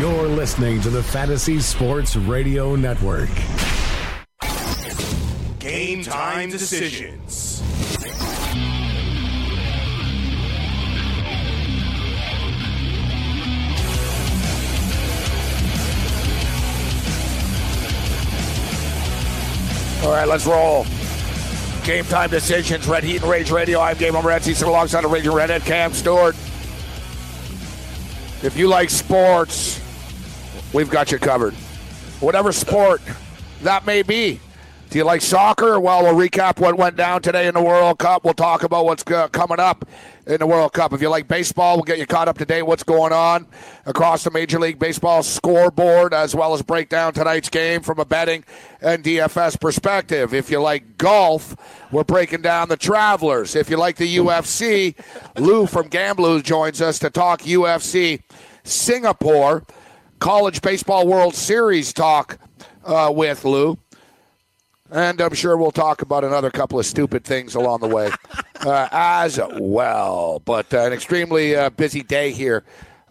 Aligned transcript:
You're 0.00 0.28
listening 0.28 0.80
to 0.82 0.90
the 0.90 1.02
Fantasy 1.02 1.58
Sports 1.58 2.14
Radio 2.14 2.76
Network. 2.76 3.30
Game 5.58 6.04
time 6.04 6.50
decisions. 6.50 7.60
All 20.04 20.12
right, 20.12 20.28
let's 20.28 20.46
roll. 20.46 20.86
Game 21.82 22.04
time 22.04 22.30
decisions, 22.30 22.86
Red 22.86 23.02
Heat 23.02 23.22
and 23.22 23.28
Rage 23.28 23.50
Radio. 23.50 23.80
I'm 23.80 23.96
Gabe 23.96 24.14
Morency, 24.14 24.54
sit 24.54 24.68
alongside 24.68 25.02
the 25.02 25.08
Raging 25.08 25.32
Redhead, 25.32 25.62
Cam 25.62 25.92
Stewart. 25.92 26.36
If 28.44 28.54
you 28.56 28.68
like 28.68 28.90
sports, 28.90 29.80
we've 30.72 30.90
got 30.90 31.12
you 31.12 31.18
covered. 31.18 31.54
Whatever 32.20 32.52
sport 32.52 33.00
that 33.62 33.86
may 33.86 34.02
be. 34.02 34.40
Do 34.90 34.96
you 34.96 35.04
like 35.04 35.20
soccer? 35.20 35.78
Well, 35.78 36.02
we'll 36.02 36.14
recap 36.14 36.58
what 36.58 36.78
went 36.78 36.96
down 36.96 37.20
today 37.20 37.46
in 37.46 37.52
the 37.52 37.62
World 37.62 37.98
Cup. 37.98 38.24
We'll 38.24 38.32
talk 38.32 38.62
about 38.62 38.86
what's 38.86 39.04
uh, 39.10 39.28
coming 39.28 39.60
up 39.60 39.86
in 40.26 40.38
the 40.38 40.46
World 40.46 40.72
Cup. 40.72 40.94
If 40.94 41.02
you 41.02 41.10
like 41.10 41.28
baseball, 41.28 41.76
we'll 41.76 41.84
get 41.84 41.98
you 41.98 42.06
caught 42.06 42.26
up 42.26 42.38
to 42.38 42.46
date 42.46 42.62
what's 42.62 42.84
going 42.84 43.12
on 43.12 43.46
across 43.84 44.24
the 44.24 44.30
Major 44.30 44.58
League 44.58 44.78
Baseball 44.78 45.22
scoreboard, 45.22 46.14
as 46.14 46.34
well 46.34 46.54
as 46.54 46.62
break 46.62 46.88
down 46.88 47.12
tonight's 47.12 47.50
game 47.50 47.82
from 47.82 47.98
a 47.98 48.06
betting 48.06 48.44
and 48.80 49.04
DFS 49.04 49.60
perspective. 49.60 50.32
If 50.32 50.50
you 50.50 50.58
like 50.58 50.96
golf, 50.96 51.54
we're 51.92 52.04
breaking 52.04 52.40
down 52.40 52.70
the 52.70 52.78
Travelers. 52.78 53.56
If 53.56 53.68
you 53.68 53.76
like 53.76 53.96
the 53.96 54.16
UFC, 54.16 54.94
Lou 55.36 55.66
from 55.66 55.90
Gamblu 55.90 56.42
joins 56.42 56.80
us 56.80 56.98
to 57.00 57.10
talk 57.10 57.42
UFC 57.42 58.22
Singapore 58.64 59.64
College 60.18 60.62
Baseball 60.62 61.06
World 61.06 61.34
Series 61.34 61.92
talk 61.92 62.38
uh, 62.84 63.12
with 63.14 63.44
Lou. 63.44 63.78
And 64.90 65.20
I'm 65.20 65.34
sure 65.34 65.56
we'll 65.56 65.70
talk 65.70 66.02
about 66.02 66.24
another 66.24 66.50
couple 66.50 66.78
of 66.78 66.86
stupid 66.86 67.24
things 67.24 67.54
along 67.54 67.80
the 67.80 67.88
way 67.88 68.10
uh, 68.60 68.88
as 68.90 69.38
well. 69.58 70.40
But 70.44 70.72
uh, 70.72 70.80
an 70.80 70.92
extremely 70.92 71.54
uh, 71.54 71.70
busy 71.70 72.02
day 72.02 72.32
here 72.32 72.64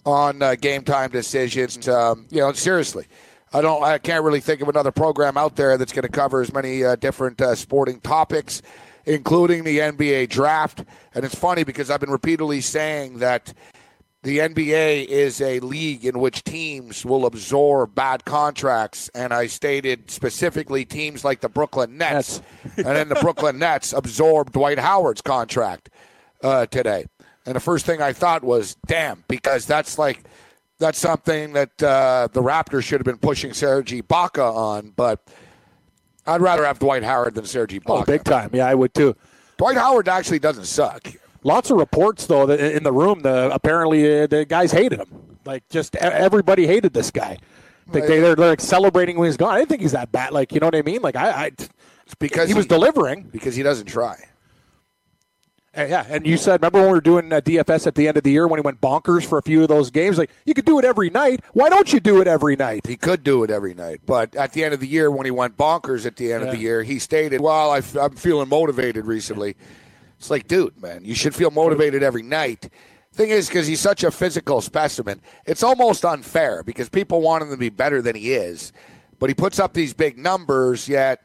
on 0.06 0.42
uh, 0.42 0.56
game 0.56 0.84
time 0.84 1.12
decisions. 1.12 1.88
Um, 1.88 2.26
you 2.30 2.40
know, 2.40 2.52
seriously, 2.54 3.06
I 3.54 3.62
don't, 3.62 3.84
I 3.84 4.00
can't 4.00 4.24
really 4.24 4.40
think 4.40 4.62
of 4.62 4.70
another 4.70 4.92
program 4.92 5.38
out 5.38 5.56
there 5.56 5.78
that's 5.78 5.94
going 5.94 6.04
to 6.04 6.10
cover 6.10 6.42
as 6.42 6.52
many 6.52 6.84
uh, 6.84 6.96
different 6.96 7.40
uh, 7.40 7.54
sporting 7.56 8.00
topics, 8.00 8.62
including 9.06 9.64
the 9.64 9.80
NBA 9.80 10.30
draft. 10.30 10.84
And 11.14 11.24
it's 11.24 11.36
funny 11.36 11.64
because 11.64 11.92
I've 11.92 12.00
been 12.00 12.10
repeatedly 12.10 12.62
saying 12.62 13.20
that 13.20 13.54
the 14.28 14.40
NBA 14.40 15.06
is 15.06 15.40
a 15.40 15.62
league 15.62 16.04
in 16.04 16.20
which 16.20 16.44
teams 16.44 17.06
will 17.06 17.26
absorb 17.26 17.96
bad 17.96 18.26
contracts. 18.26 19.10
And 19.16 19.34
I 19.34 19.48
stated 19.48 20.12
specifically 20.12 20.84
teams 20.84 21.24
like 21.24 21.40
the 21.40 21.48
Brooklyn 21.48 21.98
Nets. 21.98 22.42
and 22.76 22.86
then 22.88 23.08
the 23.08 23.16
Brooklyn 23.16 23.58
Nets 23.58 23.94
absorbed 23.94 24.52
Dwight 24.52 24.80
Howard's 24.80 25.22
contract 25.22 25.90
uh, 26.44 26.66
today. 26.66 27.06
And 27.46 27.56
the 27.56 27.62
first 27.62 27.86
thing 27.86 28.02
I 28.02 28.12
thought 28.12 28.44
was, 28.44 28.76
damn, 28.86 29.24
because 29.30 29.66
that's 29.66 29.98
like, 29.98 30.26
that's 30.78 31.00
something 31.00 31.54
that 31.54 31.82
uh, 31.82 32.28
the 32.34 32.42
Raptors 32.42 32.84
should 32.84 33.00
have 33.00 33.06
been 33.06 33.20
pushing 33.20 33.54
Serge 33.54 33.94
Ibaka 33.94 34.54
on. 34.54 34.92
But 34.94 35.26
I'd 36.26 36.42
rather 36.42 36.66
have 36.66 36.80
Dwight 36.80 37.04
Howard 37.04 37.36
than 37.36 37.46
Serge 37.46 37.72
Ibaka. 37.72 38.02
Oh, 38.02 38.04
big 38.04 38.26
time. 38.26 38.50
Yeah, 38.52 38.68
I 38.68 38.76
would 38.76 38.94
too. 38.94 39.16
Dwight 39.56 39.78
Howard 39.78 40.10
actually 40.10 40.40
doesn't 40.40 40.66
suck. 40.66 41.14
Lots 41.48 41.72
of 41.72 41.78
reports 41.78 42.26
though 42.26 42.46
that 42.46 42.60
in 42.60 42.84
the 42.84 42.92
room, 42.92 43.22
the 43.22 43.50
apparently 43.54 44.24
uh, 44.24 44.28
the 44.28 44.44
guys 44.44 44.74
hated 44.74 45.00
him. 45.00 45.38
Like 45.46 45.64
just 45.70 45.96
everybody 45.96 46.68
hated 46.68 46.94
this 46.94 47.10
guy. 47.10 47.38
Like 47.88 48.06
they, 48.06 48.20
they're, 48.20 48.36
they're 48.36 48.50
like 48.50 48.60
celebrating 48.60 49.18
when 49.18 49.28
he's 49.28 49.38
gone. 49.38 49.54
I 49.54 49.60
didn't 49.60 49.70
think 49.70 49.82
he's 49.82 49.94
that 49.94 50.12
bad. 50.12 50.34
Like 50.34 50.52
you 50.52 50.60
know 50.60 50.68
what 50.68 50.76
I 50.76 50.82
mean? 50.82 51.02
Like 51.02 51.16
I, 51.16 51.30
I 51.30 51.46
It's 51.46 52.16
because 52.20 52.50
he 52.50 52.54
was 52.54 52.66
delivering. 52.66 53.30
because 53.32 53.56
he 53.56 53.64
doesn't 53.64 53.86
try. 53.86 54.18
And 55.74 55.90
yeah, 55.90 56.06
and 56.10 56.28
you 56.28 56.36
said 56.36 56.60
remember 56.60 56.80
when 56.80 56.88
we 56.90 56.94
were 56.96 57.02
doing 57.02 57.32
uh, 57.32 57.40
DFS 57.40 57.88
at 57.88 57.96
the 57.96 58.10
end 58.10 58.18
of 58.18 58.24
the 58.24 58.32
year 58.32 58.46
when 58.46 58.60
he 58.60 58.62
went 58.62 58.82
bonkers 58.82 59.26
for 59.26 59.38
a 59.38 59.42
few 59.42 59.62
of 59.62 59.70
those 59.70 59.90
games? 59.90 60.18
Like 60.18 60.32
you 60.44 60.54
could 60.54 60.66
do 60.66 60.80
it 60.80 60.84
every 60.84 61.10
night. 61.10 61.40
Why 61.54 61.70
don't 61.70 61.94
you 61.94 62.02
do 62.02 62.20
it 62.20 62.28
every 62.28 62.58
night? 62.58 62.86
He 62.86 62.98
could 62.98 63.24
do 63.24 63.46
it 63.46 63.50
every 63.50 63.74
night, 63.74 64.02
but 64.06 64.36
at 64.36 64.52
the 64.52 64.66
end 64.66 64.74
of 64.74 64.82
the 64.82 64.88
year, 64.88 65.10
when 65.10 65.24
he 65.24 65.32
went 65.32 65.56
bonkers 65.56 66.06
at 66.06 66.18
the 66.18 66.34
end 66.34 66.44
of 66.44 66.52
the 66.52 66.58
year, 66.58 66.84
he 66.84 67.00
stated, 67.00 67.40
"Well, 67.40 67.72
I, 67.72 67.78
am 67.78 68.18
feeling 68.18 68.50
motivated 68.50 69.06
recently." 69.06 69.56
It's 70.18 70.30
like, 70.30 70.48
dude, 70.48 70.82
man, 70.82 71.06
you 71.06 71.16
should 71.16 71.36
feel 71.36 71.52
motivated 71.52 72.04
every 72.04 72.24
night. 72.24 72.70
Thing 73.14 73.30
is, 73.30 73.48
because 73.48 73.68
he's 73.68 73.80
such 73.80 74.04
a 74.04 74.12
physical 74.12 74.62
specimen, 74.62 75.22
it's 75.46 75.64
almost 75.64 76.06
unfair 76.06 76.64
because 76.64 76.90
people 76.90 77.22
want 77.22 77.44
him 77.44 77.50
to 77.50 77.58
be 77.58 77.70
better 77.70 78.02
than 78.02 78.16
he 78.16 78.34
is, 78.34 78.74
but 79.20 79.30
he 79.30 79.34
puts 79.34 79.60
up 79.60 79.74
these 79.74 79.94
big 79.94 80.18
numbers, 80.18 80.88
yet 80.88 81.22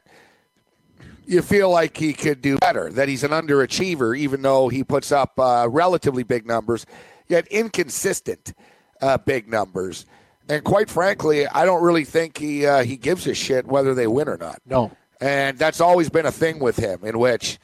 you 1.25 1.41
feel 1.41 1.69
like 1.69 1.95
he 1.95 2.13
could 2.13 2.41
do 2.41 2.57
better, 2.57 2.89
that 2.91 3.07
he's 3.07 3.23
an 3.23 3.31
underachiever, 3.31 4.17
even 4.17 4.41
though 4.41 4.69
he 4.69 4.83
puts 4.83 5.11
up 5.11 5.39
uh, 5.39 5.67
relatively 5.69 6.23
big 6.23 6.47
numbers, 6.47 6.85
yet 7.27 7.47
inconsistent 7.47 8.53
uh, 9.01 9.17
big 9.17 9.47
numbers. 9.47 10.05
And 10.49 10.63
quite 10.63 10.89
frankly, 10.89 11.47
I 11.47 11.65
don't 11.65 11.83
really 11.83 12.03
think 12.03 12.37
he 12.37 12.65
uh, 12.65 12.83
he 12.83 12.97
gives 12.97 13.27
a 13.27 13.33
shit 13.33 13.65
whether 13.65 13.93
they 13.93 14.07
win 14.07 14.27
or 14.27 14.37
not. 14.37 14.61
No. 14.65 14.91
And 15.21 15.57
that's 15.57 15.79
always 15.79 16.09
been 16.09 16.25
a 16.25 16.31
thing 16.31 16.59
with 16.59 16.75
him, 16.75 17.03
in 17.03 17.17
which 17.17 17.59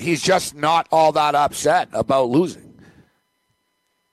he's 0.00 0.22
just 0.22 0.54
not 0.54 0.88
all 0.90 1.12
that 1.12 1.34
upset 1.34 1.88
about 1.92 2.28
losing. 2.28 2.74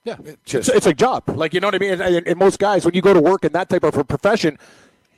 Yeah, 0.04 0.16
just 0.44 0.68
it's, 0.68 0.76
it's 0.78 0.86
a 0.86 0.94
job. 0.94 1.24
Like 1.28 1.52
you 1.52 1.60
know 1.60 1.66
what 1.66 1.74
I 1.74 1.78
mean. 1.78 2.00
And, 2.00 2.26
and- 2.26 2.38
most 2.38 2.58
guys, 2.58 2.84
when 2.84 2.94
you 2.94 3.02
go 3.02 3.12
to 3.12 3.20
work 3.20 3.44
in 3.44 3.52
that 3.52 3.68
type 3.68 3.84
of 3.84 3.96
a 3.96 4.04
profession, 4.04 4.58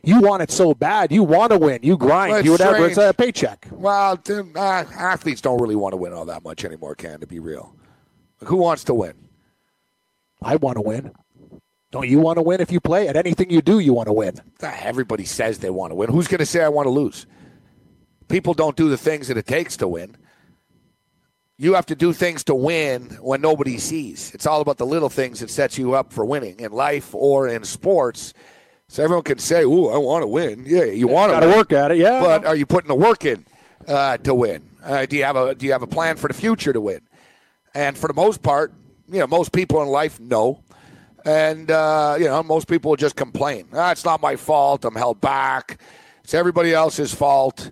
you 0.03 0.20
want 0.20 0.42
it 0.42 0.50
so 0.50 0.75
bad. 0.75 1.12
You 1.12 1.22
want 1.22 1.53
to 1.53 1.58
win. 1.58 1.81
You 1.82 1.97
grind. 1.97 2.32
Well, 2.32 2.44
you 2.44 2.54
it's 2.54 2.62
whatever. 2.64 2.86
It's 2.86 2.97
a 2.97 3.12
paycheck. 3.12 3.69
Well, 3.70 4.19
uh, 4.28 4.58
athletes 4.58 5.41
don't 5.41 5.60
really 5.60 5.76
want 5.76 5.92
to 5.92 5.97
win 5.97 6.12
all 6.12 6.25
that 6.25 6.42
much 6.42 6.64
anymore, 6.64 6.94
can 6.94 7.20
to 7.20 7.26
be 7.26 7.38
real. 7.38 7.75
Who 8.44 8.56
wants 8.56 8.84
to 8.84 8.94
win? 8.94 9.14
I 10.42 10.56
want 10.56 10.76
to 10.76 10.82
win. 10.82 11.12
Don't 11.91 12.08
you 12.08 12.20
want 12.20 12.37
to 12.38 12.42
win 12.42 12.60
if 12.60 12.70
you 12.70 12.81
play 12.81 13.08
at 13.08 13.16
anything 13.16 13.50
you 13.50 13.60
do? 13.60 13.81
You 13.81 13.92
want 13.92 14.06
to 14.06 14.12
win. 14.12 14.37
Everybody 14.62 15.25
says 15.25 15.58
they 15.58 15.70
want 15.70 15.91
to 15.91 15.97
win. 15.97 16.08
Who's 16.10 16.28
going 16.28 16.38
to 16.38 16.47
say 16.47 16.62
I 16.62 16.69
want 16.69 16.87
to 16.87 16.91
lose? 16.91 17.26
People 18.28 18.54
don't 18.54 18.76
do 18.76 18.88
the 18.88 18.97
things 18.97 19.28
that 19.28 19.37
it 19.37 19.47
takes 19.47 19.76
to 19.78 19.88
win. 19.88 20.16
You 21.62 21.75
have 21.75 21.84
to 21.87 21.94
do 21.94 22.15
things 22.15 22.43
to 22.44 22.54
win 22.54 23.19
when 23.21 23.43
nobody 23.43 23.76
sees. 23.76 24.32
It's 24.34 24.47
all 24.47 24.62
about 24.62 24.78
the 24.78 24.87
little 24.87 25.10
things 25.10 25.41
that 25.41 25.50
sets 25.50 25.76
you 25.76 25.93
up 25.93 26.10
for 26.10 26.25
winning 26.25 26.59
in 26.59 26.72
life 26.72 27.15
or 27.15 27.48
in 27.48 27.65
sports. 27.65 28.32
So 28.88 29.04
everyone 29.04 29.25
can 29.25 29.38
say, 29.38 29.62
"Ooh, 29.62 29.88
I 29.88 29.99
want 29.99 30.22
to 30.22 30.26
win." 30.26 30.65
Yeah, 30.66 30.84
you 30.84 31.06
want 31.06 31.31
to 31.32 31.34
Got 31.34 31.41
to 31.41 31.47
win. 31.49 31.56
work 31.59 31.72
at 31.75 31.91
it. 31.91 31.99
Yeah. 31.99 32.20
but 32.20 32.47
are 32.47 32.56
you 32.56 32.65
putting 32.65 32.88
the 32.88 32.94
work 32.94 33.26
in 33.26 33.44
uh, 33.87 34.16
to 34.16 34.32
win? 34.34 34.62
Uh, 34.82 35.04
do 35.04 35.16
you 35.19 35.25
have 35.25 35.37
a 35.37 35.54
Do 35.54 35.66
you 35.66 35.72
have 35.72 35.82
a 35.82 35.87
plan 35.87 36.16
for 36.16 36.28
the 36.28 36.34
future 36.34 36.72
to 36.72 36.81
win? 36.81 37.03
And 37.75 37.94
for 37.97 38.09
the 38.09 38.15
most 38.15 38.41
part, 38.43 38.72
you 39.12 39.19
know, 39.19 39.26
most 39.26 39.53
people 39.53 39.82
in 39.82 39.88
life 39.88 40.19
know, 40.19 40.62
and 41.26 41.70
uh, 41.70 42.16
you 42.19 42.25
know, 42.25 42.43
most 42.43 42.69
people 42.69 42.97
just 42.97 43.16
complain. 43.16 43.69
Ah, 43.75 43.90
it's 43.93 44.06
not 44.06 44.23
my 44.23 44.37
fault. 44.37 44.87
I'm 44.87 44.94
held 44.94 45.20
back. 45.20 45.79
It's 46.25 46.32
everybody 46.32 46.73
else's 46.73 47.12
fault. 47.12 47.70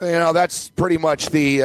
You 0.00 0.12
know, 0.12 0.32
that's 0.32 0.70
pretty 0.70 0.96
much 0.96 1.28
the. 1.28 1.62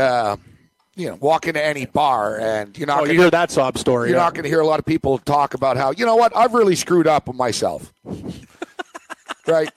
You 0.95 1.09
know, 1.09 1.15
walk 1.15 1.47
into 1.47 1.63
any 1.63 1.87
bar 1.87 2.39
and 2.39 2.77
you're 2.77 2.85
not. 2.85 2.97
oh, 2.97 3.01
gonna, 3.01 3.13
you 3.13 3.21
hear 3.21 3.31
that 3.31 3.49
sob 3.49 3.77
story? 3.77 4.09
you're 4.09 4.17
yeah. 4.17 4.23
not 4.23 4.33
going 4.35 4.43
to 4.43 4.49
hear 4.49 4.59
a 4.59 4.65
lot 4.65 4.79
of 4.79 4.85
people 4.85 5.17
talk 5.17 5.55
about 5.55 5.75
how 5.75 5.91
you 5.91 6.05
know 6.05 6.15
what 6.15 6.35
I've 6.35 6.53
really 6.53 6.75
screwed 6.75 7.07
up 7.07 7.27
with 7.27 7.35
myself. 7.35 7.91
right? 9.47 9.71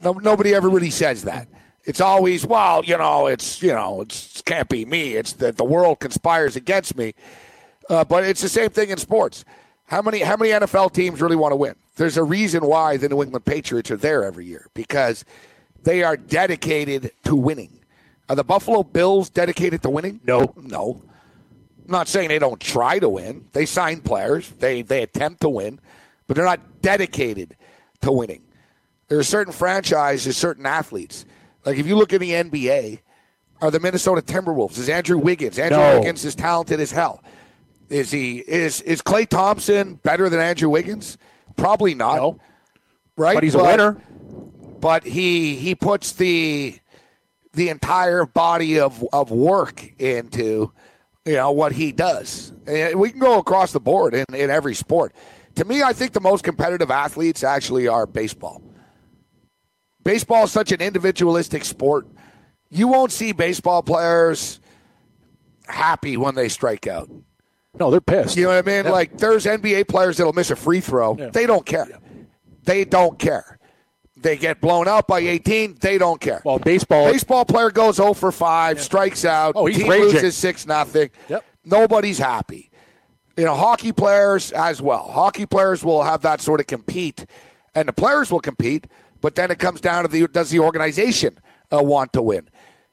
No, 0.00 0.12
nobody 0.12 0.54
ever 0.54 0.68
really 0.68 0.90
says 0.90 1.24
that. 1.24 1.48
It's 1.84 2.00
always, 2.00 2.44
well, 2.44 2.84
you 2.84 2.96
know, 2.96 3.26
it's 3.26 3.62
you 3.62 3.72
know, 3.72 4.00
it's, 4.00 4.40
it 4.40 4.44
can't 4.44 4.68
be 4.68 4.84
me. 4.84 5.14
It's 5.14 5.34
that 5.34 5.56
the 5.56 5.64
world 5.64 6.00
conspires 6.00 6.56
against 6.56 6.96
me. 6.96 7.14
Uh, 7.88 8.04
but 8.04 8.24
it's 8.24 8.40
the 8.40 8.48
same 8.48 8.70
thing 8.70 8.90
in 8.90 8.98
sports. 8.98 9.44
How 9.86 10.02
many 10.02 10.20
how 10.20 10.36
many 10.36 10.50
NFL 10.50 10.92
teams 10.92 11.20
really 11.20 11.36
want 11.36 11.52
to 11.52 11.56
win? 11.56 11.76
There's 11.96 12.16
a 12.16 12.24
reason 12.24 12.66
why 12.66 12.96
the 12.96 13.08
New 13.08 13.22
England 13.22 13.44
Patriots 13.44 13.90
are 13.90 13.96
there 13.96 14.24
every 14.24 14.46
year 14.46 14.68
because 14.74 15.24
they 15.82 16.02
are 16.02 16.16
dedicated 16.16 17.12
to 17.24 17.36
winning. 17.36 17.80
Are 18.28 18.36
the 18.36 18.44
Buffalo 18.44 18.82
Bills 18.82 19.30
dedicated 19.30 19.82
to 19.82 19.90
winning? 19.90 20.20
No. 20.24 20.52
No. 20.56 21.02
I'm 21.86 21.92
not 21.92 22.08
saying 22.08 22.28
they 22.28 22.40
don't 22.40 22.60
try 22.60 22.98
to 22.98 23.08
win. 23.08 23.46
They 23.52 23.66
sign 23.66 24.00
players. 24.00 24.50
They 24.58 24.82
they 24.82 25.02
attempt 25.02 25.42
to 25.42 25.48
win, 25.48 25.78
but 26.26 26.36
they're 26.36 26.44
not 26.44 26.82
dedicated 26.82 27.56
to 28.00 28.10
winning. 28.10 28.42
There 29.08 29.18
are 29.18 29.22
certain 29.24 29.52
franchises, 29.52 30.36
certain 30.36 30.66
athletes. 30.66 31.24
Like 31.64 31.78
if 31.78 31.86
you 31.86 31.94
look 31.96 32.12
at 32.12 32.18
the 32.20 32.32
NBA, 32.32 32.98
are 33.62 33.70
the 33.70 33.78
Minnesota 33.78 34.20
Timberwolves? 34.20 34.78
Is 34.78 34.88
Andrew 34.88 35.16
Wiggins? 35.18 35.58
Andrew 35.60 35.78
No. 35.78 35.98
Wiggins 36.00 36.24
is 36.24 36.34
talented 36.34 36.80
as 36.80 36.90
hell. 36.90 37.22
Is 37.88 38.10
he 38.10 38.38
is 38.38 38.80
is 38.80 39.00
Klay 39.00 39.28
Thompson 39.28 39.94
better 39.94 40.28
than 40.28 40.40
Andrew 40.40 40.68
Wiggins? 40.68 41.18
Probably 41.56 41.94
not. 41.94 42.16
No. 42.16 42.40
Right? 43.16 43.34
But 43.34 43.44
he's 43.44 43.54
a 43.54 43.62
winner. 43.62 43.92
But 44.80 45.04
he 45.04 45.54
he 45.54 45.76
puts 45.76 46.12
the 46.12 46.78
the 47.56 47.70
entire 47.70 48.26
body 48.26 48.78
of, 48.78 49.02
of 49.12 49.30
work 49.30 49.82
into 49.98 50.72
you 51.24 51.32
know 51.32 51.50
what 51.50 51.72
he 51.72 51.90
does. 51.90 52.52
And 52.66 53.00
we 53.00 53.10
can 53.10 53.18
go 53.18 53.38
across 53.38 53.72
the 53.72 53.80
board 53.80 54.14
in, 54.14 54.26
in 54.32 54.50
every 54.50 54.74
sport. 54.74 55.12
To 55.56 55.64
me, 55.64 55.82
I 55.82 55.92
think 55.92 56.12
the 56.12 56.20
most 56.20 56.44
competitive 56.44 56.90
athletes 56.90 57.42
actually 57.42 57.88
are 57.88 58.06
baseball. 58.06 58.62
Baseball 60.04 60.44
is 60.44 60.52
such 60.52 60.70
an 60.70 60.80
individualistic 60.80 61.64
sport. 61.64 62.06
You 62.70 62.88
won't 62.88 63.10
see 63.10 63.32
baseball 63.32 63.82
players 63.82 64.60
happy 65.66 66.16
when 66.16 66.34
they 66.34 66.48
strike 66.48 66.86
out. 66.86 67.10
No, 67.78 67.90
they're 67.90 68.00
pissed. 68.00 68.36
You 68.36 68.44
know 68.44 68.50
what 68.50 68.68
I 68.68 68.82
mean? 68.82 68.92
Like 68.92 69.16
there's 69.18 69.46
NBA 69.46 69.88
players 69.88 70.18
that'll 70.18 70.32
miss 70.34 70.50
a 70.50 70.56
free 70.56 70.80
throw. 70.80 71.14
They 71.14 71.46
don't 71.46 71.64
care. 71.66 71.88
They 72.64 72.84
don't 72.84 73.18
care. 73.18 73.55
They 74.16 74.36
get 74.36 74.60
blown 74.60 74.88
out 74.88 75.06
by 75.06 75.20
18. 75.20 75.76
They 75.80 75.98
don't 75.98 76.20
care. 76.20 76.40
Well, 76.44 76.58
baseball. 76.58 77.12
Baseball 77.12 77.44
player 77.44 77.70
goes 77.70 77.96
0 77.96 78.14
for 78.14 78.32
5, 78.32 78.80
strikes 78.80 79.24
out. 79.24 79.52
Oh, 79.56 79.66
he's 79.66 79.76
team 79.78 79.88
raging. 79.88 80.14
loses 80.14 80.36
6 80.36 80.66
nothing. 80.66 81.10
Yep. 81.28 81.44
Nobody's 81.64 82.18
happy. 82.18 82.70
You 83.36 83.44
know, 83.44 83.54
hockey 83.54 83.92
players 83.92 84.52
as 84.52 84.80
well. 84.80 85.08
Hockey 85.08 85.44
players 85.44 85.84
will 85.84 86.02
have 86.02 86.22
that 86.22 86.40
sort 86.40 86.60
of 86.60 86.66
compete, 86.66 87.26
and 87.74 87.86
the 87.86 87.92
players 87.92 88.30
will 88.30 88.40
compete, 88.40 88.86
but 89.20 89.34
then 89.34 89.50
it 89.50 89.58
comes 89.58 89.80
down 89.82 90.04
to 90.04 90.08
the 90.08 90.26
does 90.28 90.48
the 90.48 90.60
organization 90.60 91.38
uh, 91.70 91.82
want 91.82 92.14
to 92.14 92.22
win? 92.22 92.48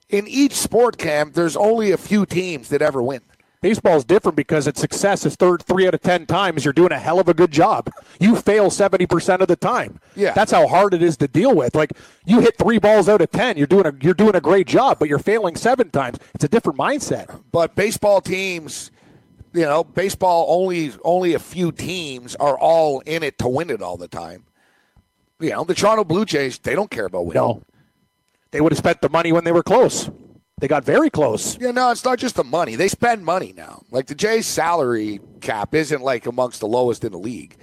In 0.10 0.28
each 0.28 0.54
sport, 0.54 0.98
Cam, 0.98 1.32
there's 1.32 1.56
only 1.56 1.92
a 1.92 1.98
few 1.98 2.26
teams 2.26 2.68
that 2.70 2.82
ever 2.82 3.02
win. 3.02 3.22
Baseball's 3.64 4.04
different 4.04 4.36
because 4.36 4.68
its 4.68 4.82
success 4.82 5.26
is 5.26 5.36
third 5.38 5.64
three 5.64 5.88
out 5.88 5.94
of 5.94 6.02
ten 6.02 6.26
times. 6.26 6.66
You're 6.66 6.74
doing 6.74 6.92
a 6.92 7.00
hell 7.00 7.18
of 7.20 7.30
a 7.30 7.34
good 7.34 7.50
job. 7.50 7.90
You 8.20 8.36
fail 8.36 8.70
seventy 8.70 9.08
percent 9.08 9.42
of 9.42 9.48
the 9.48 9.56
time. 9.56 10.02
Yeah. 10.16 10.34
that's 10.34 10.52
how 10.52 10.68
hard 10.68 10.94
it 10.94 11.02
is 11.02 11.16
to 11.18 11.30
deal 11.30 11.56
with. 11.56 11.74
Like 11.74 11.94
you 12.26 12.42
hit 12.42 12.58
three 12.58 12.78
balls 12.78 13.08
out 13.08 13.22
of 13.22 13.32
ten, 13.32 13.56
you're 13.58 13.66
doing 13.66 13.86
a 13.86 13.94
you're 14.02 14.14
doing 14.14 14.36
a 14.36 14.42
great 14.42 14.68
job, 14.68 15.00
but 15.00 15.08
you're 15.08 15.18
failing 15.18 15.56
seven 15.56 15.90
times. 15.92 16.20
It's 16.36 16.44
a 16.44 16.50
different 16.50 16.78
mindset. 16.78 17.42
but 17.54 17.74
baseball 17.74 18.20
teams, 18.20 18.92
you 19.54 19.62
know, 19.62 19.86
baseball 19.86 20.46
only 20.50 20.92
only 21.06 21.34
a 21.34 21.40
few 21.40 21.72
teams 21.72 22.36
are 22.36 22.60
all 22.60 23.00
in 23.06 23.24
it 23.24 23.38
to 23.40 23.48
win 23.48 23.70
it 23.70 23.82
all 23.82 23.96
the 23.96 24.10
time. 24.10 24.44
You 25.40 25.52
know, 25.52 25.64
the 25.64 25.74
Toronto 25.74 26.04
Blue 26.04 26.26
Jays, 26.26 26.60
they 26.60 26.76
don't 26.76 26.92
care 26.92 27.06
about 27.06 27.26
winning. 27.28 27.42
No, 27.42 27.64
they 28.52 28.60
would 28.60 28.74
have 28.74 28.78
spent 28.80 29.00
the 29.00 29.10
money 29.10 29.32
when 29.32 29.46
they 29.46 29.54
were 29.54 29.64
close. 29.64 30.10
They 30.64 30.70
got 30.70 30.86
very 30.86 31.10
close. 31.10 31.58
Yeah, 31.60 31.72
no, 31.72 31.92
it's 31.92 32.06
not 32.06 32.18
just 32.18 32.36
the 32.36 32.44
money. 32.46 32.78
They 32.78 32.88
spend 32.88 33.26
money 33.26 33.54
now. 33.54 33.84
Like 33.92 34.08
the 34.08 34.16
Jays' 34.16 34.46
salary 34.46 35.20
cap 35.42 35.76
isn't 35.76 36.02
like 36.02 36.26
amongst 36.26 36.62
the 36.62 36.70
lowest 36.70 37.04
in 37.04 37.12
the 37.12 37.20
league, 37.20 37.58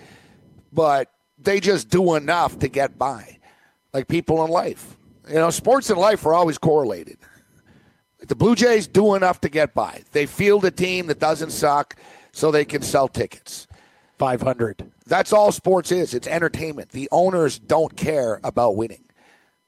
but 0.70 1.10
they 1.38 1.60
just 1.60 1.88
do 1.88 2.14
enough 2.14 2.58
to 2.58 2.68
get 2.68 2.98
by. 2.98 3.38
Like 3.94 4.06
people 4.06 4.44
in 4.44 4.50
life, 4.50 4.98
you 5.26 5.36
know, 5.36 5.48
sports 5.48 5.88
and 5.88 5.98
life 5.98 6.26
are 6.26 6.34
always 6.34 6.58
correlated. 6.58 7.16
The 8.18 8.36
Blue 8.36 8.54
Jays 8.54 8.86
do 8.86 9.14
enough 9.14 9.40
to 9.40 9.48
get 9.48 9.72
by. 9.72 10.02
They 10.12 10.26
field 10.26 10.66
a 10.66 10.70
team 10.70 11.06
that 11.06 11.18
doesn't 11.18 11.52
suck, 11.52 11.96
so 12.32 12.50
they 12.50 12.66
can 12.66 12.82
sell 12.82 13.08
tickets. 13.08 13.66
Five 14.18 14.42
hundred. 14.42 14.92
That's 15.06 15.32
all 15.32 15.52
sports 15.52 15.90
is. 15.90 16.12
It's 16.12 16.26
entertainment. 16.28 16.90
The 16.90 17.08
owners 17.10 17.58
don't 17.58 17.96
care 17.96 18.40
about 18.44 18.76
winning. 18.76 19.06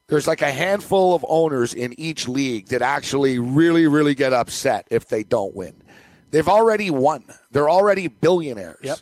There's 0.07 0.27
like 0.27 0.41
a 0.41 0.51
handful 0.51 1.15
of 1.15 1.25
owners 1.27 1.73
in 1.73 1.97
each 1.99 2.27
league 2.27 2.67
that 2.67 2.81
actually 2.81 3.39
really, 3.39 3.87
really 3.87 4.15
get 4.15 4.33
upset 4.33 4.87
if 4.91 5.07
they 5.07 5.23
don't 5.23 5.55
win. 5.55 5.73
They've 6.31 6.47
already 6.47 6.89
won. 6.89 7.23
They're 7.51 7.69
already 7.69 8.07
billionaires. 8.07 8.79
Yep. 8.81 8.97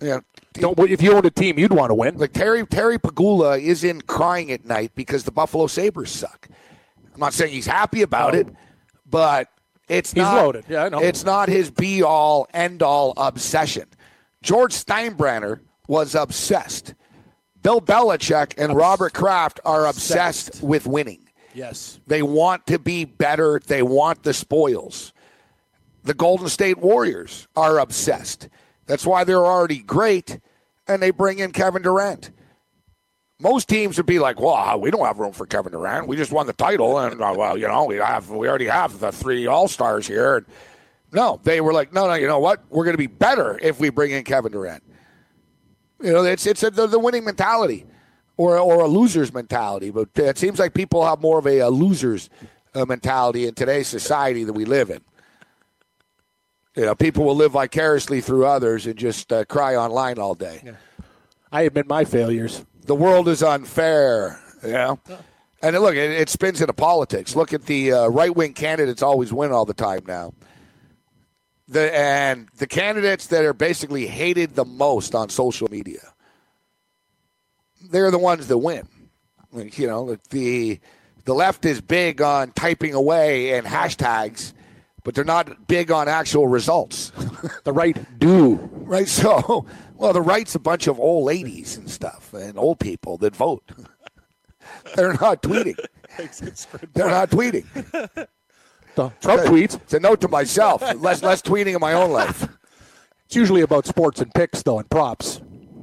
Yeah. 0.00 0.20
Don't, 0.54 0.78
if 0.78 1.02
you 1.02 1.12
owned 1.12 1.26
a 1.26 1.30
team, 1.30 1.58
you'd 1.58 1.72
want 1.72 1.90
to 1.90 1.94
win. 1.94 2.16
Like 2.16 2.32
Terry 2.32 2.64
Terry 2.66 2.98
Pegula 2.98 3.60
is 3.60 3.84
in 3.84 4.00
crying 4.02 4.50
at 4.50 4.64
night 4.64 4.92
because 4.94 5.24
the 5.24 5.32
Buffalo 5.32 5.66
Sabres 5.66 6.10
suck. 6.10 6.48
I'm 7.12 7.20
not 7.20 7.34
saying 7.34 7.52
he's 7.52 7.66
happy 7.66 8.02
about 8.02 8.34
it, 8.34 8.48
but 9.08 9.48
it's 9.88 10.12
He's 10.12 10.22
not 10.22 10.36
loaded. 10.36 10.64
Yeah, 10.68 10.84
I 10.84 10.88
know. 10.88 11.00
It's 11.00 11.24
not 11.24 11.48
his 11.48 11.70
be 11.70 12.02
all 12.02 12.48
end 12.52 12.82
all 12.82 13.12
obsession. 13.16 13.86
George 14.42 14.72
Steinbrenner 14.72 15.60
was 15.88 16.14
obsessed. 16.14 16.94
Bill 17.66 17.80
Belichick 17.80 18.54
and 18.58 18.76
Robert 18.76 19.12
Kraft 19.12 19.58
are 19.64 19.86
obsessed, 19.86 20.50
Obsessed. 20.50 20.62
with 20.64 20.86
winning. 20.86 21.28
Yes. 21.52 21.98
They 22.06 22.22
want 22.22 22.64
to 22.68 22.78
be 22.78 23.04
better. 23.04 23.60
They 23.66 23.82
want 23.82 24.22
the 24.22 24.32
spoils. 24.32 25.12
The 26.04 26.14
Golden 26.14 26.48
State 26.48 26.78
Warriors 26.78 27.48
are 27.56 27.80
obsessed. 27.80 28.48
That's 28.86 29.04
why 29.04 29.24
they're 29.24 29.44
already 29.44 29.78
great, 29.78 30.38
and 30.86 31.02
they 31.02 31.10
bring 31.10 31.40
in 31.40 31.50
Kevin 31.50 31.82
Durant. 31.82 32.30
Most 33.40 33.68
teams 33.68 33.96
would 33.96 34.06
be 34.06 34.20
like, 34.20 34.38
"Well, 34.40 34.78
we 34.78 34.92
don't 34.92 35.04
have 35.04 35.18
room 35.18 35.32
for 35.32 35.44
Kevin 35.44 35.72
Durant. 35.72 36.06
We 36.06 36.16
just 36.16 36.30
won 36.30 36.46
the 36.46 36.52
title, 36.52 37.00
and 37.00 37.20
uh, 37.20 37.34
well, 37.36 37.58
you 37.58 37.66
know, 37.66 37.86
we 37.86 37.96
have 37.96 38.30
we 38.30 38.48
already 38.48 38.66
have 38.66 39.00
the 39.00 39.10
three 39.10 39.48
All 39.48 39.66
Stars 39.66 40.06
here." 40.06 40.36
And 40.36 40.46
no, 41.10 41.40
they 41.42 41.60
were 41.60 41.72
like, 41.72 41.92
"No, 41.92 42.06
no, 42.06 42.14
you 42.14 42.28
know 42.28 42.38
what? 42.38 42.62
We're 42.70 42.84
going 42.84 42.94
to 42.94 42.98
be 42.98 43.08
better 43.08 43.58
if 43.60 43.80
we 43.80 43.88
bring 43.90 44.12
in 44.12 44.22
Kevin 44.22 44.52
Durant." 44.52 44.84
You 46.00 46.12
know, 46.12 46.24
it's 46.24 46.46
it's 46.46 46.62
a, 46.62 46.70
the, 46.70 46.86
the 46.86 46.98
winning 46.98 47.24
mentality, 47.24 47.86
or 48.36 48.58
or 48.58 48.80
a 48.80 48.86
loser's 48.86 49.32
mentality. 49.32 49.90
But 49.90 50.10
it 50.16 50.38
seems 50.38 50.58
like 50.58 50.74
people 50.74 51.04
have 51.06 51.20
more 51.20 51.38
of 51.38 51.46
a, 51.46 51.60
a 51.60 51.70
loser's 51.70 52.28
uh, 52.74 52.84
mentality 52.84 53.46
in 53.46 53.54
today's 53.54 53.88
society 53.88 54.44
that 54.44 54.52
we 54.52 54.64
live 54.64 54.90
in. 54.90 55.00
You 56.74 56.84
know, 56.84 56.94
people 56.94 57.24
will 57.24 57.36
live 57.36 57.52
vicariously 57.52 58.20
through 58.20 58.44
others 58.44 58.86
and 58.86 58.96
just 58.96 59.32
uh, 59.32 59.46
cry 59.46 59.76
online 59.76 60.18
all 60.18 60.34
day. 60.34 60.74
I 61.50 61.62
admit 61.62 61.86
my 61.86 62.04
failures. 62.04 62.64
The 62.84 62.94
world 62.94 63.28
is 63.28 63.42
unfair. 63.42 64.38
You 64.62 64.72
know, 64.72 65.00
and 65.62 65.78
look, 65.78 65.94
it, 65.94 66.10
it 66.10 66.28
spins 66.28 66.60
into 66.60 66.74
politics. 66.74 67.34
Look 67.34 67.54
at 67.54 67.64
the 67.64 67.92
uh, 67.92 68.08
right 68.08 68.34
wing 68.34 68.52
candidates; 68.52 69.02
always 69.02 69.32
win 69.32 69.52
all 69.52 69.64
the 69.64 69.74
time 69.74 70.02
now. 70.06 70.34
The 71.68 71.94
and 71.96 72.48
the 72.58 72.66
candidates 72.66 73.26
that 73.28 73.44
are 73.44 73.52
basically 73.52 74.06
hated 74.06 74.54
the 74.54 74.64
most 74.64 75.14
on 75.14 75.28
social 75.30 75.68
media, 75.68 76.12
they're 77.90 78.10
the 78.10 78.18
ones 78.18 78.46
that 78.46 78.58
win. 78.58 78.88
Like, 79.52 79.78
you 79.78 79.86
know, 79.86 80.16
the 80.30 80.78
the 81.24 81.34
left 81.34 81.64
is 81.64 81.80
big 81.80 82.22
on 82.22 82.52
typing 82.52 82.94
away 82.94 83.54
and 83.58 83.66
hashtags, 83.66 84.52
but 85.02 85.14
they're 85.14 85.24
not 85.24 85.66
big 85.66 85.90
on 85.90 86.08
actual 86.08 86.46
results. 86.48 87.12
The 87.64 87.72
right 87.72 87.96
do. 88.18 88.54
right? 88.72 89.08
So, 89.08 89.66
well, 89.96 90.12
the 90.12 90.22
right's 90.22 90.54
a 90.54 90.58
bunch 90.60 90.86
of 90.86 91.00
old 91.00 91.24
ladies 91.24 91.76
and 91.76 91.90
stuff 91.90 92.32
and 92.32 92.56
old 92.58 92.78
people 92.78 93.18
that 93.18 93.34
vote. 93.34 93.62
They're 94.94 95.14
not 95.14 95.42
tweeting. 95.42 95.76
They're 96.94 97.08
not 97.08 97.30
tweeting. 97.30 98.26
The 98.96 99.10
Trump 99.20 99.42
tweets. 99.42 99.76
It's 99.76 99.94
a 99.94 100.00
note 100.00 100.20
to 100.22 100.28
myself. 100.28 100.82
Less 101.00 101.22
less 101.22 101.42
tweeting 101.42 101.74
in 101.74 101.80
my 101.80 101.92
own 101.92 102.10
life. 102.10 102.48
It's 103.26 103.34
usually 103.34 103.62
about 103.62 103.86
sports 103.86 104.20
and 104.20 104.32
picks, 104.32 104.62
though, 104.62 104.78
and 104.78 104.88
props. 104.88 105.40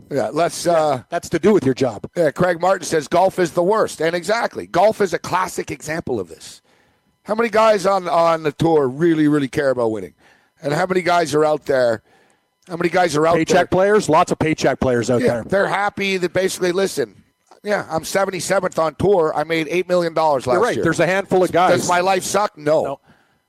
Yeah, 0.10 0.30
let's. 0.32 0.66
Uh, 0.66 1.04
That's 1.10 1.28
to 1.28 1.40
do 1.40 1.52
with 1.52 1.66
your 1.66 1.74
job. 1.74 2.10
yeah, 2.16 2.32
Craig 2.32 2.62
Martin 2.62 2.86
says 2.86 3.10
golf 3.10 3.38
is 3.38 3.52
the 3.52 3.62
worst, 3.62 4.00
and 4.00 4.16
exactly, 4.16 4.66
golf 4.66 5.02
is 5.02 5.14
a 5.14 5.20
classic 5.20 5.70
example 5.70 6.22
of 6.22 6.30
this. 6.30 6.62
How 7.24 7.36
many 7.36 7.50
guys 7.50 7.86
on 7.86 8.08
on 8.08 8.44
the 8.44 8.54
tour 8.54 8.88
really 8.88 9.28
really 9.28 9.50
care 9.50 9.72
about 9.72 9.92
winning, 9.92 10.14
and 10.62 10.72
how 10.72 10.86
many 10.86 11.02
guys 11.02 11.36
are 11.36 11.44
out 11.44 11.66
there? 11.66 12.02
How 12.70 12.78
many 12.78 12.88
guys 12.88 13.14
are 13.18 13.28
out 13.28 13.34
there? 13.34 13.44
Paycheck 13.46 13.70
players, 13.70 14.08
lots 14.08 14.32
of 14.32 14.40
paycheck 14.40 14.80
players 14.80 15.10
out 15.10 15.20
Yeah, 15.20 15.28
there. 15.34 15.44
they're 15.44 15.68
happy 15.68 16.16
that 16.16 16.32
basically, 16.32 16.72
listen, 16.72 17.23
yeah, 17.64 17.88
I'm 17.90 18.04
77th 18.04 18.78
on 18.78 18.96
tour. 18.96 19.34
I 19.36 19.44
made 19.44 19.68
$8 19.68 19.88
million 19.88 20.14
last 20.14 20.46
You're 20.46 20.60
right. 20.60 20.76
year. 20.76 20.84
There's 20.84 21.00
a 21.00 21.08
handful 21.08 21.44
of 21.44 21.52
guys. 21.52 21.80
Does 21.80 21.90
my 21.90 22.02
life 22.02 22.24
suck? 22.24 22.58
No. 22.58 22.84
No. 22.84 23.00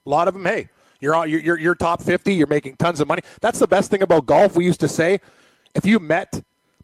A 0.07 0.11
lot 0.11 0.29
of 0.29 0.35
them, 0.35 0.45
hey, 0.45 0.69
you're, 1.01 1.15
on, 1.15 1.29
you're, 1.29 1.41
you're, 1.41 1.59
you're 1.59 1.75
top 1.75 2.03
50, 2.03 2.35
you're 2.35 2.47
making 2.47 2.77
tons 2.77 3.01
of 3.01 3.09
money. 3.09 3.23
That's 3.41 3.59
the 3.59 3.67
best 3.67 3.91
thing 3.91 4.03
about 4.03 4.27
golf. 4.27 4.55
We 4.55 4.65
used 4.65 4.81
to 4.81 4.89
say 4.89 5.21
if 5.75 5.85
you 5.85 5.99
met 5.99 6.43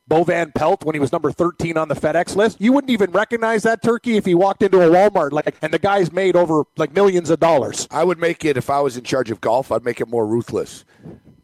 Bo 0.09 0.25
Van 0.25 0.51
Pelt 0.53 0.85
when 0.85 0.95
he 0.95 1.01
was 1.01 1.13
number 1.13 1.31
13 1.31 1.77
on 1.77 1.87
the 1.89 1.95
FedEx 1.95 2.35
list, 2.35 2.61
you 2.61 2.73
wouldn't 2.73 2.91
even 2.91 3.13
recognize 3.13 3.63
that 3.63 3.83
turkey 3.83 4.17
if 4.17 4.25
he 4.25 4.35
walked 4.35 4.63
into 4.63 4.81
a 4.81 4.89
Walmart. 4.89 5.31
Like, 5.31 5.55
And 5.63 5.73
the 5.73 5.79
guy's 5.79 6.11
made 6.11 6.35
over 6.35 6.65
like 6.77 6.93
millions 6.93 7.31
of 7.31 7.39
dollars. 7.39 7.87
I 7.91 8.03
would 8.03 8.19
make 8.19 8.45
it, 8.45 8.57
if 8.57 8.71
I 8.71 8.81
was 8.81 8.97
in 8.97 9.05
charge 9.05 9.31
of 9.31 9.41
golf, 9.41 9.71
I'd 9.71 9.85
make 9.85 10.01
it 10.01 10.09
more 10.09 10.27
ruthless. 10.27 10.85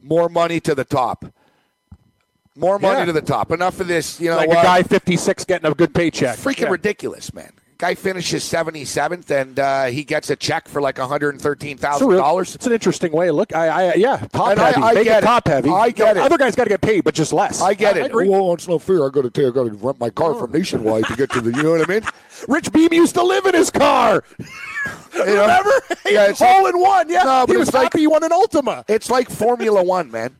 More 0.03 0.29
money 0.29 0.59
to 0.61 0.75
the 0.75 0.85
top. 0.85 1.27
More 2.57 2.79
money 2.79 2.99
Yeah. 3.01 3.05
to 3.07 3.13
the 3.13 3.21
top. 3.23 3.51
Enough 3.53 3.81
of 3.81 3.87
this, 3.89 4.19
you 4.21 4.31
know 4.31 4.37
Like 4.37 4.49
what? 4.49 4.59
a 4.61 4.63
guy 4.63 4.83
56 4.83 5.45
getting 5.45 5.71
a 5.71 5.75
good 5.75 5.95
paycheck. 5.95 6.37
Freaking 6.39 6.63
Yeah. 6.63 6.69
ridiculous, 6.71 7.33
man. 7.35 7.53
Guy 7.79 7.95
finishes 7.95 8.43
77th, 8.43 9.31
and 9.31 9.59
uh, 9.59 9.85
he 9.85 10.03
gets 10.03 10.31
a 10.31 10.37
check 10.37 10.67
for 10.67 10.81
like 10.81 10.97
$113,000. 10.99 12.55
it's 12.55 12.67
an 12.67 12.73
interesting 12.73 13.13
way 13.13 13.31
look. 13.31 13.55
I, 13.55 13.69
I 13.91 13.95
yeah, 13.97 14.17
top 14.33 14.49
And 14.53 14.61
I- 14.61 14.71
heavy. 14.71 14.83
I 14.83 14.93
Make 14.95 15.05
get 15.05 15.17
it 15.19 15.25
it. 15.25 15.27
top 15.27 15.47
heavy. 15.47 15.69
I 15.69 15.91
get 15.91 16.09
You 16.09 16.15
know, 16.15 16.21
it. 16.23 16.25
Other 16.25 16.39
guys 16.39 16.57
got 16.57 16.65
to 16.65 16.71
get 16.71 16.81
paid, 16.81 17.05
but 17.05 17.13
just 17.15 17.35
less. 17.35 17.61
I 17.61 17.75
get 17.75 17.99
it. 17.99 18.07
agree. 18.07 18.31
Well, 18.31 18.55
it's 18.55 18.67
no 18.67 18.79
fear. 18.79 19.05
I 19.07 19.11
got 19.11 19.23
to 19.23 19.31
take. 19.31 19.45
I 19.47 19.51
got 19.51 19.65
to 19.65 19.73
rent 19.73 20.01
my 20.01 20.09
car 20.09 20.35
from 20.35 20.53
Nationwide 20.53 21.05
to 21.05 21.17
get 21.17 21.31
to 21.33 21.43
the. 21.43 21.55
You 21.55 21.63
know 21.65 21.73
what 21.73 21.87
I 21.87 21.93
mean? 21.93 22.03
Rich 22.49 22.73
Beem 22.73 22.95
used 22.95 23.15
to 23.17 23.23
live 23.23 23.45
in 23.45 23.53
his 23.55 23.71
car. 23.71 24.25
Remember? 25.15 25.71
Yeah, 26.07 26.29
it's 26.31 26.41
all 26.41 26.63
like- 26.65 26.75
in 26.75 26.81
one. 26.81 27.11
Yeah, 27.11 27.25
No, 27.25 27.45
but 27.47 27.53
he 27.53 27.57
was 27.59 27.69
it's 27.69 27.75
like- 27.75 27.83
happy 27.85 28.01
he 28.01 28.07
won 28.07 28.23
an 28.25 28.33
Ultima. 28.33 28.85
It's 28.89 29.11
like 29.11 29.29
Formula 29.29 29.83
One, 29.83 30.11
man. 30.11 30.37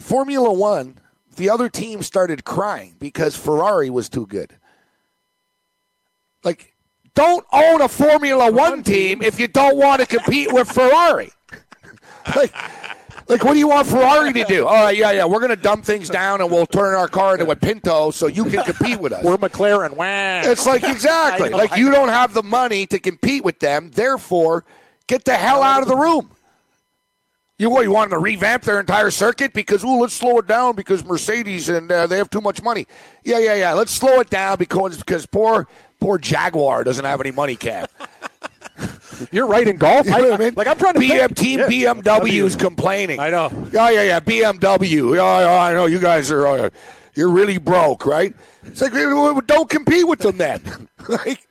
Formula 0.00 0.52
One. 0.52 0.96
The 1.34 1.50
other 1.50 1.68
team 1.68 2.02
started 2.02 2.44
crying 2.44 2.96
because 2.98 3.36
Ferrari 3.36 3.90
was 3.90 4.08
too 4.08 4.26
good. 4.26 4.56
Like, 6.42 6.74
don't 7.14 7.46
own 7.52 7.80
a 7.80 7.88
Formula 7.88 8.50
One 8.50 8.82
team 8.82 9.22
if 9.22 9.38
you 9.38 9.48
don't 9.48 9.76
want 9.76 10.00
to 10.00 10.06
compete 10.06 10.52
with 10.52 10.70
Ferrari. 10.70 11.32
like, 12.36 12.54
like, 13.28 13.42
what 13.42 13.54
do 13.54 13.58
you 13.58 13.68
want 13.68 13.86
Ferrari 13.86 14.32
to 14.34 14.44
do? 14.44 14.66
All 14.66 14.84
right, 14.84 14.96
yeah, 14.96 15.12
yeah, 15.12 15.24
we're 15.24 15.38
going 15.38 15.50
to 15.50 15.56
dumb 15.56 15.80
things 15.80 16.10
down 16.10 16.40
and 16.42 16.50
we'll 16.50 16.66
turn 16.66 16.94
our 16.94 17.08
car 17.08 17.34
into 17.34 17.50
a 17.50 17.56
Pinto 17.56 18.10
so 18.10 18.26
you 18.26 18.44
can 18.44 18.62
compete 18.64 19.00
with 19.00 19.12
us. 19.12 19.24
We're 19.24 19.38
McLaren. 19.38 19.96
Wah. 19.96 20.50
It's 20.50 20.66
like 20.66 20.82
exactly 20.84 21.48
know, 21.50 21.56
like 21.56 21.76
you 21.76 21.90
don't 21.90 22.08
have 22.08 22.34
the 22.34 22.42
money 22.42 22.86
to 22.86 22.98
compete 22.98 23.42
with 23.42 23.60
them. 23.60 23.90
Therefore, 23.92 24.64
get 25.06 25.24
the 25.24 25.36
hell 25.36 25.62
out 25.62 25.80
of 25.80 25.88
the 25.88 25.96
room. 25.96 26.33
You 27.58 27.70
what? 27.70 27.82
You 27.84 27.92
want 27.92 28.10
them 28.10 28.18
to 28.18 28.22
revamp 28.22 28.64
their 28.64 28.80
entire 28.80 29.12
circuit 29.12 29.52
because 29.52 29.84
ooh, 29.84 30.00
let's 30.00 30.14
slow 30.14 30.38
it 30.38 30.48
down 30.48 30.74
because 30.74 31.04
Mercedes 31.04 31.68
and 31.68 31.90
uh, 31.90 32.06
they 32.08 32.16
have 32.18 32.28
too 32.28 32.40
much 32.40 32.60
money. 32.62 32.86
Yeah, 33.22 33.38
yeah, 33.38 33.54
yeah. 33.54 33.72
Let's 33.74 33.92
slow 33.92 34.18
it 34.20 34.28
down 34.28 34.58
because 34.58 34.98
because 34.98 35.24
poor 35.26 35.68
poor 36.00 36.18
Jaguar 36.18 36.82
doesn't 36.82 37.04
have 37.04 37.20
any 37.20 37.30
money, 37.30 37.54
Cap. 37.54 37.90
You're 39.30 39.46
right 39.46 39.68
in 39.68 39.76
golf. 39.76 40.04
You 40.06 40.12
know 40.12 40.30
what 40.30 40.40
I 40.40 40.44
mean? 40.44 40.54
Like 40.56 40.66
I'm 40.66 40.76
trying 40.76 40.94
to 40.94 41.00
BM. 41.00 41.36
Team 41.36 41.60
Yeah. 41.60 41.68
BMW 41.94 42.42
is 42.44 42.56
complaining. 42.56 43.20
I 43.20 43.30
know. 43.30 43.50
Yeah, 43.72 43.90
yeah, 43.90 44.02
yeah. 44.02 44.20
BMW. 44.20 45.14
Yeah, 45.16 45.40
yeah, 45.40 45.62
I 45.62 45.72
know. 45.72 45.86
You 45.86 46.00
guys 46.00 46.32
are 46.32 46.48
uh, 46.48 46.70
you're 47.14 47.30
really 47.30 47.58
broke, 47.58 48.04
right? 48.04 48.34
It's 48.64 48.80
like 48.80 48.92
don't 48.92 49.70
compete 49.70 50.08
with 50.08 50.18
them 50.18 50.38
then. 50.38 50.88
like 51.08 51.46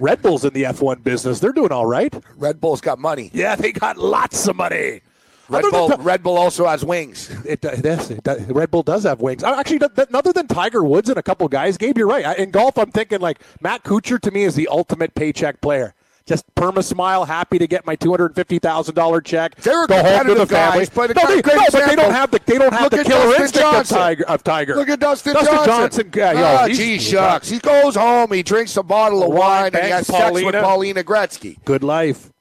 Red 0.00 0.20
Bull's 0.20 0.44
in 0.44 0.52
the 0.52 0.64
F1 0.64 1.02
business. 1.02 1.40
They're 1.40 1.52
doing 1.52 1.72
all 1.72 1.86
right. 1.86 2.14
Red 2.36 2.60
Bull's 2.60 2.82
got 2.82 2.98
money. 2.98 3.30
Yeah, 3.32 3.56
they 3.56 3.72
got 3.72 3.96
lots 3.96 4.46
of 4.46 4.56
money. 4.56 5.00
Red 5.48 5.64
Other 5.64 5.70
Bull, 5.70 5.88
Ti- 5.90 5.96
Red 6.02 6.22
Bull 6.22 6.36
also 6.36 6.66
has 6.66 6.84
wings. 6.84 7.30
It, 7.44 7.64
it, 7.64 7.82
does- 7.82 8.10
it 8.10 8.22
does- 8.24 8.42
Red 8.46 8.70
Bull 8.70 8.82
does 8.82 9.04
have 9.04 9.20
wings. 9.20 9.44
Uh, 9.44 9.54
Actually, 9.58 9.78
th- 9.80 9.94
th- 9.94 10.08
other 10.12 10.32
than 10.32 10.46
Tiger 10.48 10.82
Woods 10.84 11.08
and 11.08 11.18
a 11.18 11.22
couple 11.22 11.46
guys, 11.48 11.76
Gabe, 11.76 11.96
you're 11.98 12.06
right. 12.08 12.24
I, 12.26 12.34
in 12.34 12.50
golf, 12.50 12.76
I'm 12.78 12.90
thinking 12.90 13.20
like 13.20 13.40
Matt 13.60 13.84
Kuchar 13.84 14.20
to 14.20 14.30
me 14.30 14.42
is 14.42 14.54
the 14.56 14.68
ultimate 14.68 15.14
paycheck 15.14 15.60
player. 15.60 15.94
Just 16.26 16.44
perma 16.56 16.82
smile, 16.82 17.24
happy 17.24 17.56
to 17.56 17.68
get 17.68 17.86
my 17.86 17.94
two 17.94 18.10
hundred 18.10 18.34
fifty 18.34 18.58
thousand 18.58 18.96
dollar 18.96 19.20
check. 19.20 19.54
They're 19.60 19.86
go 19.86 20.02
home 20.02 20.26
to 20.26 20.34
the 20.34 20.44
guys, 20.44 20.88
family. 20.88 21.14
but 21.14 21.22
no, 21.22 21.32
they, 21.32 21.40
great 21.40 21.54
no, 21.54 21.62
but 21.70 21.86
they 21.86 21.94
don't 21.94 22.10
have 22.12 22.30
the 22.32 22.40
they 22.44 22.58
don't 22.58 22.72
have 22.72 22.82
Look 22.82 22.90
the 22.90 22.98
at 22.98 23.06
killer 23.06 23.26
Dustin 23.38 23.42
instinct 23.42 23.78
of. 23.78 23.86
Tiger. 23.88 24.24
Of 24.26 24.42
Tiger. 24.42 24.74
Look 24.74 24.88
at 24.88 24.98
Dustin, 24.98 25.34
Dustin 25.34 25.54
Johnson. 25.54 26.10
Johnson. 26.10 26.10
Yeah, 26.16 26.32
yo, 26.32 26.44
ah, 26.44 26.66
gee 26.68 26.98
shucks. 26.98 27.48
He 27.48 27.60
goes 27.60 27.94
home, 27.94 28.32
he 28.32 28.42
drinks 28.42 28.76
a 28.76 28.82
bottle 28.82 29.22
of 29.22 29.32
Wine, 29.32 29.66
and 29.72 29.84
he 29.84 29.90
has 29.92 30.08
bangs 30.08 30.18
sex 30.18 30.32
with 30.32 30.42
Paulina. 30.42 30.62
Paulina 30.62 31.04
Gretzky. 31.04 31.64
Good 31.64 31.84
life. 31.84 32.32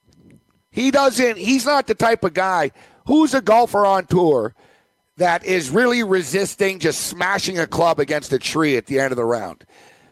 He 0.72 0.90
doesn't. 0.90 1.38
He's 1.38 1.68
not 1.68 1.86
the 1.86 1.94
type 1.94 2.24
of 2.24 2.34
guy 2.34 2.72
who's 3.06 3.34
a 3.34 3.42
golfer 3.42 3.86
on 3.86 4.06
tour 4.06 4.56
that 5.18 5.46
is 5.46 5.70
really 5.70 6.04
resisting 6.04 6.80
just 6.80 7.02
smashing 7.08 7.58
a 7.58 7.68
club 7.68 8.00
against 8.00 8.34
a 8.34 8.40
tree 8.40 8.76
at 8.78 8.86
the 8.86 9.00
end 9.00 9.12
of 9.12 9.18
the 9.18 9.26
round 9.26 9.66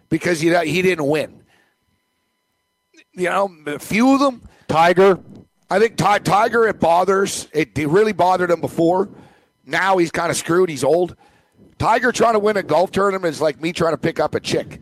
because 0.09 0.39
he 0.39 0.55
he 0.65 0.81
didn't 0.81 1.07
win. 1.07 1.43
You 3.13 3.29
know, 3.29 3.55
a 3.67 3.79
few 3.79 4.13
of 4.13 4.19
them. 4.19 4.41
Tiger. 4.67 5.19
I 5.69 5.79
think 5.79 5.97
Ti- 5.97 6.19
Tiger 6.19 6.67
it 6.67 6.79
bothers. 6.79 7.47
It, 7.53 7.77
it 7.77 7.87
really 7.87 8.13
bothered 8.13 8.49
him 8.49 8.61
before. 8.61 9.09
Now 9.65 9.97
he's 9.97 10.11
kind 10.11 10.29
of 10.29 10.37
screwed. 10.37 10.69
He's 10.69 10.83
old. 10.83 11.15
Tiger 11.77 12.11
trying 12.11 12.33
to 12.33 12.39
win 12.39 12.57
a 12.57 12.63
golf 12.63 12.91
tournament 12.91 13.33
is 13.33 13.41
like 13.41 13.61
me 13.61 13.73
trying 13.73 13.93
to 13.93 13.97
pick 13.97 14.19
up 14.19 14.35
a 14.35 14.39
chick. 14.39 14.81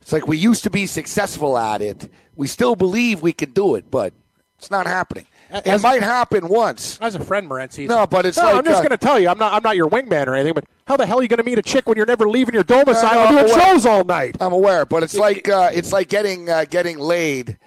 It's 0.00 0.12
like 0.12 0.26
we 0.26 0.38
used 0.38 0.64
to 0.64 0.70
be 0.70 0.86
successful 0.86 1.58
at 1.58 1.82
it. 1.82 2.10
We 2.36 2.46
still 2.46 2.76
believe 2.76 3.20
we 3.20 3.32
can 3.32 3.50
do 3.50 3.74
it, 3.74 3.90
but 3.90 4.14
it's 4.58 4.70
not 4.70 4.86
happening. 4.86 5.26
It 5.50 5.66
As- 5.66 5.82
might 5.82 6.02
happen 6.02 6.48
once. 6.48 6.98
As 7.00 7.14
a 7.14 7.24
friend, 7.24 7.48
Morency. 7.48 7.88
No, 7.88 8.06
but 8.06 8.26
it's 8.26 8.36
no, 8.36 8.44
like, 8.44 8.54
I'm 8.56 8.64
just 8.64 8.78
uh, 8.78 8.82
going 8.82 8.90
to 8.90 8.98
tell 8.98 9.18
you, 9.18 9.28
I'm 9.28 9.38
not. 9.38 9.52
I'm 9.52 9.62
not 9.62 9.76
your 9.76 9.88
wingman 9.88 10.26
or 10.26 10.34
anything. 10.34 10.54
But 10.54 10.64
how 10.86 10.96
the 10.96 11.06
hell 11.06 11.20
are 11.20 11.22
you 11.22 11.28
going 11.28 11.38
to 11.38 11.44
meet 11.44 11.58
a 11.58 11.62
chick 11.62 11.88
when 11.88 11.96
you're 11.96 12.06
never 12.06 12.28
leaving 12.28 12.54
your 12.54 12.64
domicile 12.64 13.26
and 13.26 13.34
no, 13.34 13.46
doing 13.46 13.58
shows 13.58 13.86
all 13.86 14.04
night? 14.04 14.36
I'm 14.40 14.52
aware, 14.52 14.84
but 14.84 15.02
it's 15.02 15.14
like 15.14 15.48
uh, 15.48 15.70
it's 15.72 15.92
like 15.92 16.08
getting 16.08 16.50
uh, 16.50 16.66
getting 16.68 16.98
laid, 16.98 17.58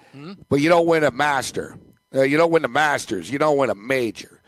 but 0.48 0.60
you 0.60 0.68
don't 0.68 0.86
win 0.86 1.02
a 1.04 1.10
master. 1.10 1.76
Uh, 2.14 2.22
you 2.22 2.36
don't 2.36 2.50
win 2.50 2.62
the 2.62 2.68
Masters. 2.68 3.30
You 3.30 3.38
don't 3.38 3.56
win 3.56 3.70
a 3.70 3.74
major. 3.74 4.40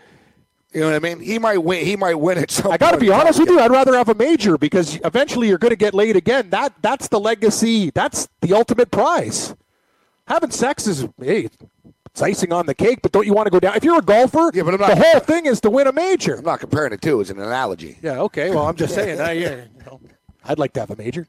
You 0.73 0.81
know 0.81 0.87
what 0.87 0.97
I 0.97 0.99
mean? 0.99 1.21
He 1.21 1.39
might 1.39 1.59
win. 1.59 1.85
He 1.85 1.97
might 1.97 2.17
win 2.17 2.47
some. 2.49 2.73
I 2.73 2.77
got 2.77 2.91
to 2.93 2.99
be 2.99 3.11
honest 3.11 3.39
with 3.39 3.49
you. 3.49 3.61
I'd 3.61 3.71
rather 3.71 3.95
have 3.97 4.09
a 4.09 4.15
major 4.15 4.59
because 4.59 4.99
eventually 5.05 5.49
you're 5.49 5.59
going 5.59 5.71
to 5.71 5.77
get 5.77 5.95
laid 5.95 6.17
again. 6.17 6.51
That 6.51 6.75
that's 6.83 7.09
the 7.09 7.21
legacy. 7.21 7.91
That's 7.91 8.29
the 8.41 8.55
ultimate 8.55 8.91
prize. 8.91 9.55
Having 10.27 10.51
sex 10.51 10.87
is 10.87 11.07
hey, 11.21 11.49
it's 12.15 12.23
icing 12.23 12.53
on 12.53 12.65
the 12.67 12.75
cake. 12.77 13.01
But 13.03 13.11
don't 13.11 13.27
you 13.27 13.33
want 13.35 13.47
to 13.47 13.51
go 13.51 13.59
down? 13.59 13.75
If 13.77 13.83
you're 13.83 13.99
a 13.99 14.03
golfer, 14.03 14.51
Yeah, 14.55 14.63
but 14.63 14.75
I'm 14.75 14.81
not- 14.81 14.91
the 14.91 14.97
whole 15.05 15.19
thing 15.21 15.47
is 15.47 15.61
to 15.63 15.71
win 15.71 15.89
a 15.89 15.93
major. 15.93 16.37
I'm 16.37 16.45
not 16.45 16.61
comparing 16.61 16.91
the 16.93 16.97
two 16.97 17.21
It's 17.21 17.31
an 17.31 17.41
analogy. 17.41 17.99
Yeah. 18.03 18.21
Okay. 18.21 18.51
Well, 18.51 18.69
I'm 18.69 18.77
just 18.77 18.95
saying. 18.95 19.21
I, 19.31 19.33
yeah, 19.33 19.57
you 19.57 19.85
know, 19.85 20.01
I'd 20.45 20.59
like 20.61 20.73
to 20.75 20.81
have 20.81 20.91
a 20.91 20.97
major 20.97 21.27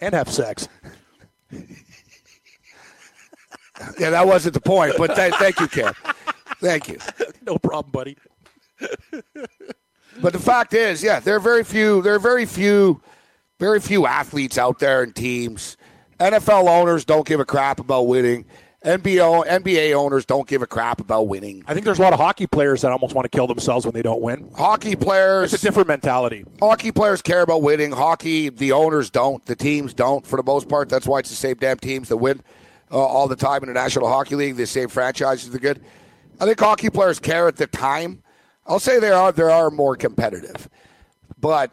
and 0.00 0.14
have 0.14 0.30
sex. 0.30 0.68
Yeah, 3.96 4.10
that 4.10 4.26
wasn't 4.26 4.54
the 4.54 4.60
point. 4.60 4.94
But 4.98 5.14
th- 5.14 5.34
thank 5.34 5.60
you, 5.60 5.68
Cam. 5.68 5.94
Thank 6.60 6.88
you. 6.88 6.98
No 7.46 7.56
problem, 7.56 7.90
buddy. 7.92 8.16
But 10.20 10.32
the 10.34 10.38
fact 10.38 10.74
is, 10.74 11.02
yeah, 11.02 11.18
there 11.20 11.36
are 11.36 11.40
very 11.40 11.64
few. 11.64 12.02
There 12.02 12.14
are 12.14 12.18
very 12.18 12.44
few, 12.44 13.00
very 13.58 13.80
few 13.80 14.04
athletes 14.06 14.58
out 14.58 14.78
there 14.80 15.02
and 15.02 15.14
teams. 15.14 15.78
NFL 16.20 16.68
owners 16.68 17.06
don't 17.06 17.26
give 17.26 17.40
a 17.40 17.46
crap 17.46 17.80
about 17.80 18.02
winning. 18.08 18.44
NBA 18.84 19.46
NBA 19.48 19.92
owners 19.94 20.24
don't 20.24 20.46
give 20.46 20.62
a 20.62 20.66
crap 20.66 21.00
about 21.00 21.26
winning. 21.26 21.64
I 21.66 21.74
think 21.74 21.84
there's 21.84 21.98
a 21.98 22.02
lot 22.02 22.12
of 22.12 22.20
hockey 22.20 22.46
players 22.46 22.82
that 22.82 22.92
almost 22.92 23.12
want 23.14 23.24
to 23.24 23.36
kill 23.36 23.48
themselves 23.48 23.84
when 23.84 23.92
they 23.92 24.02
don't 24.02 24.20
win. 24.22 24.50
Hockey 24.56 24.94
players, 24.94 25.52
It's 25.52 25.62
a 25.62 25.66
different 25.66 25.88
mentality. 25.88 26.44
hockey 26.60 26.92
players 26.92 27.20
care 27.20 27.42
about 27.42 27.62
winning. 27.62 27.90
Hockey, 27.90 28.50
the 28.50 28.70
owners 28.72 29.10
don't. 29.10 29.44
The 29.46 29.56
teams 29.56 29.94
don't, 29.94 30.24
for 30.24 30.36
the 30.36 30.44
most 30.44 30.68
part. 30.68 30.88
That's 30.88 31.06
why 31.06 31.18
it's 31.18 31.30
the 31.30 31.34
same 31.36 31.56
damn 31.56 31.78
teams 31.78 32.08
that 32.08 32.18
win 32.18 32.40
uh, 32.92 32.98
all 32.98 33.26
the 33.26 33.36
time 33.36 33.62
in 33.62 33.68
the 33.68 33.74
National 33.74 34.06
Hockey 34.08 34.36
League. 34.36 34.56
The 34.56 34.66
same 34.66 34.88
franchises 34.88 35.52
are 35.52 35.58
good. 35.58 35.80
I 36.40 36.44
think 36.44 36.60
hockey 36.60 36.88
players 36.88 37.18
care 37.18 37.48
at 37.48 37.56
the 37.56 37.66
time. 37.66 38.22
I'll 38.64 38.78
say 38.78 39.00
they 39.00 39.10
are 39.10 39.32
they 39.32 39.42
are 39.42 39.70
more 39.70 39.96
competitive, 39.96 40.68
but 41.40 41.72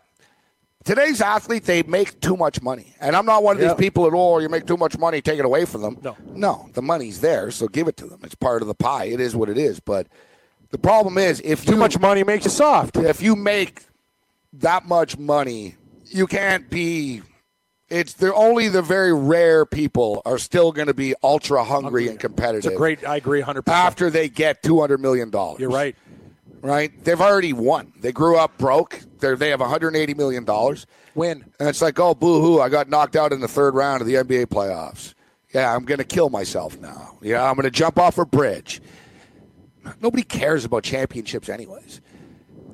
today's 0.85 1.19
athlete 1.19 1.65
they 1.65 1.83
make 1.83 2.19
too 2.21 2.37
much 2.37 2.61
money, 2.61 2.95
and 3.01 3.15
I'm 3.15 3.25
not 3.25 3.43
one 3.43 3.57
of 3.57 3.61
Yeah. 3.61 3.69
these 3.69 3.77
people 3.77 4.07
at 4.07 4.13
all. 4.13 4.41
You 4.41 4.47
make 4.47 4.65
too 4.65 4.77
much 4.77 4.97
money, 4.97 5.19
take 5.21 5.39
it 5.39 5.45
away 5.45 5.65
from 5.65 5.81
them. 5.81 5.97
No. 6.01 6.15
no, 6.33 6.69
the 6.73 6.81
money's 6.81 7.19
there, 7.19 7.51
so 7.51 7.67
give 7.67 7.87
it 7.89 7.97
to 7.97 8.05
them. 8.07 8.19
It's 8.23 8.35
part 8.35 8.61
of 8.61 8.67
the 8.69 8.75
pie. 8.75 9.05
It 9.05 9.19
is 9.19 9.35
what 9.35 9.49
it 9.49 9.57
is. 9.57 9.79
But 9.81 10.07
the 10.71 10.77
problem 10.77 11.17
is 11.17 11.41
if 11.43 11.65
Too 11.65 11.73
you, 11.73 11.77
much 11.77 11.99
money 11.99 12.23
makes 12.23 12.45
you 12.45 12.51
soft. 12.51 12.95
if 12.97 13.21
you 13.21 13.35
make 13.35 13.83
that 14.53 14.85
much 14.87 15.17
money, 15.17 15.75
you 16.05 16.27
can't 16.27 16.69
be. 16.69 17.21
It's 17.87 18.13
the 18.13 18.33
only 18.33 18.67
the 18.67 18.81
very 18.81 19.13
rare 19.13 19.63
people 19.65 20.21
are 20.25 20.39
still 20.39 20.71
going 20.71 20.87
to 20.87 20.93
be 20.95 21.13
ultra 21.21 21.63
hungry 21.63 22.05
and 22.07 22.15
It's 22.15 22.21
competitive. 22.21 22.73
a 22.73 22.75
great. 22.75 23.07
I 23.07 23.17
agree 23.17 23.39
100. 23.41 23.61
percent 23.61 23.77
after 23.85 24.09
they 24.09 24.27
get 24.27 24.63
two 24.63 24.79
hundred 24.79 25.01
million 25.01 25.29
dollars. 25.29 25.59
You're 25.59 25.69
right. 25.69 25.95
Right? 26.65 26.91
They've 27.03 27.21
already 27.21 27.53
won. 27.53 27.93
They 27.99 28.11
grew 28.11 28.37
up 28.37 28.57
broke. 28.57 28.99
They 29.19 29.35
they 29.35 29.49
have 29.49 29.59
one 29.59 29.69
hundred 29.69 29.95
eighty 29.95 30.15
million 30.15 30.45
dollars, 30.45 30.87
Win. 31.13 31.45
and 31.59 31.69
it's 31.69 31.79
like, 31.79 31.99
oh, 31.99 32.15
boo 32.15 32.41
hoo! 32.41 32.59
I 32.59 32.69
got 32.69 32.89
knocked 32.89 33.15
out 33.15 33.31
in 33.31 33.39
the 33.39 33.47
third 33.47 33.75
round 33.75 34.01
of 34.01 34.07
the 34.07 34.15
NBA 34.15 34.47
playoffs. 34.47 35.13
Yeah, 35.53 35.75
I'm 35.75 35.85
going 35.85 35.99
to 35.99 36.03
kill 36.03 36.29
myself 36.31 36.79
now. 36.79 37.19
Yeah, 37.21 37.43
I'm 37.47 37.53
going 37.53 37.65
to 37.65 37.71
jump 37.71 37.99
off 37.99 38.17
a 38.17 38.25
bridge. 38.25 38.81
Nobody 40.01 40.23
cares 40.23 40.65
about 40.65 40.83
championships, 40.83 41.49
anyways. 41.49 42.01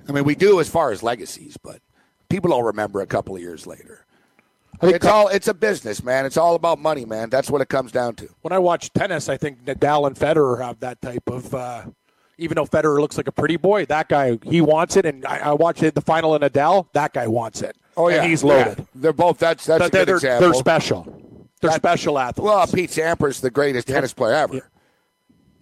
I 0.08 0.14
mean, 0.14 0.24
we 0.24 0.36
do 0.36 0.62
as 0.62 0.70
far 0.70 0.92
as 0.92 1.04
legacies, 1.04 1.58
but 1.62 1.82
people 2.30 2.50
don't 2.52 2.64
remember 2.64 3.02
a 3.02 3.06
couple 3.06 3.36
of 3.36 3.42
years 3.42 3.68
later. 3.68 4.06
It's 4.82 5.06
all 5.06 5.28
it's 5.28 5.50
a 5.50 5.54
business, 5.54 6.02
man. 6.02 6.26
It's 6.26 6.38
all 6.38 6.56
about 6.56 6.80
money, 6.80 7.04
man. 7.04 7.30
That's 7.30 7.52
what 7.52 7.60
it 7.62 7.68
comes 7.68 7.92
down 7.92 8.16
to. 8.16 8.30
When 8.42 8.54
I 8.54 8.58
watch 8.60 8.94
tennis, 8.94 9.28
I 9.28 9.36
think 9.36 9.66
Nadal 9.66 10.08
and 10.08 10.16
Federer 10.16 10.66
have 10.66 10.80
that 10.80 11.02
type 11.02 11.30
of. 11.30 11.54
Uh, 11.54 11.84
even 12.38 12.56
though 12.56 12.66
Federer 12.66 13.00
looks 13.00 13.18
like 13.18 13.28
a 13.28 13.32
pretty 13.32 13.58
boy, 13.58 13.86
that 13.86 14.10
guy 14.10 14.38
he 14.44 14.62
wants 14.62 14.96
it, 14.98 15.06
and 15.06 15.26
I, 15.26 15.38
I 15.38 15.54
watched 15.54 15.82
the 15.82 16.02
final 16.02 16.36
in 16.36 16.42
Nadal. 16.42 16.88
That 16.94 17.14
guy 17.14 17.28
wants 17.28 17.62
it. 17.62 17.76
Oh 17.98 18.08
yeah, 18.10 18.18
and 18.22 18.30
he's 18.30 18.44
loaded. 18.44 18.80
Yeah. 18.80 18.86
They're 18.96 19.14
both. 19.14 19.38
That's 19.38 19.66
that's 19.66 19.90
They're, 19.90 20.06
they're, 20.06 20.16
example. 20.16 20.50
they're 20.50 20.60
special. 20.60 21.04
They're 21.62 21.70
That- 21.72 21.78
special 21.78 22.18
athletes. 22.18 22.46
Well, 22.46 22.66
Pete 22.68 22.90
Sampras, 22.90 23.42
the 23.42 23.52
greatest 23.52 23.88
tennis 23.88 24.14
player 24.14 24.34
ever. 24.34 24.68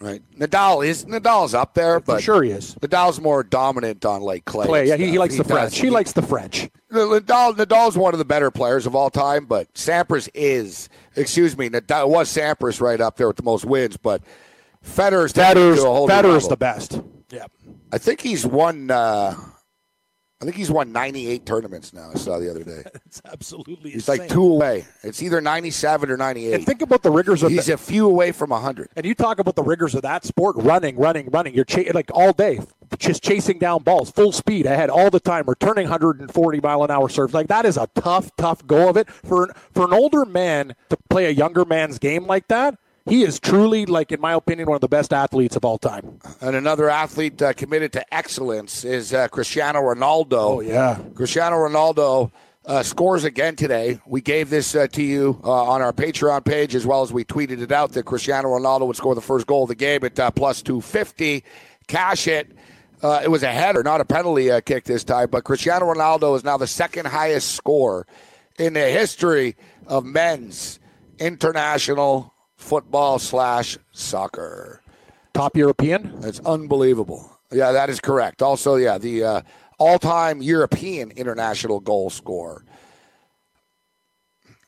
Right. 0.02 0.22
Nadal 0.38 0.86
is 0.88 1.04
Nadal's 1.04 1.54
up 1.54 1.74
there, 1.74 2.00
but 2.00 2.24
sure 2.24 2.42
he 2.42 2.52
is. 2.52 2.74
Nadal's 2.76 3.20
more 3.20 3.44
dominant 3.44 4.06
on 4.06 4.22
like 4.22 4.46
clay. 4.46 4.80
And 4.80 4.88
yeah, 4.88 4.96
he, 4.96 5.08
he 5.12 5.20
likes 5.20 5.36
the 5.36 5.44
does- 5.44 5.52
French. 5.52 5.78
He 5.78 5.90
likes 5.90 6.14
the 6.14 6.22
French. 6.22 6.70
Nadal, 6.90 7.54
Nadal's 7.58 7.98
one 7.98 8.14
of 8.14 8.18
the 8.18 8.24
better 8.26 8.50
players 8.50 8.86
of 8.86 8.96
all 8.96 9.10
time, 9.10 9.46
but 9.46 9.72
Sampras 9.74 10.30
is. 10.34 10.88
Excuse 11.18 11.58
me, 11.58 11.68
Nadal 11.68 12.08
was 12.08 12.34
Sampras 12.34 12.80
right 12.80 13.02
up 13.02 13.18
there 13.18 13.28
with 13.28 13.36
the 13.36 13.44
most 13.44 13.66
wins, 13.66 13.98
but 13.98 14.22
Federer's 14.84 15.34
taken 15.34 15.52
it 15.52 15.56
Federer's, 15.56 15.82
to 15.82 15.88
a 15.88 15.92
whole 15.92 16.08
new 16.08 16.14
Federer's 16.14 16.48
the 16.48 16.58
best. 16.58 17.02
Yeah. 17.30 17.46
I 17.92 17.98
think 17.98 18.22
he's 18.22 18.46
won. 18.46 18.92
Uh, 18.92 19.36
I 20.42 20.46
think 20.46 20.56
he's 20.56 20.72
won 20.72 20.94
98 20.94 21.46
tournaments 21.46 21.92
now. 21.92 22.12
I 22.14 22.18
saw 22.18 22.40
the 22.40 22.50
other 22.50 22.64
day. 22.64 22.84
It's 23.10 23.22
absolutely 23.26 23.90
He's 23.90 24.08
like 24.08 24.30
two 24.30 24.44
away. 24.44 24.86
It's 25.02 25.24
either 25.24 25.42
97 25.42 26.12
or 26.12 26.16
98. 26.16 26.54
And 26.54 26.66
think 26.66 26.84
about 26.84 27.02
the 27.02 27.10
rigors 27.10 27.42
of 27.42 27.52
he's 27.52 27.66
the, 27.66 27.74
a 27.74 27.78
few 27.78 28.08
away 28.08 28.32
from 28.32 28.52
100. 28.52 28.90
And 28.96 29.04
you 29.04 29.16
talk 29.16 29.40
about 29.40 29.56
the 29.56 29.64
rigors 29.64 29.96
of 29.96 30.04
that 30.04 30.24
sport, 30.24 30.56
running, 30.58 30.96
running, 30.96 31.30
running. 31.32 31.56
You're 31.56 31.66
like 31.92 32.12
all 32.14 32.32
day, 32.32 32.60
just 33.00 33.24
chasing 33.24 33.58
down 33.58 33.82
balls, 33.82 34.12
full 34.12 34.32
speed 34.32 34.68
ahead 34.68 34.92
all 34.92 35.10
the 35.10 35.20
time, 35.20 35.46
returning 35.48 35.86
140 35.90 36.60
mile 36.60 36.84
an 36.84 36.92
hour 36.92 37.10
serves. 37.10 37.34
Like 37.34 37.48
that 37.48 37.66
is 37.66 37.78
a 37.78 37.88
tough, 37.96 38.30
tough 38.38 38.66
go 38.68 38.90
of 38.90 38.96
it 38.96 39.10
for 39.10 39.52
for 39.74 39.86
an 39.86 39.94
older 39.94 40.24
man 40.24 40.76
to 40.90 40.98
play 41.10 41.26
a 41.26 41.32
younger 41.32 41.66
man's 41.66 41.98
game 41.98 42.28
like 42.28 42.48
that. 42.50 42.78
He 43.10 43.24
is 43.24 43.40
truly, 43.40 43.88
like 43.88 44.12
in 44.12 44.22
my 44.22 44.34
opinion, 44.34 44.68
one 44.68 44.76
of 44.76 44.82
the 44.82 44.88
best 44.88 45.12
athletes 45.12 45.56
of 45.56 45.66
all 45.66 45.80
time. 45.80 46.20
And 46.42 46.56
another 46.56 46.90
athlete 46.90 47.42
uh, 47.42 47.54
committed 47.54 47.92
to 47.94 48.14
excellence 48.14 48.86
is 48.86 49.14
uh, 49.14 49.28
Cristiano 49.30 49.80
Ronaldo. 49.80 50.34
Oh 50.34 50.60
yeah, 50.60 51.00
Cristiano 51.16 51.56
Ronaldo 51.56 52.32
uh, 52.66 52.84
scores 52.84 53.24
again 53.24 53.56
today. 53.56 54.00
We 54.06 54.22
gave 54.22 54.52
this 54.52 54.76
uh, 54.76 54.88
to 54.90 55.02
you 55.02 55.42
uh, 55.44 55.52
on 55.52 55.82
our 55.82 55.92
Patreon 55.92 56.46
page 56.46 56.76
as 56.76 56.86
well 56.86 57.02
as 57.02 57.12
we 57.12 57.26
tweeted 57.26 57.62
it 57.62 57.72
out 57.72 57.94
that 57.94 58.04
Cristiano 58.04 58.50
Ronaldo 58.50 58.86
would 58.86 58.96
score 58.96 59.16
the 59.16 59.22
first 59.22 59.48
goal 59.48 59.64
of 59.64 59.70
the 59.70 59.76
game 59.76 60.04
at 60.04 60.20
uh, 60.20 60.30
plus 60.30 60.62
250. 60.62 61.44
Cash 61.88 62.28
it. 62.28 62.52
Uh, 63.02 63.22
it 63.24 63.30
was 63.30 63.42
a 63.42 63.52
header, 63.52 63.82
not 63.82 64.02
a 64.02 64.06
penalty 64.06 64.52
uh, 64.52 64.62
kick 64.62 64.84
this 64.84 65.04
time, 65.04 65.30
but 65.32 65.46
Cristiano 65.46 65.92
Ronaldo 65.92 66.36
is 66.36 66.44
now 66.44 66.58
the 66.58 66.68
second 66.68 67.08
highest 67.08 67.56
score 67.56 68.06
in 68.60 68.74
the 68.74 68.88
history 68.90 69.56
of 69.88 70.06
men's 70.06 70.80
international 71.18 72.34
football 72.60 73.18
slash 73.18 73.78
soccer. 73.92 74.82
top 75.34 75.56
European. 75.56 76.20
That's 76.20 76.40
unbelievable. 76.42 77.40
Yeah, 77.52 77.72
that 77.72 77.90
is 77.90 78.00
correct. 78.00 78.42
Also, 78.44 78.76
yeah, 78.76 78.98
the 79.00 79.24
uh, 79.24 79.42
all-time 79.80 80.42
European 80.42 81.10
international 81.12 81.80
goal 81.80 82.10
scorer, 82.12 82.64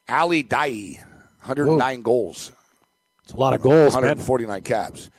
Ali 0.10 0.44
Daei, 0.44 0.98
109 1.44 2.02
goals, 2.02 2.52
It's 3.24 3.34
a 3.34 3.38
lot 3.38 3.54
of 3.54 3.62
goals, 3.62 3.94
man. 3.94 4.04
149 4.04 4.62
caps. 4.64 5.10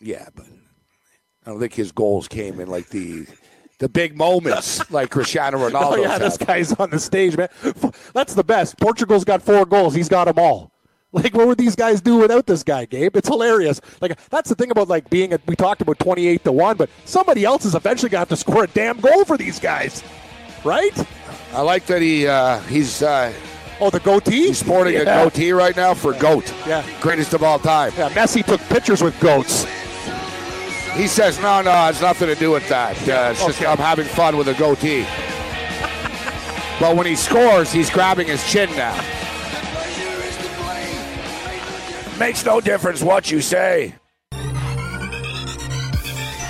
Yeah, 0.00 0.28
but 0.34 0.46
I 1.44 1.50
don't 1.50 1.60
think 1.60 1.74
his 1.74 1.92
goals 1.92 2.28
came 2.28 2.60
in 2.60 2.68
like 2.68 2.88
the 2.88 3.26
the 3.78 3.88
big 3.90 4.16
moments 4.16 4.90
like 4.90 5.10
Cristiano 5.10 5.58
Ronaldo. 5.58 5.92
Oh 5.92 5.96
yeah, 5.96 6.18
this 6.18 6.36
guy's 6.38 6.72
on 6.74 6.90
the 6.90 6.98
stage, 6.98 7.36
man. 7.36 7.48
That's 8.14 8.34
the 8.34 8.44
best. 8.44 8.78
Portugal's 8.78 9.24
got 9.24 9.42
four 9.42 9.66
goals. 9.66 9.94
He's 9.94 10.08
got 10.08 10.26
them 10.26 10.38
all. 10.38 10.70
Like, 11.16 11.34
what 11.34 11.46
would 11.46 11.56
these 11.58 11.74
guys 11.74 12.02
do 12.02 12.18
without 12.18 12.44
this 12.46 12.62
guy, 12.62 12.84
Gabe? 12.84 13.16
It's 13.16 13.26
hilarious. 13.28 13.80
Like, 14.02 14.18
that's 14.28 14.50
the 14.50 14.54
thing 14.54 14.70
about 14.70 14.88
like 14.88 15.08
being. 15.08 15.32
A, 15.32 15.40
we 15.46 15.56
talked 15.56 15.80
about 15.80 15.98
twenty-eight 15.98 16.44
to 16.44 16.52
one, 16.52 16.76
but 16.76 16.90
somebody 17.06 17.42
else 17.44 17.64
is 17.64 17.74
eventually 17.74 18.10
going 18.10 18.18
to 18.18 18.28
have 18.28 18.28
to 18.28 18.36
score 18.36 18.64
a 18.64 18.66
damn 18.66 19.00
goal 19.00 19.24
for 19.24 19.38
these 19.38 19.58
guys, 19.58 20.04
right? 20.62 20.92
I 21.54 21.62
like 21.62 21.86
that 21.86 22.02
he 22.02 22.26
uh, 22.26 22.58
he's 22.60 23.02
uh, 23.02 23.32
Oh, 23.80 23.88
the 23.90 24.00
goatee. 24.00 24.48
he's 24.48 24.58
sporting 24.58 24.92
yeah. 24.94 25.00
a 25.00 25.24
goatee 25.24 25.52
right 25.52 25.74
now 25.74 25.94
for 25.94 26.12
goat. 26.12 26.52
Yeah. 26.66 26.84
greatest 27.00 27.32
of 27.34 27.42
all 27.42 27.58
time. 27.58 27.92
Yeah, 27.96 28.10
Messi 28.10 28.44
took 28.44 28.60
pictures 28.62 29.02
with 29.02 29.18
goats. 29.20 29.64
He 30.94 31.06
says, 31.06 31.38
no, 31.40 31.60
no, 31.62 31.88
it's 31.88 32.00
nothing 32.00 32.28
to 32.28 32.34
do 32.34 32.50
with 32.50 32.66
that. 32.70 32.96
Uh, 33.08 33.30
it's 33.32 33.44
just 33.44 33.62
I'm 33.62 33.76
having 33.78 34.06
fun 34.06 34.36
with 34.36 34.48
a 34.48 34.54
goatee. 34.54 35.02
but 36.80 36.96
when 36.96 37.06
he 37.06 37.16
scores, 37.16 37.70
he's 37.72 37.90
grabbing 37.90 38.26
his 38.28 38.42
chin 38.50 38.70
now. 38.76 38.94
Makes 42.18 42.46
no 42.46 42.62
difference 42.62 43.02
what 43.02 43.30
you 43.30 43.42
say. 43.42 43.94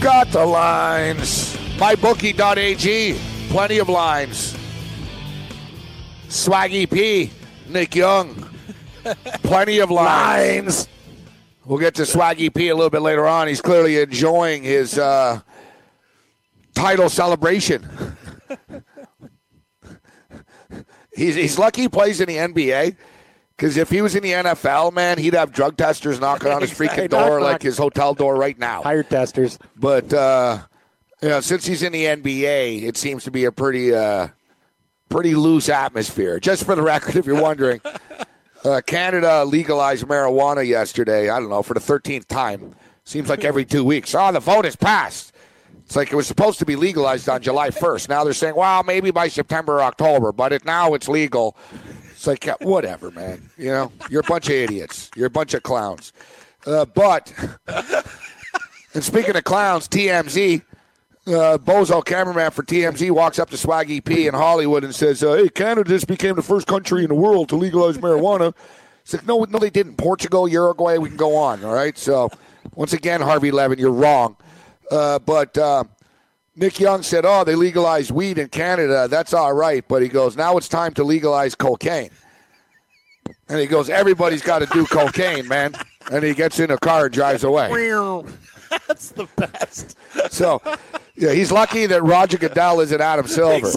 Got 0.00 0.28
the 0.28 0.46
lines. 0.46 1.56
MyBookie.ag. 1.76 3.18
Plenty 3.48 3.78
of 3.78 3.88
lines. 3.88 4.56
Swaggy 6.28 6.88
P. 6.88 7.32
Nick 7.68 7.96
Young. 7.96 8.48
Plenty 9.42 9.80
of 9.80 9.90
lines. 9.90 10.88
We'll 11.64 11.80
get 11.80 11.96
to 11.96 12.02
Swaggy 12.02 12.54
P 12.54 12.68
a 12.68 12.74
little 12.76 12.90
bit 12.90 13.02
later 13.02 13.26
on. 13.26 13.48
He's 13.48 13.60
clearly 13.60 13.98
enjoying 13.98 14.62
his 14.62 14.98
uh, 14.98 15.40
title 16.74 17.08
celebration. 17.08 17.88
he's, 21.14 21.34
he's 21.34 21.58
lucky 21.58 21.82
he 21.82 21.88
plays 21.88 22.20
in 22.20 22.28
the 22.28 22.36
NBA. 22.36 22.96
Because 23.58 23.76
if 23.76 23.90
he 23.90 24.02
was 24.02 24.14
in 24.14 24.22
the 24.22 24.30
NFL, 24.30 24.92
man, 24.92 25.18
he'd 25.18 25.34
have 25.34 25.52
drug 25.52 25.76
testers 25.76 26.20
knocking 26.20 26.52
on 26.52 26.60
his 26.62 26.70
freaking 26.78 27.08
door 27.08 27.40
Knock, 27.40 27.40
like 27.40 27.52
knock. 27.54 27.62
his 27.62 27.76
hotel 27.76 28.14
door 28.14 28.36
right 28.36 28.56
now. 28.56 28.82
Hire 28.82 29.02
testers. 29.02 29.58
But 29.74 30.12
uh, 30.14 30.60
you 31.20 31.28
know, 31.28 31.40
since 31.40 31.66
he's 31.66 31.82
in 31.82 31.92
the 31.92 32.04
NBA, 32.04 32.84
it 32.84 32.96
seems 32.96 33.24
to 33.24 33.32
be 33.32 33.46
a 33.46 33.52
pretty 33.52 33.92
uh, 33.92 34.28
pretty 35.08 35.34
loose 35.34 35.68
atmosphere. 35.68 36.38
Just 36.38 36.64
for 36.64 36.76
the 36.76 36.82
record, 36.82 37.16
if 37.16 37.26
you're 37.26 37.42
wondering, 37.42 37.80
uh, 38.64 38.80
Canada 38.86 39.44
legalized 39.44 40.06
marijuana 40.06 40.64
yesterday. 40.64 41.28
I 41.28 41.40
don't 41.40 41.50
know 41.50 41.64
for 41.64 41.74
the 41.74 41.80
13th 41.80 42.28
time. 42.28 42.76
Seems 43.02 43.28
like 43.28 43.42
every 43.42 43.64
two 43.64 43.82
weeks. 43.82 44.14
Oh, 44.14 44.30
the 44.30 44.38
vote 44.38 44.66
is 44.66 44.76
passed. 44.76 45.32
It's 45.84 45.96
like 45.96 46.12
it 46.12 46.16
was 46.16 46.26
supposed 46.26 46.58
to 46.58 46.66
be 46.66 46.76
legalized 46.76 47.28
on 47.30 47.40
July 47.40 47.70
1st. 47.70 48.10
Now 48.10 48.22
they're 48.22 48.34
saying, 48.34 48.54
well, 48.54 48.82
maybe 48.84 49.10
by 49.10 49.28
September 49.28 49.76
or 49.76 49.82
October, 49.82 50.32
but 50.32 50.52
it 50.52 50.66
now 50.66 50.92
it's 50.92 51.08
legal. 51.08 51.56
It's 52.18 52.26
like 52.26 52.44
yeah, 52.46 52.56
whatever, 52.62 53.12
man. 53.12 53.48
You 53.56 53.68
know, 53.68 53.92
you're 54.10 54.22
a 54.22 54.28
bunch 54.28 54.48
of 54.48 54.54
idiots. 54.54 55.08
You're 55.14 55.28
a 55.28 55.30
bunch 55.30 55.54
of 55.54 55.62
clowns. 55.62 56.12
Uh, 56.66 56.84
but 56.84 57.32
and 58.92 59.04
speaking 59.04 59.36
of 59.36 59.44
clowns, 59.44 59.86
TMZ, 59.86 60.62
uh, 61.28 61.58
Bozo 61.58 62.04
cameraman 62.04 62.50
for 62.50 62.64
TMZ 62.64 63.12
walks 63.12 63.38
up 63.38 63.50
to 63.50 63.56
Swaggy 63.56 64.04
P 64.04 64.26
in 64.26 64.34
Hollywood 64.34 64.82
and 64.82 64.92
says, 64.92 65.22
uh, 65.22 65.34
"Hey, 65.34 65.48
Canada 65.48 65.88
just 65.88 66.08
became 66.08 66.34
the 66.34 66.42
first 66.42 66.66
country 66.66 67.04
in 67.04 67.08
the 67.08 67.14
world 67.14 67.50
to 67.50 67.56
legalize 67.56 67.98
marijuana." 67.98 68.52
It's 69.02 69.12
like, 69.12 69.24
no, 69.24 69.44
no, 69.44 69.60
they 69.60 69.70
didn't. 69.70 69.94
Portugal, 69.94 70.48
Uruguay, 70.48 70.98
we 70.98 71.10
can 71.10 71.16
go 71.16 71.36
on. 71.36 71.64
All 71.64 71.72
right. 71.72 71.96
So, 71.96 72.30
once 72.74 72.94
again, 72.94 73.20
Harvey 73.20 73.52
Levin, 73.52 73.78
you're 73.78 73.92
wrong. 73.92 74.36
Uh, 74.90 75.20
but 75.20 75.56
uh, 75.56 75.84
Nick 76.58 76.80
Young 76.80 77.02
said, 77.02 77.24
"Oh, 77.24 77.44
they 77.44 77.54
legalized 77.54 78.10
weed 78.10 78.38
in 78.38 78.48
Canada. 78.48 79.06
That's 79.08 79.32
all 79.32 79.52
right." 79.52 79.84
But 79.86 80.02
he 80.02 80.08
goes, 80.08 80.36
"Now 80.36 80.56
it's 80.56 80.68
time 80.68 80.92
to 80.94 81.04
legalize 81.04 81.54
cocaine." 81.54 82.10
And 83.48 83.58
he 83.60 83.66
goes, 83.66 83.88
"Everybody's 83.88 84.42
got 84.42 84.58
to 84.60 84.66
do 84.66 84.84
cocaine, 84.86 85.46
man." 85.48 85.74
And 86.10 86.24
he 86.24 86.34
gets 86.34 86.58
in 86.58 86.70
a 86.70 86.78
car 86.78 87.04
and 87.06 87.14
drives 87.14 87.44
away. 87.44 87.68
That's 88.88 89.10
the 89.10 89.26
best. 89.36 89.96
So, 90.30 90.60
yeah, 91.16 91.32
he's 91.32 91.50
lucky 91.52 91.86
that 91.86 92.02
Roger 92.02 92.36
Goodell 92.38 92.80
isn't 92.80 93.00
Adam 93.00 93.26
Silver. 93.38 93.70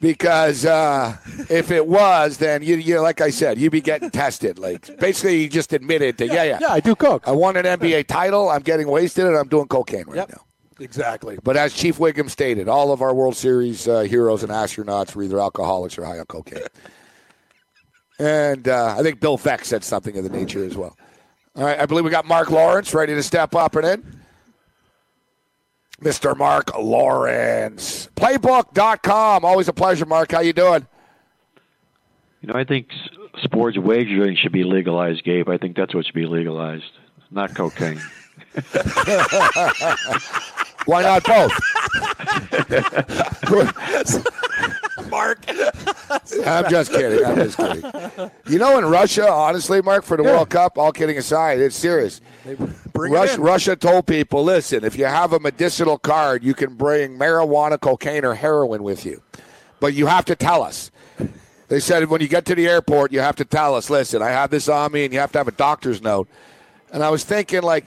Because 0.00 0.66
uh, 0.66 1.16
if 1.48 1.70
it 1.70 1.86
was, 1.86 2.36
then 2.36 2.62
you, 2.62 2.76
you 2.76 3.00
like 3.00 3.20
I 3.22 3.30
said, 3.30 3.58
you'd 3.58 3.72
be 3.72 3.80
getting 3.80 4.10
tested. 4.10 4.58
Like 4.58 4.98
basically, 4.98 5.42
you 5.42 5.48
just 5.48 5.72
admitted 5.72 6.18
to 6.18 6.26
yeah, 6.26 6.42
yeah, 6.44 6.58
Yeah, 6.60 6.68
I 6.72 6.80
do 6.80 6.94
coke. 6.94 7.26
I 7.26 7.32
won 7.32 7.56
an 7.56 7.64
NBA 7.64 8.06
title. 8.06 8.48
I'm 8.50 8.62
getting 8.62 8.88
wasted, 8.88 9.26
and 9.26 9.36
I'm 9.36 9.48
doing 9.48 9.66
cocaine 9.68 10.04
right 10.06 10.16
Yep. 10.16 10.28
now. 10.30 10.42
Exactly. 10.78 11.38
But 11.42 11.56
as 11.56 11.72
Chief 11.72 11.98
Wiggum 11.98 12.28
stated, 12.28 12.68
all 12.68 12.92
of 12.92 13.00
our 13.00 13.14
World 13.14 13.36
Series 13.36 13.88
uh, 13.88 14.00
heroes 14.00 14.42
and 14.42 14.52
astronauts 14.52 15.14
were 15.14 15.22
either 15.22 15.40
alcoholics 15.40 15.96
or 15.98 16.04
high 16.04 16.18
on 16.18 16.26
cocaine. 16.26 16.62
And 18.18 18.66
uh, 18.66 18.94
I 18.98 19.02
think 19.02 19.20
Bill 19.20 19.36
Veeck 19.36 19.62
said 19.64 19.84
something 19.84 20.16
of 20.16 20.24
the 20.24 20.30
nature 20.30 20.64
as 20.64 20.74
well. 20.74 20.96
All 21.54 21.64
right, 21.64 21.78
I 21.78 21.84
believe 21.84 22.02
we 22.04 22.10
got 22.10 22.24
Mark 22.24 22.50
Lawrence 22.50 22.94
ready 22.94 23.14
to 23.14 23.22
step 23.22 23.54
up 23.54 23.76
and 23.76 23.86
in. 23.86 24.20
Mr. 26.00 26.36
Mark 26.36 26.76
Lawrence. 26.78 28.08
Playbook.com. 28.16 29.44
Always 29.44 29.68
a 29.68 29.72
pleasure, 29.74 30.06
Mark. 30.06 30.32
How 30.32 30.40
you 30.40 30.54
doing? 30.54 30.86
You 32.40 32.48
know, 32.48 32.54
I 32.58 32.64
think 32.64 32.88
sports 33.42 33.76
wagering 33.78 34.36
should 34.36 34.52
be 34.52 34.64
legalized, 34.64 35.24
Gabe. 35.24 35.48
I 35.48 35.58
think 35.58 35.76
that's 35.76 35.94
what 35.94 36.06
should 36.06 36.14
be 36.14 36.26
legalized, 36.26 36.84
not 37.30 37.54
cocaine. 37.54 38.00
Why 40.86 41.02
not 41.02 41.24
both? 41.24 41.52
Mark. 45.10 45.44
I'm 46.46 46.70
just 46.70 46.92
kidding. 46.92 47.24
I'm 47.24 47.36
just 47.36 47.56
kidding. 47.56 48.30
You 48.48 48.58
know, 48.58 48.78
in 48.78 48.84
Russia, 48.84 49.30
honestly, 49.30 49.82
Mark, 49.82 50.04
for 50.04 50.16
the 50.16 50.22
World 50.22 50.50
Cup, 50.50 50.78
all 50.78 50.92
kidding 50.92 51.18
aside, 51.18 51.60
it's 51.60 51.76
serious. 51.76 52.20
Bring 52.92 53.12
it 53.12 53.38
Russia 53.38 53.76
told 53.76 54.06
people, 54.06 54.44
listen, 54.44 54.84
if 54.84 54.96
you 54.96 55.04
have 55.04 55.32
a 55.32 55.40
medicinal 55.40 55.98
card, 55.98 56.44
you 56.44 56.54
can 56.54 56.74
bring 56.74 57.18
marijuana, 57.18 57.80
cocaine, 57.80 58.24
or 58.24 58.34
heroin 58.34 58.82
with 58.82 59.04
you. 59.04 59.22
But 59.80 59.94
you 59.94 60.06
have 60.06 60.24
to 60.26 60.36
tell 60.36 60.62
us. 60.62 60.90
They 61.68 61.80
said 61.80 62.08
when 62.08 62.20
you 62.20 62.28
get 62.28 62.44
to 62.46 62.54
the 62.54 62.68
airport, 62.68 63.12
you 63.12 63.20
have 63.20 63.36
to 63.36 63.44
tell 63.44 63.74
us, 63.74 63.90
listen, 63.90 64.22
I 64.22 64.28
have 64.28 64.50
this 64.50 64.68
on 64.68 64.92
me, 64.92 65.04
and 65.04 65.12
you 65.12 65.18
have 65.18 65.32
to 65.32 65.38
have 65.38 65.48
a 65.48 65.52
doctor's 65.52 66.00
note. 66.00 66.28
And 66.92 67.02
I 67.02 67.10
was 67.10 67.24
thinking, 67.24 67.62
like, 67.62 67.86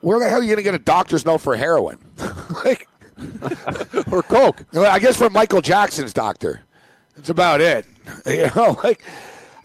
where 0.00 0.18
the 0.18 0.28
hell 0.28 0.40
are 0.40 0.42
you 0.42 0.48
going 0.48 0.56
to 0.56 0.62
get 0.62 0.74
a 0.74 0.78
doctor's 0.78 1.24
note 1.24 1.38
for 1.38 1.56
heroin? 1.56 1.98
like, 2.64 2.88
or 4.10 4.22
coke. 4.22 4.64
I 4.74 4.98
guess 4.98 5.16
from 5.16 5.32
Michael 5.32 5.60
Jackson's 5.60 6.12
doctor. 6.12 6.62
That's 7.16 7.30
about 7.30 7.60
it. 7.60 7.86
You 8.26 8.50
know, 8.56 8.76
like 8.82 9.04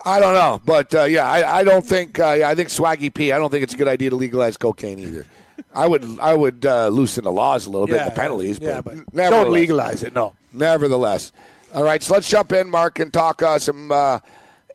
I 0.06 0.19
don't 0.19 0.36
know, 0.36 0.62
but 0.63 0.93
uh, 0.93 1.06
yeah, 1.06 1.28
I, 1.28 1.62
I 1.62 1.63
don't 1.63 1.84
think. 1.84 2.19
Uh, 2.19 2.36
yeah, 2.39 2.50
I 2.50 2.54
think 2.54 2.69
Swaggy 2.69 3.12
P. 3.12 3.32
I 3.32 3.39
don't 3.39 3.50
think 3.50 3.63
it's 3.63 3.74
a 3.74 3.78
good 3.78 3.88
idea 3.88 4.12
to 4.12 4.15
legalize 4.15 4.56
cocaine 4.56 5.00
either. 5.00 5.26
I 5.74 5.88
would 5.88 6.19
I 6.19 6.36
would 6.36 6.63
uh, 6.63 6.89
loosen 6.89 7.24
the 7.24 7.32
laws 7.32 7.65
a 7.65 7.71
little 7.71 7.88
bit, 7.88 7.95
Yeah, 7.95 8.10
the 8.10 8.15
penalties, 8.15 8.60
yeah, 8.60 8.82
but, 8.82 8.98
but 9.12 9.30
don't 9.32 9.52
legalize 9.52 10.04
it. 10.04 10.13
No. 10.13 10.36
Nevertheless, 10.54 11.32
all 11.74 11.84
right. 11.84 12.04
So 12.04 12.13
let's 12.13 12.30
jump 12.30 12.52
in, 12.52 12.69
Mark, 12.69 13.00
and 13.00 13.12
talk 13.12 13.41
uh, 13.41 13.58
some 13.58 13.91
uh, 13.91 14.19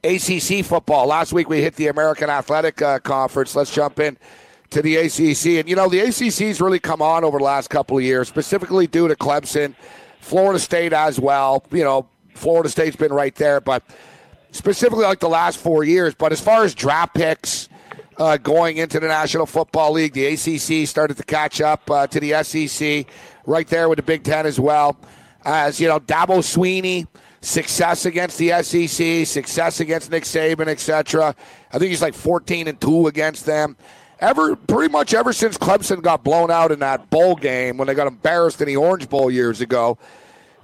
ACC 0.02 0.64
football. 0.64 1.06
Last 1.06 1.32
week 1.32 1.48
we 1.48 1.62
hit 1.62 1.76
the 1.76 1.86
American 1.86 2.28
Athletic 2.28 2.82
uh, 2.82 2.98
Conference. 2.98 3.54
Let's 3.54 3.72
jump 3.72 4.00
in 4.00 4.18
to 4.70 4.82
the 4.82 4.96
ACC, 4.96 5.58
and 5.58 5.68
you 5.68 5.76
know 5.76 5.88
the 5.88 6.00
ACC's 6.00 6.60
really 6.60 6.78
come 6.78 7.02
on 7.02 7.24
over 7.24 7.38
the 7.38 7.44
last 7.44 7.68
couple 7.70 7.98
of 7.98 8.04
years, 8.04 8.28
specifically 8.28 8.86
due 8.86 9.08
to 9.08 9.16
Clemson, 9.16 9.74
Florida 10.20 10.58
State 10.58 10.92
as 10.92 11.18
well. 11.18 11.64
You 11.70 11.84
know, 11.84 12.08
Florida 12.34 12.68
State's 12.68 12.96
been 12.96 13.12
right 13.12 13.34
there, 13.34 13.60
but 13.60 13.82
specifically 14.52 15.04
like 15.04 15.20
the 15.20 15.28
last 15.28 15.58
four 15.58 15.84
years. 15.84 16.14
But 16.14 16.32
as 16.32 16.40
far 16.40 16.64
as 16.64 16.74
draft 16.74 17.14
picks 17.14 17.68
uh, 18.18 18.36
going 18.36 18.76
into 18.76 19.00
the 19.00 19.08
National 19.08 19.46
Football 19.46 19.92
League, 19.92 20.12
the 20.12 20.26
ACC 20.26 20.86
started 20.86 21.16
to 21.16 21.24
catch 21.24 21.60
up 21.60 21.90
uh, 21.90 22.06
to 22.06 22.20
the 22.20 22.42
SEC, 22.44 23.06
right 23.46 23.66
there 23.66 23.88
with 23.88 23.96
the 23.96 24.02
Big 24.02 24.22
Ten 24.22 24.46
as 24.46 24.60
well. 24.60 24.96
As 25.44 25.80
you 25.80 25.88
know, 25.88 25.98
Dabo 25.98 26.38
Swinney, 26.38 27.08
success 27.40 28.04
against 28.04 28.38
the 28.38 28.62
SEC, 28.62 29.26
success 29.26 29.80
against 29.80 30.10
Nick 30.10 30.24
Saban, 30.24 30.68
etc. 30.68 31.34
I 31.72 31.78
think 31.78 31.90
he's 31.90 32.02
like 32.02 32.14
14 32.14 32.68
and 32.68 32.80
two 32.80 33.06
against 33.06 33.46
them. 33.46 33.76
Ever 34.20 34.54
pretty 34.54 34.92
much 34.92 35.14
ever 35.14 35.32
since 35.32 35.56
Clemson 35.56 36.02
got 36.02 36.22
blown 36.22 36.50
out 36.50 36.72
in 36.72 36.78
that 36.80 37.08
bowl 37.08 37.34
game 37.34 37.78
when 37.78 37.88
they 37.88 37.94
got 37.94 38.06
embarrassed 38.06 38.60
in 38.60 38.66
the 38.66 38.76
Orange 38.76 39.08
Bowl 39.08 39.30
years 39.30 39.62
ago, 39.62 39.96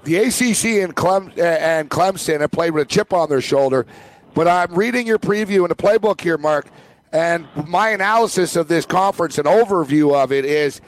the 0.05 0.17
ACC 0.17 0.85
and, 0.85 0.95
Clem, 0.95 1.33
uh, 1.39 1.43
and 1.43 1.91
Clemson 1.91 2.41
have 2.41 2.51
played 2.51 2.73
with 2.73 2.83
a 2.83 2.89
chip 2.89 3.15
on 3.15 3.31
their 3.31 3.41
shoulder. 3.41 3.87
But 4.35 4.47
I'm 4.47 4.75
reading 4.75 5.07
your 5.07 5.19
preview 5.19 5.63
in 5.63 5.69
the 5.69 5.75
playbook 5.75 6.21
here, 6.21 6.37
Mark, 6.37 6.69
and 7.13 7.49
my 7.67 7.91
analysis 7.91 8.57
of 8.57 8.69
this 8.69 8.85
conference 8.85 9.39
and 9.39 9.47
overview 9.47 10.15
of 10.15 10.33
it 10.33 10.45
is 10.45 10.83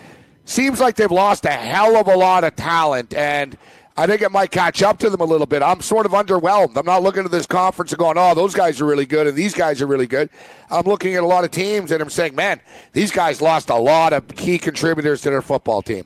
seems 0.44 0.78
like 0.78 0.96
they've 0.96 1.10
lost 1.10 1.46
a 1.46 1.50
hell 1.50 1.96
of 1.96 2.06
a 2.06 2.16
lot 2.16 2.44
of 2.44 2.54
talent, 2.54 3.14
and 3.14 3.56
I 3.98 4.06
think 4.06 4.22
it 4.22 4.30
might 4.30 4.52
catch 4.52 4.80
up 4.80 5.00
to 5.00 5.10
them 5.10 5.20
a 5.20 5.24
little 5.24 5.44
bit. 5.44 5.60
I'm 5.60 5.80
sort 5.80 6.06
of 6.06 6.12
underwhelmed. 6.12 6.76
I'm 6.76 6.86
not 6.86 7.02
looking 7.02 7.24
at 7.24 7.32
this 7.32 7.46
conference 7.46 7.90
and 7.90 7.98
going, 7.98 8.16
"Oh, 8.16 8.32
those 8.32 8.54
guys 8.54 8.80
are 8.80 8.84
really 8.84 9.06
good," 9.06 9.26
and 9.26 9.36
these 9.36 9.54
guys 9.54 9.82
are 9.82 9.88
really 9.88 10.06
good. 10.06 10.30
I'm 10.70 10.84
looking 10.84 11.16
at 11.16 11.24
a 11.24 11.26
lot 11.26 11.42
of 11.42 11.50
teams 11.50 11.90
and 11.90 12.00
I'm 12.00 12.08
saying, 12.08 12.36
"Man, 12.36 12.60
these 12.92 13.10
guys 13.10 13.42
lost 13.42 13.70
a 13.70 13.74
lot 13.74 14.12
of 14.12 14.28
key 14.28 14.56
contributors 14.56 15.22
to 15.22 15.30
their 15.30 15.42
football 15.42 15.82
team." 15.82 16.04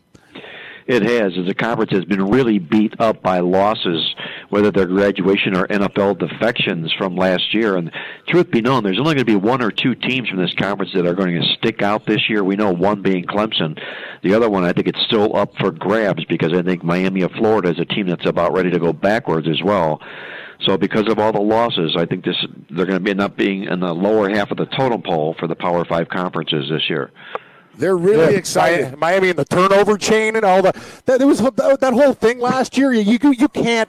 It 0.86 1.02
has, 1.02 1.32
as 1.38 1.46
the 1.46 1.54
conference 1.54 1.92
has 1.92 2.04
been 2.04 2.28
really 2.28 2.58
beat 2.58 3.00
up 3.00 3.22
by 3.22 3.40
losses, 3.40 4.14
whether 4.48 4.70
they're 4.70 4.86
graduation 4.86 5.56
or 5.56 5.66
NFL 5.68 6.18
defections 6.18 6.92
from 6.98 7.16
last 7.16 7.54
year. 7.54 7.76
And 7.76 7.90
truth 8.28 8.50
be 8.50 8.60
known, 8.60 8.82
there's 8.82 8.98
only 8.98 9.14
going 9.14 9.24
to 9.24 9.24
be 9.24 9.36
one 9.36 9.62
or 9.62 9.70
two 9.70 9.94
teams 9.94 10.28
from 10.28 10.38
this 10.38 10.54
conference 10.54 10.92
that 10.94 11.06
are 11.06 11.14
going 11.14 11.40
to 11.40 11.54
stick 11.58 11.82
out 11.82 12.06
this 12.06 12.28
year. 12.28 12.42
We 12.42 12.56
know 12.56 12.72
one 12.72 13.02
being 13.02 13.24
Clemson. 13.24 13.80
The 14.22 14.34
other 14.34 14.50
one, 14.50 14.64
I 14.64 14.72
think 14.72 14.88
it's 14.88 15.02
still 15.02 15.36
up 15.36 15.54
for 15.58 15.70
grabs 15.70 16.24
because 16.24 16.52
I 16.52 16.62
think 16.62 16.82
Miami 16.82 17.22
of 17.22 17.32
Florida 17.32 17.70
is 17.70 17.78
a 17.78 17.84
team 17.84 18.06
that's 18.08 18.26
about 18.26 18.52
ready 18.52 18.70
to 18.70 18.78
go 18.78 18.92
backwards 18.92 19.48
as 19.48 19.62
well. 19.62 20.00
So 20.66 20.76
because 20.76 21.08
of 21.08 21.18
all 21.18 21.32
the 21.32 21.40
losses, 21.40 21.96
I 21.96 22.06
think 22.06 22.24
this 22.24 22.36
they're 22.70 22.86
going 22.86 23.02
to 23.02 23.10
end 23.10 23.20
up 23.20 23.36
being 23.36 23.64
in 23.64 23.80
the 23.80 23.92
lower 23.92 24.28
half 24.28 24.50
of 24.50 24.58
the 24.58 24.66
totem 24.66 25.02
pole 25.02 25.34
for 25.38 25.48
the 25.48 25.56
Power 25.56 25.84
Five 25.84 26.08
conferences 26.08 26.68
this 26.70 26.88
year. 26.88 27.10
They're 27.76 27.96
really 27.96 28.32
Yeah, 28.32 28.38
excited. 28.38 28.96
Miami 28.98 29.30
and 29.30 29.38
the 29.38 29.44
turnover 29.44 29.96
chain 29.98 30.36
and 30.36 30.44
all 30.44 30.62
the 30.62 30.72
that 31.06 31.18
there 31.18 31.26
was 31.26 31.38
that, 31.40 31.92
whole 31.94 32.12
thing 32.12 32.38
last 32.38 32.76
year. 32.76 32.92
You 32.92 33.18
you, 33.22 33.32
you 33.32 33.48
can't. 33.48 33.88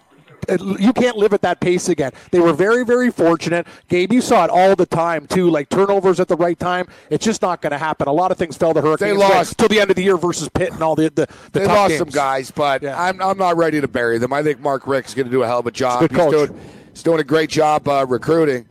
You 0.59 0.91
can't 0.91 1.15
live 1.15 1.31
at 1.31 1.41
that 1.43 1.61
pace 1.61 1.87
again. 1.87 2.11
They 2.31 2.41
were 2.41 2.51
very, 2.51 2.83
very 2.83 3.09
fortunate. 3.11 3.65
Gabe, 3.87 4.11
you 4.11 4.19
saw 4.19 4.43
it 4.43 4.49
all 4.49 4.75
the 4.75 4.85
time 4.85 5.25
too, 5.25 5.49
like 5.49 5.69
turnovers 5.69 6.19
at 6.19 6.27
the 6.27 6.35
right 6.35 6.59
time. 6.59 6.87
It's 7.09 7.23
just 7.23 7.41
not 7.41 7.61
going 7.61 7.71
to 7.71 7.77
happen. 7.77 8.09
A 8.09 8.11
lot 8.11 8.29
of 8.29 8.37
things 8.37 8.57
fell 8.57 8.73
to 8.73 8.81
Hurricanes. 8.81 8.99
They 9.11 9.13
lost. 9.15 9.57
till 9.57 9.69
the 9.69 9.79
end 9.79 9.89
of 9.89 9.95
the 9.95 10.03
year 10.03 10.17
versus 10.17 10.49
Pitt 10.49 10.73
and 10.73 10.81
all 10.83 10.95
the 10.97 11.03
the, 11.11 11.27
the 11.53 11.59
They 11.61 11.65
lost 11.65 11.91
games. 11.91 11.99
some 11.99 12.09
guys, 12.09 12.51
but 12.51 12.81
Yeah. 12.81 13.01
I'm, 13.01 13.21
I'm 13.21 13.37
not 13.37 13.55
ready 13.55 13.79
to 13.79 13.87
bury 13.87 14.17
them. 14.17 14.33
I 14.33 14.43
think 14.43 14.59
Mark 14.59 14.85
Richt's 14.85 15.13
going 15.13 15.27
to 15.27 15.31
do 15.31 15.43
a 15.43 15.47
hell 15.47 15.59
of 15.59 15.67
a 15.67 15.71
job. 15.71 16.01
He's 16.01 16.09
good 16.09 16.17
coach. 16.17 16.49
doing, 16.49 16.59
he's 16.91 17.03
doing 17.03 17.21
a 17.21 17.23
great 17.23 17.49
job 17.49 17.87
uh, 17.87 18.05
recruiting. 18.05 18.65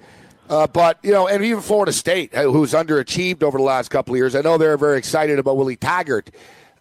Uh, 0.52 0.66
but, 0.66 0.98
you 1.02 1.10
know, 1.10 1.26
and 1.26 1.42
even 1.42 1.62
Florida 1.62 1.94
State, 1.94 2.34
uh, 2.34 2.42
who's 2.42 2.74
underachieved 2.74 3.42
over 3.42 3.56
the 3.56 3.64
last 3.64 3.88
couple 3.88 4.12
of 4.12 4.18
years, 4.18 4.36
I 4.36 4.42
know 4.42 4.58
they're 4.58 4.76
very 4.76 4.98
excited 4.98 5.38
about 5.38 5.56
Willie 5.56 5.76
Taggart 5.76 6.30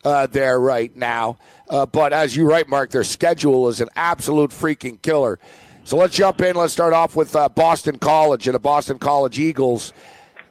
uh, 0.03 0.27
there 0.27 0.59
right 0.59 0.93
now. 0.93 1.37
Uh, 1.69 1.85
but 1.85 2.11
as 2.11 2.35
you 2.35 2.45
write, 2.45 2.67
Mark, 2.67 2.89
their 2.89 3.05
schedule 3.05 3.69
is 3.69 3.79
an 3.79 3.87
absolute 3.95 4.51
freaking 4.51 5.01
killer. 5.01 5.39
So 5.85 5.95
let's 5.95 6.13
jump 6.13 6.41
in. 6.41 6.57
Let's 6.57 6.73
start 6.73 6.91
off 6.91 7.15
with 7.15 7.33
uh, 7.33 7.47
Boston 7.47 7.97
College 7.97 8.45
and 8.45 8.55
the 8.55 8.59
Boston 8.59 8.99
College 8.99 9.39
Eagles. 9.39 9.93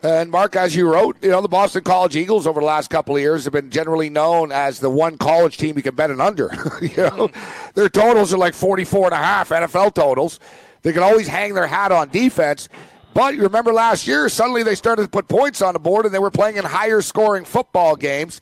And 0.02 0.30
Mark, 0.30 0.56
as 0.56 0.74
you 0.74 0.90
wrote, 0.90 1.22
you 1.22 1.28
know 1.28 1.42
the 1.42 1.48
Boston 1.48 1.84
College 1.84 2.16
Eagles 2.16 2.46
over 2.46 2.60
the 2.60 2.66
last 2.66 2.88
couple 2.88 3.16
of 3.16 3.20
years 3.20 3.44
have 3.44 3.52
been 3.52 3.68
generally 3.68 4.08
known 4.08 4.50
as 4.50 4.80
the 4.80 4.88
one 4.88 5.18
college 5.18 5.58
team 5.58 5.76
you 5.76 5.82
can 5.82 5.94
bet 5.94 6.10
an 6.10 6.22
under. 6.22 6.50
you 6.80 6.96
know, 6.96 7.30
their 7.74 7.90
totals 7.90 8.32
are 8.32 8.38
like 8.38 8.54
44 8.54 9.08
and 9.08 9.14
a 9.14 9.18
half 9.18 9.50
NFL 9.50 9.92
totals. 9.92 10.40
They 10.80 10.94
can 10.94 11.02
always 11.02 11.28
hang 11.28 11.52
their 11.52 11.66
hat 11.66 11.92
on 11.92 12.08
defense. 12.08 12.70
But 13.14 13.34
you 13.34 13.42
remember 13.42 13.72
last 13.72 14.06
year, 14.06 14.28
suddenly 14.28 14.62
they 14.62 14.74
started 14.74 15.02
to 15.02 15.08
put 15.08 15.28
points 15.28 15.62
on 15.62 15.74
the 15.74 15.80
board 15.80 16.06
and 16.06 16.14
they 16.14 16.18
were 16.18 16.30
playing 16.30 16.56
in 16.56 16.64
higher 16.64 17.02
scoring 17.02 17.44
football 17.44 17.96
games. 17.96 18.40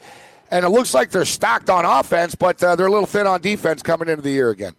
And 0.50 0.64
it 0.64 0.68
looks 0.68 0.94
like 0.94 1.11
they're 1.11 1.24
stacked 1.24 1.68
on 1.68 1.85
offense, 1.85 2.35
but 2.35 2.62
uh, 2.62 2.76
they're 2.76 2.87
a 2.87 2.90
little 2.90 3.07
thin 3.07 3.26
on 3.26 3.40
defense 3.40 3.83
coming 3.83 4.09
into 4.09 4.22
the 4.22 4.31
year 4.31 4.50
again. 4.50 4.74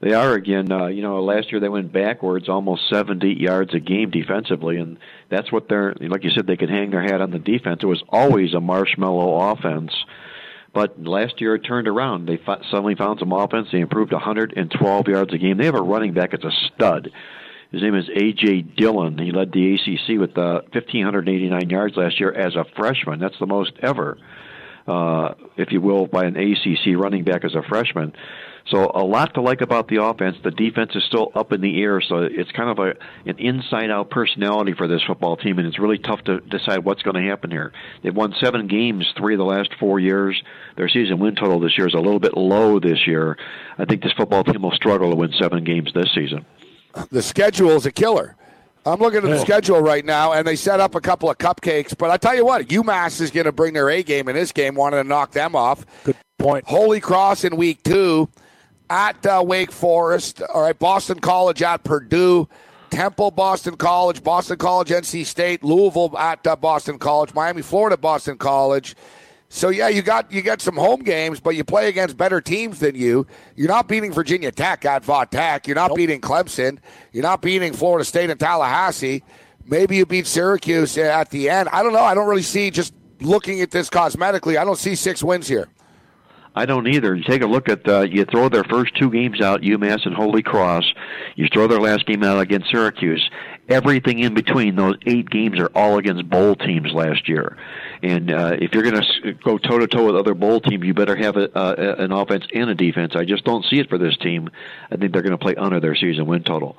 They 0.00 0.12
are 0.12 0.34
again. 0.34 0.70
Uh, 0.70 0.86
you 0.86 1.02
know, 1.02 1.20
last 1.22 1.50
year 1.50 1.60
they 1.60 1.68
went 1.68 1.92
backwards 1.92 2.48
almost 2.48 2.88
70 2.88 3.34
yards 3.40 3.74
a 3.74 3.80
game 3.80 4.10
defensively, 4.10 4.76
and 4.76 4.98
that's 5.28 5.50
what 5.50 5.68
they're. 5.68 5.94
Like 6.00 6.22
you 6.22 6.30
said, 6.30 6.46
they 6.46 6.56
could 6.56 6.70
hang 6.70 6.90
their 6.90 7.02
hat 7.02 7.20
on 7.20 7.32
the 7.32 7.40
defense. 7.40 7.80
It 7.82 7.86
was 7.86 8.02
always 8.08 8.54
a 8.54 8.60
marshmallow 8.60 9.52
offense, 9.52 9.92
but 10.72 11.02
last 11.02 11.40
year 11.40 11.56
it 11.56 11.60
turned 11.60 11.88
around. 11.88 12.26
They 12.26 12.36
fi- 12.36 12.62
suddenly 12.70 12.94
found 12.94 13.18
some 13.18 13.32
offense. 13.32 13.68
They 13.72 13.80
improved 13.80 14.12
112 14.12 15.08
yards 15.08 15.34
a 15.34 15.38
game. 15.38 15.58
They 15.58 15.66
have 15.66 15.74
a 15.74 15.82
running 15.82 16.12
back 16.14 16.30
that's 16.30 16.44
a 16.44 16.52
stud. 16.74 17.10
His 17.70 17.82
name 17.82 17.94
is 17.94 18.08
A.J. 18.08 18.62
Dillon. 18.62 19.18
He 19.18 19.30
led 19.30 19.52
the 19.52 19.74
ACC 19.74 20.18
with 20.18 20.36
uh, 20.38 20.62
1,589 20.72 21.68
yards 21.68 21.96
last 21.96 22.18
year 22.18 22.32
as 22.32 22.54
a 22.56 22.64
freshman. 22.76 23.20
That's 23.20 23.38
the 23.38 23.46
most 23.46 23.72
ever, 23.82 24.16
uh, 24.86 25.34
if 25.58 25.70
you 25.70 25.82
will, 25.82 26.06
by 26.06 26.24
an 26.24 26.36
ACC 26.36 26.96
running 26.96 27.24
back 27.24 27.44
as 27.44 27.54
a 27.54 27.62
freshman. 27.68 28.14
So 28.70 28.90
a 28.94 29.04
lot 29.04 29.34
to 29.34 29.40
like 29.40 29.60
about 29.60 29.88
the 29.88 30.02
offense. 30.02 30.36
The 30.44 30.50
defense 30.50 30.92
is 30.94 31.02
still 31.04 31.32
up 31.34 31.52
in 31.52 31.60
the 31.60 31.82
air, 31.82 32.02
so 32.02 32.22
it's 32.22 32.50
kind 32.52 32.70
of 32.70 32.78
a 32.78 32.94
an 33.28 33.38
inside-out 33.38 34.10
personality 34.10 34.74
for 34.76 34.86
this 34.86 35.02
football 35.06 35.36
team, 35.36 35.58
and 35.58 35.66
it's 35.66 35.78
really 35.78 35.98
tough 35.98 36.22
to 36.24 36.40
decide 36.40 36.84
what's 36.84 37.02
going 37.02 37.16
to 37.22 37.28
happen 37.28 37.50
here. 37.50 37.72
They've 38.02 38.14
won 38.14 38.34
seven 38.42 38.66
games 38.66 39.06
three 39.16 39.34
of 39.34 39.38
the 39.38 39.44
last 39.44 39.70
four 39.80 40.00
years. 40.00 40.40
Their 40.76 40.88
season 40.88 41.18
win 41.18 41.34
total 41.34 41.60
this 41.60 41.78
year 41.78 41.86
is 41.86 41.94
a 41.94 41.98
little 41.98 42.20
bit 42.20 42.36
low 42.36 42.78
this 42.78 43.06
year. 43.06 43.38
I 43.78 43.86
think 43.86 44.02
this 44.02 44.12
football 44.12 44.44
team 44.44 44.60
will 44.60 44.72
struggle 44.72 45.10
to 45.10 45.16
win 45.16 45.32
seven 45.40 45.64
games 45.64 45.90
this 45.94 46.12
season. 46.14 46.44
The 47.10 47.22
schedule 47.22 47.70
is 47.70 47.86
a 47.86 47.92
killer. 47.92 48.36
I'm 48.86 49.00
looking 49.00 49.18
at 49.18 49.24
the 49.24 49.38
schedule 49.38 49.80
right 49.80 50.04
now, 50.04 50.32
and 50.32 50.46
they 50.46 50.56
set 50.56 50.80
up 50.80 50.94
a 50.94 51.00
couple 51.00 51.28
of 51.28 51.36
cupcakes. 51.36 51.96
But 51.96 52.10
I 52.10 52.16
tell 52.16 52.34
you 52.34 52.44
what, 52.44 52.66
UMass 52.68 53.20
is 53.20 53.30
going 53.30 53.44
to 53.44 53.52
bring 53.52 53.74
their 53.74 53.90
A 53.90 54.02
game 54.02 54.28
in 54.28 54.34
this 54.34 54.52
game, 54.52 54.74
wanting 54.74 55.02
to 55.02 55.04
knock 55.06 55.32
them 55.32 55.54
off. 55.54 55.84
Good 56.04 56.16
point. 56.38 56.64
Holy 56.66 57.00
Cross 57.00 57.44
in 57.44 57.56
week 57.56 57.82
two 57.82 58.28
at 58.88 59.24
uh, 59.26 59.42
Wake 59.46 59.72
Forest. 59.72 60.42
All 60.42 60.62
right, 60.62 60.78
Boston 60.78 61.20
College 61.20 61.62
at 61.62 61.84
Purdue. 61.84 62.48
Temple, 62.90 63.30
Boston 63.30 63.76
College, 63.76 64.22
Boston 64.22 64.56
College, 64.56 64.88
NC 64.88 65.26
State, 65.26 65.62
Louisville 65.62 66.16
at 66.16 66.46
uh, 66.46 66.56
Boston 66.56 66.98
College, 66.98 67.34
Miami, 67.34 67.60
Florida, 67.60 67.98
Boston 67.98 68.38
College. 68.38 68.96
So 69.50 69.70
yeah, 69.70 69.88
you 69.88 70.02
got 70.02 70.30
you 70.30 70.42
got 70.42 70.60
some 70.60 70.76
home 70.76 71.00
games, 71.00 71.40
but 71.40 71.56
you 71.56 71.64
play 71.64 71.88
against 71.88 72.16
better 72.16 72.40
teams 72.40 72.80
than 72.80 72.94
you. 72.94 73.26
You're 73.56 73.68
not 73.68 73.88
beating 73.88 74.12
Virginia 74.12 74.52
Tech 74.52 74.84
at 74.84 75.02
Vaught 75.04 75.30
Tech. 75.30 75.66
You're 75.66 75.76
not 75.76 75.88
nope. 75.88 75.96
beating 75.96 76.20
Clemson. 76.20 76.78
You're 77.12 77.22
not 77.22 77.40
beating 77.40 77.72
Florida 77.72 78.04
State 78.04 78.28
and 78.28 78.38
Tallahassee. 78.38 79.22
Maybe 79.64 79.96
you 79.96 80.06
beat 80.06 80.26
Syracuse 80.26 80.96
at 80.98 81.30
the 81.30 81.48
end. 81.48 81.68
I 81.72 81.82
don't 81.82 81.92
know. 81.92 82.04
I 82.04 82.14
don't 82.14 82.28
really 82.28 82.42
see 82.42 82.70
just 82.70 82.94
looking 83.20 83.60
at 83.60 83.70
this 83.70 83.88
cosmetically. 83.88 84.58
I 84.58 84.64
don't 84.64 84.78
see 84.78 84.94
six 84.94 85.22
wins 85.22 85.48
here. 85.48 85.68
I 86.54 86.66
don't 86.66 86.88
either. 86.88 87.14
You 87.14 87.22
take 87.22 87.42
a 87.42 87.46
look 87.46 87.68
at 87.68 87.88
uh, 87.88 88.00
you 88.00 88.24
throw 88.24 88.48
their 88.48 88.64
first 88.64 88.96
two 88.96 89.10
games 89.10 89.40
out, 89.40 89.62
UMass 89.62 90.04
and 90.06 90.14
Holy 90.14 90.42
Cross. 90.42 90.84
You 91.36 91.46
throw 91.52 91.68
their 91.68 91.80
last 91.80 92.06
game 92.06 92.24
out 92.24 92.40
against 92.40 92.70
Syracuse. 92.70 93.30
Everything 93.68 94.18
in 94.18 94.32
between 94.34 94.76
those 94.76 94.96
eight 95.06 95.28
games 95.28 95.58
are 95.58 95.70
all 95.74 95.98
against 95.98 96.28
bowl 96.28 96.56
teams 96.56 96.92
last 96.92 97.28
year. 97.28 97.56
And 98.02 98.30
uh, 98.30 98.56
if 98.58 98.72
you're 98.72 98.82
going 98.82 99.02
to 99.02 99.34
go 99.34 99.58
toe 99.58 99.78
to 99.78 99.86
toe 99.86 100.06
with 100.06 100.16
other 100.16 100.34
bowl 100.34 100.60
teams, 100.60 100.84
you 100.84 100.94
better 100.94 101.16
have 101.16 101.36
a, 101.36 101.54
uh, 101.56 101.96
an 101.98 102.10
offense 102.10 102.46
and 102.54 102.70
a 102.70 102.74
defense. 102.74 103.14
I 103.14 103.24
just 103.24 103.44
don't 103.44 103.64
see 103.66 103.78
it 103.78 103.90
for 103.90 103.98
this 103.98 104.16
team. 104.16 104.50
I 104.90 104.96
think 104.96 105.12
they're 105.12 105.22
going 105.22 105.32
to 105.32 105.38
play 105.38 105.54
under 105.54 105.80
their 105.80 105.94
season 105.94 106.26
win 106.26 106.44
total. 106.44 106.76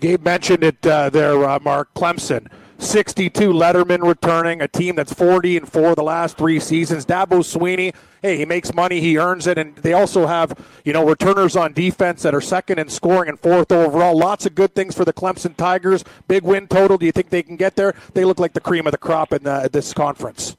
Gabe 0.00 0.24
mentioned 0.24 0.64
it 0.64 0.84
uh, 0.86 1.08
there, 1.08 1.44
uh, 1.44 1.58
Mark 1.60 1.94
Clemson. 1.94 2.48
62 2.78 3.52
Letterman 3.52 4.06
returning, 4.06 4.60
a 4.60 4.68
team 4.68 4.96
that's 4.96 5.12
40 5.12 5.56
and 5.56 5.70
4 5.70 5.94
the 5.94 6.02
last 6.02 6.36
three 6.36 6.60
seasons. 6.60 7.06
Dabo 7.06 7.40
Swinney, 7.40 7.94
hey, 8.22 8.36
he 8.36 8.44
makes 8.44 8.74
money, 8.74 9.00
he 9.00 9.18
earns 9.18 9.46
it, 9.46 9.58
and 9.58 9.74
they 9.76 9.92
also 9.92 10.26
have, 10.26 10.54
you 10.84 10.92
know, 10.92 11.06
returners 11.06 11.56
on 11.56 11.72
defense 11.72 12.22
that 12.22 12.34
are 12.34 12.40
second 12.40 12.78
in 12.78 12.88
scoring 12.88 13.28
and 13.28 13.40
fourth 13.40 13.72
overall. 13.72 14.16
Lots 14.16 14.46
of 14.46 14.54
good 14.54 14.74
things 14.74 14.94
for 14.94 15.04
the 15.04 15.12
Clemson 15.12 15.56
Tigers. 15.56 16.04
Big 16.28 16.42
win 16.42 16.68
total. 16.68 16.98
Do 16.98 17.06
you 17.06 17.12
think 17.12 17.30
they 17.30 17.42
can 17.42 17.56
get 17.56 17.76
there? 17.76 17.94
They 18.14 18.24
look 18.24 18.38
like 18.38 18.52
the 18.52 18.60
cream 18.60 18.86
of 18.86 18.92
the 18.92 18.98
crop 18.98 19.32
in 19.32 19.44
the, 19.44 19.68
this 19.72 19.92
conference. 19.92 20.56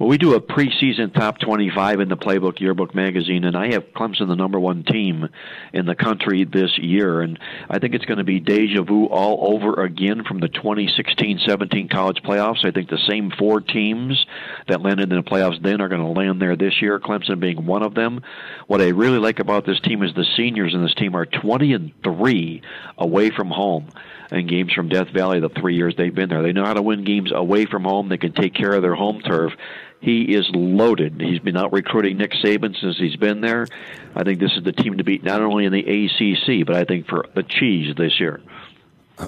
Well, 0.00 0.08
we 0.08 0.16
do 0.16 0.32
a 0.32 0.40
preseason 0.40 1.12
top 1.12 1.40
25 1.40 2.00
in 2.00 2.08
the 2.08 2.16
Playbook 2.16 2.58
Yearbook 2.58 2.94
magazine, 2.94 3.44
and 3.44 3.54
I 3.54 3.74
have 3.74 3.92
Clemson 3.94 4.28
the 4.28 4.34
number 4.34 4.58
one 4.58 4.82
team 4.82 5.28
in 5.74 5.84
the 5.84 5.94
country 5.94 6.46
this 6.46 6.78
year. 6.78 7.20
And 7.20 7.38
I 7.68 7.78
think 7.78 7.92
it's 7.92 8.06
going 8.06 8.16
to 8.16 8.24
be 8.24 8.40
deja 8.40 8.82
vu 8.82 9.04
all 9.04 9.54
over 9.54 9.74
again 9.84 10.24
from 10.24 10.40
the 10.40 10.48
2016 10.48 11.40
17 11.46 11.90
college 11.90 12.22
playoffs. 12.24 12.64
I 12.64 12.70
think 12.70 12.88
the 12.88 12.96
same 13.10 13.30
four 13.38 13.60
teams 13.60 14.24
that 14.68 14.80
landed 14.80 15.12
in 15.12 15.18
the 15.18 15.30
playoffs 15.30 15.62
then 15.62 15.82
are 15.82 15.88
going 15.90 16.00
to 16.00 16.18
land 16.18 16.40
there 16.40 16.56
this 16.56 16.80
year, 16.80 16.98
Clemson 16.98 17.38
being 17.38 17.66
one 17.66 17.82
of 17.82 17.92
them. 17.92 18.22
What 18.68 18.80
I 18.80 18.88
really 18.88 19.18
like 19.18 19.38
about 19.38 19.66
this 19.66 19.80
team 19.80 20.02
is 20.02 20.14
the 20.14 20.24
seniors 20.34 20.72
in 20.72 20.82
this 20.82 20.94
team 20.94 21.14
are 21.14 21.26
20 21.26 21.74
and 21.74 21.92
3 22.02 22.62
away 22.96 23.28
from 23.28 23.48
home 23.50 23.88
in 24.32 24.46
games 24.46 24.72
from 24.72 24.88
Death 24.88 25.08
Valley 25.12 25.40
the 25.40 25.48
three 25.48 25.74
years 25.74 25.94
they've 25.96 26.14
been 26.14 26.28
there. 26.28 26.42
They 26.42 26.52
know 26.52 26.64
how 26.64 26.74
to 26.74 26.82
win 26.82 27.04
games 27.04 27.32
away 27.34 27.66
from 27.66 27.84
home. 27.84 28.08
They 28.08 28.16
can 28.16 28.32
take 28.32 28.54
care 28.54 28.72
of 28.72 28.82
their 28.82 28.94
home 28.94 29.20
turf. 29.20 29.52
He 30.00 30.34
is 30.34 30.48
loaded. 30.54 31.20
He's 31.20 31.40
been 31.40 31.56
out 31.56 31.72
recruiting 31.72 32.16
Nick 32.16 32.32
Saban 32.42 32.74
since 32.80 32.96
he's 32.96 33.16
been 33.16 33.42
there. 33.42 33.66
I 34.14 34.24
think 34.24 34.40
this 34.40 34.52
is 34.56 34.64
the 34.64 34.72
team 34.72 34.96
to 34.96 35.04
beat 35.04 35.22
not 35.22 35.42
only 35.42 35.66
in 35.66 35.72
the 35.72 35.80
ACC, 35.80 36.66
but 36.66 36.74
I 36.76 36.84
think 36.84 37.06
for 37.06 37.26
the 37.34 37.42
cheese 37.42 37.94
this 37.96 38.18
year. 38.18 38.40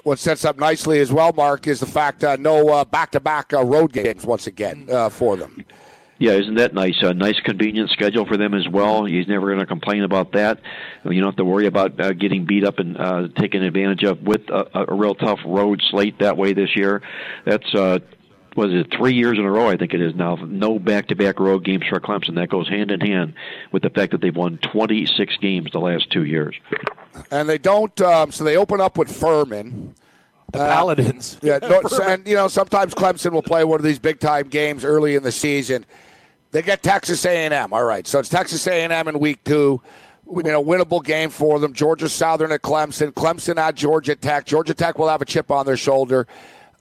What 0.05 0.19
sets 0.19 0.47
up 0.47 0.59
nicely 0.59 1.01
as 1.01 1.13
well, 1.13 1.33
Mark, 1.35 1.67
is 1.67 1.81
the 1.81 1.87
fact 1.87 2.25
uh, 2.25 2.37
no 2.37 2.69
uh, 2.71 2.85
back-to-back 2.87 3.53
uh, 3.53 3.63
road 3.63 3.93
games 3.93 4.25
once 4.25 4.47
again 4.47 4.89
uh, 4.91 5.11
for 5.11 5.37
them. 5.37 5.65
Yeah, 6.19 6.33
isn't 6.33 6.55
that 6.55 6.73
nice? 6.73 6.95
A 7.03 7.13
nice, 7.13 7.39
convenient 7.41 7.91
schedule 7.91 8.25
for 8.25 8.37
them 8.37 8.55
as 8.55 8.69
well. 8.69 9.05
He's 9.05 9.27
never 9.27 9.49
going 9.49 9.59
to 9.59 9.67
complain 9.67 10.05
about 10.05 10.33
that. 10.33 10.61
You 11.05 11.21
don't 11.21 11.31
have 11.31 11.37
to 11.37 11.45
worry 11.45 11.67
about 11.67 12.01
uh, 12.01 12.13
getting 12.13 12.47
beat 12.47 12.65
up 12.65 12.79
and 12.79 12.97
uh, 12.97 13.29
taken 13.37 13.63
advantage 13.63 14.05
of 14.05 14.23
with 14.23 14.49
a, 14.49 14.87
a 14.89 14.95
real 14.95 15.17
tough 15.17 15.41
road 15.45 15.83
slate 15.91 16.21
that 16.21 16.37
way 16.37 16.53
this 16.53 16.77
year. 16.77 17.03
That's 17.45 17.75
uh, 17.75 17.99
was 18.57 18.73
it 18.73 18.93
three 18.97 19.15
years 19.15 19.39
in 19.39 19.45
a 19.45 19.51
row? 19.51 19.69
I 19.69 19.77
think 19.77 19.95
it 19.95 20.01
is 20.01 20.15
now. 20.15 20.37
No 20.37 20.79
back-to-back 20.79 21.41
road 21.41 21.65
games 21.65 21.85
for 21.89 22.01
Clemson. 22.01 22.35
That 22.35 22.49
goes 22.49 22.69
hand 22.69 22.91
in 22.91 23.01
hand 23.01 23.35
with 23.73 23.83
the 23.83 23.91
fact 23.91 24.13
that 24.13 24.21
they've 24.21 24.35
won 24.35 24.59
26 24.73 25.37
games 25.39 25.71
the 25.73 25.79
last 25.79 26.11
two 26.11 26.25
years. 26.25 26.55
And 27.31 27.49
they 27.49 27.59
don't. 27.59 27.99
Um, 28.01 28.33
so 28.33 28.45
they 28.45 28.57
open 28.57 28.81
up 28.81 28.99
with 28.99 29.15
Furman. 29.15 29.95
The 30.53 30.59
Paladins. 30.59 31.37
Uh, 31.37 31.39
yeah, 31.43 31.59
no, 31.63 31.81
and 32.03 32.27
you 32.27 32.35
know 32.35 32.49
sometimes 32.49 32.95
Clemson 32.95 33.33
will 33.33 33.43
play 33.43 33.65
one 33.65 33.81
of 33.81 33.85
these 33.85 33.99
big-time 33.99 34.49
games 34.49 34.85
early 34.85 35.15
in 35.15 35.23
the 35.23 35.33
season 35.33 35.87
they 36.53 36.63
get 36.63 36.83
Texas 36.83 37.25
A&M. 37.25 37.73
All 37.73 37.85
right, 37.85 38.07
so 38.07 38.21
it's 38.21 38.29
Texas 38.29 38.67
A&M 38.67 39.09
in 39.09 39.19
week 39.19 39.43
two. 39.43 39.83
You 40.31 40.43
know, 40.45 40.63
winnable 40.63 41.03
game 41.03 41.31
for 41.31 41.59
them. 41.59 41.73
Georgia 41.73 42.09
Southern 42.09 42.53
at 42.53 42.63
Clemson. 42.63 43.13
Clemson 43.13 43.57
at 43.57 43.75
Georgia 43.75 44.15
Tech. 44.15 44.47
Georgia 44.47 44.73
Tech 44.73 44.99
will 44.99 45.09
have 45.09 45.21
a 45.21 45.25
chip 45.25 45.51
on 45.51 45.67
their 45.67 45.77
shoulder 45.77 46.27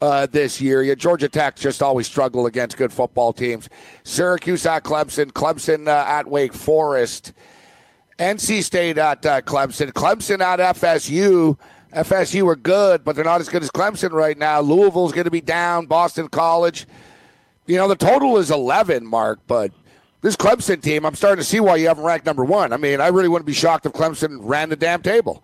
uh, 0.01 0.25
this 0.25 0.59
year. 0.59 0.81
Yeah, 0.81 0.95
Georgia 0.95 1.29
Tech 1.29 1.55
just 1.55 1.81
always 1.81 2.07
struggle 2.07 2.45
against 2.47 2.77
good 2.77 2.91
football 2.91 3.31
teams. 3.31 3.69
Syracuse 4.03 4.65
at 4.65 4.83
Clemson. 4.83 5.31
Clemson 5.31 5.87
uh, 5.87 6.05
at 6.07 6.27
Wake 6.27 6.53
Forest. 6.53 7.33
NC 8.19 8.63
State 8.63 8.97
at 8.97 9.25
uh, 9.25 9.41
Clemson. 9.41 9.91
Clemson 9.91 10.41
at 10.41 10.75
FSU. 10.75 11.57
FSU 11.93 12.47
are 12.47 12.55
good, 12.55 13.03
but 13.03 13.15
they're 13.15 13.25
not 13.25 13.41
as 13.41 13.49
good 13.49 13.63
as 13.63 13.69
Clemson 13.69 14.11
right 14.11 14.37
now. 14.37 14.61
Louisville's 14.61 15.11
going 15.11 15.25
to 15.25 15.31
be 15.31 15.41
down. 15.41 15.85
Boston 15.85 16.27
College. 16.27 16.87
You 17.67 17.77
know, 17.77 17.87
the 17.87 17.95
total 17.95 18.37
is 18.37 18.49
11, 18.49 19.05
Mark, 19.05 19.39
but 19.47 19.71
this 20.21 20.35
Clemson 20.35 20.81
team, 20.81 21.05
I'm 21.05 21.15
starting 21.15 21.41
to 21.41 21.47
see 21.47 21.59
why 21.59 21.75
you 21.75 21.87
haven't 21.87 22.03
ranked 22.03 22.25
number 22.25 22.43
one. 22.43 22.73
I 22.73 22.77
mean, 22.77 23.01
I 23.01 23.07
really 23.07 23.27
wouldn't 23.27 23.45
be 23.45 23.53
shocked 23.53 23.85
if 23.85 23.93
Clemson 23.93 24.37
ran 24.41 24.69
the 24.69 24.75
damn 24.75 25.01
table 25.01 25.43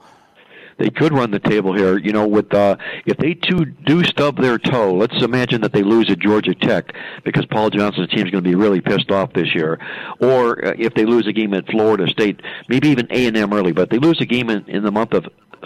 they 0.77 0.89
could 0.89 1.13
run 1.13 1.31
the 1.31 1.39
table 1.39 1.73
here. 1.73 1.97
You 1.97 2.11
know, 2.11 2.27
with 2.27 2.53
uh, 2.53 2.77
if 3.05 3.17
they 3.17 3.33
two 3.33 3.65
do 3.65 4.03
stub 4.03 4.41
their 4.41 4.57
toe, 4.57 4.93
let's 4.93 5.21
imagine 5.23 5.61
that 5.61 5.73
they 5.73 5.83
lose 5.83 6.09
at 6.09 6.19
Georgia 6.19 6.55
Tech 6.55 6.93
because 7.23 7.45
Paul 7.45 7.69
Johnson's 7.69 8.09
team 8.09 8.25
is 8.25 8.31
going 8.31 8.43
to 8.43 8.49
be 8.49 8.55
really 8.55 8.81
pissed 8.81 9.11
off 9.11 9.33
this 9.33 9.53
year, 9.53 9.79
or 10.19 10.65
uh, 10.65 10.73
if 10.77 10.93
they 10.93 11.05
lose 11.05 11.27
a 11.27 11.33
game 11.33 11.53
at 11.53 11.67
Florida 11.67 12.07
State, 12.07 12.41
maybe 12.69 12.89
even 12.89 13.07
A 13.11 13.27
and 13.27 13.37
M 13.37 13.53
early, 13.53 13.71
but 13.71 13.89
they 13.89 13.99
lose 13.99 14.19
a 14.21 14.25
game 14.25 14.49
in, 14.49 14.67
in 14.69 14.83
the 14.83 14.91
month 14.91 15.13
of 15.13 15.25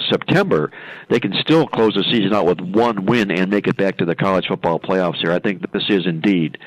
September, 0.10 0.72
they 1.10 1.20
can 1.20 1.34
still 1.42 1.68
close 1.68 1.94
the 1.94 2.04
season 2.12 2.34
out 2.34 2.46
with 2.46 2.60
one 2.62 3.06
win 3.06 3.32
and 3.32 3.52
make 3.52 3.68
it 3.68 3.78
back 3.78 3.98
to 3.98 4.06
the 4.06 4.16
college 4.16 4.48
football 4.48 4.80
playoffs 4.80 5.18
here. 5.18 5.32
I 5.32 5.40
think 5.40 5.62
that 5.62 5.74
this 5.74 5.84
is 5.90 6.06
indeed 6.06 6.58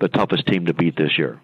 the 0.00 0.08
toughest 0.08 0.46
team 0.46 0.66
to 0.66 0.74
beat 0.74 0.96
this 0.96 1.16
year. 1.16 1.40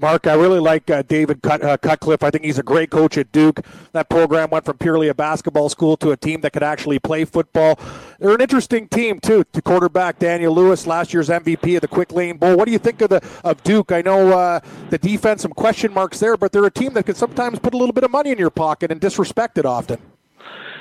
Mark, 0.00 0.28
I 0.28 0.34
really 0.34 0.60
like 0.60 0.88
uh, 0.90 1.02
David 1.02 1.42
Cut, 1.42 1.62
uh, 1.62 1.76
Cutcliffe. 1.76 2.22
I 2.22 2.30
think 2.30 2.44
he's 2.44 2.58
a 2.58 2.62
great 2.62 2.88
coach 2.88 3.18
at 3.18 3.32
Duke. 3.32 3.60
That 3.92 4.08
program 4.08 4.48
went 4.50 4.64
from 4.64 4.78
purely 4.78 5.08
a 5.08 5.14
basketball 5.14 5.68
school 5.68 5.96
to 5.96 6.12
a 6.12 6.16
team 6.16 6.40
that 6.42 6.52
could 6.52 6.62
actually 6.62 7.00
play 7.00 7.24
football. 7.24 7.80
They're 8.20 8.34
an 8.34 8.40
interesting 8.40 8.86
team 8.86 9.18
too. 9.18 9.44
To 9.52 9.60
quarterback 9.60 10.20
Daniel 10.20 10.54
Lewis, 10.54 10.86
last 10.86 11.12
year's 11.12 11.28
MVP 11.28 11.74
of 11.74 11.80
the 11.80 11.88
Quick 11.88 12.12
Lane 12.12 12.36
Bowl. 12.36 12.56
What 12.56 12.66
do 12.66 12.72
you 12.72 12.78
think 12.78 13.00
of 13.00 13.10
the 13.10 13.26
of 13.42 13.60
Duke? 13.64 13.90
I 13.90 14.02
know 14.02 14.38
uh, 14.38 14.60
the 14.90 14.98
defense, 14.98 15.42
some 15.42 15.52
question 15.52 15.92
marks 15.92 16.20
there, 16.20 16.36
but 16.36 16.52
they're 16.52 16.64
a 16.64 16.70
team 16.70 16.92
that 16.94 17.04
can 17.04 17.16
sometimes 17.16 17.58
put 17.58 17.74
a 17.74 17.76
little 17.76 17.92
bit 17.92 18.04
of 18.04 18.12
money 18.12 18.30
in 18.30 18.38
your 18.38 18.50
pocket 18.50 18.92
and 18.92 19.00
disrespect 19.00 19.58
it 19.58 19.66
often. 19.66 19.98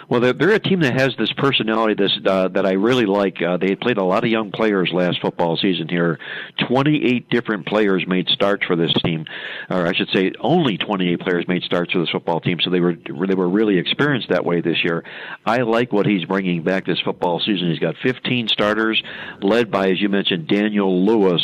Well, 0.09 0.21
they're, 0.21 0.33
they're 0.33 0.51
a 0.51 0.59
team 0.59 0.79
that 0.81 0.97
has 0.97 1.15
this 1.17 1.33
personality 1.33 1.95
this, 1.95 2.17
uh, 2.25 2.47
that 2.49 2.65
I 2.65 2.73
really 2.73 3.05
like. 3.05 3.41
Uh, 3.41 3.57
they 3.57 3.75
played 3.75 3.97
a 3.97 4.03
lot 4.03 4.23
of 4.23 4.29
young 4.29 4.51
players 4.51 4.89
last 4.93 5.19
football 5.21 5.57
season 5.57 5.89
here. 5.89 6.17
28 6.67 7.29
different 7.29 7.65
players 7.65 8.05
made 8.07 8.29
starts 8.29 8.65
for 8.65 8.77
this 8.77 8.93
team, 9.03 9.25
or 9.69 9.85
I 9.85 9.93
should 9.93 10.09
say, 10.13 10.31
only 10.39 10.77
28 10.77 11.19
players 11.19 11.47
made 11.47 11.63
starts 11.63 11.91
for 11.91 11.99
this 11.99 12.09
football 12.09 12.39
team. 12.39 12.59
So 12.61 12.69
they 12.69 12.79
were 12.79 12.95
they 12.95 13.35
were 13.35 13.49
really 13.49 13.77
experienced 13.77 14.29
that 14.29 14.45
way 14.45 14.61
this 14.61 14.83
year. 14.83 15.03
I 15.45 15.57
like 15.57 15.91
what 15.91 16.05
he's 16.05 16.23
bringing 16.23 16.63
back 16.63 16.85
this 16.85 17.01
football 17.01 17.41
season. 17.41 17.69
He's 17.69 17.79
got 17.79 17.95
15 18.01 18.47
starters, 18.47 19.01
led 19.41 19.69
by, 19.69 19.89
as 19.89 20.01
you 20.01 20.07
mentioned, 20.07 20.47
Daniel 20.47 21.05
Lewis. 21.05 21.41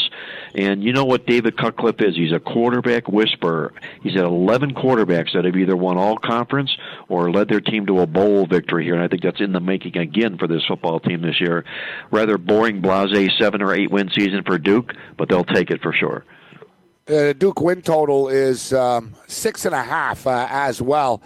And 0.56 0.84
you 0.84 0.94
know 0.94 1.06
what 1.06 1.26
David 1.26 1.58
Cutcliffe 1.58 2.00
is? 2.00 2.16
He's 2.16 2.32
a 2.32 2.39
quarterback 2.39 3.08
whisperer. 3.08 3.74
He's 4.02 4.13
had 4.13 4.26
11 4.26 4.76
quarterbacks 4.76 5.34
that 5.34 5.46
have 5.46 5.56
either 5.56 5.76
won 5.76 5.98
all 5.98 6.18
conference 6.18 6.70
or 7.10 7.32
led 7.32 7.50
their 7.50 7.62
team 7.62 7.88
to 7.88 8.02
a 8.02 8.08
bowl 8.08 8.46
victory 8.46 8.84
here, 8.84 8.94
and 8.94 9.04
I 9.04 9.08
think 9.08 9.24
that's 9.24 9.42
in 9.42 9.52
the 9.52 9.60
making 9.60 9.98
again 9.98 10.38
for 10.38 10.48
this 10.48 10.63
football 10.68 11.00
team 11.00 11.22
this 11.22 11.42
year. 11.42 11.66
Rather 12.12 12.38
boring, 12.38 12.82
blase 12.82 13.32
seven 13.39 13.62
or 13.62 13.74
eight 13.74 13.89
win 13.89 14.10
season 14.12 14.44
for 14.46 14.58
Duke, 14.60 14.94
but 15.18 15.28
they'll 15.28 15.44
take 15.44 15.72
it 15.72 15.82
for 15.82 15.92
sure. 15.92 16.24
Uh, 17.08 17.34
Duke 17.34 17.60
win 17.60 17.82
total 17.82 18.30
is 18.30 18.72
um, 18.74 19.13
six 19.28 19.66
and 19.66 19.76
a 19.76 19.84
half 19.84 20.26
uh, 20.28 20.48
as 20.50 20.82
well. 20.82 21.22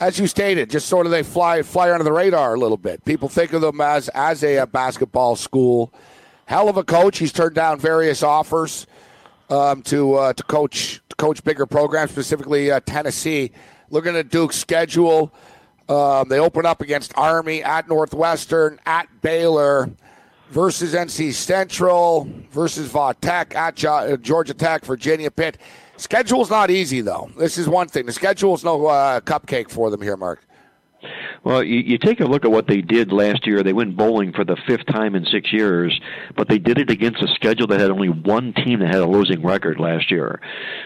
As 0.00 0.18
you 0.18 0.26
stated, 0.26 0.70
just 0.70 0.88
sort 0.88 1.06
of 1.06 1.12
they 1.12 1.22
fly 1.22 1.62
fly 1.62 1.90
under 1.92 2.04
the 2.04 2.12
radar 2.12 2.54
a 2.54 2.58
little 2.58 2.76
bit. 2.76 3.04
People 3.04 3.28
think 3.28 3.52
of 3.52 3.60
them 3.60 3.80
as 3.80 4.08
as 4.10 4.42
a, 4.42 4.56
a 4.56 4.66
basketball 4.66 5.36
school. 5.36 5.92
Hell 6.46 6.68
of 6.68 6.76
a 6.76 6.84
coach. 6.84 7.18
He's 7.18 7.32
turned 7.32 7.54
down 7.54 7.78
various 7.78 8.22
offers 8.22 8.86
um, 9.50 9.82
to 9.82 10.14
uh, 10.14 10.32
to 10.32 10.42
coach 10.44 11.00
to 11.08 11.16
coach 11.16 11.42
bigger 11.44 11.66
programs, 11.66 12.10
specifically 12.10 12.70
uh, 12.70 12.80
Tennessee. 12.80 13.50
Looking 13.90 14.16
at 14.16 14.28
Duke's 14.30 14.56
schedule, 14.56 15.32
Um, 15.88 16.28
they 16.28 16.38
open 16.38 16.64
up 16.64 16.80
against 16.80 17.12
Army 17.16 17.62
at 17.62 17.88
Northwestern, 17.88 18.80
at 18.86 19.06
Baylor, 19.20 19.90
versus 20.50 20.94
NC 20.94 21.34
Central, 21.34 22.26
versus 22.50 22.90
Tech, 23.20 23.54
at 23.54 23.84
uh, 23.84 24.16
Georgia 24.16 24.54
Tech, 24.54 24.84
Virginia 24.84 25.30
Pitt. 25.30 25.58
Schedule's 25.96 26.50
not 26.50 26.70
easy 26.70 27.02
though. 27.02 27.30
This 27.36 27.58
is 27.58 27.68
one 27.68 27.88
thing. 27.88 28.06
The 28.06 28.12
schedule's 28.12 28.64
no 28.64 28.86
uh, 28.86 29.20
cupcake 29.20 29.68
for 29.68 29.90
them 29.90 30.00
here, 30.00 30.16
Mark. 30.16 30.44
Well, 31.42 31.62
you, 31.62 31.80
you 31.80 31.98
take 31.98 32.20
a 32.20 32.24
look 32.24 32.44
at 32.44 32.50
what 32.50 32.66
they 32.66 32.80
did 32.80 33.12
last 33.12 33.46
year. 33.46 33.62
They 33.62 33.72
went 33.72 33.96
bowling 33.96 34.32
for 34.32 34.44
the 34.44 34.56
fifth 34.66 34.86
time 34.86 35.14
in 35.14 35.24
six 35.26 35.52
years, 35.52 35.98
but 36.36 36.48
they 36.48 36.58
did 36.58 36.78
it 36.78 36.90
against 36.90 37.22
a 37.22 37.28
schedule 37.34 37.66
that 37.68 37.80
had 37.80 37.90
only 37.90 38.08
one 38.08 38.52
team 38.52 38.80
that 38.80 38.88
had 38.88 39.02
a 39.02 39.06
losing 39.06 39.42
record 39.42 39.78
last 39.78 40.10
year. 40.10 40.40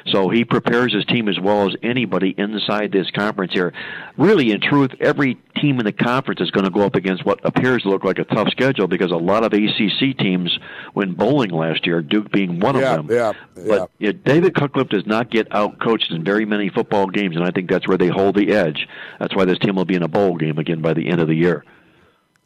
So 0.07 0.29
he 0.29 0.45
prepares 0.45 0.93
his 0.93 1.05
team 1.07 1.29
as 1.29 1.39
well 1.41 1.67
as 1.67 1.77
anybody 1.83 2.35
inside 2.37 2.93
this 2.93 3.11
conference 3.11 3.53
here. 3.53 3.73
Really, 4.19 4.51
in 4.51 4.61
truth, 4.61 4.91
every 4.99 5.37
team 5.61 5.79
in 5.79 5.85
the 5.85 5.93
conference 5.93 6.41
is 6.41 6.51
going 6.51 6.65
to 6.65 6.71
go 6.71 6.81
up 6.81 6.97
against 6.97 7.25
what 7.25 7.39
appears 7.45 7.83
to 7.85 7.89
look 7.89 8.03
like 8.03 8.19
a 8.19 8.25
tough 8.25 8.49
schedule 8.49 8.89
because 8.89 9.13
a 9.13 9.17
lot 9.17 9.45
of 9.45 9.53
ACC 9.53 10.19
teams 10.19 10.59
went 10.93 11.17
bowling 11.17 11.51
last 11.51 11.87
year, 11.87 12.03
Duke 12.03 12.33
being 12.33 12.59
one 12.59 12.75
yeah, 12.75 12.97
of 12.97 13.07
them. 13.07 13.17
Yeah, 13.17 13.33
yeah. 13.57 13.63
But 13.69 13.91
yeah, 14.01 14.11
David 14.25 14.57
Cutcliffe 14.57 14.89
does 14.89 15.07
not 15.07 15.31
get 15.31 15.47
out 15.55 15.79
coached 15.79 16.11
in 16.11 16.25
very 16.25 16.45
many 16.45 16.69
football 16.69 17.07
games, 17.07 17.37
and 17.37 17.45
I 17.45 17.53
think 17.53 17.71
that's 17.71 17.87
where 17.87 17.97
they 17.97 18.09
hold 18.09 18.35
the 18.35 18.53
edge. 18.53 18.89
That's 19.21 19.37
why 19.37 19.45
this 19.45 19.59
team 19.61 19.77
will 19.77 19.85
be 19.85 19.95
in 19.95 20.03
a 20.03 20.09
bowl 20.09 20.35
game 20.35 20.59
again 20.59 20.83
by 20.83 20.95
the 20.95 21.09
end 21.09 21.21
of 21.21 21.29
the 21.29 21.37
year. 21.37 21.65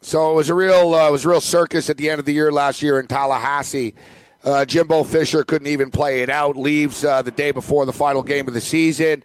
So 0.03 0.31
it 0.31 0.35
was 0.35 0.51
a 0.51 0.55
real 0.55 0.93
uh, 0.95 1.09
it 1.09 1.13
was 1.13 1.25
a 1.25 1.31
real 1.31 1.41
circus 1.41 1.89
at 1.89 1.97
the 1.97 2.11
end 2.11 2.19
of 2.19 2.27
the 2.27 2.35
year 2.35 2.53
last 2.53 2.83
year 2.83 3.01
in 3.01 3.07
Tallahassee. 3.07 3.95
Uh, 4.45 4.67
Jimbo 4.67 5.05
Fisher 5.05 5.43
couldn't 5.43 5.69
even 5.69 5.91
play 5.91 6.21
it 6.21 6.29
out. 6.29 6.55
Leaves 6.55 7.03
uh, 7.03 7.23
the 7.23 7.31
day 7.31 7.51
before 7.51 7.87
the 7.87 7.93
final 7.95 8.23
game 8.23 8.47
of 8.47 8.53
the 8.53 8.61
season. 8.61 9.25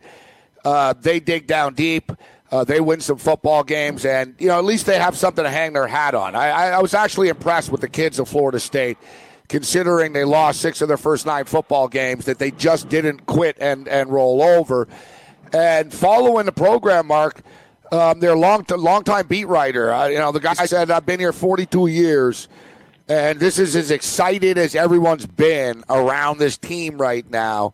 Uh, 0.63 0.93
they 0.93 1.19
dig 1.19 1.47
down 1.47 1.73
deep. 1.73 2.11
Uh, 2.49 2.63
they 2.63 2.79
win 2.79 3.01
some 3.01 3.17
football 3.17 3.63
games, 3.63 4.05
and 4.05 4.35
you 4.39 4.47
know 4.47 4.57
at 4.57 4.63
least 4.63 4.85
they 4.85 4.97
have 4.97 5.17
something 5.17 5.43
to 5.43 5.49
hang 5.49 5.73
their 5.73 5.87
hat 5.87 6.15
on. 6.15 6.35
I, 6.35 6.49
I, 6.49 6.67
I 6.69 6.81
was 6.81 6.93
actually 6.93 7.27
impressed 7.27 7.71
with 7.71 7.81
the 7.81 7.89
kids 7.89 8.19
of 8.19 8.29
Florida 8.29 8.59
State, 8.59 8.97
considering 9.49 10.13
they 10.13 10.23
lost 10.23 10.61
six 10.61 10.81
of 10.81 10.87
their 10.87 10.97
first 10.97 11.25
nine 11.25 11.43
football 11.43 11.89
games. 11.89 12.25
That 12.25 12.39
they 12.39 12.51
just 12.51 12.87
didn't 12.87 13.25
quit 13.25 13.57
and 13.59 13.87
and 13.89 14.09
roll 14.09 14.41
over. 14.41 14.87
And 15.51 15.93
following 15.93 16.45
the 16.45 16.53
program, 16.53 17.07
Mark, 17.07 17.41
um, 17.91 18.21
their 18.21 18.37
long 18.37 18.65
long 18.69 19.03
time 19.03 19.27
beat 19.27 19.45
writer. 19.45 19.91
Uh, 19.91 20.07
you 20.07 20.17
know, 20.17 20.31
the 20.31 20.39
guy 20.39 20.53
said, 20.53 20.89
"I've 20.89 21.05
been 21.05 21.19
here 21.19 21.33
42 21.33 21.87
years." 21.87 22.47
And 23.09 23.39
this 23.39 23.57
is 23.57 23.73
as 23.77 23.89
excited 23.89 24.57
as 24.57 24.75
everyone's 24.75 25.25
been 25.25 25.85
around 25.89 26.39
this 26.39 26.57
team 26.57 26.97
right 26.97 27.29
now 27.29 27.73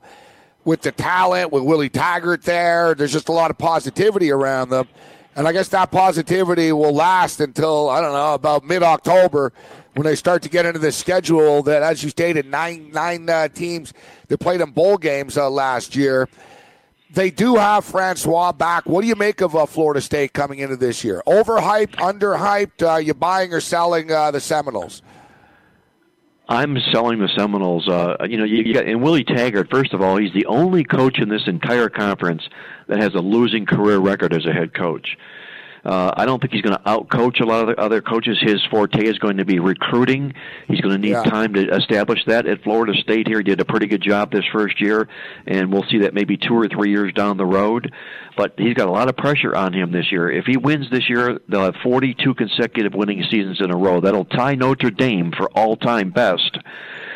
with 0.65 0.81
the 0.81 0.91
talent, 0.91 1.51
with 1.51 1.63
Willie 1.63 1.89
Taggart 1.89 2.43
there. 2.43 2.95
There's 2.95 3.11
just 3.11 3.29
a 3.29 3.33
lot 3.33 3.51
of 3.51 3.57
positivity 3.57 4.31
around 4.31 4.69
them. 4.69 4.87
And 5.35 5.47
I 5.47 5.51
guess 5.51 5.69
that 5.69 5.91
positivity 5.91 6.71
will 6.71 6.93
last 6.93 7.39
until, 7.39 7.89
I 7.89 8.01
don't 8.01 8.13
know, 8.13 8.33
about 8.35 8.63
mid 8.63 8.83
October 8.83 9.51
when 9.95 10.05
they 10.05 10.15
start 10.15 10.43
to 10.43 10.49
get 10.49 10.65
into 10.65 10.79
the 10.79 10.91
schedule 10.91 11.63
that, 11.63 11.81
as 11.81 12.03
you 12.03 12.09
stated, 12.09 12.45
nine, 12.45 12.91
nine 12.91 13.29
uh, 13.29 13.47
teams 13.47 13.93
that 14.27 14.39
played 14.39 14.61
in 14.61 14.71
bowl 14.71 14.97
games 14.97 15.37
uh, 15.37 15.49
last 15.49 15.95
year. 15.95 16.29
They 17.11 17.29
do 17.29 17.55
have 17.55 17.85
Francois 17.85 18.51
back. 18.51 18.87
What 18.87 19.01
do 19.01 19.07
you 19.07 19.15
make 19.15 19.41
of 19.41 19.55
uh, 19.55 19.67
Florida 19.67 20.01
State 20.01 20.33
coming 20.33 20.59
into 20.59 20.75
this 20.75 21.03
year? 21.03 21.21
Overhyped, 21.27 21.95
underhyped? 21.95 22.81
Uh, 22.81 22.97
you 22.97 23.13
buying 23.13 23.53
or 23.53 23.61
selling 23.61 24.11
uh, 24.11 24.31
the 24.31 24.39
Seminoles? 24.39 25.03
I'm 26.47 26.77
selling 26.91 27.19
the 27.19 27.29
Seminoles. 27.37 27.87
Uh, 27.87 28.17
you 28.29 28.37
know, 28.37 28.43
you, 28.43 28.63
you 28.63 28.73
got 28.73 28.85
and 28.85 29.01
Willie 29.01 29.23
Taggart. 29.23 29.69
First 29.69 29.93
of 29.93 30.01
all, 30.01 30.17
he's 30.17 30.33
the 30.33 30.45
only 30.47 30.83
coach 30.83 31.19
in 31.19 31.29
this 31.29 31.47
entire 31.47 31.89
conference 31.89 32.47
that 32.87 32.99
has 32.99 33.13
a 33.15 33.19
losing 33.19 33.65
career 33.65 33.97
record 33.97 34.33
as 34.33 34.45
a 34.45 34.51
head 34.51 34.73
coach. 34.73 35.17
Uh, 35.85 36.11
I 36.15 36.25
don't 36.25 36.39
think 36.39 36.53
he's 36.53 36.61
going 36.61 36.77
to 36.77 36.83
outcoach 36.83 37.41
a 37.41 37.45
lot 37.45 37.61
of 37.67 37.75
the 37.75 37.81
other 37.81 38.01
coaches. 38.01 38.37
His 38.41 38.61
forte 38.71 39.05
is 39.05 39.17
going 39.19 39.37
to 39.37 39.45
be 39.45 39.59
recruiting. 39.59 40.33
He's 40.67 40.79
going 40.81 40.93
to 40.95 41.01
need 41.01 41.11
Yeah. 41.11 41.23
time 41.23 41.53
to 41.55 41.67
establish 41.75 42.19
that. 42.27 42.47
At 42.47 42.63
Florida 42.63 42.93
State, 43.01 43.27
here 43.27 43.37
he 43.39 43.43
did 43.43 43.59
a 43.59 43.65
pretty 43.65 43.87
good 43.87 44.01
job 44.01 44.31
this 44.31 44.45
first 44.53 44.79
year, 44.79 45.07
and 45.45 45.73
we'll 45.73 45.83
see 45.91 45.99
that 45.99 46.13
maybe 46.13 46.37
two 46.37 46.53
or 46.55 46.67
three 46.69 46.89
years 46.91 47.11
down 47.13 47.37
the 47.37 47.45
road. 47.45 47.91
But 48.37 48.53
he's 48.57 48.73
got 48.73 48.87
a 48.87 48.91
lot 48.91 49.09
of 49.09 49.17
pressure 49.17 49.55
on 49.55 49.73
him 49.73 49.91
this 49.91 50.11
year. 50.11 50.31
If 50.31 50.45
he 50.45 50.57
wins 50.57 50.89
this 50.89 51.09
year, 51.09 51.39
they'll 51.49 51.65
have 51.65 51.75
42 51.83 52.33
consecutive 52.33 52.93
winning 52.95 53.23
seasons 53.29 53.59
in 53.61 53.69
a 53.69 53.77
row. 53.77 53.99
That'll 53.99 54.25
tie 54.25 54.55
Notre 54.55 54.89
Dame 54.89 55.31
for 55.35 55.49
all-time 55.51 56.09
best. 56.11 56.57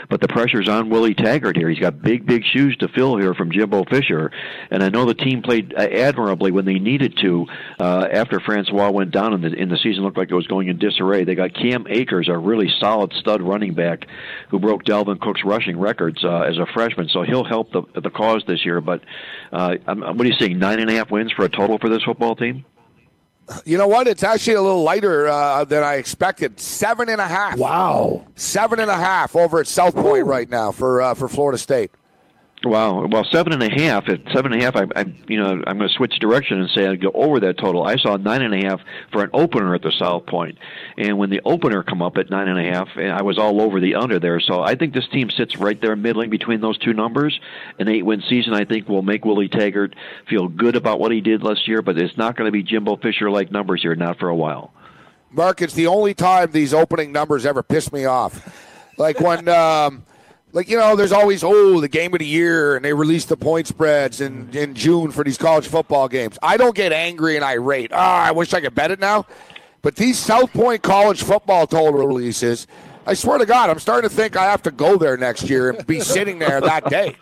But 0.10 0.22
the 0.22 0.28
pressure's 0.28 0.70
on 0.70 0.90
Willie 0.90 1.14
Taggart 1.14 1.58
here. 1.58 1.70
He's 1.70 1.80
got 1.80 2.02
big, 2.02 2.26
big 2.26 2.44
shoes 2.46 2.78
to 2.78 2.88
fill 2.88 3.18
here 3.18 3.34
from 3.34 3.52
Jimbo 3.52 3.84
Fisher. 3.86 4.32
And 4.72 4.82
I 4.82 4.90
know 4.90 5.06
the 5.06 5.14
team 5.14 5.42
played 5.42 5.74
uh, 5.78 5.82
admirably 5.82 6.52
when 6.52 6.66
they 6.66 6.76
needed 6.76 7.18
to 7.22 7.46
uh, 7.80 8.08
after 8.12 8.40
Francois 8.40 8.90
went 8.90 9.12
down 9.12 9.34
and 9.34 9.44
the, 9.44 9.60
and 9.60 9.70
the 9.70 9.78
season 9.78 10.04
looked 10.04 10.18
like 10.18 10.32
it 10.32 10.36
was 10.36 10.48
going 10.48 10.70
in 10.70 10.78
disarray. 10.78 11.26
They 11.26 11.36
got 11.36 11.54
Cam 11.54 11.88
Akers, 11.90 12.30
a 12.30 12.38
really 12.38 12.70
solid 12.80 13.12
stud 13.20 13.42
running 13.42 13.74
back 13.74 14.08
who 14.50 14.60
broke 14.60 14.84
Dalvin 14.84 15.20
Cook's 15.20 15.44
rushing 15.44 15.78
records 15.78 16.24
uh, 16.24 16.42
as 16.42 16.58
a 16.58 16.66
freshman. 16.74 17.10
So 17.10 17.24
he'll 17.24 17.44
help 17.44 17.74
the, 17.74 17.84
the 18.00 18.10
cause 18.10 18.44
this 18.48 18.66
year. 18.66 18.80
But 18.80 19.02
uh, 19.52 19.76
what 19.86 20.22
are 20.22 20.30
you 20.30 20.38
saying, 20.40 20.58
nine 20.58 20.80
and 20.80 20.90
a 20.90 20.94
half 20.94 21.12
wins 21.12 21.34
for 21.34 21.44
a 21.44 21.50
total 21.50 21.80
for 21.80 21.90
this 21.90 22.04
football 22.04 22.36
team? 22.36 22.64
You 23.66 23.78
know 23.78 23.88
what? 23.88 24.08
It's 24.08 24.24
actually 24.24 24.56
a 24.56 24.62
little 24.62 24.84
lighter 24.84 25.28
uh, 25.28 25.64
than 25.64 25.84
I 25.84 25.96
expected. 25.96 26.60
Seven 26.60 27.08
and 27.10 27.22
a 27.22 27.28
half. 27.28 27.58
Wow. 27.58 28.26
Seven 28.36 28.80
and 28.80 28.92
a 28.92 28.96
half 28.96 29.36
over 29.36 29.60
at 29.60 29.68
South 29.68 29.96
Point 29.96 30.26
right 30.26 30.50
now 30.50 30.72
for 30.72 31.02
uh, 31.02 31.14
for 31.14 31.28
Florida 31.28 31.58
State. 31.58 31.92
Wow. 32.64 33.06
Well, 33.06 33.24
seven 33.32 33.54
and 33.54 33.62
a 33.62 33.70
half. 33.70 34.10
At 34.10 34.22
seven 34.34 34.52
and 34.52 34.62
a 34.62 34.66
half, 34.66 34.76
I, 34.76 34.88
I 34.96 35.06
you 35.28 35.40
know, 35.40 35.62
I'm 35.68 35.78
going 35.78 35.88
to 35.88 35.96
switch 35.96 36.18
direction 36.20 36.60
and 36.60 36.70
say 36.72 36.88
I'd 36.88 37.02
go 37.02 37.12
over 37.14 37.40
that 37.42 37.60
total. 37.60 37.84
I 37.84 37.98
saw 37.98 38.18
nine 38.18 38.42
and 38.42 38.54
a 38.54 38.68
half 38.68 38.82
for 39.12 39.24
an 39.24 39.30
opener 39.32 39.76
at 39.76 39.84
the 39.84 39.92
South 39.92 40.26
Point, 40.26 40.58
and 40.98 41.20
when 41.20 41.30
the 41.30 41.40
opener 41.46 41.84
come 41.84 42.02
up 42.02 42.18
at 42.18 42.32
nine 42.32 42.48
and 42.48 42.60
a 42.60 42.72
half, 42.74 42.88
eh, 42.98 43.10
I 43.10 43.22
was 43.22 43.38
all 43.38 43.62
over 43.62 43.80
the 43.80 43.94
under 43.94 44.20
there. 44.20 44.40
So 44.40 44.62
I 44.62 44.74
think 44.74 44.96
this 44.96 45.08
team 45.10 45.30
sits 45.30 45.58
right 45.58 45.80
there, 45.80 45.96
middling 45.96 46.32
between 46.32 46.60
those 46.60 46.80
two 46.80 46.94
numbers. 46.94 47.40
An 47.78 47.88
eight-win 47.88 48.24
season, 48.28 48.56
I 48.56 48.66
think, 48.66 48.90
will 48.90 49.04
make 49.04 49.24
Willie 49.24 49.50
Taggart 49.50 49.96
feel 50.28 50.48
good 50.48 50.76
about 50.76 51.00
what 51.00 51.12
he 51.12 51.22
did 51.22 51.44
last 51.44 51.68
year, 51.68 51.84
but 51.84 51.98
it's 52.00 52.18
not 52.18 52.36
going 52.36 52.48
to 52.48 52.52
be 52.52 52.64
Jimbo 52.64 52.98
Fisher-like 52.98 53.52
numbers 53.52 53.84
here, 53.84 53.96
not 53.96 54.18
for 54.18 54.30
a 54.30 54.36
while. 54.36 54.74
Mark, 55.30 55.62
it's 55.62 55.76
the 55.76 55.88
only 55.88 56.16
time 56.16 56.52
these 56.52 56.74
opening 56.74 57.12
numbers 57.12 57.46
ever 57.46 57.62
piss 57.62 57.92
me 57.92 58.06
off. 58.06 58.98
Like 58.98 59.20
when, 59.20 59.48
um, 59.48 60.06
like 60.54 60.70
you 60.70 60.78
know, 60.78 60.96
there's 60.96 61.12
always 61.12 61.44
oh 61.44 61.80
the 61.82 61.88
game 61.88 62.14
of 62.14 62.20
the 62.20 62.26
year, 62.26 62.76
and 62.76 62.84
they 62.84 62.94
release 62.94 63.26
the 63.26 63.38
point 63.38 63.68
spreads 63.68 64.22
in 64.22 64.50
in 64.54 64.74
June 64.74 65.12
for 65.12 65.24
these 65.24 65.38
college 65.38 65.68
football 65.68 66.08
games. 66.08 66.38
I 66.42 66.58
don't 66.58 66.76
get 66.76 66.92
angry 66.92 67.36
and 67.36 67.44
irate. 67.46 67.92
Ah, 67.94 68.24
I 68.24 68.32
wish 68.32 68.54
I 68.54 68.62
could 68.62 68.76
bet 68.76 68.92
it 68.92 69.00
now. 69.00 69.26
But 69.82 69.96
these 69.96 70.18
South 70.18 70.52
Point 70.54 70.82
college 70.84 71.24
football 71.24 71.68
total 71.68 72.06
releases, 72.06 72.68
I 73.06 73.14
swear 73.14 73.38
to 73.38 73.46
God, 73.46 73.70
I'm 73.70 73.80
starting 73.80 74.10
to 74.10 74.16
think 74.16 74.36
I 74.36 74.46
have 74.46 74.64
to 74.64 74.72
go 74.72 74.98
there 74.98 75.16
next 75.16 75.50
year 75.50 75.70
and 75.70 75.86
be 75.86 76.00
sitting 76.02 76.40
there 76.40 76.60
that 76.62 76.90
day. 76.90 77.16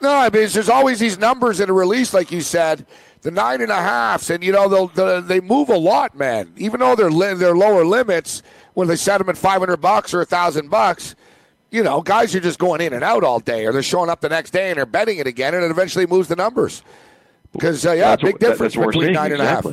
No, 0.00 0.10
I 0.10 0.30
mean 0.30 0.48
there's 0.48 0.68
always 0.68 0.98
these 0.98 1.18
numbers 1.18 1.60
in 1.60 1.70
a 1.70 1.72
release, 1.72 2.12
like 2.12 2.32
you 2.32 2.40
said, 2.40 2.86
the 3.22 3.30
nine 3.30 3.60
and 3.60 3.70
a 3.70 3.76
halfs, 3.76 4.30
and 4.30 4.42
you 4.42 4.50
know 4.52 4.68
they'll, 4.68 4.88
they 4.88 5.20
they 5.20 5.40
move 5.40 5.68
a 5.68 5.76
lot, 5.76 6.16
man. 6.16 6.52
Even 6.56 6.80
though 6.80 6.96
they're 6.96 7.10
li- 7.10 7.34
they're 7.34 7.56
lower 7.56 7.84
limits 7.84 8.42
when 8.74 8.88
they 8.88 8.96
set 8.96 9.18
them 9.18 9.28
at 9.28 9.38
500 9.38 9.76
bucks 9.76 10.12
or 10.12 10.20
a 10.20 10.24
thousand 10.24 10.70
bucks, 10.70 11.14
you 11.72 11.82
know, 11.82 12.00
guys 12.02 12.34
are 12.36 12.40
just 12.40 12.58
going 12.60 12.80
in 12.80 12.92
and 12.92 13.02
out 13.02 13.24
all 13.24 13.40
day, 13.40 13.66
or 13.66 13.72
they're 13.72 13.82
showing 13.82 14.10
up 14.10 14.20
the 14.20 14.28
next 14.28 14.50
day 14.52 14.68
and 14.70 14.78
they're 14.78 14.86
betting 14.86 15.18
it 15.18 15.26
again, 15.26 15.54
and 15.54 15.64
it 15.64 15.70
eventually 15.70 16.06
moves 16.06 16.28
the 16.28 16.36
numbers. 16.36 16.82
Because 17.52 17.84
uh, 17.84 17.92
yeah, 17.92 18.10
That's 18.10 18.22
big 18.22 18.34
what- 18.34 18.40
difference 18.40 18.60
that's 18.74 18.76
what 18.76 18.86
we're 18.86 18.92
between 18.92 19.12
nine 19.14 19.32
and 19.32 19.42
a 19.42 19.46
half. 19.46 19.66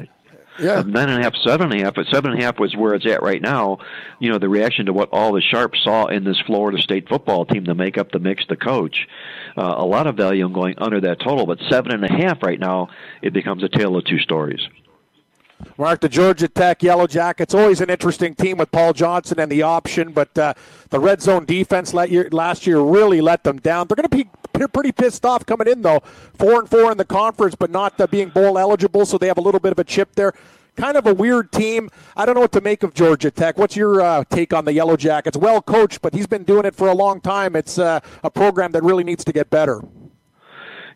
Yeah. 0.61 0.81
nine 0.85 1.07
and 1.07 1.21
a 1.21 1.23
half, 1.23 1.33
seven 1.45 1.71
and 1.71 1.79
a 1.81 1.85
half, 1.85 1.95
but 1.95 2.05
seven 2.11 2.31
and 2.31 2.41
a 2.41 2.43
half 2.43 2.59
was 2.59 2.75
where 2.75 2.93
it's 2.93 3.05
at 3.05 3.23
right 3.23 3.41
now. 3.41 3.77
You 4.19 4.29
know, 4.29 4.39
the 4.39 4.49
reaction 4.49 4.87
to 4.87 4.93
what 4.93 5.07
all 5.13 5.31
the 5.31 5.39
sharps 5.41 5.79
saw 5.85 6.07
in 6.07 6.25
this 6.25 6.37
Florida 6.45 6.81
State 6.81 7.07
football 7.07 7.45
team 7.45 7.63
to 7.65 7.75
make 7.75 7.97
up 7.97 8.11
the 8.11 8.19
mix, 8.19 8.43
the 8.49 8.57
coach, 8.57 9.07
uh, 9.57 9.75
a 9.77 9.85
lot 9.85 10.05
of 10.05 10.17
value 10.17 10.45
in 10.45 10.51
going 10.51 10.75
under 10.77 10.99
that 10.99 11.21
total. 11.21 11.45
But 11.45 11.59
seven 11.69 11.93
and 11.93 12.03
a 12.03 12.11
half 12.11 12.43
right 12.43 12.59
now, 12.59 12.89
it 13.21 13.31
becomes 13.31 13.63
a 13.63 13.69
tale 13.69 13.95
of 13.95 14.03
two 14.03 14.19
stories. 14.19 14.59
Mark, 15.77 16.01
the 16.01 16.09
Georgia 16.09 16.47
Tech 16.47 16.83
Yellow 16.83 17.07
Jackets, 17.07 17.53
always 17.53 17.81
an 17.81 17.89
interesting 17.89 18.35
team 18.35 18.57
with 18.57 18.71
Paul 18.71 18.93
Johnson 18.93 19.39
and 19.39 19.51
the 19.51 19.61
option, 19.61 20.11
but 20.11 20.37
uh, 20.37 20.53
the 20.89 20.99
red 20.99 21.21
zone 21.21 21.45
defense 21.45 21.93
year, 21.93 22.27
last 22.31 22.67
year 22.67 22.79
really 22.81 23.21
let 23.21 23.43
them 23.43 23.59
down. 23.59 23.87
They're 23.87 23.95
going 23.95 24.09
to 24.09 24.15
be 24.15 24.29
pretty 24.67 24.91
pissed 24.91 25.25
off 25.25 25.45
coming 25.45 25.67
in, 25.67 25.81
though. 25.81 26.01
Four 26.37 26.59
and 26.59 26.69
four 26.69 26.91
in 26.91 26.97
the 26.97 27.05
conference, 27.05 27.55
but 27.55 27.71
not 27.71 27.99
uh, 27.99 28.07
being 28.07 28.29
bowl 28.29 28.57
eligible, 28.57 29.05
so 29.05 29.17
they 29.17 29.27
have 29.27 29.37
a 29.37 29.41
little 29.41 29.59
bit 29.59 29.71
of 29.71 29.79
a 29.79 29.83
chip 29.83 30.15
there. 30.15 30.33
Kind 30.75 30.95
of 30.95 31.05
a 31.07 31.13
weird 31.13 31.51
team. 31.51 31.89
I 32.15 32.25
don't 32.25 32.35
know 32.35 32.41
what 32.41 32.53
to 32.53 32.61
make 32.61 32.83
of 32.83 32.93
Georgia 32.93 33.31
Tech. 33.31 33.57
What's 33.57 33.75
your 33.75 34.01
uh, 34.01 34.23
take 34.29 34.53
on 34.53 34.65
the 34.65 34.71
Yellow 34.73 34.95
Jackets? 34.95 35.35
Well 35.35 35.61
coached, 35.61 36.01
but 36.01 36.13
he's 36.13 36.27
been 36.27 36.43
doing 36.43 36.65
it 36.65 36.75
for 36.75 36.87
a 36.87 36.93
long 36.93 37.19
time. 37.19 37.55
It's 37.55 37.77
uh, 37.77 37.99
a 38.23 38.29
program 38.29 38.71
that 38.71 38.83
really 38.83 39.03
needs 39.03 39.25
to 39.25 39.33
get 39.33 39.49
better. 39.49 39.81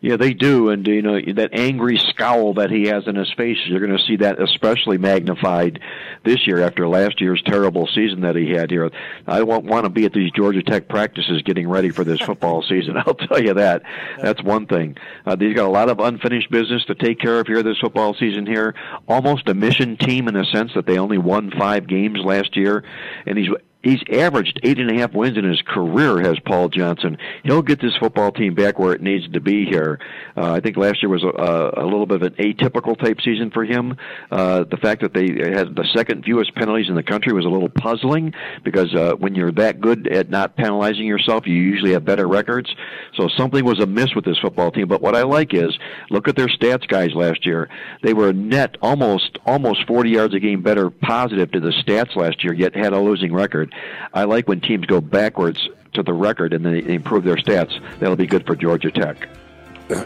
Yeah, 0.04 0.18
they 0.18 0.34
do, 0.34 0.68
and 0.68 0.86
you 0.86 1.02
know 1.02 1.18
that 1.36 1.52
angry 1.54 1.98
scowl 1.98 2.56
that 2.56 2.70
he 2.70 2.88
has 2.88 3.08
in 3.08 3.16
his 3.16 3.32
face. 3.38 3.56
You're 3.68 3.80
going 3.80 3.98
to 3.98 4.04
see 4.04 4.18
that 4.18 4.38
especially 4.38 4.98
magnified 4.98 5.80
this 6.26 6.46
year 6.46 6.60
after 6.60 6.90
last 6.90 7.22
year's 7.22 7.42
terrible 7.46 7.88
season 7.88 8.20
that 8.22 8.36
he 8.36 8.50
had 8.50 8.70
here. 8.70 8.92
I 9.26 9.44
won't 9.44 9.64
want 9.64 9.86
to 9.86 9.90
be 9.90 10.04
at 10.04 10.12
these 10.12 10.30
Georgia 10.32 10.62
Tech 10.62 10.90
practices 10.90 11.42
getting 11.44 11.70
ready 11.70 11.90
for 11.90 12.04
this 12.04 12.20
football 12.20 12.62
season. 12.70 12.98
I'll 12.98 13.14
tell 13.14 13.42
you 13.42 13.54
that. 13.54 13.84
That's 14.22 14.44
one 14.44 14.68
thing. 14.68 14.98
Uh, 15.26 15.38
he's 15.40 15.56
got 15.56 15.68
a 15.68 15.72
lot 15.72 15.88
of 15.88 16.02
unfinished 16.02 16.52
business 16.52 16.84
to 16.88 16.96
take 16.96 17.22
care 17.22 17.40
of 17.40 17.48
here 17.48 17.64
this 17.64 17.80
football 17.80 18.14
season. 18.14 18.46
Here, 18.46 18.76
almost 19.08 19.48
a 19.48 19.54
mission 19.54 19.96
team 19.96 20.28
in 20.28 20.34
the 20.34 20.46
sense 20.52 20.74
that 20.76 20.86
they 20.86 20.98
only 20.98 21.18
won 21.18 21.50
five 21.58 21.88
games 21.88 22.20
last 22.26 22.58
year, 22.58 22.84
and 23.26 23.38
he's 23.38 23.48
He's 23.84 24.02
averaged 24.12 24.62
eight 24.64 24.80
and 24.80 24.90
a 24.90 25.00
half 25.00 25.14
wins 25.14 25.38
in 25.38 25.44
his 25.44 25.62
career, 25.62 26.22
has 26.22 26.40
Paul 26.40 26.70
Johnson. 26.70 27.18
He'll 27.44 27.62
get 27.62 27.82
this 27.82 27.96
football 28.00 28.32
team 28.32 28.56
back 28.56 28.80
where 28.80 28.94
it 28.94 29.02
needs 29.02 29.30
to 29.34 29.42
be 29.42 29.66
here. 29.66 30.00
Uh, 30.38 30.54
I 30.54 30.62
think 30.62 30.78
last 30.78 31.04
year 31.04 31.10
was 31.10 31.24
a, 31.24 31.82
a 31.82 31.84
little 31.84 32.06
bit 32.06 32.22
of 32.22 32.24
an 32.24 32.34
atypical 32.36 32.98
type 32.98 33.20
season 33.22 33.52
for 33.52 33.66
him. 33.66 33.98
Uh, 34.32 34.64
the 34.64 34.78
fact 34.78 35.02
that 35.02 35.14
they 35.14 35.28
had 35.52 35.76
the 35.76 35.86
second 35.94 36.24
fewest 36.24 36.56
penalties 36.56 36.88
in 36.88 36.96
the 36.96 37.04
country 37.04 37.34
was 37.34 37.46
a 37.46 37.50
little 37.50 37.68
puzzling 37.68 38.34
because 38.64 38.94
uh, 38.96 39.16
when 39.16 39.36
you're 39.36 39.52
that 39.52 39.82
good 39.82 40.08
at 40.08 40.30
not 40.30 40.56
penalizing 40.56 41.06
yourself, 41.06 41.46
you 41.46 41.56
usually 41.56 41.92
have 41.92 42.06
better 42.06 42.28
records. 42.28 42.74
So 43.16 43.28
something 43.36 43.66
was 43.66 43.80
amiss 43.80 44.16
with 44.16 44.24
this 44.24 44.40
football 44.40 44.72
team. 44.72 44.88
But 44.88 45.02
what 45.02 45.16
I 45.16 45.24
like 45.24 45.54
is 45.54 45.78
look 46.10 46.30
at 46.30 46.38
their 46.38 46.48
stats 46.48 46.88
guys 46.88 47.14
last 47.14 47.46
year. 47.46 47.70
They 48.02 48.14
were 48.14 48.32
net 48.32 48.78
almost 48.82 49.38
almost 49.46 49.86
40 49.88 50.10
yards 50.10 50.34
a 50.34 50.40
game 50.40 50.62
better 50.62 50.90
positive 50.90 51.52
to 51.52 51.60
the 51.60 51.74
stats 51.86 52.16
last 52.16 52.44
year, 52.46 52.54
yet 52.54 52.76
had 52.76 52.94
a 52.94 53.00
losing 53.00 53.34
record. 53.34 53.73
I 54.14 54.24
like 54.24 54.48
when 54.48 54.62
teams 54.62 54.86
go 54.86 55.02
backwards 55.02 55.70
to 55.94 56.04
the 56.04 56.14
record 56.14 56.54
and 56.54 56.66
they 56.66 56.84
improve 56.94 57.24
their 57.24 57.36
stats. 57.36 57.80
That'll 58.00 58.16
be 58.16 58.28
good 58.28 58.46
for 58.46 58.56
Georgia 58.56 58.92
Tech. 58.92 59.30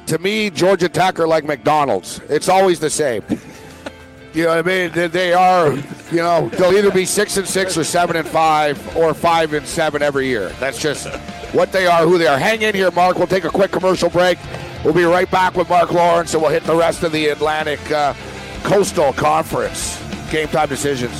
To 0.08 0.18
me, 0.20 0.50
Georgia 0.50 0.90
Tech 0.90 1.20
are 1.20 1.28
like 1.28 1.46
McDonald's. 1.46 2.20
It's 2.30 2.50
always 2.50 2.80
the 2.80 2.90
same. 2.90 3.24
You 4.34 4.44
know 4.44 4.50
what 4.50 4.68
I 4.68 4.88
mean? 4.88 5.10
They 5.10 5.34
are, 5.34 5.72
you 6.12 6.18
know, 6.18 6.50
they'll 6.50 6.72
either 6.78 6.92
be 6.92 7.06
six 7.06 7.38
and 7.38 7.48
six 7.48 7.76
or 7.76 7.84
seven 7.84 8.16
and 8.16 8.28
five 8.28 8.96
or 8.96 9.16
five 9.16 9.54
and 9.54 9.66
seven 9.66 10.04
every 10.04 10.28
year. 10.28 10.50
That's 10.60 10.80
just 10.80 11.08
what 11.56 11.72
they 11.72 11.88
are, 11.88 12.04
who 12.04 12.20
they 12.20 12.28
are. 12.28 12.38
Hang 12.38 12.62
in 12.62 12.76
here, 12.76 12.92
Mark. 12.92 13.18
We'll 13.18 13.26
take 13.26 13.46
a 13.46 13.50
quick 13.50 13.72
commercial 13.72 14.12
break. 14.12 14.38
We'll 14.84 14.94
be 14.94 15.06
right 15.06 15.32
back 15.32 15.56
with 15.56 15.70
Mark 15.70 15.92
Lawrence, 15.92 16.36
and 16.36 16.44
we'll 16.44 16.52
hit 16.52 16.66
the 16.66 16.76
rest 16.76 17.02
of 17.02 17.12
the 17.14 17.30
Atlantic 17.30 17.80
uh, 17.90 18.14
Coastal 18.62 19.12
Conference 19.14 20.00
game 20.30 20.50
time 20.50 20.70
decisions. 20.70 21.20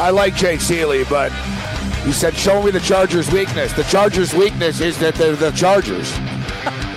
I 0.00 0.10
like 0.10 0.34
Jay 0.34 0.56
Seeley, 0.58 1.04
but 1.04 1.30
he 2.04 2.12
said, 2.12 2.34
"Show 2.34 2.62
me 2.62 2.70
the 2.70 2.80
Chargers' 2.80 3.30
weakness." 3.30 3.72
The 3.74 3.84
Chargers' 3.84 4.32
weakness 4.32 4.80
is 4.80 4.98
that 4.98 5.14
they're 5.14 5.36
the 5.36 5.50
Chargers. 5.52 6.10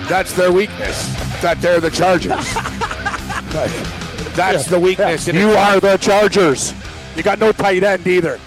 That's 0.10 0.34
their 0.34 0.51
weakness. 0.51 1.06
That 1.41 1.60
they're 1.62 1.80
the 1.82 1.91
Chargers. 1.91 2.54
That's 4.36 4.66
the 4.68 4.80
weakness. 4.80 5.28
You 5.28 5.49
are 5.51 5.80
the 5.80 5.97
Chargers. 5.97 6.74
You 7.16 7.24
got 7.24 7.39
no 7.39 7.51
tight 7.51 7.84
end 7.84 8.08
either. 8.08 8.39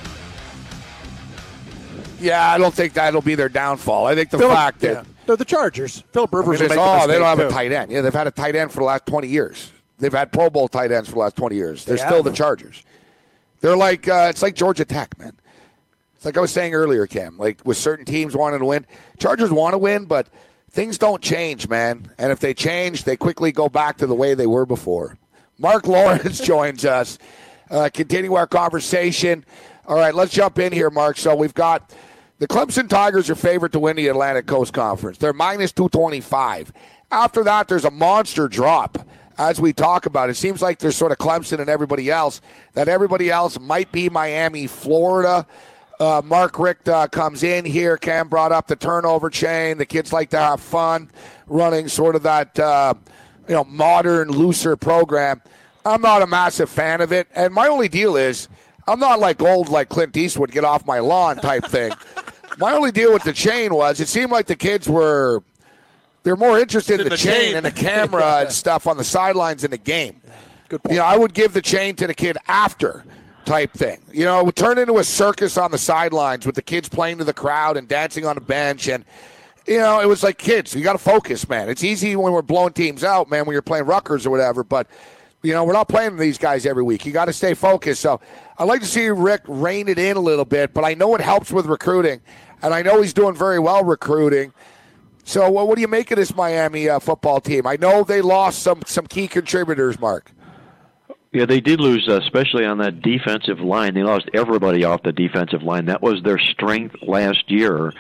Yeah, 2.18 2.50
I 2.50 2.58
don't 2.58 2.74
think 2.74 2.94
that'll 2.94 3.20
be 3.20 3.34
their 3.34 3.48
downfall. 3.50 4.06
I 4.06 4.14
think 4.14 4.30
the 4.30 4.38
Phillip- 4.38 4.56
fact 4.56 4.80
that 4.80 4.92
yeah, 4.92 5.02
they're 5.26 5.36
the 5.36 5.44
Chargers. 5.44 6.02
Philip 6.12 6.34
I 6.34 6.38
mean, 6.38 6.48
Rivers. 6.48 6.60
will 6.60 6.72
it's- 6.72 7.02
oh, 7.04 7.06
they 7.06 7.14
don't 7.18 7.24
have 7.24 7.38
mistake, 7.38 7.50
a 7.52 7.54
tight 7.54 7.72
end. 7.72 7.92
Yeah, 7.92 8.00
they've 8.00 8.12
had 8.14 8.26
a 8.26 8.30
tight 8.30 8.56
end 8.56 8.72
for 8.72 8.78
the 8.80 8.86
last 8.86 9.04
twenty 9.06 9.28
years. 9.28 9.70
They've 9.98 10.12
had 10.12 10.32
Pro 10.32 10.50
Bowl 10.50 10.66
tight 10.68 10.90
ends 10.92 11.08
for 11.08 11.14
the 11.14 11.20
last 11.20 11.36
twenty 11.36 11.56
years. 11.56 11.84
They're 11.84 11.96
They 11.96 12.02
still 12.02 12.16
have. 12.16 12.24
the 12.24 12.32
Chargers. 12.32 12.82
They're 13.60 13.76
like 13.76 14.08
uh, 14.08 14.28
it's 14.30 14.42
like 14.42 14.54
Georgia 14.54 14.84
Tech, 14.84 15.18
man. 15.18 15.32
It's 16.14 16.24
like 16.24 16.36
I 16.36 16.40
was 16.40 16.50
saying 16.50 16.74
earlier, 16.74 17.06
Cam. 17.06 17.38
Like 17.38 17.60
with 17.64 17.76
certain 17.76 18.04
teams 18.04 18.34
wanting 18.34 18.60
to 18.60 18.66
win, 18.66 18.86
Chargers 19.18 19.50
want 19.50 19.74
to 19.74 19.78
win, 19.78 20.06
but 20.06 20.28
things 20.70 20.98
don't 20.98 21.22
change, 21.22 21.68
man. 21.68 22.10
And 22.18 22.32
if 22.32 22.40
they 22.40 22.54
change, 22.54 23.04
they 23.04 23.16
quickly 23.16 23.52
go 23.52 23.68
back 23.68 23.98
to 23.98 24.06
the 24.06 24.14
way 24.14 24.34
they 24.34 24.46
were 24.46 24.66
before. 24.66 25.18
Mark 25.58 25.86
Lawrence 25.88 26.40
joins 26.40 26.84
us. 26.84 27.18
Uh, 27.70 27.90
continue 27.92 28.34
our 28.34 28.46
conversation. 28.46 29.44
All 29.86 29.96
right, 29.96 30.14
let's 30.14 30.32
jump 30.32 30.58
in 30.58 30.72
here, 30.72 30.90
Mark. 30.90 31.16
So 31.16 31.34
we've 31.34 31.54
got 31.54 31.92
the 32.38 32.46
Clemson 32.46 32.88
Tigers 32.88 33.30
are 33.30 33.34
favorite 33.34 33.72
to 33.72 33.78
win 33.78 33.96
the 33.96 34.08
Atlantic 34.08 34.46
Coast 34.46 34.72
Conference. 34.72 35.18
They're 35.18 35.32
minus 35.32 35.72
225. 35.72 36.72
After 37.10 37.44
that, 37.44 37.68
there's 37.68 37.84
a 37.84 37.90
monster 37.90 38.48
drop. 38.48 39.05
As 39.38 39.60
we 39.60 39.72
talk 39.72 40.06
about, 40.06 40.30
it 40.30 40.34
seems 40.34 40.62
like 40.62 40.78
there's 40.78 40.96
sort 40.96 41.12
of 41.12 41.18
Clemson 41.18 41.60
and 41.60 41.68
everybody 41.68 42.10
else. 42.10 42.40
That 42.72 42.88
everybody 42.88 43.30
else 43.30 43.60
might 43.60 43.92
be 43.92 44.08
Miami, 44.08 44.66
Florida. 44.66 45.46
Uh, 45.98 46.22
Mark 46.24 46.58
Richt 46.58 46.88
uh, 46.88 47.06
comes 47.08 47.42
in 47.42 47.64
here. 47.64 47.96
Cam 47.96 48.28
brought 48.28 48.52
up 48.52 48.66
the 48.66 48.76
turnover 48.76 49.30
chain. 49.30 49.78
The 49.78 49.86
kids 49.86 50.12
like 50.12 50.30
to 50.30 50.38
have 50.38 50.60
fun 50.60 51.10
running 51.46 51.88
sort 51.88 52.16
of 52.16 52.22
that 52.24 52.58
uh, 52.58 52.94
you 53.48 53.54
know 53.54 53.64
modern, 53.64 54.28
looser 54.30 54.76
program. 54.76 55.40
I'm 55.84 56.00
not 56.00 56.22
a 56.22 56.26
massive 56.26 56.68
fan 56.68 57.00
of 57.00 57.12
it, 57.12 57.28
and 57.34 57.54
my 57.54 57.68
only 57.68 57.88
deal 57.88 58.16
is 58.16 58.48
I'm 58.88 58.98
not 58.98 59.20
like 59.20 59.40
old 59.40 59.68
like 59.68 59.88
Clint 59.88 60.16
Eastwood, 60.16 60.50
get 60.50 60.64
off 60.64 60.86
my 60.86 60.98
lawn 60.98 61.36
type 61.36 61.64
thing. 61.64 61.92
my 62.58 62.72
only 62.72 62.90
deal 62.90 63.12
with 63.12 63.22
the 63.22 63.32
chain 63.32 63.74
was 63.74 64.00
it 64.00 64.08
seemed 64.08 64.32
like 64.32 64.46
the 64.46 64.56
kids 64.56 64.88
were 64.88 65.42
they're 66.26 66.34
more 66.34 66.58
interested 66.58 66.98
in 66.98 67.04
the, 67.04 67.10
the 67.10 67.16
chain, 67.16 67.40
chain. 67.40 67.56
and 67.56 67.64
the 67.64 67.70
camera 67.70 68.38
and 68.40 68.50
stuff 68.50 68.88
on 68.88 68.96
the 68.96 69.04
sidelines 69.04 69.62
in 69.62 69.70
the 69.70 69.78
game. 69.78 70.20
Good 70.68 70.82
point. 70.82 70.94
You 70.94 70.98
know, 70.98 71.04
I 71.04 71.16
would 71.16 71.34
give 71.34 71.52
the 71.52 71.62
chain 71.62 71.94
to 71.96 72.08
the 72.08 72.14
kid 72.14 72.36
after 72.48 73.04
type 73.44 73.72
thing. 73.72 74.00
You 74.12 74.24
know, 74.24 74.40
it 74.40 74.46
would 74.46 74.56
turn 74.56 74.76
into 74.76 74.98
a 74.98 75.04
circus 75.04 75.56
on 75.56 75.70
the 75.70 75.78
sidelines 75.78 76.44
with 76.44 76.56
the 76.56 76.62
kids 76.62 76.88
playing 76.88 77.18
to 77.18 77.24
the 77.24 77.32
crowd 77.32 77.76
and 77.76 77.86
dancing 77.86 78.26
on 78.26 78.36
a 78.36 78.40
bench 78.40 78.88
and 78.88 79.04
you 79.68 79.78
know, 79.78 80.00
it 80.00 80.06
was 80.06 80.24
like 80.24 80.36
kids. 80.36 80.74
You 80.74 80.82
got 80.82 80.94
to 80.94 80.98
focus, 80.98 81.48
man. 81.48 81.68
It's 81.68 81.84
easy 81.84 82.16
when 82.16 82.32
we're 82.32 82.42
blowing 82.42 82.72
teams 82.72 83.04
out, 83.04 83.30
man, 83.30 83.46
when 83.46 83.52
you're 83.52 83.62
playing 83.62 83.86
Rutgers 83.86 84.26
or 84.26 84.30
whatever. 84.30 84.64
But 84.64 84.88
you 85.44 85.52
know, 85.52 85.62
we're 85.62 85.74
not 85.74 85.88
playing 85.88 86.16
these 86.16 86.38
guys 86.38 86.66
every 86.66 86.82
week. 86.82 87.06
You 87.06 87.12
got 87.12 87.26
to 87.26 87.32
stay 87.32 87.54
focused. 87.54 88.00
So 88.00 88.20
I'd 88.58 88.64
like 88.64 88.80
to 88.80 88.86
see 88.86 89.06
Richt 89.10 89.44
rein 89.46 89.86
it 89.86 90.00
in 90.00 90.16
a 90.16 90.20
little 90.20 90.44
bit, 90.44 90.74
but 90.74 90.84
I 90.84 90.94
know 90.94 91.14
it 91.14 91.20
helps 91.20 91.52
with 91.52 91.66
recruiting, 91.66 92.20
and 92.62 92.74
I 92.74 92.82
know 92.82 93.00
he's 93.00 93.14
doing 93.14 93.36
very 93.36 93.60
well 93.60 93.84
recruiting. 93.84 94.52
So, 95.26 95.50
what, 95.50 95.66
what 95.66 95.74
do 95.74 95.80
you 95.80 95.88
make 95.88 96.12
of 96.12 96.18
this 96.18 96.32
Miami 96.36 96.88
uh, 96.88 97.00
football 97.00 97.40
team? 97.40 97.66
I 97.66 97.74
know 97.74 98.04
they 98.04 98.22
lost 98.22 98.60
some 98.60 98.82
some 98.86 99.08
key 99.08 99.26
contributors, 99.26 99.98
Mark. 99.98 100.30
Yeah, 101.32 101.46
they 101.46 101.60
did 101.60 101.80
lose, 101.80 102.06
uh, 102.08 102.20
especially 102.20 102.64
on 102.64 102.78
that 102.78 103.02
defensive 103.02 103.58
line. 103.58 103.94
They 103.94 104.04
lost 104.04 104.30
everybody 104.32 104.84
off 104.84 105.02
the 105.02 105.10
defensive 105.10 105.64
line. 105.64 105.86
That 105.86 106.00
was 106.00 106.22
their 106.22 106.38
strength 106.38 106.94
last 107.02 107.50
year, 107.50 107.92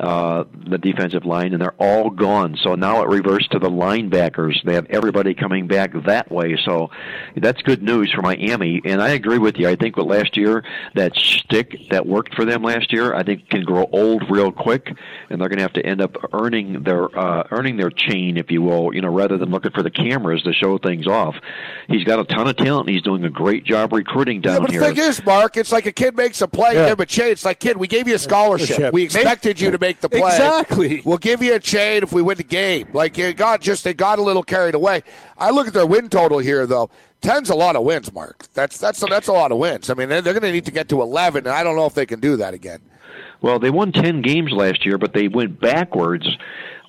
uh, 0.00 0.44
the 0.66 0.78
defensive 0.78 1.24
line, 1.24 1.52
and 1.52 1.60
they're 1.62 1.74
all 1.78 2.10
gone. 2.10 2.56
So 2.62 2.74
now 2.74 3.02
it 3.02 3.08
reversed 3.08 3.52
to 3.52 3.58
the 3.58 3.70
linebackers. 3.70 4.62
They 4.64 4.74
have 4.74 4.86
everybody 4.90 5.34
coming 5.34 5.66
back 5.66 5.92
that 6.06 6.30
way. 6.30 6.58
So 6.64 6.90
that's 7.36 7.60
good 7.62 7.82
news 7.82 8.10
for 8.12 8.22
Miami. 8.22 8.80
And 8.84 9.00
I 9.02 9.10
agree 9.10 9.38
with 9.38 9.56
you. 9.58 9.68
I 9.68 9.76
think 9.76 9.96
what 9.96 10.06
last 10.06 10.36
year, 10.36 10.64
that 10.94 11.16
shtick 11.16 11.76
that 11.90 12.06
worked 12.06 12.34
for 12.34 12.44
them 12.44 12.62
last 12.62 12.92
year, 12.92 13.14
I 13.14 13.22
think 13.22 13.48
can 13.50 13.62
grow 13.64 13.88
old 13.92 14.24
real 14.30 14.50
quick, 14.50 14.88
and 15.28 15.40
they're 15.40 15.48
going 15.48 15.58
to 15.58 15.62
have 15.62 15.74
to 15.74 15.84
end 15.84 16.00
up 16.00 16.16
earning 16.32 16.82
their 16.82 17.04
uh, 17.16 17.46
earning 17.50 17.76
their 17.76 17.90
chain, 17.90 18.36
if 18.36 18.50
you 18.50 18.62
will. 18.62 18.94
You 18.94 19.02
know, 19.02 19.12
rather 19.12 19.36
than 19.38 19.50
looking 19.50 19.72
for 19.72 19.82
the 19.82 19.90
cameras 19.90 20.42
to 20.44 20.52
show 20.52 20.78
things 20.78 21.06
off. 21.06 21.36
He's 21.88 22.04
got 22.04 22.18
a 22.18 22.24
ton 22.24 22.48
of 22.48 22.56
talent. 22.56 22.80
And 22.80 22.94
he's 22.94 23.02
doing 23.02 23.24
a 23.24 23.30
great 23.30 23.64
job 23.64 23.92
recruiting 23.92 24.40
down 24.40 24.54
Yeah, 24.54 24.60
but 24.60 24.70
here. 24.70 24.80
the 24.80 24.86
thing 24.94 24.98
is, 25.04 25.24
Mark, 25.24 25.56
it's 25.56 25.72
like 25.72 25.86
a 25.86 25.92
kid 25.92 26.16
makes 26.16 26.40
a 26.40 26.48
play, 26.48 26.74
Yeah. 26.74 26.88
give 26.88 26.98
him 26.98 27.02
a 27.02 27.06
chain. 27.06 27.32
It's 27.32 27.44
like, 27.44 27.58
kid, 27.58 27.76
we 27.76 27.86
gave 27.88 28.08
you 28.08 28.14
a 28.14 28.18
scholarship. 28.18 28.68
Scholarship. 28.68 28.94
We 28.94 29.02
expected 29.02 29.60
you 29.60 29.70
to 29.70 29.78
make 29.78 29.89
the 29.98 30.08
play. 30.08 30.20
Exactly. 30.20 31.02
We'll 31.04 31.18
give 31.18 31.42
you 31.42 31.54
a 31.54 31.58
chain 31.58 32.02
if 32.02 32.12
we 32.12 32.22
win 32.22 32.36
the 32.36 32.44
game. 32.44 32.88
Like 32.92 33.18
it 33.18 33.36
got 33.36 33.60
just 33.60 33.82
they 33.82 33.94
got 33.94 34.18
a 34.18 34.22
little 34.22 34.42
carried 34.42 34.74
away. 34.74 35.02
I 35.36 35.50
look 35.50 35.66
at 35.66 35.72
their 35.72 35.86
win 35.86 36.08
total 36.08 36.38
here, 36.38 36.66
though. 36.66 36.90
Ten's 37.20 37.50
a 37.50 37.54
lot 37.54 37.76
of 37.76 37.82
wins, 37.82 38.12
Mark. 38.12 38.46
That's 38.54 38.78
that's 38.78 39.00
that's 39.00 39.28
a 39.28 39.32
lot 39.32 39.50
of 39.50 39.58
wins. 39.58 39.90
I 39.90 39.94
mean, 39.94 40.08
they're, 40.08 40.22
they're 40.22 40.34
going 40.34 40.42
to 40.42 40.52
need 40.52 40.66
to 40.66 40.70
get 40.70 40.88
to 40.90 41.02
eleven, 41.02 41.46
and 41.46 41.54
I 41.54 41.64
don't 41.64 41.76
know 41.76 41.86
if 41.86 41.94
they 41.94 42.06
can 42.06 42.20
do 42.20 42.36
that 42.36 42.54
again. 42.54 42.80
Well, 43.42 43.58
they 43.58 43.70
won 43.70 43.92
10 43.92 44.22
games 44.22 44.52
last 44.52 44.84
year, 44.84 44.98
but 44.98 45.14
they 45.14 45.28
went 45.28 45.60
backwards 45.60 46.28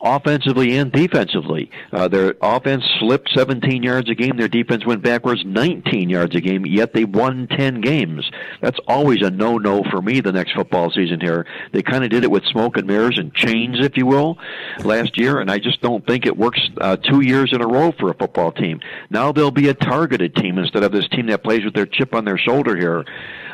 offensively 0.01 0.77
and 0.77 0.91
defensively. 0.91 1.69
Uh, 1.91 2.07
their 2.07 2.35
offense 2.41 2.83
slipped 2.99 3.29
17 3.35 3.83
yards 3.83 4.09
a 4.09 4.15
game. 4.15 4.37
Their 4.37 4.47
defense 4.47 4.85
went 4.85 5.03
backwards 5.03 5.43
19 5.45 6.09
yards 6.09 6.35
a 6.35 6.41
game, 6.41 6.65
yet 6.65 6.93
they 6.93 7.05
won 7.05 7.47
10 7.47 7.81
games. 7.81 8.29
That's 8.61 8.79
always 8.87 9.21
a 9.21 9.29
no-no 9.29 9.83
for 9.89 10.01
me 10.01 10.21
the 10.21 10.31
next 10.31 10.53
football 10.53 10.91
season 10.91 11.19
here. 11.21 11.45
They 11.71 11.81
kind 11.81 12.03
of 12.03 12.09
did 12.09 12.23
it 12.23 12.31
with 12.31 12.43
smoke 12.45 12.77
and 12.77 12.87
mirrors 12.87 13.17
and 13.17 13.33
chains, 13.33 13.77
if 13.79 13.97
you 13.97 14.05
will, 14.05 14.37
last 14.83 15.17
year, 15.17 15.39
and 15.39 15.51
I 15.51 15.59
just 15.59 15.81
don't 15.81 16.05
think 16.05 16.25
it 16.25 16.37
works 16.37 16.59
uh, 16.79 16.97
two 16.97 17.21
years 17.21 17.51
in 17.53 17.61
a 17.61 17.67
row 17.67 17.91
for 17.99 18.09
a 18.09 18.13
football 18.13 18.51
team. 18.51 18.79
Now 19.09 19.31
they'll 19.31 19.51
be 19.51 19.69
a 19.69 19.73
targeted 19.73 20.35
team 20.35 20.57
instead 20.57 20.83
of 20.83 20.91
this 20.91 21.07
team 21.09 21.27
that 21.27 21.43
plays 21.43 21.63
with 21.63 21.73
their 21.73 21.85
chip 21.85 22.13
on 22.13 22.25
their 22.25 22.37
shoulder 22.37 22.77
here. 22.77 23.05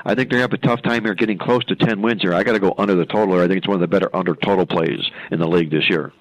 I 0.05 0.15
think 0.15 0.31
they 0.31 0.39
have 0.39 0.53
a 0.53 0.57
tough 0.57 0.81
time 0.83 1.03
here 1.03 1.15
getting 1.15 1.37
close 1.37 1.65
to 1.65 1.75
10 1.75 2.01
wins 2.01 2.21
here. 2.21 2.33
I 2.33 2.43
got 2.43 2.53
to 2.53 2.59
go 2.59 2.73
under 2.77 2.95
the 2.95 3.05
total. 3.05 3.39
I 3.39 3.47
think 3.47 3.57
it's 3.57 3.67
one 3.67 3.75
of 3.75 3.81
the 3.81 3.87
better 3.87 4.15
under 4.15 4.35
total 4.35 4.65
plays 4.65 5.01
in 5.31 5.39
the 5.39 5.47
league 5.47 5.69
this 5.69 5.89
year. 5.89 6.13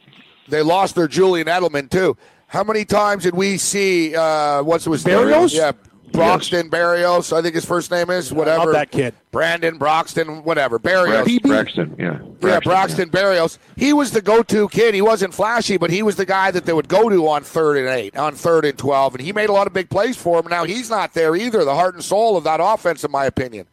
They 0.48 0.62
lost 0.62 0.94
their 0.94 1.08
Julian 1.08 1.46
Edelman 1.46 1.90
too. 1.90 2.16
How 2.48 2.62
many 2.62 2.84
times 2.84 3.24
did 3.24 3.34
we 3.34 3.58
see 3.58 4.14
uh, 4.14 4.62
what's 4.62 4.84
his 4.84 5.02
Berrios? 5.04 5.52
Yeah, 5.52 5.72
Broxton 6.12 6.70
Berrios. 6.70 7.36
I 7.36 7.42
think 7.42 7.54
his 7.54 7.64
first 7.64 7.90
name 7.90 8.08
is 8.10 8.32
whatever. 8.32 8.66
love 8.66 8.72
that 8.72 8.90
kid. 8.90 9.14
Brandon 9.32 9.76
Broxton, 9.78 10.44
whatever. 10.44 10.78
Berrios. 10.78 11.24
Brax- 11.24 11.42
Braxton, 11.42 11.96
yeah. 11.98 12.18
Yeah, 12.40 12.60
Braxton 12.60 13.10
Berrios. 13.10 13.58
He 13.76 13.92
was 13.92 14.12
the 14.12 14.22
go-to 14.22 14.68
kid. 14.68 14.94
He 14.94 15.02
wasn't 15.02 15.34
flashy, 15.34 15.76
but 15.76 15.90
he 15.90 16.02
was 16.02 16.16
the 16.16 16.24
guy 16.24 16.50
that 16.52 16.64
they 16.64 16.72
would 16.72 16.88
go 16.88 17.08
to 17.08 17.28
on 17.28 17.42
third 17.42 17.76
and 17.78 17.88
eight, 17.88 18.16
on 18.16 18.34
third 18.34 18.64
and 18.64 18.78
twelve, 18.78 19.14
and 19.14 19.22
he 19.22 19.32
made 19.32 19.48
a 19.48 19.52
lot 19.52 19.66
of 19.66 19.72
big 19.72 19.90
plays 19.90 20.16
for 20.16 20.38
him. 20.38 20.46
Now 20.48 20.64
he's 20.64 20.88
not 20.88 21.12
there 21.14 21.34
either. 21.34 21.64
The 21.64 21.74
heart 21.74 21.94
and 21.94 22.04
soul 22.04 22.36
of 22.36 22.44
that 22.44 22.60
offense, 22.62 23.04
in 23.04 23.10
my 23.10 23.26
opinion. 23.26 23.66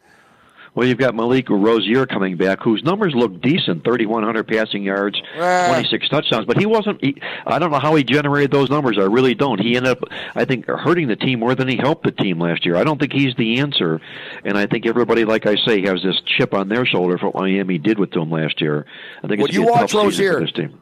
Well, 0.74 0.88
you've 0.88 0.98
got 0.98 1.14
Malik 1.14 1.48
Rosier 1.50 2.04
coming 2.04 2.36
back, 2.36 2.60
whose 2.60 2.82
numbers 2.82 3.14
look 3.14 3.40
decent 3.40 3.84
3,100 3.84 4.48
passing 4.48 4.82
yards, 4.82 5.16
Eh. 5.36 5.68
26 5.68 6.08
touchdowns. 6.08 6.46
But 6.46 6.58
he 6.58 6.66
wasn't, 6.66 7.02
he, 7.04 7.16
I 7.46 7.60
don't 7.60 7.70
know 7.70 7.78
how 7.78 7.94
he 7.94 8.02
generated 8.02 8.50
those 8.50 8.70
numbers. 8.70 8.98
I 8.98 9.04
really 9.04 9.34
don't. 9.34 9.60
He 9.60 9.76
ended 9.76 9.92
up, 9.92 9.98
I 10.34 10.44
think, 10.44 10.66
hurting 10.66 11.06
the 11.06 11.14
team 11.16 11.38
more 11.38 11.54
than 11.54 11.68
he 11.68 11.76
helped 11.76 12.04
the 12.04 12.10
team 12.10 12.40
last 12.40 12.66
year. 12.66 12.74
I 12.74 12.82
don't 12.82 12.98
think 12.98 13.12
he's 13.12 13.34
the 13.36 13.60
answer. 13.60 14.00
And 14.44 14.58
I 14.58 14.66
think 14.66 14.84
everybody, 14.84 15.24
like 15.24 15.46
I 15.46 15.54
say, 15.64 15.80
has 15.82 16.02
this 16.02 16.20
chip 16.36 16.52
on 16.52 16.68
their 16.68 16.84
shoulder 16.84 17.18
for 17.18 17.26
what 17.30 17.42
Miami 17.44 17.78
did 17.78 17.98
with 18.00 18.10
them 18.10 18.30
last 18.32 18.60
year. 18.60 18.84
I 19.22 19.28
think 19.28 19.40
When 19.42 19.50
it's 19.50 19.54
you 19.56 19.68
a 19.68 19.70
watch 19.70 19.80
tough 19.80 19.90
season 19.90 20.04
Rosier- 20.06 20.32
for 20.34 20.40
this 20.40 20.52
team. 20.52 20.80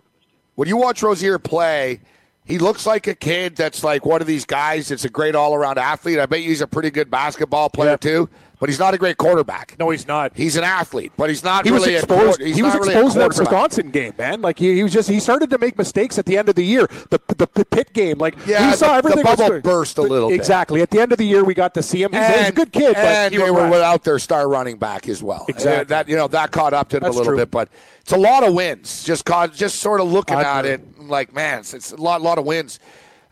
when 0.54 0.68
you 0.68 0.78
watch 0.78 1.02
Rosier 1.02 1.38
play, 1.38 2.00
he 2.46 2.58
looks 2.58 2.86
like 2.86 3.06
a 3.06 3.14
kid 3.14 3.56
that's 3.56 3.84
like 3.84 4.06
one 4.06 4.20
of 4.20 4.26
these 4.26 4.44
guys 4.46 4.88
that's 4.88 5.04
a 5.04 5.08
great 5.10 5.34
all 5.34 5.54
around 5.54 5.78
athlete. 5.78 6.18
I 6.18 6.26
bet 6.26 6.40
you 6.40 6.48
he's 6.48 6.60
a 6.62 6.66
pretty 6.66 6.90
good 6.90 7.10
basketball 7.10 7.68
player 7.70 7.90
Yeah. 7.90 7.96
too, 7.98 8.28
but 8.62 8.68
he's 8.68 8.78
not 8.78 8.94
a 8.94 8.98
great 8.98 9.16
quarterback. 9.16 9.74
No, 9.80 9.90
he's 9.90 10.06
not. 10.06 10.36
He's 10.36 10.54
an 10.56 10.62
athlete, 10.62 11.10
but 11.16 11.28
he's 11.28 11.42
not 11.42 11.64
he 11.64 11.72
was 11.72 11.84
exposed. 11.84 12.40
a 12.40 12.44
he 12.46 12.62
was 12.62 12.74
not 12.74 12.80
really 12.82 12.94
exposed 12.94 13.16
in 13.16 13.20
that. 13.22 13.28
Wisconsin 13.30 13.90
game, 13.90 14.12
man. 14.16 14.40
Like 14.40 14.56
he, 14.60 14.76
he 14.76 14.84
was 14.84 14.92
just 14.92 15.08
he 15.08 15.18
started 15.18 15.50
to 15.50 15.58
make 15.58 15.76
mistakes 15.76 16.16
at 16.16 16.26
the 16.26 16.38
end 16.38 16.48
of 16.48 16.54
the 16.54 16.62
year. 16.64 16.86
The 17.10 17.18
the, 17.26 17.48
the 17.54 17.64
pit 17.64 17.92
game, 17.92 18.18
like 18.18 18.36
Yeah, 18.46 18.70
he 18.70 18.76
saw 18.76 18.86
the- 18.86 18.92
the 19.02 19.08
everything. 19.08 19.24
was 19.24 19.36
bubble 19.36 19.54
good. 19.54 19.62
burst 19.64 19.98
a 19.98 20.02
little 20.02 20.28
bit. 20.28 20.36
Exactly. 20.36 20.80
At 20.80 20.90
the 20.90 21.00
end 21.00 21.10
of 21.10 21.18
the 21.18 21.26
year, 21.26 21.42
we 21.42 21.54
got 21.54 21.74
to 21.74 21.82
see 21.82 22.04
him. 22.04 22.12
He's, 22.12 22.24
he's 22.24 22.48
a 22.50 22.52
good 22.52 22.72
kid, 22.72 22.94
but 22.94 23.04
and 23.04 23.34
he 23.34 23.38
they 23.40 23.50
were 23.50 23.62
regressed. 23.62 23.70
without 23.72 24.04
their 24.04 24.20
star 24.20 24.48
running 24.48 24.76
back 24.78 25.08
as 25.08 25.24
well. 25.24 25.44
Exactly. 25.48 25.80
Uh, 25.80 25.84
That 25.88 26.08
you 26.08 26.14
know 26.14 26.28
that 26.28 26.52
caught 26.52 26.72
up 26.72 26.88
to 26.90 26.98
him 26.98 27.02
That's 27.02 27.16
a 27.16 27.18
little 27.18 27.32
true. 27.32 27.38
bit, 27.42 27.50
but 27.50 27.68
it's 28.02 28.12
a 28.12 28.16
lot 28.16 28.44
of 28.44 28.54
wins. 28.54 29.02
Just 29.02 29.24
caught, 29.24 29.52
just 29.54 29.80
sort 29.80 30.00
of 30.00 30.06
looking 30.06 30.36
I 30.36 30.42
at 30.42 30.58
agree. 30.66 30.70
it, 30.74 31.00
like 31.00 31.34
man, 31.34 31.58
it's, 31.58 31.74
it's 31.74 31.90
a 31.90 31.96
lot, 31.96 32.22
lot 32.22 32.38
of 32.38 32.44
wins 32.44 32.78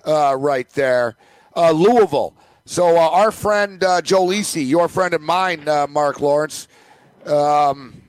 uh, 0.05 0.35
right 0.37 0.69
there. 0.71 1.17
Uh, 1.55 1.71
Louisville. 1.71 2.35
So 2.65 2.97
uh, 2.97 3.01
our 3.01 3.31
friend 3.33 3.83
uh, 3.83 4.03
Joe 4.03 4.27
Lisi, 4.27 4.67
your 4.67 4.89
friend 4.89 5.15
of 5.15 5.21
mine, 5.21 5.69
uh, 5.69 5.87
Mark 5.89 6.21
Lawrence. 6.21 6.69
Um, 7.27 8.03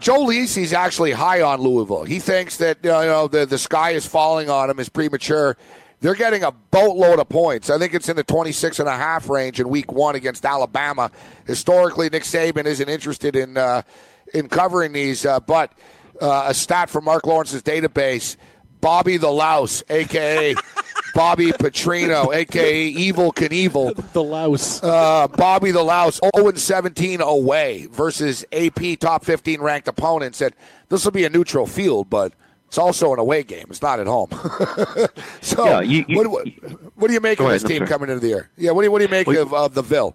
Joe 0.00 0.26
Lisi's 0.26 0.72
actually 0.72 1.12
high 1.12 1.42
on 1.42 1.60
Louisville. 1.60 2.04
He 2.04 2.20
thinks 2.20 2.56
that 2.58 2.78
you 2.82 2.90
know 2.90 3.28
the 3.28 3.46
the 3.46 3.58
sky 3.58 3.90
is 3.90 4.06
falling 4.06 4.48
on 4.48 4.70
him 4.70 4.78
is 4.78 4.88
premature. 4.88 5.56
They're 6.00 6.14
getting 6.14 6.44
a 6.44 6.52
boatload 6.52 7.18
of 7.18 7.28
points. 7.28 7.70
I 7.70 7.78
think 7.78 7.92
it's 7.92 8.08
in 8.08 8.14
the 8.14 8.22
26 8.22 8.78
and 8.78 8.88
a 8.88 8.96
half 8.96 9.28
range 9.28 9.58
in 9.58 9.68
week 9.68 9.90
1 9.90 10.14
against 10.14 10.44
Alabama. 10.44 11.10
Historically 11.44 12.08
Nick 12.08 12.22
Saban 12.22 12.66
isn't 12.66 12.88
interested 12.88 13.34
in 13.34 13.56
uh, 13.56 13.82
in 14.32 14.48
covering 14.48 14.92
these 14.92 15.26
uh, 15.26 15.40
but 15.40 15.72
uh, 16.20 16.44
a 16.46 16.54
stat 16.54 16.88
from 16.90 17.04
Mark 17.04 17.26
Lawrence's 17.26 17.62
database, 17.62 18.36
Bobby 18.80 19.16
the 19.16 19.30
Louse, 19.30 19.82
aka 19.90 20.54
Bobby 21.18 21.50
Petrino, 21.50 22.32
aka 22.34 22.94
Evel 22.94 23.34
Knievel. 23.34 24.12
the 24.12 24.22
louse. 24.22 24.80
Uh, 24.82 25.26
Bobby 25.26 25.72
the 25.72 25.82
Louse, 25.82 26.20
0 26.36 26.52
17 26.54 27.20
away 27.20 27.86
versus 27.90 28.44
AP 28.52 29.00
top 29.00 29.24
15 29.24 29.60
ranked 29.60 29.88
opponents. 29.88 30.40
And 30.40 30.54
this 30.90 31.04
will 31.04 31.10
be 31.10 31.24
a 31.24 31.28
neutral 31.30 31.66
field, 31.66 32.08
but 32.08 32.32
it's 32.68 32.78
also 32.78 33.12
an 33.12 33.18
away 33.18 33.42
game. 33.42 33.66
It's 33.68 33.82
not 33.82 33.98
at 33.98 34.06
home. 34.06 34.28
so, 35.40 35.64
Yeah, 35.64 35.80
you- 35.80 36.04
you- 36.06 36.18
what, 36.18 36.30
what, 36.30 36.46
what 36.94 37.08
do 37.08 37.14
you 37.14 37.20
make 37.20 37.40
of 37.40 37.46
ahead, 37.46 37.56
this 37.56 37.64
team 37.68 37.78
sorry. 37.78 37.88
coming 37.88 38.10
into 38.10 38.20
the 38.20 38.28
year? 38.28 38.50
Yeah, 38.56 38.70
what 38.70 38.82
do 38.82 38.86
you, 38.86 38.92
what 38.92 38.98
do 38.98 39.04
you 39.06 39.10
make 39.10 39.26
Well, 39.26 39.42
of, 39.42 39.52
of 39.52 39.74
the 39.74 39.82
Ville? 39.82 40.14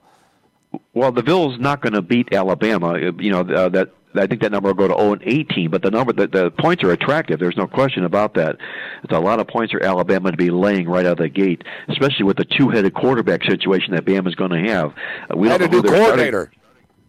Well, 0.94 1.12
the 1.12 1.22
Bill's 1.22 1.60
not 1.60 1.82
going 1.82 1.94
to 1.94 2.02
beat 2.02 2.32
Alabama. 2.34 2.94
Uh, 2.94 3.12
You 3.20 3.32
know 3.32 3.42
uh, 3.42 3.68
that. 3.70 3.90
I 4.16 4.28
think 4.28 4.42
that 4.42 4.52
number 4.52 4.70
will 4.70 4.76
go 4.76 4.88
to 4.88 4.94
0 4.96 5.14
and 5.14 5.22
18, 5.26 5.70
but 5.72 5.82
the 5.82 5.92
number 5.92 6.14
the, 6.14 6.28
the 6.28 6.52
points 6.52 6.84
are 6.84 6.92
attractive. 6.92 7.40
There's 7.40 7.58
no 7.58 7.68
question 7.68 8.04
about 8.06 8.36
that. 8.36 8.58
It's 9.04 9.14
a 9.14 9.20
lot 9.20 9.40
of 9.40 9.48
points 9.48 9.72
for 9.72 9.84
Alabama 9.84 10.32
to 10.32 10.38
be 10.38 10.50
laying 10.50 10.88
right 10.88 11.06
out 11.06 11.14
of 11.14 11.18
the 11.20 11.30
gate, 11.30 11.64
especially 11.90 12.26
with 12.26 12.38
the 12.38 12.46
two-headed 12.46 12.94
quarterback 12.94 13.44
situation 13.44 13.94
that 13.96 14.06
Bama's 14.06 14.36
going 14.36 14.52
to 14.52 14.70
have. 14.72 14.94
Uh, 15.32 15.38
we 15.38 15.48
don't 15.50 15.62
a 15.62 15.66
know 15.66 15.72
who 15.72 15.76
new 15.78 15.82
they're 15.82 15.96
starting- 15.96 16.26
coordinator. 16.26 16.52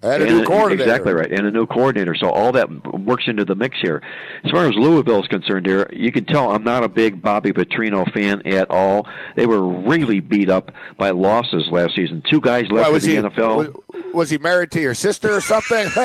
And 0.05 0.23
a 0.23 0.27
and 0.27 0.39
new 0.39 0.45
coordinator. 0.45 0.83
Exactly 0.83 1.15
right, 1.15 1.31
and 1.31 1.47
a 1.47 1.51
new 1.51 1.67
coordinator. 1.67 2.15
So 2.15 2.29
all 2.29 2.53
that 2.53 2.69
works 3.01 3.25
into 3.27 3.45
the 3.45 3.55
mix 3.55 3.79
here. 3.81 4.03
As 4.45 4.51
far 4.51 4.67
as 4.67 4.75
Louisville 4.75 5.23
is 5.23 5.29
concerned, 5.29 5.67
here 5.67 5.89
you 5.93 6.13
can 6.13 6.27
tell 6.27 6.53
I'm 6.53 6.63
not 6.63 6.85
a 6.85 6.89
big 6.89 7.23
Bobby 7.23 7.53
Petrino 7.53 8.11
fan 8.13 8.47
at 8.47 8.71
all. 8.71 9.09
They 9.35 9.47
were 9.47 9.67
really 9.67 10.21
beat 10.21 10.51
up 10.51 10.73
by 10.99 11.11
losses 11.11 11.69
last 11.71 11.95
season. 11.95 12.23
Two 12.31 12.41
guys 12.41 12.67
left 12.71 12.89
for 12.89 12.93
was, 12.93 13.05
the 13.05 13.13
he, 13.13 13.17
NFL. 13.17 13.57
was, 13.57 13.69
was 14.13 14.31
he 14.31 14.39
married 14.39 14.71
to 14.73 14.81
your 14.81 14.95
sister 14.95 15.35
or 15.35 15.41
something? 15.41 15.89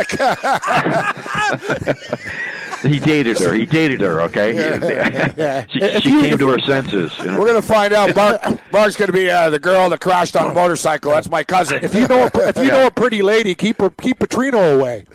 He 2.81 2.99
dated 2.99 3.37
her. 3.39 3.53
He 3.53 3.65
dated 3.65 4.01
her. 4.01 4.21
Okay. 4.21 4.53
she 5.71 5.79
If 5.79 6.03
she 6.03 6.09
you- 6.09 6.21
came 6.21 6.37
to 6.37 6.47
her 6.49 6.59
senses. 6.59 7.11
you 7.19 7.25
know. 7.25 7.39
We're 7.39 7.47
going 7.47 7.61
to 7.61 7.67
find 7.67 7.93
out. 7.93 8.15
Mark, 8.15 8.71
Mark's 8.71 8.95
going 8.95 9.07
to 9.07 9.13
be 9.13 9.29
uh, 9.29 9.49
the 9.49 9.59
girl 9.59 9.89
that 9.89 9.99
crashed 9.99 10.35
on 10.35 10.51
a 10.51 10.53
motorcycle. 10.53 11.11
That's 11.11 11.29
my 11.29 11.43
cousin. 11.43 11.83
if 11.83 11.93
you 11.93 12.07
know, 12.07 12.29
a, 12.33 12.47
if 12.49 12.57
you 12.57 12.67
know 12.67 12.87
a 12.87 12.91
pretty 12.91 13.21
lady, 13.21 13.53
keep 13.55 13.79
her, 13.81 13.89
keep 13.89 14.19
Petrino 14.19 14.75
away. 14.79 15.05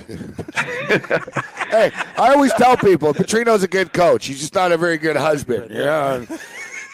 hey, 1.71 1.91
I 2.19 2.33
always 2.35 2.53
tell 2.55 2.77
people 2.77 3.15
Petrino's 3.15 3.63
a 3.63 3.69
good 3.69 3.93
coach. 3.93 4.27
He's 4.27 4.41
just 4.41 4.55
not 4.55 4.73
a 4.73 4.77
very 4.77 4.99
good 4.99 5.17
husband. 5.17 5.71
Yeah, 5.71 6.15
and 6.15 6.29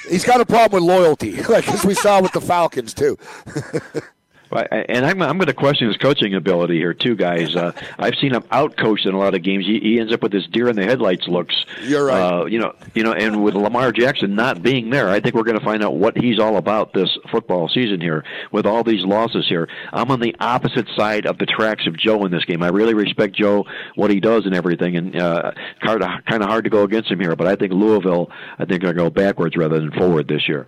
he's 0.08 0.24
got 0.24 0.40
a 0.40 0.46
problem 0.46 0.82
with 0.84 0.88
loyalty, 0.92 1.42
like 1.48 1.68
as 1.68 1.84
we 1.84 1.94
saw 1.94 2.20
with 2.22 2.32
the 2.32 2.40
Falcons 2.40 2.94
too. 2.94 3.18
And 4.52 5.06
I'm 5.06 5.22
I'm 5.22 5.38
going 5.38 5.46
to 5.46 5.54
question 5.54 5.86
his 5.88 5.96
coaching 5.96 6.34
ability 6.34 6.76
here 6.76 6.94
too, 6.94 7.14
guys. 7.14 7.54
Uh, 7.54 7.72
I've 7.98 8.16
seen 8.16 8.34
him 8.34 8.42
outcoached 8.42 9.06
in 9.06 9.14
a 9.14 9.18
lot 9.18 9.34
of 9.34 9.42
games. 9.42 9.66
He, 9.66 9.78
he 9.80 10.00
ends 10.00 10.12
up 10.12 10.22
with 10.22 10.32
this 10.32 10.46
deer 10.46 10.68
in 10.68 10.76
the 10.76 10.84
headlights 10.84 11.28
looks. 11.28 11.54
You're 11.82 12.06
right. 12.06 12.20
Uh, 12.20 12.44
you 12.46 12.58
know, 12.58 12.74
you 12.94 13.04
know, 13.04 13.12
and 13.12 13.42
with 13.42 13.54
Lamar 13.54 13.92
Jackson 13.92 14.34
not 14.34 14.62
being 14.62 14.90
there, 14.90 15.08
I 15.08 15.20
think 15.20 15.34
we're 15.34 15.44
going 15.44 15.58
to 15.58 15.64
find 15.64 15.84
out 15.84 15.96
what 15.96 16.16
he's 16.16 16.38
all 16.38 16.56
about 16.56 16.92
this 16.92 17.16
football 17.30 17.68
season 17.68 18.00
here. 18.00 18.24
With 18.50 18.66
all 18.66 18.82
these 18.82 19.04
losses 19.04 19.46
here, 19.48 19.68
I'm 19.92 20.10
on 20.10 20.20
the 20.20 20.34
opposite 20.40 20.88
side 20.96 21.26
of 21.26 21.38
the 21.38 21.46
tracks 21.46 21.86
of 21.86 21.96
Joe 21.96 22.24
in 22.24 22.32
this 22.32 22.44
game. 22.44 22.62
I 22.62 22.68
really 22.68 22.94
respect 22.94 23.36
Joe, 23.36 23.66
what 23.94 24.10
he 24.10 24.20
does 24.20 24.46
and 24.46 24.54
everything, 24.54 24.96
and 24.96 25.16
uh, 25.16 25.52
kind 25.84 26.02
of 26.02 26.08
kind 26.26 26.42
of 26.42 26.48
hard 26.48 26.64
to 26.64 26.70
go 26.70 26.82
against 26.82 27.10
him 27.10 27.20
here. 27.20 27.36
But 27.36 27.46
I 27.46 27.54
think 27.54 27.72
Louisville, 27.72 28.30
I 28.58 28.64
think, 28.64 28.82
are 28.82 28.92
going 28.92 28.96
to 28.96 29.02
go 29.02 29.10
backwards 29.10 29.56
rather 29.56 29.78
than 29.78 29.92
forward 29.92 30.28
this 30.28 30.48
year. 30.48 30.66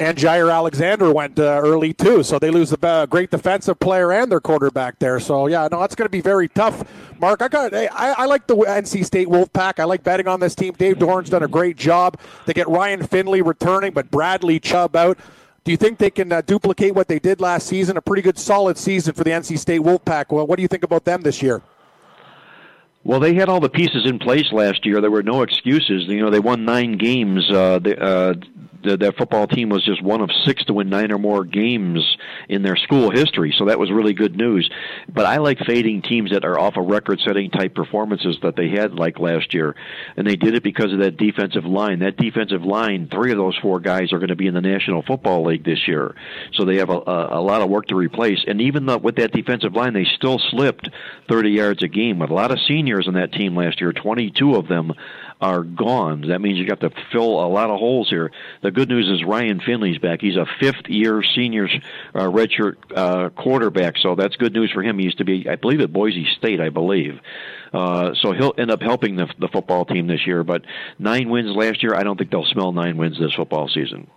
And 0.00 0.16
Jaire 0.16 0.50
Alexander 0.50 1.12
went 1.12 1.38
uh, 1.38 1.60
early 1.62 1.92
too, 1.92 2.22
so 2.22 2.38
they 2.38 2.50
lose 2.50 2.72
a 2.72 2.86
uh, 2.86 3.04
great 3.04 3.30
defensive 3.30 3.78
player 3.78 4.10
and 4.12 4.32
their 4.32 4.40
quarterback 4.40 4.98
there. 4.98 5.20
So 5.20 5.46
yeah, 5.46 5.68
no, 5.70 5.82
it's 5.82 5.94
going 5.94 6.06
to 6.06 6.10
be 6.10 6.22
very 6.22 6.48
tough. 6.48 6.90
Mark, 7.20 7.42
I 7.42 7.48
got, 7.48 7.74
I, 7.74 7.88
I 7.92 8.24
like 8.24 8.46
the 8.46 8.56
NC 8.56 9.04
State 9.04 9.28
Wolfpack. 9.28 9.78
I 9.78 9.84
like 9.84 10.02
betting 10.02 10.26
on 10.26 10.40
this 10.40 10.54
team. 10.54 10.72
Dave 10.72 10.96
Doeren's 10.96 11.28
done 11.28 11.42
a 11.42 11.48
great 11.48 11.76
job. 11.76 12.18
They 12.46 12.54
get 12.54 12.66
Ryan 12.66 13.06
Finley 13.06 13.42
returning, 13.42 13.92
but 13.92 14.10
Bradley 14.10 14.58
Chubb 14.58 14.96
out. 14.96 15.18
Do 15.64 15.70
you 15.70 15.76
think 15.76 15.98
they 15.98 16.10
can 16.10 16.32
uh, 16.32 16.40
duplicate 16.40 16.94
what 16.94 17.06
they 17.06 17.18
did 17.18 17.42
last 17.42 17.66
season? 17.66 17.98
A 17.98 18.00
pretty 18.00 18.22
good, 18.22 18.38
solid 18.38 18.78
season 18.78 19.12
for 19.12 19.22
the 19.22 19.30
NC 19.30 19.58
State 19.58 19.82
Wolfpack. 19.82 20.32
Well, 20.32 20.46
what 20.46 20.56
do 20.56 20.62
you 20.62 20.68
think 20.68 20.82
about 20.82 21.04
them 21.04 21.20
this 21.20 21.42
year? 21.42 21.60
Well, 23.04 23.20
they 23.20 23.34
had 23.34 23.50
all 23.50 23.60
the 23.60 23.68
pieces 23.68 24.06
in 24.06 24.18
place 24.18 24.50
last 24.50 24.86
year. 24.86 25.02
There 25.02 25.10
were 25.10 25.22
no 25.22 25.42
excuses. 25.42 26.06
You 26.06 26.20
know, 26.20 26.30
they 26.30 26.40
won 26.40 26.64
nine 26.64 26.96
games. 26.96 27.50
Uh, 27.50 27.78
they, 27.78 27.96
uh, 27.96 28.34
that 28.82 29.14
football 29.16 29.46
team 29.46 29.68
was 29.68 29.84
just 29.84 30.02
one 30.02 30.20
of 30.20 30.30
six 30.44 30.64
to 30.64 30.74
win 30.74 30.88
nine 30.88 31.12
or 31.12 31.18
more 31.18 31.44
games 31.44 32.16
in 32.48 32.62
their 32.62 32.76
school 32.76 33.10
history. 33.10 33.54
So 33.58 33.66
that 33.66 33.78
was 33.78 33.90
really 33.90 34.12
good 34.12 34.36
news. 34.36 34.70
But 35.12 35.26
I 35.26 35.38
like 35.38 35.58
fading 35.66 36.02
teams 36.02 36.30
that 36.32 36.44
are 36.44 36.58
off 36.58 36.76
of 36.76 36.86
record-setting 36.86 37.50
type 37.50 37.74
performances 37.74 38.38
that 38.42 38.56
they 38.56 38.68
had 38.70 38.94
like 38.94 39.18
last 39.18 39.54
year, 39.54 39.74
and 40.16 40.26
they 40.26 40.36
did 40.36 40.54
it 40.54 40.62
because 40.62 40.92
of 40.92 41.00
that 41.00 41.16
defensive 41.16 41.64
line. 41.64 42.00
That 42.00 42.16
defensive 42.16 42.64
line, 42.64 43.08
three 43.10 43.32
of 43.32 43.38
those 43.38 43.56
four 43.60 43.80
guys 43.80 44.12
are 44.12 44.18
going 44.18 44.28
to 44.28 44.36
be 44.36 44.46
in 44.46 44.54
the 44.54 44.60
National 44.60 45.02
Football 45.02 45.46
League 45.46 45.64
this 45.64 45.86
year, 45.86 46.14
so 46.54 46.64
they 46.64 46.76
have 46.76 46.90
a, 46.90 46.98
a, 46.98 47.40
a 47.40 47.42
lot 47.42 47.62
of 47.62 47.70
work 47.70 47.86
to 47.88 47.94
replace. 47.94 48.44
And 48.46 48.60
even 48.60 48.86
with 49.02 49.16
that 49.16 49.32
defensive 49.32 49.74
line, 49.74 49.94
they 49.94 50.06
still 50.16 50.38
slipped 50.50 50.88
30 51.28 51.50
yards 51.50 51.82
a 51.82 51.88
game 51.88 52.18
with 52.18 52.30
a 52.30 52.34
lot 52.34 52.50
of 52.50 52.58
seniors 52.66 53.06
on 53.08 53.14
that 53.14 53.32
team 53.32 53.56
last 53.56 53.80
year. 53.80 53.92
22 53.92 54.54
of 54.54 54.68
them 54.68 54.92
are 55.40 55.62
gone. 55.62 56.28
That 56.28 56.40
means 56.40 56.58
you 56.58 56.66
got 56.66 56.80
to 56.80 56.90
fill 57.12 57.44
a 57.44 57.48
lot 57.48 57.70
of 57.70 57.78
holes 57.78 58.08
here. 58.10 58.30
The 58.62 58.69
good 58.70 58.88
news 58.88 59.08
is 59.08 59.24
Ryan 59.24 59.60
Finley's 59.60 59.98
back. 59.98 60.20
He's 60.20 60.36
a 60.36 60.46
fifth-year 60.58 61.22
senior 61.34 61.68
uh, 62.14 62.24
redshirt 62.24 62.76
uh, 62.94 63.30
quarterback, 63.30 63.96
so 63.98 64.14
that's 64.14 64.36
good 64.36 64.52
news 64.52 64.70
for 64.72 64.82
him. 64.82 64.98
He 64.98 65.04
used 65.04 65.18
to 65.18 65.24
be, 65.24 65.48
I 65.48 65.56
believe, 65.56 65.80
at 65.80 65.92
Boise 65.92 66.26
State, 66.36 66.60
I 66.60 66.68
believe. 66.68 67.20
Uh, 67.72 68.14
so 68.20 68.32
he'll 68.32 68.54
end 68.58 68.70
up 68.70 68.82
helping 68.82 69.16
the, 69.16 69.26
the 69.38 69.48
football 69.48 69.84
team 69.84 70.06
this 70.06 70.26
year. 70.26 70.42
But 70.44 70.62
nine 70.98 71.28
wins 71.30 71.54
last 71.54 71.82
year, 71.82 71.94
I 71.94 72.02
don't 72.02 72.16
think 72.16 72.30
they'll 72.30 72.44
smell 72.44 72.72
nine 72.72 72.96
wins 72.96 73.18
this 73.18 73.32
football 73.34 73.68
season. 73.68 74.08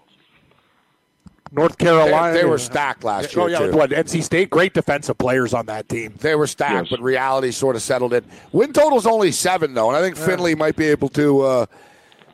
North 1.52 1.78
Carolina. 1.78 2.34
They, 2.34 2.42
they 2.42 2.48
were 2.48 2.58
stacked 2.58 3.04
last 3.04 3.36
year. 3.36 3.44
oh, 3.44 3.48
year. 3.48 3.60
yeah, 3.60 3.68
too. 3.68 3.78
what 3.78 3.92
NC 3.92 4.24
State, 4.24 4.50
great 4.50 4.74
defensive 4.74 5.18
players 5.20 5.54
on 5.54 5.68
that 5.68 5.88
team. 5.88 6.16
They 6.20 6.36
were 6.36 6.48
stacked, 6.48 6.74
Yes. 6.74 6.88
but 6.90 7.00
reality 7.02 7.52
sort 7.52 7.76
of 7.76 7.84
settled 7.84 8.14
in. 8.14 8.26
Win 8.52 8.74
total's 8.74 9.06
only 9.06 9.32
seven 9.32 9.74
though, 9.76 9.90
and 9.90 9.96
I 9.98 10.02
think 10.02 10.18
Finley 10.18 10.56
might 10.56 10.76
be 10.76 10.86
able 10.88 11.10
to 11.10 11.42
uh, 11.42 11.66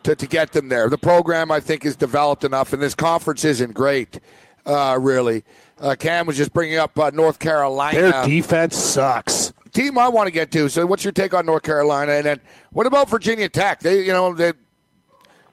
to 0.09 0.15
to 0.15 0.27
get 0.27 0.51
them 0.51 0.69
there. 0.69 0.89
The 0.89 0.97
program 0.97 1.51
I 1.51 1.59
think 1.59 1.85
is 1.85 1.95
developed 1.95 2.43
enough, 2.43 2.73
and 2.73 2.81
this 2.81 2.95
conference 2.95 3.45
isn't 3.45 3.73
great, 3.73 4.19
uh, 4.65 4.97
really. 4.99 5.43
Uh, 5.79 5.95
Cam 5.97 6.25
was 6.25 6.35
just 6.35 6.53
bringing 6.53 6.77
up 6.77 6.97
uh, 6.99 7.11
North 7.13 7.39
Carolina. 7.39 7.99
Their 7.99 8.25
defense 8.25 8.75
sucks. 8.75 9.53
team 9.71 9.97
I 9.97 10.09
want 10.09 10.27
to 10.27 10.31
get 10.31 10.51
to. 10.51 10.67
So, 10.69 10.85
what's 10.85 11.03
your 11.03 11.13
take 11.13 11.33
on 11.33 11.45
North 11.45 11.63
Carolina? 11.63 12.13
And 12.13 12.25
then, 12.25 12.41
what 12.71 12.85
about 12.85 13.09
Virginia 13.09 13.47
Tech? 13.47 13.79
They, 13.79 14.03
you 14.03 14.11
know, 14.11 14.33
they, 14.33 14.53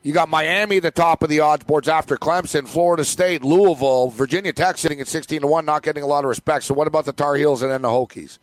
you 0.02 0.12
got 0.12 0.28
Miami 0.28 0.78
at 0.78 0.82
the 0.82 0.90
top 0.90 1.22
of 1.22 1.28
the 1.28 1.40
odds 1.40 1.64
boards 1.64 1.88
after 1.88 2.16
Clemson, 2.16 2.66
Florida 2.66 3.04
State, 3.04 3.44
Louisville, 3.44 4.10
Virginia 4.10 4.52
Tech 4.52 4.78
sitting 4.78 5.00
at 5.00 5.08
sixteen 5.08 5.42
to 5.42 5.46
one, 5.46 5.64
not 5.64 5.82
getting 5.82 6.02
a 6.02 6.06
lot 6.06 6.24
of 6.24 6.28
respect. 6.28 6.64
So, 6.64 6.74
what 6.74 6.88
about 6.88 7.04
the 7.04 7.12
Tar 7.12 7.36
Heels 7.36 7.62
and 7.62 7.70
then 7.70 7.82
the 7.82 7.88
Hokies? 7.88 8.38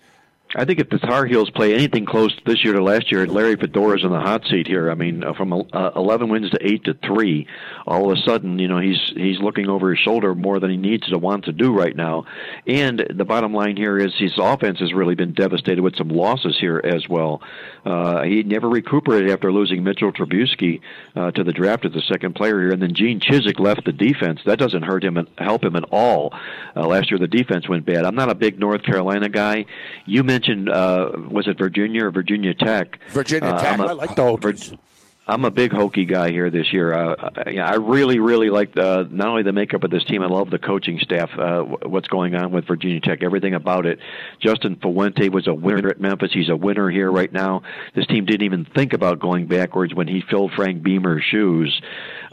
I 0.56 0.66
think 0.66 0.80
if 0.80 0.89
the 0.89 0.99
Tar 0.99 1.26
Heels 1.26 1.49
play 1.49 1.74
anything 1.74 2.06
close 2.06 2.32
this 2.45 2.64
year 2.64 2.74
to 2.74 2.84
last 2.84 3.12
year, 3.12 3.26
Larry 3.26 3.56
Fedora's 3.56 4.04
in 4.04 4.12
the 4.12 4.20
hot 4.20 4.43
seat 4.45 4.68
here. 4.68 4.91
I 4.91 4.93
mean, 4.93 5.24
from 5.36 5.51
uh, 5.51 5.91
11 5.95 6.30
wins 6.30 6.51
to 6.51 6.60
eight 6.62 6.84
to 6.84 6.93
three, 6.93 7.47
all 7.88 8.12
of 8.12 8.16
a 8.16 8.22
sudden, 8.22 8.60
you 8.60 8.68
know, 8.68 8.80
he's 8.80 8.99
he's 9.16 9.39
looking 9.39 9.68
over 9.68 9.89
his 9.89 9.99
shoulder 9.99 10.36
more 10.36 10.60
than 10.60 10.70
he 10.70 10.78
needs 10.78 11.08
to 11.10 11.18
want 11.18 11.45
to 11.45 11.54
do 11.54 11.76
right 11.76 11.95
now. 11.95 12.26
And 12.68 13.04
the 13.16 13.26
bottom 13.26 13.51
line 13.51 13.78
here 13.78 13.97
is 13.97 14.14
his 14.20 14.34
offense 14.38 14.80
has 14.80 14.93
really 14.93 15.16
been 15.16 15.34
devastated 15.34 15.82
with 15.82 15.95
some 15.95 16.10
losses 16.10 16.56
here 16.60 16.80
as 16.84 17.10
well. 17.10 17.41
Uh, 17.84 18.22
he 18.22 18.43
never 18.43 18.70
recuperated 18.70 19.32
after 19.32 19.51
losing 19.51 19.84
Mitchell 19.84 20.14
Trubisky 20.14 20.82
uh, 21.16 21.32
to 21.32 21.43
the 21.43 21.51
draft 21.51 21.86
as 21.86 21.93
the 21.93 22.01
second 22.01 22.36
player 22.36 22.60
here, 22.60 22.72
and 22.72 22.82
then 22.82 22.93
Gene 22.93 23.20
Chizik 23.20 23.60
left 23.60 23.86
the 23.86 23.91
defense. 23.91 24.39
That 24.45 24.60
doesn't 24.60 24.84
hurt 24.84 25.04
him 25.04 25.18
and 25.18 25.28
help 25.39 25.64
him 25.64 25.76
at 25.76 25.86
all. 25.91 26.32
Uh, 26.76 26.86
last 26.86 27.10
year, 27.10 27.18
the 27.18 27.28
defense 27.28 27.68
went 27.68 27.88
bad. 27.88 28.06
I'm 28.06 28.16
not 28.16 28.30
a 28.30 28.36
big 28.36 28.60
North 28.60 28.84
Carolina 28.84 29.30
guy. 29.30 29.66
You 30.06 30.24
mentioned 30.24 30.43
uh, 30.50 31.12
was 31.30 31.48
it 31.48 31.58
Virginia 31.58 32.06
or 32.06 32.12
Virginia 32.12 32.54
Tech? 32.54 33.00
Virginia 33.10 33.50
Uh, 33.50 33.62
Tech. 33.62 33.80
A- 33.80 33.84
I 33.84 33.91
like 33.94 34.16
the 34.16 34.22
Hokies. 34.24 34.78
I'm 35.26 35.46
a 35.46 35.52
big 35.52 35.72
Hokie 35.72 36.06
guy 36.06 36.32
here 36.32 36.50
this 36.50 36.74
year. 36.74 36.94
Uh, 36.94 37.30
I, 37.46 37.52
yeah, 37.52 37.66
I 37.66 37.76
really, 37.76 38.20
really 38.20 38.50
like 38.50 38.76
uh, 38.76 39.06
not 39.10 39.30
only 39.30 39.44
the 39.44 39.54
makeup 39.54 39.86
of 39.86 39.89
this 39.89 40.04
team. 40.04 40.22
I 40.22 40.26
love 40.26 40.50
the 40.50 40.60
coaching 40.60 41.00
staff. 41.00 41.30
Uh, 41.39 41.62
what's 41.62 42.10
going 42.10 42.36
on 42.36 42.52
with 42.52 42.68
Virginia 42.68 43.00
Tech? 43.00 43.24
Everything 43.24 43.54
about 43.54 43.86
it. 43.86 44.00
Justin 44.41 44.76
Fuente 44.82 45.30
was 45.30 45.48
a 45.48 45.54
winner 45.54 45.88
at 45.88 46.02
Memphis. 46.02 46.32
He's 46.34 46.50
a 46.50 46.58
winner 46.58 46.89
here 46.89 47.10
right 47.10 47.32
now. 47.32 47.62
This 47.96 48.06
team 48.08 48.26
didn't 48.26 48.41
even 48.44 48.66
think 48.66 48.91
about 48.91 49.20
going 49.22 49.48
backwards 49.48 49.94
when 49.96 50.10
he 50.10 50.22
filled 50.30 50.52
Frank 50.58 50.84
Beamer's 50.84 51.24
shoes. 51.24 51.82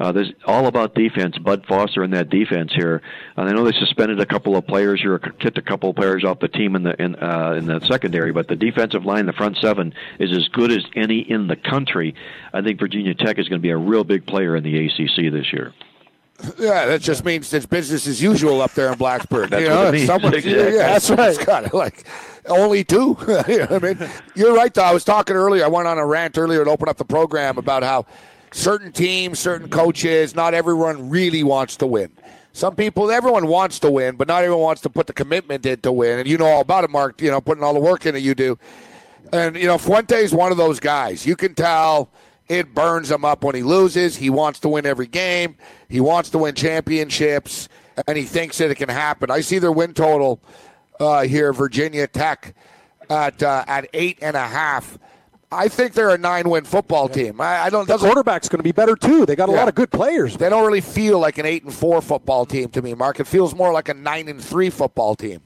Uh, 0.01 0.11
there's 0.13 0.33
all 0.47 0.67
about 0.67 0.95
defense. 0.95 1.37
Bud 1.37 1.67
Foster 1.69 2.03
in 2.03 2.11
that 2.13 2.31
defense 2.31 2.73
here. 2.75 3.03
And 3.37 3.49
I 3.49 3.53
know 3.53 3.65
they 3.65 3.79
suspended 3.79 4.19
a 4.19 4.25
couple 4.25 4.57
of 4.57 4.67
players 4.67 5.01
here, 5.03 5.19
kicked 5.19 5.59
a 5.59 5.63
couple 5.63 5.91
of 5.91 5.97
players 5.97 6.25
off 6.25 6.41
the 6.41 6.49
team 6.49 6.75
in 6.75 6.83
the 6.85 7.01
in, 7.01 7.17
uh, 7.17 7.53
in 7.59 7.67
the 7.67 7.81
secondary, 7.81 8.33
but 8.33 8.49
the 8.49 8.57
defensive 8.57 9.05
line, 9.05 9.27
the 9.27 9.35
front 9.35 9.59
seven, 9.61 9.93
is 10.19 10.33
as 10.35 10.49
good 10.49 10.73
as 10.73 10.85
any 10.97 11.19
in 11.31 11.49
the 11.49 11.57
country. 11.57 12.15
I 12.55 12.63
think 12.63 12.81
Virginia 12.81 13.15
Tech 13.15 13.39
is 13.39 13.47
going 13.49 13.61
to 13.61 13.63
be 13.63 13.71
a 13.71 13.77
real 13.77 14.03
big 14.05 14.27
player 14.27 14.57
in 14.57 14.65
the 14.65 14.87
ACC 14.87 15.31
this 15.31 15.53
year. 15.53 15.75
Yeah, 16.59 16.87
that 16.87 17.03
just 17.03 17.23
means 17.23 17.53
it's 17.53 17.67
business 17.67 18.07
as 18.07 18.23
usual 18.23 18.63
up 18.63 18.73
there 18.73 18.91
in 18.91 18.99
Blacksburg. 18.99 19.51
That's 19.51 19.63
you 19.63 19.69
what 19.69 19.75
know, 19.75 19.89
it 19.89 19.93
means. 19.93 20.07
someone- 20.07 20.33
Exactly. 20.35 20.77
yeah, 20.77 20.87
That's 20.89 21.05
someone's 21.05 21.37
right. 21.37 21.47
got 21.47 21.65
it. 21.67 21.75
Like 21.75 22.05
only 22.49 22.83
two. 22.83 23.19
you 23.47 23.59
know 23.59 23.67
I 23.71 23.79
mean, 23.79 24.11
you're 24.35 24.55
right. 24.55 24.73
Though 24.73 24.85
I 24.85 24.95
was 24.95 25.05
talking 25.05 25.37
earlier. 25.37 25.63
I 25.63 25.69
went 25.69 25.87
on 25.87 25.99
a 25.99 26.07
rant 26.07 26.39
earlier 26.39 26.65
to 26.65 26.71
open 26.71 26.89
up 26.89 26.97
the 26.97 27.05
program 27.05 27.59
about 27.59 27.83
how 27.83 28.07
certain 28.53 28.93
teams, 28.93 29.39
certain 29.39 29.69
coaches, 29.69 30.35
not 30.35 30.55
everyone 30.55 31.11
really 31.11 31.43
wants 31.43 31.77
to 31.77 31.87
win. 31.87 32.11
Some 32.53 32.75
people, 32.75 33.11
everyone 33.11 33.47
wants 33.47 33.79
to 33.81 33.91
win, 33.91 34.17
but 34.17 34.27
not 34.27 34.43
everyone 34.43 34.63
wants 34.63 34.83
to 34.83 34.91
put 34.91 35.07
the 35.07 35.13
commitment 35.13 35.65
in 35.65 35.81
to 35.83 35.93
win. 35.93 36.19
And 36.19 36.29
you 36.29 36.37
know 36.37 36.47
all 36.47 36.61
about 36.61 36.85
it, 36.85 36.91
Mark. 36.91 37.23
You 37.23 37.31
know, 37.31 37.41
putting 37.41 37.63
all 37.63 37.75
the 37.75 37.81
work 37.81 38.07
in 38.07 38.15
that 38.15 38.21
you 38.21 38.35
do. 38.35 38.59
And 39.33 39.57
you 39.57 39.67
know, 39.67 39.79
Fuente 39.79 40.17
is 40.17 40.35
one 40.35 40.51
of 40.51 40.59
those 40.59 40.81
guys. 40.81 41.25
You 41.25 41.37
can 41.37 41.55
tell 41.55 42.11
it 42.49 42.75
burns 42.75 43.11
him 43.11 43.25
up 43.25 43.45
when 43.45 43.55
he 43.55 43.63
loses. 43.63 44.17
He 44.17 44.31
wants 44.31 44.59
to 44.61 44.69
win 44.69 44.85
every 44.85 45.07
game. 45.07 45.57
He 45.89 46.01
wants 46.01 46.31
to 46.31 46.39
win 46.39 46.57
championships, 46.57 47.69
and 48.09 48.19
he 48.19 48.25
thinks 48.25 48.59
that 48.59 48.71
it 48.71 48.75
can 48.75 48.89
happen. 48.89 49.31
I 49.31 49.41
see 49.41 49.61
their 49.61 49.71
win 49.71 49.95
total 49.95 50.41
uh, 50.99 51.23
here, 51.23 51.53
Virginia 51.53 52.09
Tech, 52.09 52.55
at 53.09 53.41
uh, 53.43 53.65
at 53.69 53.89
eight 53.93 54.19
and 54.21 54.37
a 54.37 54.47
half. 54.47 54.99
I 55.53 55.67
think 55.69 55.95
they're 55.95 56.11
a 56.11 56.19
nine-win 56.19 56.65
football 56.65 57.09
team. 57.09 57.41
I, 57.41 57.65
I 57.65 57.71
don't. 57.71 57.89
The 57.89 57.99
quarterback's 57.99 58.49
going 58.49 58.61
to 58.61 58.63
be 58.65 58.71
better 58.73 58.95
too. 58.95 59.27
They 59.27 59.35
got 59.35 59.49
a 59.49 59.53
Yeah. 59.53 59.59
lot 59.59 59.69
of 59.69 59.75
good 59.75 59.91
players. 59.91 60.37
They 60.37 60.49
don't 60.49 60.65
really 60.65 60.81
feel 60.81 61.19
like 61.19 61.39
an 61.39 61.47
eight 61.47 61.65
and 61.65 61.75
four 61.75 62.01
football 62.01 62.47
team 62.47 62.69
to 62.71 62.83
me, 62.83 62.95
Mark. 62.95 63.19
It 63.19 63.27
feels 63.27 63.55
more 63.55 63.73
like 63.73 63.89
a 63.89 63.95
nine 63.95 64.29
and 64.29 64.41
three 64.43 64.71
football 64.71 65.17
team. 65.17 65.41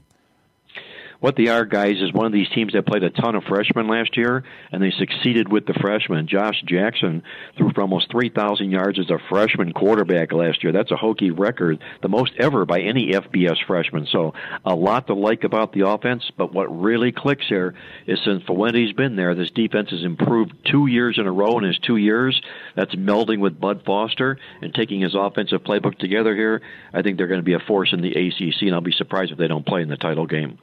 What 1.25 1.37
they 1.37 1.47
are, 1.47 1.65
guys, 1.65 1.95
is 2.03 2.13
one 2.13 2.27
of 2.27 2.33
these 2.33 2.49
teams 2.49 2.73
that 2.73 2.85
played 2.85 3.01
a 3.01 3.09
ton 3.09 3.33
of 3.33 3.43
freshmen 3.45 3.87
last 3.87 4.15
year, 4.15 4.43
and 4.71 4.79
they 4.79 4.91
succeeded 4.91 5.51
with 5.51 5.65
the 5.65 5.73
freshmen. 5.73 6.27
Josh 6.27 6.61
Jackson 6.67 7.23
threw 7.57 7.71
for 7.73 7.81
almost 7.81 8.11
3,000 8.11 8.69
yards 8.69 8.99
as 8.99 9.09
a 9.09 9.17
freshman 9.27 9.73
quarterback 9.73 10.31
last 10.31 10.63
year. 10.63 10.71
That's 10.71 10.91
a 10.91 10.95
Hokie 10.95 11.35
record, 11.35 11.79
the 12.03 12.09
most 12.09 12.33
ever 12.37 12.63
by 12.63 12.81
any 12.81 13.11
FBS 13.13 13.57
freshman. 13.65 14.05
So 14.05 14.35
a 14.63 14.75
lot 14.75 15.07
to 15.07 15.15
like 15.15 15.43
about 15.43 15.73
the 15.73 15.87
offense, 15.87 16.29
but 16.37 16.53
what 16.53 16.67
really 16.67 17.11
clicks 17.11 17.47
here 17.49 17.73
is 18.05 18.19
since 18.23 18.43
Fuente's 18.43 18.93
been 18.93 19.15
there, 19.15 19.33
this 19.33 19.49
defense 19.49 19.89
has 19.89 20.03
improved 20.03 20.53
two 20.71 20.85
years 20.85 21.17
in 21.17 21.25
a 21.25 21.31
row 21.31 21.57
in 21.57 21.63
his 21.63 21.79
two 21.79 21.97
years. 21.97 22.39
That's 22.75 22.93
melding 22.93 23.39
with 23.39 23.59
Bud 23.59 23.81
Foster 23.83 24.37
and 24.61 24.75
taking 24.75 25.01
his 25.01 25.15
offensive 25.15 25.63
playbook 25.63 25.97
together 25.97 26.35
here. 26.35 26.61
I 26.93 27.01
think 27.01 27.17
they're 27.17 27.25
going 27.25 27.39
to 27.39 27.43
be 27.43 27.55
a 27.55 27.59
force 27.67 27.93
in 27.93 28.03
the 28.03 28.11
ACC, 28.11 28.61
and 28.61 28.75
I'll 28.75 28.81
be 28.81 28.91
surprised 28.91 29.31
if 29.31 29.39
they 29.39 29.47
don't 29.47 29.65
play 29.65 29.81
in 29.81 29.89
the 29.89 29.97
title 29.97 30.27
game. 30.27 30.59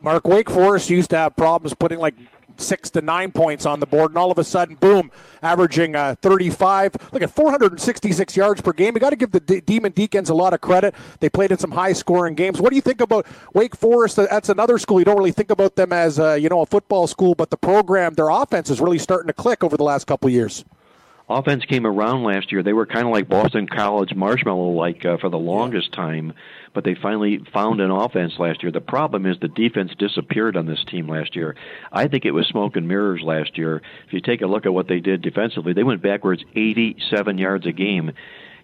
Mark 0.00 0.26
Wake 0.26 0.48
Forest 0.48 0.90
used 0.90 1.10
to 1.10 1.16
have 1.16 1.36
problems 1.36 1.74
putting 1.74 1.98
like 1.98 2.14
six 2.56 2.90
to 2.90 3.00
nine 3.00 3.32
points 3.32 3.66
on 3.66 3.80
the 3.80 3.86
board, 3.86 4.10
and 4.10 4.18
all 4.18 4.30
of 4.30 4.38
a 4.38 4.44
sudden, 4.44 4.74
boom, 4.76 5.10
averaging 5.42 5.94
uh, 5.94 6.14
35. 6.20 6.96
Look 7.12 7.22
at 7.22 7.30
466 7.30 8.36
yards 8.36 8.60
per 8.60 8.72
game. 8.72 8.94
You 8.94 9.00
got 9.00 9.10
to 9.10 9.16
give 9.16 9.30
the 9.30 9.40
D- 9.40 9.60
Demon 9.60 9.92
Deacons 9.92 10.28
a 10.28 10.34
lot 10.34 10.52
of 10.52 10.60
credit. 10.60 10.94
They 11.20 11.28
played 11.28 11.52
in 11.52 11.58
some 11.58 11.70
high-scoring 11.70 12.34
games. 12.34 12.60
What 12.60 12.70
do 12.70 12.76
you 12.76 12.82
think 12.82 13.00
about 13.00 13.26
Wake 13.54 13.76
Forest? 13.76 14.16
That's 14.16 14.48
another 14.48 14.78
school 14.78 14.98
you 14.98 15.04
don't 15.04 15.18
really 15.18 15.32
think 15.32 15.50
about 15.50 15.76
them 15.76 15.92
as 15.92 16.18
uh, 16.18 16.34
you 16.34 16.48
know 16.48 16.60
a 16.60 16.66
football 16.66 17.06
school, 17.06 17.34
but 17.34 17.50
the 17.50 17.56
program, 17.56 18.14
their 18.14 18.28
offense 18.28 18.70
is 18.70 18.80
really 18.80 18.98
starting 18.98 19.28
to 19.28 19.32
click 19.32 19.62
over 19.62 19.76
the 19.76 19.84
last 19.84 20.06
couple 20.06 20.28
years. 20.30 20.64
Offense 21.28 21.64
came 21.64 21.86
around 21.86 22.24
last 22.24 22.50
year. 22.52 22.62
They 22.62 22.72
were 22.72 22.86
kind 22.86 23.06
of 23.06 23.12
like 23.12 23.28
Boston 23.28 23.66
College 23.66 24.14
marshmallow 24.14 24.70
like 24.70 25.04
uh, 25.04 25.18
for 25.18 25.28
the 25.28 25.38
longest 25.38 25.92
time, 25.92 26.32
but 26.74 26.84
they 26.84 26.94
finally 26.94 27.40
found 27.52 27.80
an 27.80 27.90
offense 27.90 28.34
last 28.38 28.62
year. 28.62 28.72
The 28.72 28.80
problem 28.80 29.26
is 29.26 29.36
the 29.40 29.48
defense 29.48 29.92
disappeared 29.98 30.56
on 30.56 30.66
this 30.66 30.84
team 30.90 31.08
last 31.08 31.36
year. 31.36 31.56
I 31.92 32.08
think 32.08 32.24
it 32.24 32.32
was 32.32 32.46
smoke 32.46 32.76
and 32.76 32.88
mirrors 32.88 33.22
last 33.22 33.58
year. 33.58 33.82
If 34.06 34.12
you 34.12 34.20
take 34.20 34.42
a 34.42 34.46
look 34.46 34.66
at 34.66 34.74
what 34.74 34.88
they 34.88 35.00
did 35.00 35.22
defensively, 35.22 35.72
they 35.72 35.84
went 35.84 36.02
backwards 36.02 36.44
87 36.54 37.38
yards 37.38 37.66
a 37.66 37.72
game. 37.72 38.12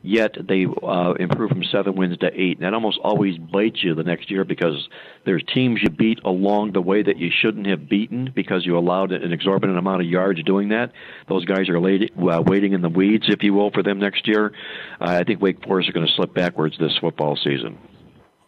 Yet 0.07 0.37
they 0.47 0.67
uh, 0.67 1.15
improved 1.19 1.55
from 1.55 1.65
seven 1.65 1.95
wins 1.95 2.19
to 2.19 2.27
eight. 2.27 2.59
And 2.59 2.67
that 2.67 2.75
almost 2.75 2.99
always 3.03 3.39
bites 3.39 3.83
you 3.83 3.95
the 3.95 4.03
next 4.03 4.31
year 4.31 4.45
because 4.45 4.87
there's 5.25 5.43
teams 5.55 5.81
you 5.83 5.89
beat 5.89 6.19
along 6.27 6.73
the 6.73 6.83
way 6.83 7.03
that 7.03 7.17
you 7.17 7.31
shouldn't 7.35 7.67
have 7.67 7.89
beaten 7.89 8.31
because 8.35 8.67
you 8.67 8.77
allowed 8.77 9.13
an 9.13 9.33
exorbitant 9.33 9.79
amount 9.79 10.03
of 10.03 10.07
yards 10.07 10.43
doing 10.43 10.69
that. 10.69 10.93
Those 11.27 11.47
guys 11.47 11.71
are 11.71 11.79
uh, 11.79 12.43
waiting 12.43 12.75
in 12.75 12.83
the 12.83 12.91
weeds, 12.91 13.25
if 13.29 13.43
you 13.43 13.55
will, 13.55 13.71
for 13.71 13.83
them 13.83 13.99
next 13.99 14.29
year. 14.29 14.53
Uh, 15.01 15.19
I 15.21 15.25
think 15.25 15.41
Wake 15.41 15.65
Forest 15.65 15.89
are 15.89 15.93
going 15.93 16.07
to 16.07 16.13
slip 16.13 16.35
backwards 16.35 16.77
this 16.79 16.93
football 17.01 17.37
season. 17.43 17.79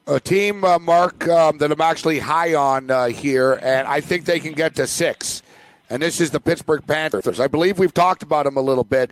A 0.06 0.20
team, 0.20 0.62
uh, 0.62 0.78
Mark, 0.78 1.26
um, 1.26 1.56
that 1.56 1.72
I'm 1.72 1.80
actually 1.80 2.18
high 2.18 2.54
on 2.54 2.90
uh, 2.90 3.06
here, 3.06 3.54
and 3.62 3.88
I 3.88 4.02
think 4.02 4.26
they 4.26 4.40
can 4.40 4.52
get 4.52 4.74
to 4.74 4.86
six. 4.86 5.42
And 5.88 6.02
this 6.02 6.20
is 6.20 6.30
the 6.30 6.40
Pittsburgh 6.40 6.86
Panthers. 6.86 7.40
I 7.40 7.46
believe 7.46 7.78
we've 7.78 7.94
talked 7.94 8.22
about 8.22 8.44
them 8.44 8.58
a 8.58 8.60
little 8.60 8.84
bit, 8.84 9.10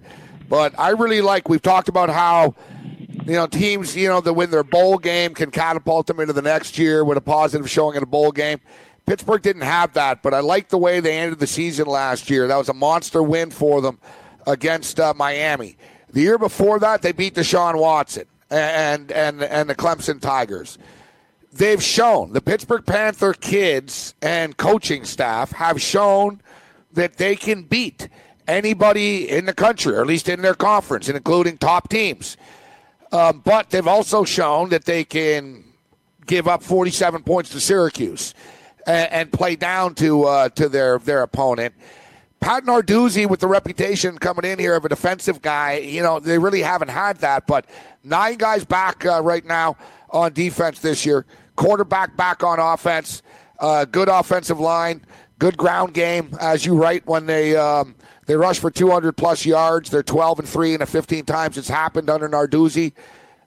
But 0.55 0.78
I 0.78 0.90
really 0.90 1.20
like. 1.20 1.48
We've 1.48 1.61
talked 1.61 1.88
about 1.88 2.11
how 2.11 2.55
you 3.26 3.32
know 3.32 3.48
teams 3.48 3.96
you 3.96 4.07
know 4.07 4.20
that 4.20 4.34
win 4.34 4.52
their 4.52 4.62
bowl 4.62 4.98
game 4.98 5.34
can 5.34 5.50
catapult 5.50 6.07
them 6.07 6.20
into 6.20 6.32
the 6.32 6.42
next 6.42 6.78
year 6.78 7.05
with 7.05 7.18
a 7.18 7.20
positive 7.20 7.68
showing 7.68 7.96
in 7.96 8.05
a 8.05 8.07
bowl 8.07 8.30
game. 8.30 8.61
Pittsburgh 9.05 9.42
didn't 9.42 9.62
have 9.62 9.94
that, 9.94 10.22
but 10.22 10.32
I 10.32 10.38
like 10.38 10.68
the 10.68 10.78
way 10.78 11.00
they 11.00 11.18
ended 11.18 11.40
the 11.40 11.48
season 11.48 11.88
last 11.88 12.30
year. 12.30 12.46
That 12.46 12.57
was 12.57 12.68
a 12.68 12.72
monster 12.72 13.20
win 13.20 13.50
for 13.50 13.80
them 13.80 13.98
against 14.46 15.00
uh, 15.00 15.12
Miami. 15.16 15.76
The 16.12 16.20
year 16.20 16.38
before 16.38 16.78
that, 16.78 17.02
they 17.02 17.11
beat 17.11 17.34
Deshaun 17.34 17.76
Watson 17.76 18.26
and 18.48 19.11
and 19.11 19.42
and 19.42 19.68
the 19.68 19.74
Clemson 19.74 20.20
Tigers. 20.20 20.78
They've 21.52 21.82
shown 21.82 22.32
the 22.32 22.40
Pittsburgh 22.40 22.86
Panther 22.86 23.32
kids 23.34 24.14
and 24.22 24.57
coaching 24.57 25.05
staff 25.05 25.50
have 25.50 25.82
shown 25.82 26.40
that 26.92 27.16
they 27.16 27.34
can 27.34 27.64
beat 27.64 28.09
anybody 28.47 29.28
in 29.30 29.47
the 29.47 29.55
country, 29.55 29.95
or 29.95 30.01
at 30.01 30.07
least 30.07 30.28
in 30.28 30.42
their 30.42 30.55
conference, 30.55 31.09
and 31.09 31.16
including 31.16 31.59
top 31.59 31.88
teams. 31.88 32.36
Um, 33.12 33.42
but 33.45 33.70
they've 33.70 33.86
also 33.86 34.24
shown 34.24 34.70
that 34.70 34.84
they 34.84 35.05
can 35.05 35.64
give 36.26 36.49
up 36.49 36.62
47 36.62 37.22
points 37.22 37.51
to 37.51 37.61
Syracuse 37.61 38.34
and, 38.86 39.12
and 39.12 39.32
play 39.32 39.57
down 39.57 39.95
to 39.97 40.24
uh, 40.24 40.49
to 40.51 40.68
their 40.68 40.99
their 40.99 41.22
opponent. 41.22 41.74
Pat 42.40 42.64
Narduzzi, 42.64 43.26
with 43.26 43.40
the 43.40 43.47
reputation 43.47 44.18
coming 44.18 44.45
in 44.45 44.59
here 44.59 44.74
of 44.74 44.84
a 44.84 44.88
defensive 44.88 45.40
guy, 45.40 45.78
you 45.78 46.03
know 46.03 46.20
they 46.20 46.38
really 46.38 46.61
haven't 46.62 46.88
had 46.88 47.18
that. 47.18 47.47
But 47.47 47.66
nine 48.03 48.36
guys 48.36 48.64
back 48.64 49.07
uh, 49.07 49.22
right 49.22 49.45
now 49.45 49.76
on 50.11 50.32
defense 50.32 50.80
this 50.80 51.07
year. 51.07 51.24
Quarterback 51.57 52.16
back 52.16 52.42
on 52.42 52.59
offense. 52.59 53.22
Uh, 53.61 53.84
good 53.84 54.09
offensive 54.09 54.61
line. 54.61 55.01
Good 55.38 55.57
ground 55.57 55.95
game, 55.95 56.36
as 56.40 56.66
you 56.66 56.76
write 56.76 57.07
when 57.07 57.26
they 57.26 57.57
um, 57.57 57.95
they 58.27 58.37
rush 58.37 58.59
for 58.59 58.70
200 58.70 59.16
plus 59.16 59.45
yards. 59.45 59.91
They're 59.91 60.03
12 60.03 60.41
and 60.41 60.49
three, 60.49 60.75
and 60.75 60.83
a 60.83 60.87
15 60.87 61.25
times 61.25 61.59
it's 61.59 61.68
happened 61.68 62.11
under 62.11 62.29
Narduzzi. 62.29 62.93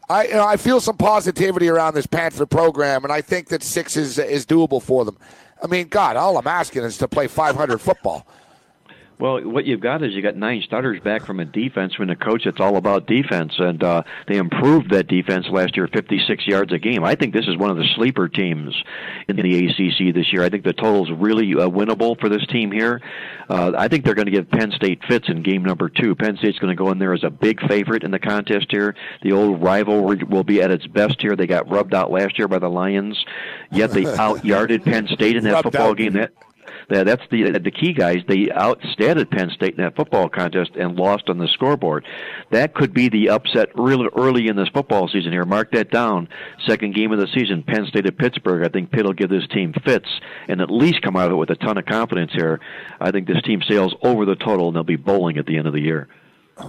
I 0.09 0.25
you 0.27 0.33
know, 0.33 0.45
I 0.45 0.57
feel 0.57 0.79
some 0.79 0.97
positivity 0.97 1.67
around 1.67 1.93
this 1.93 2.07
Panther 2.07 2.45
program, 2.45 3.03
and 3.03 3.11
I 3.11 3.21
think 3.21 3.49
that 3.49 3.63
six 3.63 3.97
is 3.97 4.17
is 4.17 4.45
doable 4.45 4.81
for 4.81 5.05
them. 5.05 5.17
I 5.61 5.67
mean, 5.67 5.87
God, 5.87 6.15
all 6.15 6.37
I'm 6.37 6.47
asking 6.47 6.83
is 6.83 6.97
to 6.99 7.07
play 7.07 7.27
500 7.27 7.79
football. 7.79 8.27
Well, 9.19 9.41
what 9.41 9.65
you've 9.65 9.81
got 9.81 10.03
is 10.03 10.13
you 10.13 10.21
got 10.21 10.35
nine 10.35 10.61
starters 10.63 10.99
back 11.01 11.25
from 11.25 11.39
a 11.39 11.45
defense 11.45 11.95
from 11.95 12.09
a 12.11 12.15
coach 12.15 12.43
that's 12.45 12.59
all 12.59 12.77
about 12.77 13.07
defense, 13.07 13.53
and 13.57 13.83
uh, 13.83 14.03
they 14.27 14.37
improved 14.37 14.91
that 14.91 15.07
defense 15.07 15.47
last 15.49 15.75
year, 15.75 15.87
56 15.91 16.45
yards 16.45 16.71
a 16.71 16.77
game. 16.77 17.03
I 17.03 17.15
think 17.15 17.33
this 17.33 17.47
is 17.47 17.57
one 17.57 17.71
of 17.71 17.77
the 17.77 17.87
sleeper 17.95 18.27
teams 18.27 18.75
in 19.27 19.35
the 19.35 19.65
ACC 19.65 20.13
this 20.13 20.31
year. 20.31 20.43
I 20.43 20.49
think 20.49 20.63
the 20.63 20.73
total's 20.73 21.09
really 21.09 21.51
uh, 21.53 21.67
winnable 21.67 22.19
for 22.19 22.29
this 22.29 22.45
team 22.47 22.71
here. 22.71 23.01
Uh, 23.49 23.71
I 23.75 23.87
think 23.87 24.05
they're 24.05 24.13
going 24.13 24.27
to 24.27 24.31
give 24.31 24.51
Penn 24.51 24.71
State 24.75 25.01
fits 25.07 25.29
in 25.29 25.41
game 25.41 25.63
number 25.63 25.89
two. 25.89 26.13
Penn 26.13 26.37
State's 26.37 26.59
going 26.59 26.75
to 26.75 26.83
go 26.83 26.91
in 26.91 26.99
there 26.99 27.13
as 27.13 27.23
a 27.23 27.31
big 27.31 27.59
favorite 27.67 28.03
in 28.03 28.11
the 28.11 28.19
contest 28.19 28.67
here. 28.69 28.95
The 29.23 29.31
old 29.31 29.63
rivalry 29.63 30.23
will 30.29 30.43
be 30.43 30.61
at 30.61 30.69
its 30.69 30.85
best 30.85 31.19
here. 31.21 31.35
They 31.35 31.47
got 31.47 31.67
rubbed 31.71 31.95
out 31.95 32.11
last 32.11 32.37
year 32.37 32.47
by 32.47 32.59
the 32.59 32.69
Lions, 32.69 33.17
yet 33.71 33.89
they 33.89 34.05
out 34.19 34.45
yarded 34.45 34.83
Penn 34.83 35.07
State 35.07 35.37
in 35.37 35.43
that 35.45 35.63
football 35.63 35.95
game. 35.95 36.13
That 36.13 36.33
that's 36.89 37.23
the 37.31 37.45
uh, 37.45 37.59
the 37.59 37.71
key 37.71 37.93
guys. 37.93 38.17
They 38.27 38.49
outstated 38.51 39.29
Penn 39.29 39.49
State 39.49 39.77
in 39.77 39.83
that 39.83 39.95
football 39.95 40.29
contest 40.29 40.71
and 40.75 40.95
lost 40.95 41.29
on 41.29 41.37
the 41.37 41.47
scoreboard. 41.47 42.05
That 42.51 42.73
could 42.73 42.93
be 42.93 43.09
the 43.09 43.29
upset 43.29 43.69
really 43.75 44.07
early 44.15 44.47
in 44.47 44.55
this 44.55 44.69
football 44.69 45.07
season 45.07 45.31
here. 45.31 45.45
Mark 45.45 45.71
that 45.71 45.91
down. 45.91 46.29
Second 46.65 46.95
game 46.95 47.11
of 47.11 47.19
the 47.19 47.27
season, 47.33 47.63
Penn 47.63 47.85
State 47.87 48.05
at 48.05 48.17
Pittsburgh. 48.17 48.65
I 48.65 48.69
think 48.69 48.91
Pitt 48.91 49.05
will 49.05 49.13
give 49.13 49.29
this 49.29 49.47
team 49.53 49.73
fits 49.85 50.07
and 50.47 50.61
at 50.61 50.71
least 50.71 51.01
come 51.01 51.15
out 51.15 51.27
of 51.27 51.33
it 51.33 51.35
with 51.35 51.49
a 51.49 51.55
ton 51.55 51.77
of 51.77 51.85
confidence 51.85 52.31
here. 52.33 52.59
I 52.99 53.11
think 53.11 53.27
this 53.27 53.41
team 53.43 53.61
sails 53.67 53.93
over 54.01 54.25
the 54.25 54.35
total 54.35 54.67
and 54.67 54.75
they'll 54.75 54.83
be 54.83 54.95
bowling 54.95 55.37
at 55.37 55.45
the 55.45 55.57
end 55.57 55.67
of 55.67 55.73
the 55.73 55.81
year. 55.81 56.07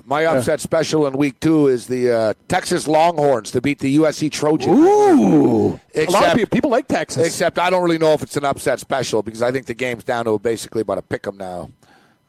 My 0.05 0.27
upset 0.27 0.61
special 0.61 1.07
in 1.07 1.15
week 1.17 1.41
two 1.41 1.69
is 1.69 1.87
the 1.87 2.11
uh, 2.13 2.35
Texas 2.49 2.87
Longhorns 2.87 3.51
to 3.53 3.61
beat 3.61 3.79
the 3.79 3.97
USC 3.99 4.31
Trojans. 4.31 4.79
Ooh, 4.79 5.81
except, 5.95 6.09
a 6.09 6.13
lot 6.13 6.27
of 6.29 6.35
people, 6.35 6.57
people 6.57 6.71
like 6.71 6.89
Texas. 6.89 7.27
Except 7.27 7.59
I 7.59 7.71
don't 7.71 7.83
really 7.83 7.99
know 7.99 8.13
if 8.13 8.23
it's 8.23 8.37
an 8.37 8.45
upset 8.45 8.81
special 8.81 9.23
because 9.23 9.43
I 9.43 9.51
think 9.51 9.67
the 9.67 9.75
game's 9.75 10.05
down 10.05 10.27
to 10.27 10.39
basically 10.39 10.83
about 10.83 10.99
a 10.99 11.03
pick 11.03 11.27
'em 11.27 11.37
now. 11.37 11.71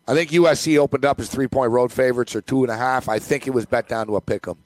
I 0.07 0.13
think 0.13 0.31
USC 0.31 0.77
opened 0.77 1.05
up 1.05 1.19
as 1.19 1.29
three 1.29 1.47
point 1.47 1.71
road 1.71 1.91
favorites 1.91 2.35
or 2.35 2.41
two 2.41 2.63
and 2.63 2.71
a 2.71 2.77
half. 2.77 3.09
I 3.09 3.19
think 3.19 3.45
it 3.45 3.51
was 3.51 3.65
bet 3.65 3.87
down 3.87 4.07
to 4.07 4.15
a 4.15 4.21
pick 4.21 4.47
'em. 4.47 4.57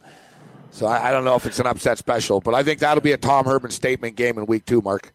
So 0.71 0.85
I, 0.87 1.09
I 1.09 1.11
don't 1.11 1.25
know 1.25 1.35
if 1.35 1.45
it's 1.45 1.59
an 1.59 1.67
upset 1.67 1.97
special, 1.97 2.41
but 2.41 2.53
I 2.53 2.63
think 2.63 2.79
that'll 2.79 3.01
be 3.01 3.11
a 3.11 3.17
Tom 3.17 3.45
Herman 3.45 3.71
statement 3.71 4.15
game 4.15 4.37
in 4.37 4.45
week 4.45 4.65
two, 4.65 4.81
Mark. 4.81 5.13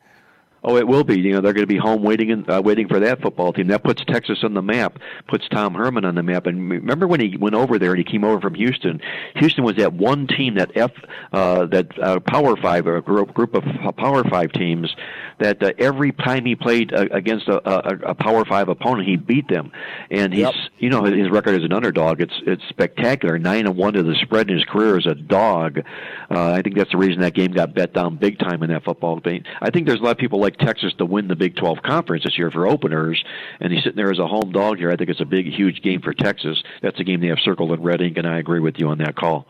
Oh, 0.65 0.77
it 0.77 0.89
will 0.89 1.05
be. 1.05 1.21
You 1.21 1.35
know, 1.35 1.41
they're 1.41 1.53
going 1.53 1.63
to 1.63 1.67
be 1.67 1.77
home 1.79 2.03
waiting 2.03 2.33
and 2.33 2.51
uh, 2.51 2.61
waiting 2.65 2.89
for 2.89 2.99
that 3.01 3.23
football 3.23 3.53
team. 3.53 3.69
That 3.69 3.85
puts 3.85 4.05
Texas 4.05 4.41
on 4.43 4.55
the 4.55 4.63
map, 4.63 4.99
puts 5.29 5.49
Tom 5.49 5.75
Herman 5.75 6.05
on 6.05 6.15
the 6.17 6.23
map. 6.23 6.47
And 6.47 6.69
remember 6.69 7.07
when 7.07 7.21
he 7.21 7.37
went 7.37 7.55
over 7.55 7.79
there 7.79 7.91
and 7.91 7.99
he 7.99 8.05
came 8.05 8.25
over 8.25 8.41
from 8.41 8.55
Houston? 8.55 9.01
Houston 9.37 9.65
was 9.65 9.77
that 9.77 9.93
one 9.93 10.27
team, 10.27 10.57
that 10.57 10.73
F, 10.77 10.91
uh, 11.33 11.67
that 11.67 11.99
uh, 12.03 12.21
Power 12.21 12.57
Five, 12.57 12.87
a 12.87 13.01
group, 13.01 13.33
group 13.35 13.55
of 13.55 13.65
Power 13.97 14.25
Five 14.25 14.53
teams, 14.53 14.95
that 15.39 15.63
uh, 15.63 15.73
every 15.79 16.13
time 16.13 16.45
he 16.45 16.57
played 16.57 16.93
uh, 16.93 17.07
against 17.13 17.47
a, 17.49 17.57
a, 17.69 18.11
a 18.11 18.15
Power 18.15 18.45
Five 18.45 18.69
opponent, 18.69 19.09
he 19.09 19.17
beat 19.17 19.49
them. 19.49 19.71
And 20.11 20.33
he's, 20.33 20.43
yep. 20.43 20.55
you 20.79 20.91
know, 20.91 21.05
his 21.05 21.31
record 21.31 21.55
as 21.55 21.65
an 21.65 21.73
underdog, 21.73 22.21
it's 22.21 22.35
it's 22.47 22.63
spectacular. 22.69 23.39
Nine 23.39 23.67
and 23.67 23.77
one 23.77 23.93
to 23.95 24.03
the 24.03 24.17
spread 24.23 24.51
in 24.51 24.57
his 24.57 24.65
career 24.65 24.97
as 24.97 25.07
a 25.07 25.15
dog. 25.15 25.79
Uh, 26.31 26.53
I 26.53 26.63
think 26.63 26.77
that's 26.77 26.91
the 26.91 26.99
reason 26.99 27.21
that 27.21 27.35
game 27.35 27.53
got 27.53 27.75
bet 27.75 27.95
down 27.95 28.17
big 28.17 28.39
time 28.39 28.63
in 28.63 28.71
that 28.71 28.85
football 28.85 29.21
game. 29.21 29.45
I 29.63 29.71
think 29.71 29.87
there's 29.87 30.01
a 30.01 30.03
lot 30.03 30.13
of 30.13 30.19
people 30.19 30.41
like 30.41 30.58
Texas 30.59 30.93
to 30.99 31.05
win 31.05 31.29
the 31.29 31.37
Big 31.37 31.57
12 31.57 31.83
conference 31.83 32.25
this 32.25 32.39
year 32.39 32.51
for 32.51 32.67
openers, 32.67 33.23
and 33.61 33.73
he's 33.73 33.83
sitting 33.83 33.97
there 33.97 34.11
as 34.11 34.19
a 34.19 34.27
home 34.27 34.53
dog 34.53 34.79
here. 34.79 34.91
I 34.91 34.97
think 34.97 35.11
it's 35.11 35.21
a 35.21 35.27
big, 35.27 35.47
huge 35.47 35.83
game 35.83 36.01
for 36.01 36.13
Texas. 36.13 36.63
That's 36.83 36.99
a 37.01 37.05
game 37.05 37.21
they 37.21 37.29
have 37.29 37.41
circled 37.41 37.73
in 37.73 37.83
red 37.83 38.01
ink, 38.01 38.17
and 38.17 38.27
I 38.27 38.39
agree 38.39 38.61
with 38.61 38.79
you 38.79 38.89
on 38.89 38.99
that 38.99 39.17
call. 39.17 39.47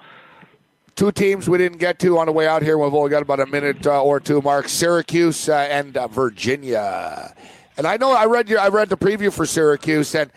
Two 0.97 1.13
teams 1.13 1.49
we 1.49 1.59
didn't 1.59 1.79
get 1.79 1.99
to 2.01 2.19
on 2.19 2.27
the 2.27 2.33
way 2.33 2.49
out 2.49 2.63
here. 2.63 2.77
We've 2.77 2.93
only 2.93 3.11
got 3.11 3.23
about 3.23 3.41
a 3.41 3.47
minute 3.47 3.87
uh, 3.87 4.03
or 4.03 4.19
two. 4.19 4.43
Mark 4.43 4.69
Syracuse 4.69 5.49
uh, 5.49 5.55
and 5.71 5.97
uh, 5.97 6.09
Virginia, 6.09 7.35
and 7.77 7.87
I 7.87 7.97
know 7.97 8.13
I 8.13 8.27
read 8.27 8.49
your, 8.49 8.59
I 8.59 8.69
read 8.69 8.89
the 8.89 8.97
preview 8.97 9.33
for 9.33 9.47
Syracuse, 9.47 10.15
and 10.15 10.31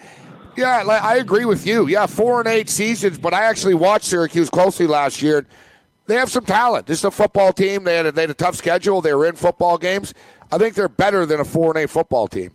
yeah, 0.55 0.83
I 0.83 1.15
agree 1.15 1.45
with 1.45 1.65
you. 1.65 1.87
Yeah, 1.87 2.05
four 2.05 2.39
and 2.39 2.47
eight 2.47 2.69
seasons, 2.69 3.17
but 3.17 3.33
I 3.33 3.43
actually 3.45 3.73
watched 3.73 4.05
Syracuse 4.05 4.49
closely 4.49 4.85
last 4.85 5.21
year 5.21 5.47
they 6.11 6.17
have 6.17 6.29
some 6.29 6.43
talent. 6.43 6.87
This 6.87 6.99
is 6.99 7.05
a 7.05 7.11
football 7.11 7.53
team. 7.53 7.85
They 7.85 7.95
had 7.95 8.05
a, 8.05 8.11
they 8.11 8.21
had 8.21 8.29
a 8.29 8.35
tough 8.35 8.55
schedule. 8.55 9.01
They 9.01 9.13
were 9.13 9.27
in 9.27 9.35
football 9.35 9.77
games. 9.77 10.13
I 10.51 10.57
think 10.57 10.75
they're 10.75 10.89
better 10.89 11.25
than 11.25 11.39
a 11.39 11.45
four 11.45 11.71
and 11.71 11.77
eight 11.77 11.89
football 11.89 12.27
team. 12.27 12.51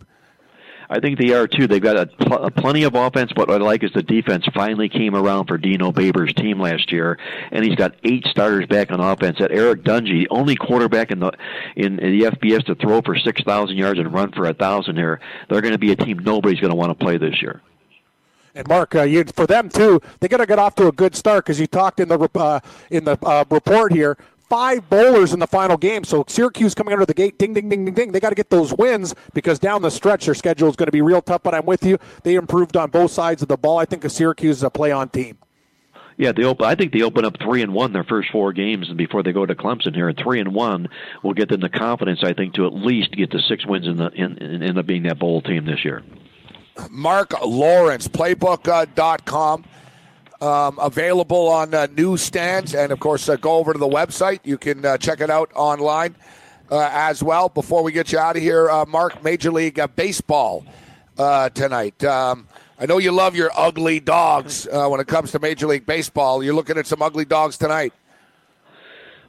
I 0.89 0.99
think 0.99 1.19
they 1.19 1.33
are 1.33 1.47
too. 1.47 1.67
They've 1.67 1.81
got 1.81 1.97
a 1.97 2.05
pl- 2.05 2.45
a 2.45 2.51
plenty 2.51 2.83
of 2.83 2.95
offense, 2.95 3.31
but 3.35 3.49
what 3.49 3.61
I 3.61 3.65
like 3.65 3.83
is 3.83 3.91
the 3.93 4.03
defense 4.03 4.45
finally 4.53 4.87
came 4.87 5.15
around 5.15 5.47
for 5.47 5.57
Dino 5.57 5.91
Babers' 5.91 6.33
team 6.33 6.61
last 6.61 6.91
year, 6.91 7.17
and 7.51 7.65
he's 7.65 7.75
got 7.75 7.95
eight 8.03 8.25
starters 8.25 8.67
back 8.67 8.89
on 8.91 9.01
offense. 9.01 9.39
That 9.39 9.51
Eric 9.51 9.83
Dungey, 9.83 10.27
only 10.29 10.55
quarterback 10.55 11.11
in 11.11 11.19
the 11.19 11.31
in, 11.75 11.99
in 11.99 12.19
the 12.19 12.25
FBS 12.27 12.65
to 12.65 12.75
throw 12.75 13.01
for 13.01 13.17
six 13.17 13.41
thousand 13.43 13.75
yards 13.77 13.99
and 13.99 14.13
run 14.13 14.31
for 14.31 14.45
a 14.45 14.53
thousand 14.53 14.95
here. 14.95 15.19
They're 15.49 15.61
going 15.61 15.73
to 15.73 15.77
be 15.77 15.91
a 15.91 15.95
team 15.95 16.19
nobody's 16.19 16.59
going 16.59 16.71
to 16.71 16.77
want 16.77 16.97
to 16.97 17.05
play 17.05 17.17
this 17.17 17.41
year. 17.41 17.61
And 18.55 18.67
Mark, 18.67 18.95
uh, 18.95 19.03
you, 19.03 19.23
for 19.25 19.45
them 19.45 19.69
too, 19.69 20.01
they 20.19 20.27
got 20.27 20.37
to 20.37 20.45
get 20.45 20.57
off 20.57 20.73
to 20.75 20.87
a 20.87 20.91
good 20.91 21.15
start 21.15 21.45
because 21.45 21.59
you 21.59 21.67
talked 21.67 21.99
in 21.99 22.07
the 22.07 22.29
uh, 22.33 22.59
in 22.89 23.03
the 23.03 23.17
uh, 23.23 23.43
report 23.49 23.91
here. 23.91 24.17
Five 24.49 24.89
bowlers 24.89 25.33
in 25.33 25.39
the 25.39 25.47
final 25.47 25.75
game, 25.75 26.05
so 26.05 26.23
Syracuse 26.27 26.73
coming 26.73 26.93
under 26.93 27.05
the 27.05 27.13
gate, 27.13 27.37
ding, 27.37 27.53
ding, 27.53 27.67
ding, 27.67 27.83
ding, 27.83 27.93
ding. 27.93 28.11
They 28.13 28.21
got 28.21 28.29
to 28.29 28.35
get 28.35 28.49
those 28.49 28.73
wins 28.73 29.13
because 29.33 29.59
down 29.59 29.81
the 29.81 29.91
stretch 29.91 30.25
their 30.25 30.35
schedule 30.35 30.69
is 30.69 30.77
going 30.77 30.87
to 30.87 30.91
be 30.91 31.01
real 31.01 31.21
tough. 31.21 31.43
But 31.43 31.53
I'm 31.53 31.65
with 31.65 31.83
you; 31.83 31.97
they 32.23 32.35
improved 32.35 32.77
on 32.77 32.89
both 32.89 33.11
sides 33.11 33.41
of 33.41 33.49
the 33.49 33.57
ball. 33.57 33.77
I 33.77 33.83
think 33.83 34.03
the 34.03 34.09
Syracuse 34.09 34.57
is 34.57 34.63
a 34.63 34.69
play-on 34.69 35.09
team. 35.09 35.37
Yeah, 36.15 36.31
they 36.31 36.43
open. 36.45 36.65
I 36.65 36.75
think 36.75 36.93
they 36.93 37.01
open 37.01 37.25
up 37.25 37.35
three 37.41 37.61
and 37.61 37.73
one 37.73 37.91
their 37.91 38.05
first 38.05 38.31
four 38.31 38.53
games, 38.53 38.87
and 38.87 38.97
before 38.97 39.21
they 39.21 39.33
go 39.33 39.45
to 39.45 39.53
Clemson 39.53 39.93
here, 39.93 40.07
and 40.07 40.17
three 40.17 40.39
and 40.39 40.53
one 40.53 40.87
will 41.23 41.33
get 41.33 41.49
them 41.49 41.59
the 41.59 41.69
confidence 41.69 42.23
I 42.23 42.33
think 42.33 42.53
to 42.55 42.65
at 42.65 42.73
least 42.73 43.11
get 43.11 43.31
to 43.31 43.39
six 43.39 43.65
wins 43.65 43.85
in 43.85 43.97
the 43.97 44.09
in, 44.11 44.37
in 44.37 44.63
end 44.63 44.79
up 44.79 44.85
being 44.85 45.03
that 45.03 45.19
bowl 45.19 45.41
team 45.41 45.65
this 45.65 45.85
year. 45.85 46.03
Mark 46.89 47.33
Lawrence, 47.45 48.07
playbook.com. 48.07 49.63
Uh, 49.63 49.76
Um, 50.39 50.77
available 50.79 51.47
on 51.47 51.73
uh, 51.73 51.87
newsstands, 51.95 52.75
and 52.75 52.91
of 52.91 52.99
course, 52.99 53.27
uh, 53.27 53.37
go 53.37 53.55
over 53.55 53.73
to 53.73 53.79
the 53.79 53.87
website. 53.87 54.39
You 54.43 54.59
can 54.59 54.85
uh, 54.85 54.95
check 54.97 55.19
it 55.19 55.31
out 55.31 55.49
online 55.55 56.15
uh, 56.69 56.89
as 56.93 57.23
well. 57.23 57.49
Before 57.49 57.81
we 57.81 57.91
get 57.91 58.11
you 58.11 58.19
out 58.19 58.35
of 58.35 58.43
here, 58.43 58.69
Mark, 58.85 59.23
Major 59.23 59.51
League 59.51 59.81
Baseball 59.95 60.63
tonight. 61.17 62.03
Um, 62.03 62.47
I 62.79 62.85
know 62.85 62.99
you 62.99 63.11
love 63.11 63.35
your 63.35 63.49
ugly 63.57 63.99
dogs 63.99 64.67
when 64.71 64.99
it 64.99 65.07
comes 65.07 65.31
to 65.31 65.39
Major 65.39 65.65
League 65.65 65.87
Baseball. 65.87 66.43
You're 66.43 66.53
looking 66.53 66.77
at 66.77 66.85
some 66.85 67.01
ugly 67.01 67.25
dogs 67.25 67.57
tonight. 67.57 67.93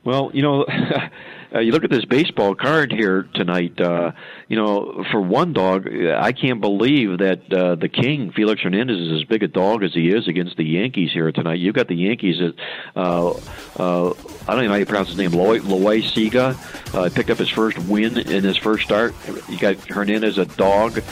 Well, 0.05 0.31
you 0.35 0.43
know. 0.43 0.67
uh, 1.55 1.61
you 1.61 1.73
look 1.73 1.85
at 1.85 1.91
this 1.91 2.05
baseball 2.05 2.55
card 2.55 2.93
here 2.93 3.29
tonight. 3.35 3.81
Uh, 3.81 4.13
you 4.49 4.57
know, 4.57 5.05
for 5.11 5.21
one 5.21 5.53
dog, 5.53 5.89
I 5.89 6.33
can't 6.33 6.61
believe 6.61 7.19
that 7.19 7.53
uh, 7.53 7.75
the 7.75 7.89
king 7.89 8.33
Felix 8.33 8.61
Hernandez 8.61 8.99
is 8.99 9.23
as 9.23 9.25
big 9.25 9.43
a 9.43 9.49
dog 9.49 9.83
as 9.83 9.95
he 9.95 10.11
is 10.11 10.29
against 10.29 10.57
the 10.57 10.65
Yankees 10.65 11.11
here 11.13 11.33
tonight. 11.33 11.59
You've 11.59 11.75
got 11.75 11.89
the 11.89 11.97
Yankees 11.97 12.41
at 12.41 12.55
uh, 12.97 13.31
uh, 13.79 14.11
I 14.11 14.53
don't 14.53 14.59
even 14.59 14.65
know 14.67 14.71
how 14.71 14.75
you 14.77 14.87
pronounce 14.87 15.09
his 15.09 15.17
name, 15.17 15.33
Loy 15.33 15.61
Loaisiga. 15.61 16.57
Uh, 16.95 17.11
picked 17.11 17.31
up 17.31 17.39
his 17.39 17.51
first 17.51 17.79
win 17.79 18.19
in 18.19 18.45
his 18.45 18.57
first 18.57 18.85
start. 18.85 19.15
You 19.49 19.59
got 19.59 19.77
Hernandez 19.89 20.39
a 20.39 20.45
dog. 20.45 21.03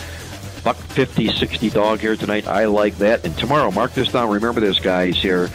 buck 0.65 0.77
50, 0.77 1.29
60 1.33 1.71
dog 1.71 2.01
here 2.01 2.17
tonight. 2.17 2.47
I 2.47 2.67
like 2.67 2.97
that. 2.99 3.25
And 3.25 3.37
tomorrow, 3.39 3.71
mark 3.71 3.95
this 3.95 4.13
down. 4.13 4.31
Remember 4.31 4.61
this, 4.61 4.81
guys, 4.81 5.17
here. 5.17 5.51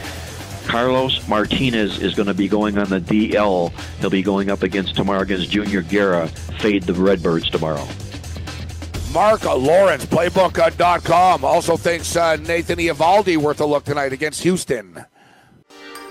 Carlos 0.68 1.28
Martinez 1.28 1.99
is 1.99 2.14
going 2.14 2.28
to 2.28 2.34
be 2.34 2.47
going 2.47 2.78
on 2.78 2.89
the 2.89 3.01
DL. 3.01 3.72
He'll 3.99 4.09
be 4.09 4.22
going 4.22 4.49
up 4.49 4.64
against 4.64 4.95
tomorrow 4.95 5.22
against 5.22 5.49
Junior 5.49 5.82
Guerra. 5.82 6.28
Fade 6.59 6.84
the 6.84 6.93
Redbirds 6.93 7.49
tomorrow. 7.49 7.88
Mark 9.14 9.43
Lawrence, 9.43 10.05
playbook.com, 10.05 11.43
also 11.43 11.76
thinks 11.76 12.16
uh, 12.16 12.38
Nathan 12.38 12.80
Eovaldi 12.80 13.36
worth 13.36 13.59
a 13.59 13.66
look 13.66 13.84
tonight 13.84 14.14
against 14.14 14.43
Houston. 14.43 15.05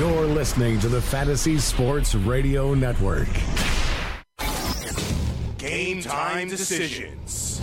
You're 0.00 0.24
listening 0.24 0.80
to 0.80 0.88
the 0.88 1.02
Fantasy 1.02 1.58
Sports 1.58 2.14
Radio 2.14 2.72
Network. 2.72 3.28
Game 5.58 6.00
time 6.00 6.48
decisions. 6.48 7.60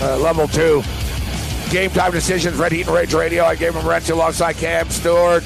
Uh, 0.00 0.16
level 0.16 0.48
two. 0.48 0.82
Game 1.68 1.90
time 1.90 2.12
decisions, 2.12 2.56
Red 2.56 2.72
Heat 2.72 2.86
and 2.86 2.96
Rage 2.96 3.12
Radio. 3.12 3.44
I'm 3.44 3.58
Gabe 3.58 3.74
Morency 3.74 4.12
alongside 4.12 4.56
Cam 4.56 4.88
Stewart. 4.88 5.44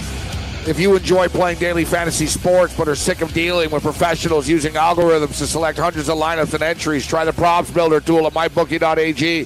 If 0.66 0.78
you 0.78 0.94
enjoy 0.94 1.28
playing 1.28 1.58
daily 1.58 1.86
fantasy 1.86 2.26
sports 2.26 2.76
but 2.76 2.86
are 2.86 2.94
sick 2.94 3.22
of 3.22 3.32
dealing 3.32 3.70
with 3.70 3.82
professionals 3.82 4.46
using 4.46 4.74
algorithms 4.74 5.38
to 5.38 5.46
select 5.46 5.78
hundreds 5.78 6.10
of 6.10 6.18
lineups 6.18 6.52
and 6.52 6.62
entries, 6.62 7.06
try 7.06 7.24
the 7.24 7.32
props 7.32 7.70
builder 7.70 7.98
tool 7.98 8.26
at 8.26 8.34
mybookie.ag. 8.34 9.44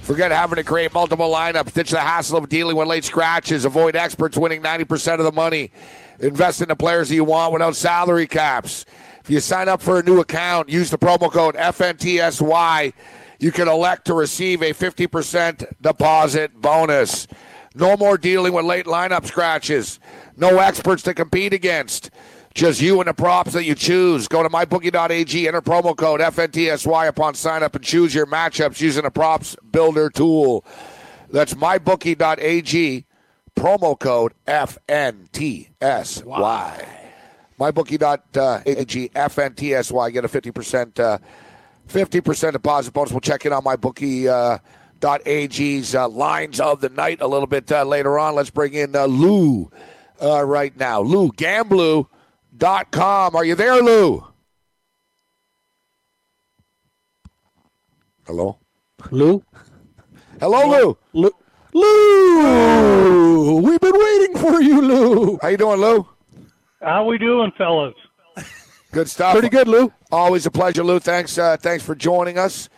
Forget 0.00 0.30
having 0.32 0.56
to 0.56 0.64
create 0.64 0.94
multiple 0.94 1.30
lineups. 1.30 1.74
Ditch 1.74 1.90
the 1.90 2.00
hassle 2.00 2.38
of 2.38 2.48
dealing 2.48 2.76
with 2.76 2.88
late 2.88 3.04
scratches. 3.04 3.66
Avoid 3.66 3.94
experts 3.94 4.38
winning 4.38 4.62
90% 4.62 5.18
of 5.18 5.24
the 5.24 5.32
money. 5.32 5.70
Invest 6.20 6.62
in 6.62 6.68
the 6.68 6.76
players 6.76 7.10
that 7.10 7.14
you 7.14 7.24
want 7.24 7.52
without 7.52 7.76
salary 7.76 8.26
caps. 8.26 8.86
If 9.22 9.28
you 9.28 9.40
sign 9.40 9.68
up 9.68 9.82
for 9.82 9.98
a 9.98 10.02
new 10.02 10.20
account, 10.20 10.70
use 10.70 10.88
the 10.88 10.98
promo 10.98 11.30
code 11.30 11.56
FNTSY. 11.56 12.92
You 13.38 13.52
can 13.52 13.68
elect 13.68 14.06
to 14.06 14.14
receive 14.14 14.62
a 14.62 14.72
50% 14.72 15.74
deposit 15.82 16.58
bonus. 16.58 17.26
No 17.74 17.96
more 17.96 18.16
dealing 18.16 18.52
with 18.52 18.64
late 18.64 18.86
lineup 18.86 19.26
scratches. 19.26 19.98
No 20.36 20.58
experts 20.58 21.02
to 21.04 21.14
compete 21.14 21.52
against. 21.52 22.10
Just 22.54 22.80
you 22.80 23.00
and 23.00 23.08
the 23.08 23.14
props 23.14 23.52
that 23.54 23.64
you 23.64 23.74
choose. 23.74 24.28
Go 24.28 24.42
to 24.44 24.48
mybookie.ag, 24.48 25.48
enter 25.48 25.60
promo 25.60 25.96
code 25.96 26.20
FNTSY 26.20 27.08
upon 27.08 27.34
sign 27.34 27.64
up 27.64 27.74
and 27.74 27.84
choose 27.84 28.14
your 28.14 28.26
matchups 28.26 28.80
using 28.80 29.02
the 29.02 29.10
props 29.10 29.56
builder 29.72 30.08
tool. 30.08 30.64
That's 31.30 31.54
mybookie.ag, 31.54 33.06
promo 33.56 33.98
code 33.98 34.34
FNTSY. 34.46 35.68
Mybookie.ag, 37.58 39.08
FNTSY. 39.08 40.12
Get 40.12 40.24
a 40.24 40.28
50%, 40.28 41.00
uh, 41.00 41.18
50% 41.88 42.52
deposit 42.52 42.92
bonus. 42.92 43.10
We'll 43.10 43.20
check 43.20 43.46
in 43.46 43.52
on 43.52 43.64
mybookie. 43.64 44.26
Uh, 44.26 44.58
uh, 45.04 46.08
lines 46.08 46.60
of 46.60 46.80
the 46.80 46.88
night 46.88 47.20
a 47.20 47.26
little 47.26 47.46
bit 47.46 47.70
uh, 47.70 47.84
later 47.84 48.18
on. 48.18 48.36
Let's 48.36 48.50
bring 48.50 48.74
in 48.74 48.96
uh, 48.96 49.04
Lou 49.04 49.70
uh, 50.24 50.42
right 50.42 50.76
now. 50.76 51.00
Lou, 51.00 51.30
Gamblu.com. 51.32 52.06
Are 53.36 53.44
you 53.44 53.54
there, 53.54 53.82
Lou? 53.82 54.26
Hello? 58.26 58.58
Lou? 59.10 59.44
Hello, 60.40 60.66
Lou. 60.66 60.98
Lou? 61.12 61.30
Lou! 61.74 63.56
We've 63.56 63.80
been 63.80 63.98
waiting 63.98 64.38
for 64.38 64.62
you, 64.62 64.80
Lou. 64.80 65.38
How 65.42 65.48
you 65.48 65.56
doing, 65.56 65.80
Lou? 65.80 66.08
How 66.80 67.04
we 67.04 67.18
doing, 67.18 67.52
fellas? 67.58 67.94
Good 68.92 69.10
stuff. 69.10 69.32
Pretty 69.32 69.48
good, 69.48 69.66
Lou. 69.66 69.92
Always 70.12 70.46
a 70.46 70.50
pleasure, 70.50 70.84
Lou. 70.84 71.00
Thanks, 71.00 71.36
uh, 71.36 71.56
thanks 71.56 71.84
for 71.84 71.94
joining 71.96 72.38
us. 72.38 72.68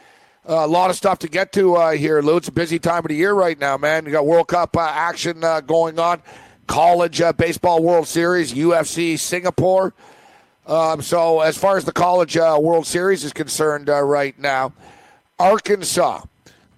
Uh, 0.49 0.65
a 0.65 0.67
lot 0.67 0.89
of 0.91 0.97
stuff 0.97 1.19
to 1.19 1.29
get 1.29 1.53
to 1.53 1.75
uh, 1.75 1.91
here, 1.91 2.23
Lou. 2.23 2.39
It's 2.39 2.49
a 2.49 2.53
busy 2.53 2.79
time 2.79 3.01
of 3.01 3.09
the 3.09 3.17
year 3.17 3.35
right 3.35 3.59
now, 3.59 3.77
man. 3.77 4.07
You 4.07 4.13
got 4.13 4.25
World 4.27 4.49
Cup 4.49 4.77
uh, 4.77 4.81
action 4.81 5.45
uh, 5.45 5.61
going 5.61 5.99
on, 5.99 6.23
college 6.67 7.21
uh, 7.21 7.33
baseball 7.33 7.83
World 7.83 8.07
Series, 8.07 8.53
UFC 8.53 9.19
Singapore. 9.19 9.95
Um, 10.67 11.01
so, 11.03 11.41
as 11.41 11.57
far 11.57 11.77
as 11.77 11.85
the 11.85 11.93
college 11.93 12.37
uh, 12.37 12.59
World 12.61 12.87
Series 12.87 13.25
is 13.25 13.33
concerned, 13.33 13.89
right 13.89 14.39
now, 14.39 14.73
Arkansas, 15.39 16.23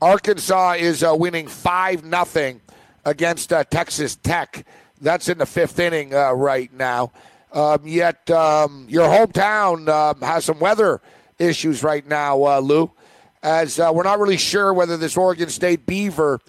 Arkansas 0.01 0.72
is 0.78 1.05
winning 1.07 1.49
five 1.49 2.05
nothing 2.05 2.61
against 3.05 3.51
Texas 3.70 4.16
Tech. 4.16 4.66
That's 5.01 5.28
in 5.28 5.39
the 5.39 5.47
fifth 5.47 5.78
inning 5.78 6.11
right 6.11 6.72
now. 6.72 7.12
Um, 7.53 7.80
yet, 7.84 8.30
um, 8.30 8.86
your 8.89 9.09
hometown 9.09 9.89
um, 9.89 10.20
has 10.20 10.45
some 10.45 10.59
weather 10.59 11.01
issues 11.39 11.82
right 11.82 12.07
now, 12.07 12.59
Lou 12.59 12.93
as 13.43 13.78
uh, 13.78 13.91
we're 13.93 14.03
not 14.03 14.18
really 14.18 14.36
sure 14.36 14.72
whether 14.72 14.97
this 14.97 15.16
Oregon 15.16 15.49
State 15.49 15.86
Beaver, 15.86 16.41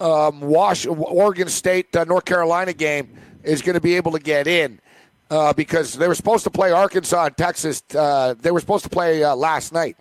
um, 0.00 0.40
Wash, 0.40 0.86
Oregon 0.86 1.48
State, 1.48 1.94
uh, 1.94 2.04
North 2.04 2.24
Carolina 2.24 2.72
game 2.72 3.16
is 3.42 3.62
going 3.62 3.74
to 3.74 3.80
be 3.80 3.96
able 3.96 4.12
to 4.12 4.18
get 4.18 4.46
in 4.46 4.80
uh, 5.30 5.52
because 5.52 5.94
they 5.94 6.08
were 6.08 6.14
supposed 6.14 6.44
to 6.44 6.50
play 6.50 6.72
Arkansas 6.72 7.26
and 7.26 7.36
Texas. 7.36 7.82
Uh, 7.94 8.34
they 8.38 8.50
were 8.50 8.60
supposed 8.60 8.84
to 8.84 8.90
play 8.90 9.22
uh, 9.22 9.34
last 9.34 9.72
night 9.72 9.96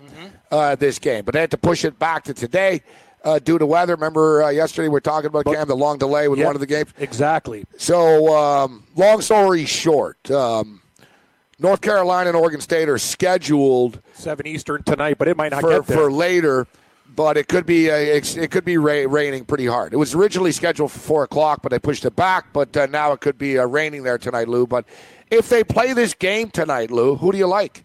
mm-hmm. 0.52 0.80
this 0.80 1.00
game, 1.00 1.26
but 1.26 1.34
they 1.34 1.42
had 1.42 1.52
to 1.52 1.58
push 1.58 1.86
it 1.86 2.00
back 2.00 2.24
to 2.24 2.34
today. 2.34 2.82
due 3.44 3.58
to 3.58 3.66
weather, 3.66 3.96
remember 3.96 4.52
yesterday 4.52 4.88
we 4.88 4.94
were 4.94 5.02
talking 5.02 5.28
about 5.28 5.46
Cam 5.46 5.68
the 5.68 5.76
long 5.76 5.98
delay 5.98 6.28
with 6.28 6.40
yep, 6.40 6.48
one 6.48 6.56
of 6.56 6.62
the 6.62 6.68
games. 6.68 6.94
Exactly. 6.98 7.66
So, 7.78 8.36
um, 8.36 8.86
long 8.96 9.22
story 9.22 9.66
short, 9.66 10.32
um, 10.32 10.82
North 11.60 11.82
Carolina 11.82 12.30
and 12.30 12.38
Oregon 12.38 12.62
State 12.62 12.88
are 12.88 12.98
scheduled 12.98 14.02
seven 14.14 14.48
Eastern 14.48 14.82
tonight, 14.84 15.18
but 15.18 15.28
it 15.28 15.36
might 15.36 15.52
not 15.52 15.62
for, 15.62 15.70
get 15.72 15.86
there. 15.86 15.98
for 15.98 16.12
later. 16.12 16.68
But 17.20 17.36
it 17.36 17.50
could 17.50 17.66
be 17.66 17.90
a, 17.90 18.16
it 18.16 18.50
could 18.50 18.64
be 18.64 18.78
raining 18.78 19.44
pretty 19.44 19.66
hard. 19.66 19.92
It 19.92 19.98
was 19.98 20.16
originally 20.16 20.54
scheduled 20.54 20.90
for 20.90 21.00
four 21.00 21.24
o'clock, 21.24 21.62
but 21.62 21.70
they 21.70 21.78
pushed 21.78 22.06
it 22.06 22.16
back. 22.16 22.54
But 22.54 22.78
uh, 22.78 22.86
now 22.86 23.12
it 23.12 23.20
could 23.20 23.38
be 23.38 23.60
uh, 23.60 23.66
raining 23.66 24.04
there 24.04 24.18
tonight, 24.18 24.48
Lou. 24.48 24.66
But 24.66 24.86
if 25.30 25.50
they 25.50 25.66
play 25.66 25.92
this 25.92 26.14
game 26.14 26.50
tonight, 26.50 26.92
Lou, 26.92 27.18
who 27.18 27.34
do 27.34 27.38
you 27.38 27.46
like? 27.46 27.84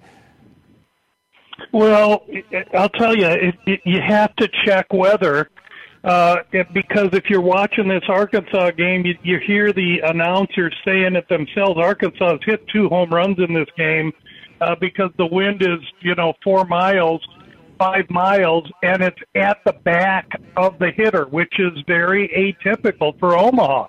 Well, 1.73 2.25
I'll 2.75 2.89
tell 2.91 3.17
you, 3.17 3.27
it, 3.27 3.57
it, 3.67 3.81
you 3.85 4.01
have 4.07 4.37
to 4.37 4.49
check 4.65 4.93
weather 4.93 5.51
uh, 6.05 6.37
it, 6.53 6.73
because 6.73 7.09
if 7.13 7.29
you're 7.29 7.41
watching 7.41 7.89
this 7.89 8.05
Arkansas 8.07 8.71
game, 8.71 9.05
you, 9.05 9.19
you 9.25 9.41
hear 9.45 9.73
the 9.73 9.99
announcers 10.05 10.73
saying 10.85 11.17
it 11.17 11.29
themselves. 11.29 11.77
Arkansas 11.77 12.31
has 12.31 12.41
hit 12.47 12.65
two 12.69 12.89
home 12.89 13.11
runs 13.13 13.41
in 13.41 13.53
this 13.53 13.69
game 13.77 14.13
uh, 14.61 14.77
because 14.81 15.11
the 15.19 15.27
wind 15.27 15.61
is, 15.61 15.81
you 16.03 16.15
know, 16.15 16.35
four 16.45 16.65
miles, 16.67 17.21
five 17.79 18.09
miles, 18.11 18.65
and 18.83 19.03
it's 19.03 19.19
at 19.35 19.59
the 19.65 19.73
back 19.85 20.29
of 20.57 20.79
the 20.79 20.91
hitter, 20.91 21.25
which 21.27 21.53
is 21.59 21.73
very 21.87 22.29
atypical 22.65 23.19
for 23.19 23.37
Omaha. 23.37 23.87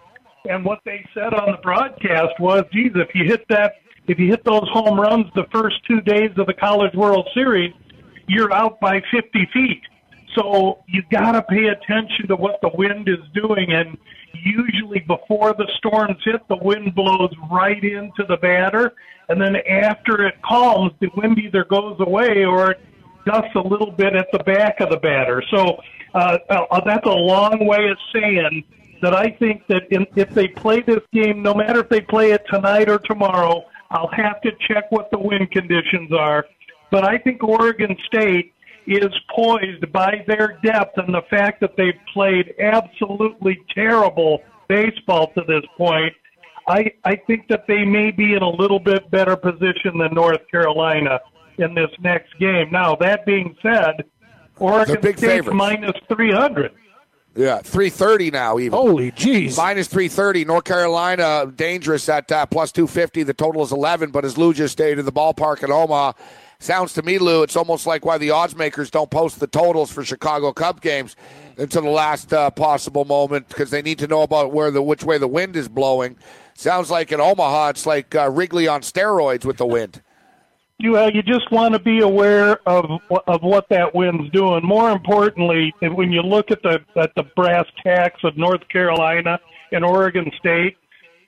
And 0.50 0.64
what 0.64 0.80
they 0.86 1.06
said 1.14 1.34
on 1.34 1.52
the 1.52 1.58
broadcast 1.62 2.40
was, 2.40 2.64
geez, 2.72 2.92
if 2.96 3.10
you 3.16 3.26
hit 3.26 3.46
that, 3.50 3.74
if 4.08 4.20
you 4.20 4.28
hit 4.28 4.44
those 4.44 4.68
home 4.72 5.00
runs 5.00 5.26
the 5.36 5.46
first 5.52 5.78
two 5.88 6.02
days 6.02 6.32
of 6.38 6.46
the 6.46 6.54
College 6.54 6.94
World 6.94 7.28
Series, 7.34 7.74
you're 8.28 8.54
out 8.54 8.80
by 8.80 9.02
50 9.12 9.50
feet. 9.54 9.82
So 10.36 10.84
you 10.88 11.02
got 11.12 11.32
to 11.32 11.42
pay 11.44 11.68
attention 11.68 12.28
to 12.28 12.36
what 12.36 12.60
the 12.62 12.70
wind 12.76 13.08
is 13.08 13.20
doing. 13.34 13.72
And 13.72 13.98
usually 14.34 15.00
before 15.00 15.54
the 15.54 15.68
storms 15.78 16.18
hit, 16.24 16.42
the 16.50 16.58
wind 16.58 16.94
blows 16.94 17.32
right 17.52 17.84
into 17.84 18.26
the 18.28 18.38
batter. 18.38 18.94
And 19.30 19.42
then 19.42 19.56
after 19.56 20.26
it 20.28 20.36
calms, 20.44 20.92
the 21.00 21.10
wind 21.16 21.40
either 21.40 21.64
goes 21.66 21.96
away 22.00 22.46
or 22.46 22.72
it 22.72 22.80
dusts 23.26 23.56
a 23.56 23.60
little 23.60 23.92
bit 23.92 24.16
at 24.16 24.28
the 24.32 24.40
back 24.40 24.80
of 24.80 24.90
the 24.90 24.98
batter. 24.98 25.44
So 25.52 25.82
uh, 26.14 26.38
uh, 26.50 26.82
that's 26.86 27.06
a 27.06 27.10
long 27.10 27.66
way 27.66 27.90
of 27.90 27.98
saying 28.14 28.64
that 29.02 29.14
I 29.14 29.30
think 29.30 29.68
that 29.68 29.84
in, 29.92 30.08
if 30.16 30.30
they 30.32 30.48
play 30.48 30.82
this 30.82 31.02
game, 31.12 31.44
no 31.44 31.54
matter 31.54 31.82
if 31.82 31.90
they 31.90 32.02
play 32.02 32.32
it 32.32 32.44
tonight 32.50 32.90
or 32.90 33.00
tomorrow, 33.00 33.64
I'll 33.92 34.12
have 34.12 34.42
to 34.42 34.52
check 34.68 34.92
what 34.92 35.12
the 35.12 35.20
wind 35.20 35.52
conditions 35.52 36.12
are. 36.12 36.46
But 36.92 37.04
I 37.04 37.18
think 37.18 37.44
Oregon 37.44 37.96
State 38.08 38.54
is 38.88 39.14
poised 39.36 39.92
by 39.92 40.24
their 40.28 40.60
depth 40.64 40.98
and 40.98 41.14
the 41.14 41.24
fact 41.30 41.60
that 41.62 41.76
they've 41.76 42.00
played 42.14 42.54
absolutely 42.60 43.64
terrible 43.74 44.42
baseball 44.68 45.32
to 45.34 45.44
this 45.48 45.64
point. 45.78 46.14
I 46.68 46.92
I 47.04 47.16
think 47.28 47.48
that 47.50 47.68
they 47.68 47.84
may 47.86 48.12
be 48.12 48.34
in 48.34 48.42
a 48.42 48.50
little 48.50 48.80
bit 48.80 49.10
better 49.12 49.36
position 49.36 49.98
than 50.00 50.14
North 50.14 50.48
Carolina 50.50 51.20
in 51.60 51.74
this 51.76 51.92
next 52.00 52.38
game. 52.40 52.72
Now 52.72 52.96
that 52.98 53.26
being 53.26 53.56
said, 53.62 54.04
Oregon 54.60 54.98
big 55.02 55.18
State's 55.18 55.34
favorites. 55.34 55.56
minus 55.56 55.96
three 56.08 56.32
hundred. 56.32 56.74
Yeah, 57.36 57.60
three 57.60 57.90
thirty 57.90 58.32
now. 58.32 58.58
Even 58.60 58.78
Holy 58.78 59.12
jeez. 59.12 59.58
minus 59.58 59.88
three 59.88 60.08
thirty. 60.08 60.46
North 60.46 60.64
Carolina 60.64 61.52
dangerous 61.54 62.08
at 62.08 62.32
uh, 62.32 62.46
plus 62.46 62.72
two 62.72 62.88
fifty. 62.88 63.24
The 63.24 63.34
total 63.34 63.62
is 63.64 63.72
eleven. 63.72 64.12
But 64.12 64.24
as 64.24 64.38
Lou 64.38 64.54
just 64.54 64.72
stated, 64.72 65.04
the 65.04 65.12
ballpark 65.12 65.64
in 65.64 65.72
Omaha 65.72 66.14
sounds 66.60 66.94
to 66.94 67.04
me, 67.04 67.20
Lou, 67.20 67.44
it's 67.44 67.58
almost 67.58 67.86
like 67.86 68.06
why 68.06 68.18
the 68.18 68.32
odds 68.32 68.56
makers 68.56 68.90
don't 68.90 69.12
post 69.12 69.42
the 69.42 69.48
totals 69.48 69.92
for 69.92 70.06
Chicago 70.06 70.54
Cub 70.54 70.80
games 70.82 71.18
until 71.58 71.82
the 71.82 71.90
last 71.90 72.32
uh, 72.32 72.50
possible 72.50 73.04
moment 73.04 73.50
because 73.50 73.70
they 73.70 73.82
need 73.82 74.00
to 74.00 74.08
know 74.08 74.22
about 74.22 74.54
where 74.54 74.72
the 74.72 74.82
which 74.82 75.04
way 75.04 75.18
the 75.18 75.28
wind 75.28 75.58
is 75.58 75.68
blowing. 75.68 76.16
Sounds 76.56 76.90
like 76.90 77.12
in 77.12 77.20
Omaha, 77.20 77.70
it's 77.70 77.86
like 77.86 78.16
uh, 78.16 78.32
Wrigley 78.32 78.68
on 78.70 78.82
steroids 78.82 79.44
with 79.44 79.58
the 79.58 79.66
wind. 79.66 80.02
You 80.78 80.98
uh, 80.98 81.10
you 81.14 81.24
just 81.24 81.50
want 81.52 81.74
to 81.74 81.80
be 81.80 82.02
aware 82.02 82.60
of 82.68 82.86
of 83.28 83.42
what 83.42 83.70
that 83.70 83.96
wind's 83.96 84.30
doing. 84.32 84.62
More 84.66 84.92
importantly, 84.92 85.74
when 85.82 86.12
you 86.12 86.22
look 86.22 86.52
at 86.52 86.62
the 86.64 86.80
at 86.98 87.12
the 87.16 87.24
brass 87.36 87.66
tacks 87.82 88.20
of 88.24 88.38
North 88.38 88.68
Carolina 88.68 89.40
and 89.72 89.86
Oregon 89.86 90.30
State, 90.38 90.76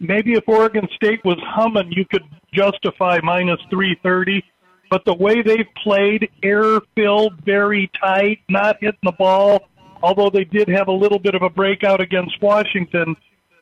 maybe 0.01 0.33
if 0.33 0.43
Oregon 0.47 0.87
State 0.95 1.23
was 1.23 1.37
humming, 1.45 1.91
you 1.91 2.03
could 2.05 2.23
justify 2.53 3.19
minus 3.23 3.59
three 3.69 3.97
thirty. 4.03 4.43
But 4.89 5.03
the 5.05 5.13
way 5.13 5.41
they've 5.41 5.67
played, 5.83 6.29
air 6.43 6.79
filled, 6.95 7.33
very 7.45 7.89
tight, 8.01 8.39
not 8.49 8.77
hitting 8.81 8.99
the 9.03 9.11
ball. 9.13 9.67
Although 10.01 10.29
they 10.29 10.43
did 10.43 10.67
have 10.69 10.87
a 10.87 10.93
little 10.93 11.19
bit 11.19 11.35
of 11.35 11.41
a 11.41 11.49
breakout 11.49 11.99
against 11.99 12.41
Washington, 12.41 13.15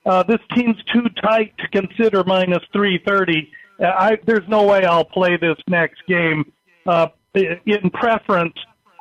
uh, 0.06 0.24
this 0.24 0.40
team's 0.56 0.78
too 0.94 1.10
tight 1.22 1.54
to 1.58 1.68
consider 1.70 2.24
minus 2.26 2.64
330. 2.74 3.40
Uh, 3.40 3.65
I, 3.80 4.18
there's 4.26 4.48
no 4.48 4.64
way 4.64 4.86
I'll 4.86 5.06
play 5.06 5.38
this 5.38 5.58
next 5.68 6.02
game. 6.08 6.52
Uh, 6.86 7.08
in 7.34 7.90
preference, 7.94 8.56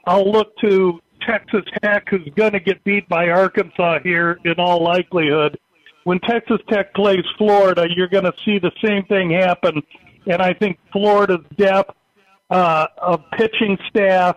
I'll 0.07 0.31
look 0.31 0.57
to 0.59 1.01
Texas 1.27 1.63
Tech, 1.83 2.09
who's 2.11 2.29
going 2.37 2.53
to 2.53 2.61
get 2.61 2.83
beat 2.85 3.09
by 3.09 3.29
Arkansas 3.29 4.01
here 4.03 4.39
in 4.45 4.55
all 4.59 4.83
likelihood. 4.83 5.59
When 6.05 6.21
Texas 6.21 6.59
Tech 6.69 6.93
plays 6.95 7.25
Florida, 7.39 7.87
you're 7.95 8.09
going 8.09 8.25
to 8.25 8.35
see 8.45 8.59
the 8.59 8.73
same 8.85 9.05
thing 9.07 9.31
happen. 9.31 9.83
And 10.27 10.43
I 10.43 10.53
think 10.55 10.79
Florida's 10.93 11.45
depth 11.57 11.95
uh, 12.51 12.87
of 12.99 13.21
pitching 13.39 13.79
staff 13.89 14.37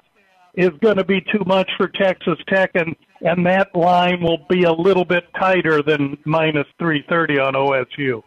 is 0.54 0.72
going 0.82 0.98
to 0.98 1.04
be 1.04 1.22
too 1.22 1.44
much 1.46 1.70
for 1.78 1.88
Texas 1.88 2.38
Tech, 2.50 2.72
and 2.76 2.96
and 3.22 3.46
that 3.46 3.74
line 3.76 4.22
will 4.22 4.46
be 4.50 4.64
a 4.64 4.72
little 4.72 5.06
bit 5.06 5.24
tighter 5.40 5.82
than 5.82 6.18
minus 6.26 6.68
three 6.80 7.06
thirty 7.10 7.40
on 7.40 7.54
OSU. 7.54 8.22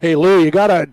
Hey 0.00 0.16
Lou, 0.16 0.42
you 0.42 0.50
gotta 0.50 0.88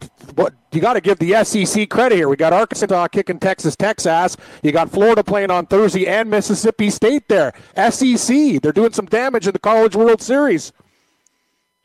you 0.74 0.82
gotta 0.82 1.00
give 1.00 1.18
the 1.18 1.42
SEC 1.46 1.90
credit 1.90 2.18
here. 2.18 2.28
We 2.28 2.36
got 2.36 2.52
Arkansas 2.52 3.08
kicking 3.08 3.40
Texas 3.40 3.78
Tech's 3.78 4.06
ass. 4.06 4.36
You 4.62 4.74
got 4.74 4.92
Florida 4.92 5.24
playing 5.24 5.50
on 5.50 5.66
Thursday 5.66 6.06
and 6.08 6.30
Mississippi 6.30 6.90
State 6.90 7.30
there. 7.30 7.54
SEC, 7.90 8.62
they're 8.62 8.74
doing 8.74 8.92
some 8.92 9.06
damage 9.06 9.48
in 9.48 9.54
the 9.54 9.60
College 9.60 9.96
World 9.96 10.22
Series. 10.22 10.74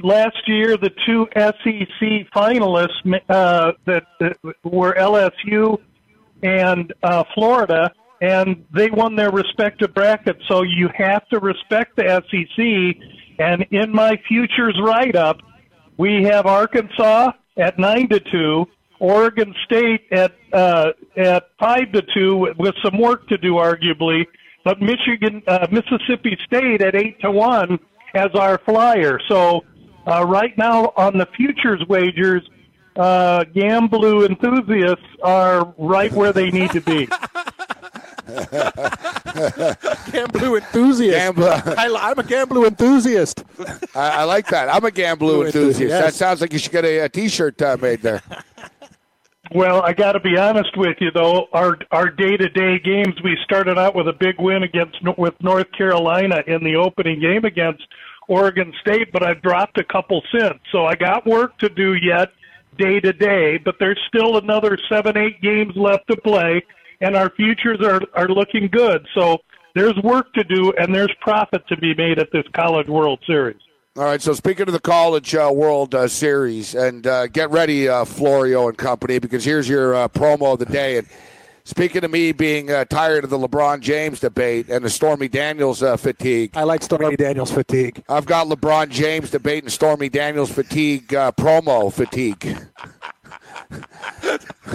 Last 0.02 0.48
year, 0.48 0.76
the 0.76 0.90
two 1.06 1.28
SEC 1.36 2.28
finalists 2.34 3.20
uh, 3.28 3.72
that, 3.84 4.02
that 4.18 4.36
were 4.64 4.92
LSU 4.94 5.78
and 6.42 6.92
uh, 7.04 7.22
Florida, 7.34 7.92
and 8.20 8.64
they 8.74 8.90
won 8.90 9.14
their 9.14 9.30
respective 9.30 9.94
brackets. 9.94 10.42
So 10.48 10.62
you 10.62 10.90
have 10.96 11.28
to 11.28 11.38
respect 11.38 11.94
the 11.94 12.20
SEC. 12.28 13.00
And 13.38 13.64
in 13.70 13.92
my 13.92 14.20
futures 14.26 14.76
write 14.82 15.14
up, 15.14 15.38
we 15.96 16.22
have 16.24 16.46
Arkansas 16.46 17.32
at 17.56 17.78
nine 17.78 18.08
to 18.08 18.20
two, 18.20 18.66
Oregon 18.98 19.54
State 19.64 20.06
at 20.12 20.32
uh, 20.52 20.92
at 21.16 21.48
five 21.58 21.92
to 21.92 22.02
two, 22.14 22.54
with 22.58 22.74
some 22.84 22.98
work 22.98 23.28
to 23.28 23.38
do, 23.38 23.54
arguably. 23.54 24.26
But 24.64 24.80
Michigan, 24.80 25.42
uh, 25.46 25.66
Mississippi 25.70 26.38
State 26.46 26.82
at 26.82 26.94
eight 26.94 27.20
to 27.20 27.30
one 27.30 27.78
as 28.14 28.28
our 28.34 28.58
flyer. 28.58 29.18
So 29.28 29.64
uh, 30.06 30.24
right 30.24 30.56
now 30.56 30.92
on 30.96 31.18
the 31.18 31.26
futures 31.36 31.82
wagers, 31.88 32.48
uh, 32.96 33.44
Gamblu 33.54 34.28
enthusiasts 34.28 35.04
are 35.22 35.74
right 35.78 36.12
where 36.12 36.32
they 36.32 36.50
need 36.50 36.70
to 36.72 36.80
be. 36.80 37.08
Gamblu 40.12 40.58
enthusiast. 40.58 41.16
Gambler. 41.16 41.62
I, 41.76 41.86
am 41.86 42.18
a 42.18 42.22
Gamblu 42.22 42.66
enthusiast. 42.66 43.44
I, 43.94 44.20
I 44.20 44.24
like 44.24 44.46
that. 44.48 44.68
I'm 44.68 44.84
a 44.84 44.90
gamblu 44.90 45.46
enthusiast. 45.46 45.80
Yes. 45.80 46.04
That 46.04 46.14
sounds 46.14 46.40
like 46.40 46.52
you 46.52 46.58
should 46.58 46.72
get 46.72 46.84
a, 46.84 47.00
a 47.00 47.08
T-shirt 47.08 47.60
uh, 47.62 47.76
made 47.80 48.02
there. 48.02 48.22
Well, 49.54 49.82
I 49.82 49.92
got 49.92 50.12
to 50.12 50.20
be 50.20 50.38
honest 50.38 50.76
with 50.76 50.96
you, 51.00 51.10
though. 51.10 51.48
Our 51.52 51.78
our 51.90 52.08
day 52.08 52.36
to 52.38 52.48
day 52.48 52.78
games, 52.78 53.14
we 53.22 53.36
started 53.44 53.76
out 53.76 53.94
with 53.94 54.08
a 54.08 54.12
big 54.12 54.40
win 54.40 54.62
against 54.62 54.96
with 55.18 55.34
North 55.42 55.70
Carolina 55.72 56.42
in 56.46 56.64
the 56.64 56.76
opening 56.76 57.20
game 57.20 57.44
against 57.44 57.82
Oregon 58.28 58.72
State, 58.80 59.12
but 59.12 59.22
I've 59.22 59.42
dropped 59.42 59.78
a 59.78 59.84
couple 59.84 60.22
since. 60.32 60.58
So 60.70 60.86
I 60.86 60.94
got 60.94 61.26
work 61.26 61.58
to 61.58 61.68
do 61.68 61.94
yet, 61.94 62.32
day 62.78 63.00
to 63.00 63.12
day. 63.12 63.58
But 63.58 63.76
there's 63.78 64.00
still 64.08 64.38
another 64.38 64.78
seven, 64.88 65.18
eight 65.18 65.42
games 65.42 65.76
left 65.76 66.06
to 66.08 66.16
play, 66.16 66.64
and 67.02 67.16
our 67.16 67.30
futures 67.30 67.80
are 67.82 68.00
are 68.14 68.28
looking 68.28 68.68
good. 68.68 69.06
So 69.14 69.38
there's 69.74 69.96
work 70.02 70.32
to 70.34 70.44
do, 70.44 70.72
and 70.78 70.94
there's 70.94 71.12
profit 71.20 71.66
to 71.68 71.76
be 71.76 71.94
made 71.94 72.18
at 72.18 72.28
this 72.32 72.44
College 72.54 72.88
World 72.88 73.18
Series. 73.26 73.60
All 73.96 74.04
right. 74.04 74.22
So 74.22 74.32
speaking 74.32 74.68
of 74.68 74.72
the 74.72 74.80
College 74.80 75.34
uh, 75.34 75.50
World 75.52 75.94
uh, 75.94 76.08
Series, 76.08 76.74
and 76.74 77.06
uh, 77.06 77.26
get 77.26 77.50
ready, 77.50 77.88
uh, 77.88 78.06
Florio 78.06 78.68
and 78.68 78.78
company, 78.78 79.18
because 79.18 79.44
here's 79.44 79.68
your 79.68 79.94
uh, 79.94 80.08
promo 80.08 80.54
of 80.54 80.60
the 80.60 80.66
day. 80.66 80.96
And 80.96 81.06
speaking 81.64 82.02
of 82.02 82.10
me 82.10 82.32
being 82.32 82.70
uh, 82.70 82.86
tired 82.86 83.24
of 83.24 83.30
the 83.30 83.38
LeBron 83.38 83.80
James 83.80 84.20
debate 84.20 84.70
and 84.70 84.82
the 84.82 84.90
Stormy 84.90 85.28
Daniels 85.28 85.82
uh, 85.82 85.98
fatigue, 85.98 86.52
I 86.54 86.62
like 86.62 86.82
Stormy 86.82 87.16
Daniels 87.16 87.50
fatigue. 87.50 88.02
I've 88.08 88.24
got 88.24 88.46
LeBron 88.46 88.88
James 88.88 89.30
debate 89.30 89.64
and 89.64 89.72
Stormy 89.72 90.08
Daniels 90.08 90.50
fatigue 90.50 91.14
uh, 91.14 91.32
promo 91.32 91.92
fatigue. 91.92 92.56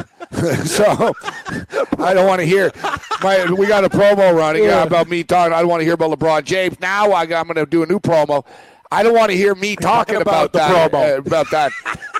so 0.66 1.14
I 2.00 2.14
don't 2.14 2.28
want 2.28 2.40
to 2.42 2.46
hear. 2.46 2.72
My, 3.24 3.50
we 3.52 3.68
got 3.68 3.84
a 3.84 3.90
promo 3.90 4.36
running 4.36 4.70
uh, 4.70 4.84
about 4.86 5.10
me 5.10 5.24
talking. 5.24 5.54
I 5.54 5.60
don't 5.60 5.70
want 5.70 5.82
to 5.82 5.86
hear 5.86 5.94
about 5.94 6.18
LeBron 6.18 6.44
James. 6.44 6.80
Now 6.80 7.12
I, 7.12 7.22
I'm 7.24 7.48
going 7.48 7.56
to 7.56 7.66
do 7.66 7.84
a 7.84 7.86
new 7.86 8.00
promo. 8.00 8.46
I 8.92 9.04
don't 9.04 9.14
want 9.14 9.32
to 9.32 9.38
hear 9.38 9.56
me 9.56 9.76
talking 9.82 10.18
about 10.18 10.48
about, 10.48 10.52
the 10.54 10.60
that 10.60 10.92
promo. 10.92 11.16
uh, 11.16 11.18
about 11.20 11.52
that 11.52 11.72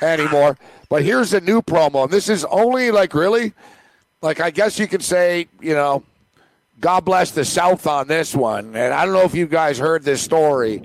anymore. 0.02 0.58
But 0.90 1.04
here's 1.04 1.34
a 1.34 1.42
new 1.42 1.62
promo. 1.62 2.06
And 2.06 2.12
this 2.12 2.30
is 2.30 2.46
only 2.46 2.92
like 2.92 3.14
really, 3.14 3.54
like 4.22 4.40
I 4.40 4.52
guess 4.52 4.80
you 4.80 4.88
could 4.88 5.04
say, 5.04 5.48
you 5.60 5.74
know, 5.74 6.04
God 6.80 7.06
bless 7.06 7.32
the 7.32 7.44
South 7.44 7.88
on 7.88 8.08
this 8.08 8.36
one. 8.36 8.76
And 8.76 8.94
I 8.94 9.04
don't 9.04 9.14
know 9.14 9.24
if 9.24 9.34
you 9.36 9.48
guys 9.48 9.78
heard 9.78 10.04
this 10.04 10.22
story, 10.22 10.84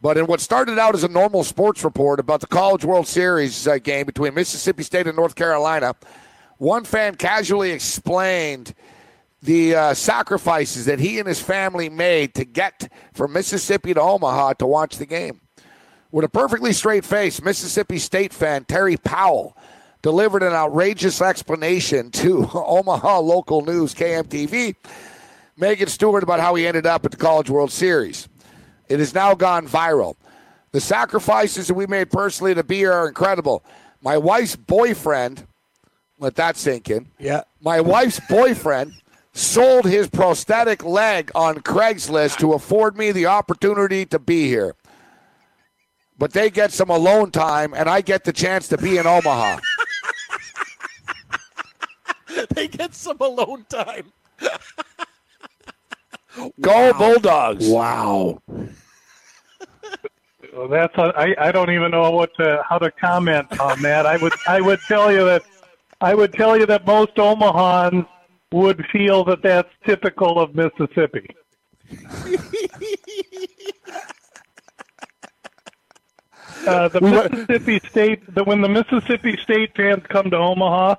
but 0.00 0.16
in 0.16 0.26
what 0.26 0.40
started 0.40 0.78
out 0.78 0.94
as 0.94 1.04
a 1.04 1.08
normal 1.08 1.44
sports 1.44 1.84
report 1.84 2.20
about 2.20 2.40
the 2.40 2.46
College 2.46 2.84
World 2.84 3.06
Series 3.06 3.68
uh, 3.68 3.78
game 3.78 4.06
between 4.06 4.34
Mississippi 4.34 4.82
State 4.82 5.06
and 5.06 5.16
North 5.16 5.34
Carolina, 5.34 5.94
one 6.58 6.84
fan 6.84 7.14
casually 7.16 7.70
explained 7.70 8.74
the 9.42 9.74
uh, 9.74 9.94
sacrifices 9.94 10.86
that 10.86 10.98
he 10.98 11.18
and 11.18 11.28
his 11.28 11.40
family 11.40 11.88
made 11.88 12.34
to 12.34 12.44
get 12.44 12.90
from 13.12 13.32
Mississippi 13.32 13.94
to 13.94 14.00
Omaha 14.00 14.54
to 14.54 14.66
watch 14.66 14.96
the 14.96 15.06
game. 15.06 15.40
With 16.10 16.24
a 16.24 16.28
perfectly 16.28 16.72
straight 16.72 17.04
face, 17.04 17.42
Mississippi 17.42 17.98
State 17.98 18.32
fan 18.32 18.64
Terry 18.64 18.96
Powell 18.96 19.56
delivered 20.02 20.42
an 20.42 20.52
outrageous 20.52 21.20
explanation 21.20 22.10
to 22.12 22.48
Omaha 22.54 23.20
local 23.20 23.64
news 23.64 23.94
KMTV, 23.94 24.76
Megan 25.56 25.88
Stewart, 25.88 26.22
about 26.22 26.40
how 26.40 26.54
he 26.54 26.66
ended 26.66 26.86
up 26.86 27.04
at 27.04 27.10
the 27.10 27.16
College 27.16 27.50
World 27.50 27.70
Series. 27.70 28.28
It 28.88 28.98
has 28.98 29.14
now 29.14 29.34
gone 29.34 29.66
viral. 29.66 30.16
The 30.72 30.80
sacrifices 30.80 31.68
that 31.68 31.74
we 31.74 31.86
made 31.86 32.10
personally 32.10 32.54
to 32.54 32.64
be 32.64 32.76
here 32.76 32.92
are 32.92 33.08
incredible. 33.08 33.64
My 34.00 34.16
wife's 34.16 34.56
boyfriend, 34.56 35.46
let 36.18 36.36
that 36.36 36.56
sink 36.56 36.90
in. 36.90 37.08
Yeah. 37.18 37.42
My 37.60 37.80
wife's 37.80 38.20
boyfriend 38.20 38.94
sold 39.32 39.84
his 39.84 40.08
prosthetic 40.08 40.84
leg 40.84 41.30
on 41.34 41.56
Craigslist 41.56 42.38
to 42.38 42.54
afford 42.54 42.96
me 42.96 43.12
the 43.12 43.26
opportunity 43.26 44.06
to 44.06 44.18
be 44.18 44.46
here. 44.48 44.74
But 46.18 46.32
they 46.32 46.48
get 46.48 46.72
some 46.72 46.88
alone 46.88 47.30
time, 47.30 47.74
and 47.74 47.90
I 47.90 48.00
get 48.00 48.24
the 48.24 48.32
chance 48.32 48.68
to 48.68 48.78
be 48.78 48.96
in 48.96 49.06
Omaha. 49.06 49.58
they 52.54 52.68
get 52.68 52.94
some 52.94 53.18
alone 53.20 53.66
time. 53.68 54.12
Go 56.60 56.92
Bulldogs! 56.94 57.68
Wow. 57.68 58.42
Well, 60.52 60.68
that's 60.68 60.96
a, 60.96 61.12
I, 61.16 61.48
I 61.48 61.52
don't 61.52 61.70
even 61.70 61.90
know 61.90 62.10
what 62.10 62.34
to, 62.36 62.62
how 62.66 62.78
to 62.78 62.90
comment 62.90 63.60
on 63.60 63.82
that. 63.82 64.06
I 64.06 64.16
would 64.16 64.32
I 64.46 64.62
would 64.62 64.80
tell 64.88 65.12
you 65.12 65.24
that 65.26 65.42
I 66.06 66.14
would 66.14 66.32
tell 66.32 66.56
you 66.56 66.66
that 66.66 66.86
most 66.86 67.16
Omahans 67.16 68.06
would 68.52 68.86
feel 68.92 69.24
that 69.24 69.42
that's 69.42 69.68
typical 69.84 70.38
of 70.38 70.54
Mississippi. 70.54 71.34
Uh, 76.66 76.88
the 76.88 77.00
Mississippi 77.00 77.80
State, 77.88 78.34
the, 78.34 78.42
when 78.42 78.60
the 78.60 78.68
Mississippi 78.68 79.36
State 79.40 79.70
fans 79.76 80.02
come 80.08 80.28
to 80.30 80.36
Omaha, 80.36 80.96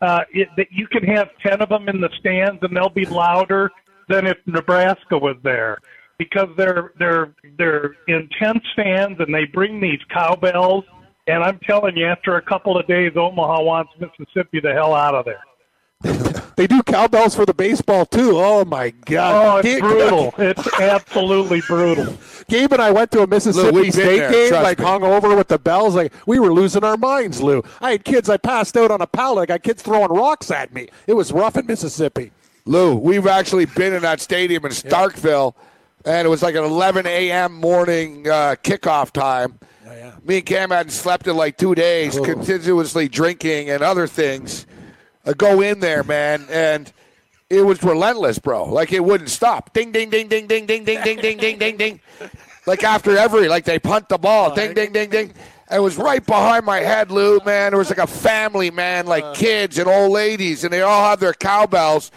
uh, 0.00 0.20
it, 0.32 0.48
that 0.56 0.68
you 0.70 0.86
can 0.86 1.04
have 1.04 1.28
ten 1.42 1.60
of 1.60 1.68
them 1.68 1.90
in 1.90 2.00
the 2.00 2.08
stands, 2.18 2.58
and 2.62 2.74
they'll 2.74 2.88
be 2.88 3.04
louder 3.04 3.70
than 4.08 4.26
if 4.26 4.38
Nebraska 4.46 5.18
was 5.18 5.36
there 5.42 5.76
because 6.16 6.48
they're 6.56 6.94
they're 6.98 7.34
they're 7.58 7.96
intense 8.08 8.64
fans, 8.74 9.16
and 9.18 9.34
they 9.34 9.44
bring 9.44 9.78
these 9.78 10.00
cowbells. 10.08 10.84
And 11.30 11.44
I'm 11.44 11.58
telling 11.60 11.96
you, 11.96 12.06
after 12.06 12.36
a 12.36 12.42
couple 12.42 12.76
of 12.76 12.86
days, 12.86 13.12
Omaha 13.16 13.62
wants 13.62 13.92
Mississippi 14.00 14.60
the 14.60 14.72
hell 14.72 14.94
out 14.94 15.14
of 15.14 15.24
there. 15.24 15.44
They 16.56 16.66
do 16.66 16.82
cowbells 16.82 17.34
for 17.34 17.46
the 17.46 17.54
baseball 17.54 18.04
too. 18.04 18.32
Oh 18.34 18.66
my 18.66 18.90
god! 18.90 19.30
Oh, 19.32 19.62
God! 19.62 19.64
it's 19.64 19.80
Gabe- 19.80 19.80
brutal. 19.80 20.34
It's 20.38 20.78
absolutely 20.78 21.62
brutal. 21.62 22.18
Gabe 22.48 22.72
and 22.74 22.82
I 22.82 22.90
went 22.90 23.10
to 23.12 23.22
a 23.22 23.26
Mississippi 23.26 23.70
Lou, 23.70 23.90
State 23.90 24.18
there, 24.18 24.30
game, 24.30 24.62
like 24.62 24.78
me. 24.78 24.84
hung 24.84 25.02
over 25.02 25.34
with 25.34 25.48
the 25.48 25.58
bells. 25.58 25.94
Like 25.94 26.12
we 26.26 26.38
were 26.38 26.52
losing 26.52 26.84
our 26.84 26.98
minds, 26.98 27.40
Lou. 27.40 27.62
I 27.80 27.92
had 27.92 28.04
kids. 28.04 28.28
I 28.28 28.36
passed 28.36 28.76
out 28.76 28.90
on 28.90 29.00
a 29.00 29.06
pallet. 29.06 29.44
I 29.44 29.46
got 29.54 29.62
kids 29.62 29.80
throwing 29.80 30.10
rocks 30.10 30.50
at 30.50 30.70
me. 30.74 30.90
It 31.06 31.14
was 31.14 31.32
rough 31.32 31.56
in 31.56 31.64
Mississippi. 31.64 32.30
Lou, 32.66 32.94
we've 32.94 33.26
actually 33.26 33.64
been 33.64 33.94
in 33.94 34.02
that 34.02 34.20
stadium 34.20 34.66
in 34.66 34.72
Starkville, 34.72 35.54
and 36.04 36.26
it 36.26 36.28
was 36.28 36.42
like 36.42 36.56
an 36.56 36.64
11 36.64 37.06
a.m. 37.06 37.54
morning 37.54 38.28
uh, 38.28 38.56
kickoff 38.62 39.12
time. 39.12 39.58
Me 40.24 40.38
and 40.38 40.46
Cam 40.46 40.70
hadn't 40.70 40.92
slept 40.92 41.26
in 41.26 41.36
like 41.36 41.56
two 41.56 41.74
days, 41.74 42.18
continuously 42.18 43.08
drinking 43.08 43.70
and 43.70 43.82
other 43.82 44.06
things. 44.06 44.66
Uh, 45.24 45.32
go 45.32 45.60
in 45.60 45.80
there, 45.80 46.02
man, 46.02 46.46
and 46.50 46.92
it 47.48 47.62
was 47.62 47.82
relentless, 47.82 48.38
bro. 48.38 48.64
Like 48.64 48.92
it 48.92 49.04
wouldn't 49.04 49.30
stop. 49.30 49.72
Ding, 49.72 49.92
ding, 49.92 50.10
ding, 50.10 50.28
ding, 50.28 50.46
ding, 50.46 50.66
ding, 50.66 50.84
ding, 50.84 51.02
ding, 51.02 51.20
ding, 51.20 51.38
ding, 51.38 51.58
ding, 51.58 51.76
ding. 51.76 52.00
Like 52.66 52.84
after 52.84 53.16
every, 53.16 53.48
like 53.48 53.64
they 53.64 53.78
punt 53.78 54.08
the 54.08 54.18
ball. 54.18 54.54
Ding, 54.54 54.74
ding, 54.74 54.92
ding, 54.92 55.10
ding. 55.10 55.32
It 55.70 55.80
was 55.80 55.96
right 55.96 56.24
behind 56.24 56.64
my 56.64 56.80
head, 56.80 57.10
Lou, 57.10 57.40
man. 57.44 57.70
There 57.72 57.78
was 57.78 57.90
like 57.90 57.98
a 57.98 58.06
family, 58.06 58.70
man, 58.70 59.06
like 59.06 59.34
kids 59.34 59.78
and 59.78 59.88
old 59.88 60.12
ladies, 60.12 60.64
and 60.64 60.72
they 60.72 60.82
all 60.82 61.08
had 61.08 61.20
their 61.20 61.32
cowbells. 61.32 62.10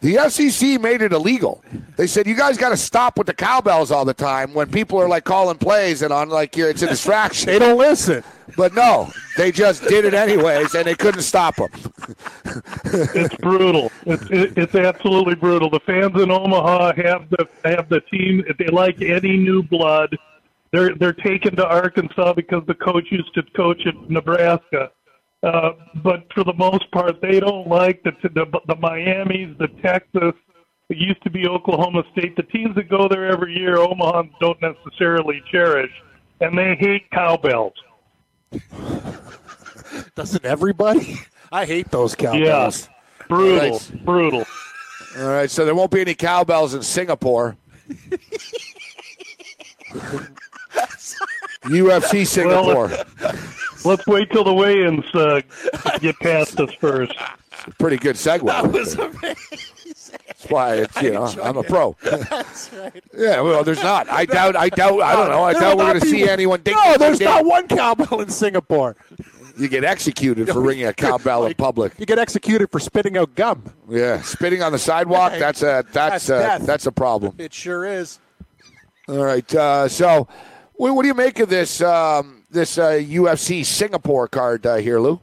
The 0.00 0.28
SEC 0.28 0.80
made 0.80 1.00
it 1.00 1.12
illegal. 1.12 1.64
They 1.96 2.06
said 2.06 2.26
you 2.26 2.36
guys 2.36 2.58
got 2.58 2.68
to 2.68 2.76
stop 2.76 3.16
with 3.16 3.26
the 3.26 3.34
cowbells 3.34 3.90
all 3.90 4.04
the 4.04 4.12
time 4.14 4.52
when 4.52 4.70
people 4.70 4.98
are 5.00 5.08
like 5.08 5.24
calling 5.24 5.56
plays 5.56 6.02
and 6.02 6.12
on 6.12 6.28
like 6.28 6.54
you're, 6.54 6.68
it's 6.68 6.82
a 6.82 6.86
distraction. 6.86 7.46
They 7.56 7.58
don't 7.58 7.78
listen. 7.78 8.22
But 8.56 8.74
no, 8.74 9.10
they 9.36 9.50
just 9.50 9.82
did 9.84 10.04
it 10.04 10.14
anyways, 10.14 10.74
and 10.74 10.84
they 10.86 10.94
couldn't 10.94 11.22
stop 11.22 11.56
them. 11.56 11.70
It's 12.84 13.34
brutal. 13.36 13.90
It's 14.04 14.22
it, 14.30 14.56
it's 14.56 14.74
absolutely 14.74 15.34
brutal. 15.34 15.70
The 15.70 15.80
fans 15.80 16.20
in 16.20 16.30
Omaha 16.30 16.94
have 16.96 17.28
the 17.30 17.48
have 17.64 17.88
the 17.88 18.00
team. 18.02 18.44
If 18.46 18.56
they 18.58 18.68
like 18.68 19.00
any 19.02 19.36
new 19.36 19.62
blood, 19.62 20.16
they're 20.72 20.94
they're 20.94 21.12
taken 21.12 21.56
to 21.56 21.66
Arkansas 21.66 22.34
because 22.34 22.62
the 22.66 22.74
coach 22.74 23.06
used 23.10 23.34
to 23.34 23.42
coach 23.54 23.86
at 23.86 23.94
Nebraska. 24.10 24.90
Uh, 25.42 25.72
but 26.02 26.26
for 26.34 26.44
the 26.44 26.54
most 26.54 26.90
part, 26.92 27.20
they 27.20 27.38
don't 27.40 27.68
like 27.68 28.02
the 28.02 28.12
the, 28.34 28.46
the 28.66 28.76
Miami's, 28.76 29.56
the 29.58 29.68
Texas. 29.82 30.32
It 30.88 30.96
used 30.98 31.22
to 31.24 31.30
be 31.30 31.46
Oklahoma 31.48 32.02
State. 32.12 32.36
The 32.36 32.44
teams 32.44 32.74
that 32.76 32.88
go 32.88 33.08
there 33.08 33.26
every 33.26 33.56
year, 33.58 33.76
Omaha 33.76 34.22
don't 34.40 34.58
necessarily 34.62 35.42
cherish, 35.50 35.90
and 36.40 36.56
they 36.56 36.76
hate 36.78 37.10
cowbells. 37.10 37.74
Doesn't 40.14 40.44
everybody? 40.44 41.18
I 41.52 41.64
hate 41.66 41.90
those 41.90 42.14
cowbells. 42.14 42.40
Yes, 42.40 42.88
brutal, 43.28 43.70
Right. 43.78 44.04
brutal. 44.04 44.44
All 45.18 45.28
right, 45.28 45.50
so 45.50 45.64
there 45.64 45.74
won't 45.74 45.90
be 45.90 46.00
any 46.00 46.14
cowbells 46.14 46.74
in 46.74 46.82
Singapore. 46.82 47.56
UFC 51.64 52.26
Singapore. 52.26 52.90
Let's 53.86 54.06
wait 54.06 54.30
till 54.30 54.44
the 54.44 54.52
weigh-ins 54.54 55.04
uh, 55.14 55.40
get 56.00 56.18
past 56.20 56.58
us 56.60 56.72
first. 56.74 57.14
Pretty 57.78 57.96
good 57.96 58.16
segue. 58.16 58.46
That 58.46 58.70
was 58.70 58.94
amazing. 58.94 59.36
That's 60.26 60.44
why 60.50 60.74
it's 60.74 61.02
you 61.02 61.12
know 61.12 61.24
I'm 61.42 61.56
a 61.56 61.62
pro. 61.62 61.96
Yeah, 63.16 63.40
well, 63.40 63.64
there's 63.64 63.82
not. 63.82 64.08
I 64.10 64.26
doubt. 64.26 64.56
I 64.56 64.68
doubt. 64.68 65.00
I 65.00 65.14
don't 65.16 65.30
know. 65.30 65.42
I 65.42 65.52
There 65.52 65.62
doubt 65.62 65.70
will 65.78 65.84
we're 65.86 65.92
not 65.94 66.00
going 66.00 66.00
to 66.00 66.06
be 66.06 66.22
see 66.24 66.28
anyone. 66.28 66.60
Ding, 66.62 66.74
No, 66.74 66.90
ding, 66.90 66.98
there's 66.98 67.18
ding, 67.18 67.28
not 67.28 67.44
one 67.46 67.66
cowbell 67.66 68.20
in 68.20 68.28
Singapore. 68.28 68.94
You 69.56 69.68
get 69.68 69.84
executed 69.84 70.48
for 70.48 70.60
ringing 70.60 70.86
a 70.86 70.92
cowbell 71.06 71.46
in 71.46 71.54
public. 71.54 71.94
You 71.98 72.04
get 72.04 72.18
executed 72.18 72.70
for 72.70 72.78
spitting 72.78 73.16
out 73.16 73.34
gum. 73.34 73.64
Yeah, 73.88 74.20
spitting 74.20 74.62
on 74.62 74.72
the 74.72 74.78
sidewalk. 74.78 75.32
That's 75.38 75.62
a 75.62 75.82
that's 75.92 76.26
That's 76.26 76.28
a, 76.28 76.38
death. 76.38 76.66
that's 76.66 76.86
a 76.86 76.92
problem. 76.92 77.34
It 77.38 77.54
sure 77.54 77.86
is. 77.86 78.18
All 79.08 79.24
right. 79.24 79.54
Uh, 79.54 79.88
so, 79.88 80.28
what, 80.74 80.94
what 80.94 81.02
do 81.02 81.08
you 81.08 81.14
make 81.14 81.38
of 81.40 81.48
this 81.48 81.80
um, 81.80 82.35
this 82.56 82.78
uh, 82.78 82.92
UFC 82.92 83.64
Singapore 83.64 84.26
card 84.26 84.66
uh, 84.66 84.76
here, 84.76 84.98
Lou? 84.98 85.20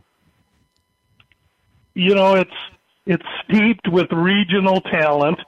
You 1.96 2.16
know, 2.16 2.36
it's 2.36 2.52
it's 3.06 3.26
steeped 3.44 3.90
with 3.90 4.08
regional 4.12 4.80
talent. 4.82 5.40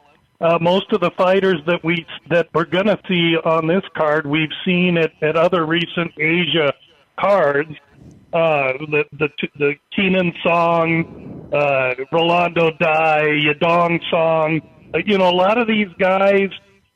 Uh, 0.42 0.58
most 0.60 0.92
of 0.92 1.00
the 1.00 1.12
fighters 1.12 1.62
that 1.66 1.82
we 1.84 2.06
that 2.30 2.50
we're 2.54 2.66
going 2.66 2.88
to 2.88 3.00
see 3.08 3.38
on 3.38 3.68
this 3.68 3.84
card, 3.96 4.28
we've 4.28 4.52
seen 4.66 4.98
at, 4.98 5.12
at 5.22 5.38
other 5.38 5.66
recent 5.66 6.12
Asia 6.20 6.74
cards. 7.18 7.72
Uh, 8.34 8.74
the 8.92 9.06
the 9.14 9.30
the 9.58 9.76
Kenan 9.96 10.34
Song, 10.44 11.50
uh, 11.54 11.96
Rolando 12.12 12.72
Dy, 12.72 13.48
Yadong 13.48 14.02
Song. 14.10 14.62
Uh, 14.94 14.98
you 15.06 15.18
know, 15.18 15.30
a 15.30 15.32
lot 15.32 15.58
of 15.58 15.68
these 15.68 15.88
guys 15.98 16.50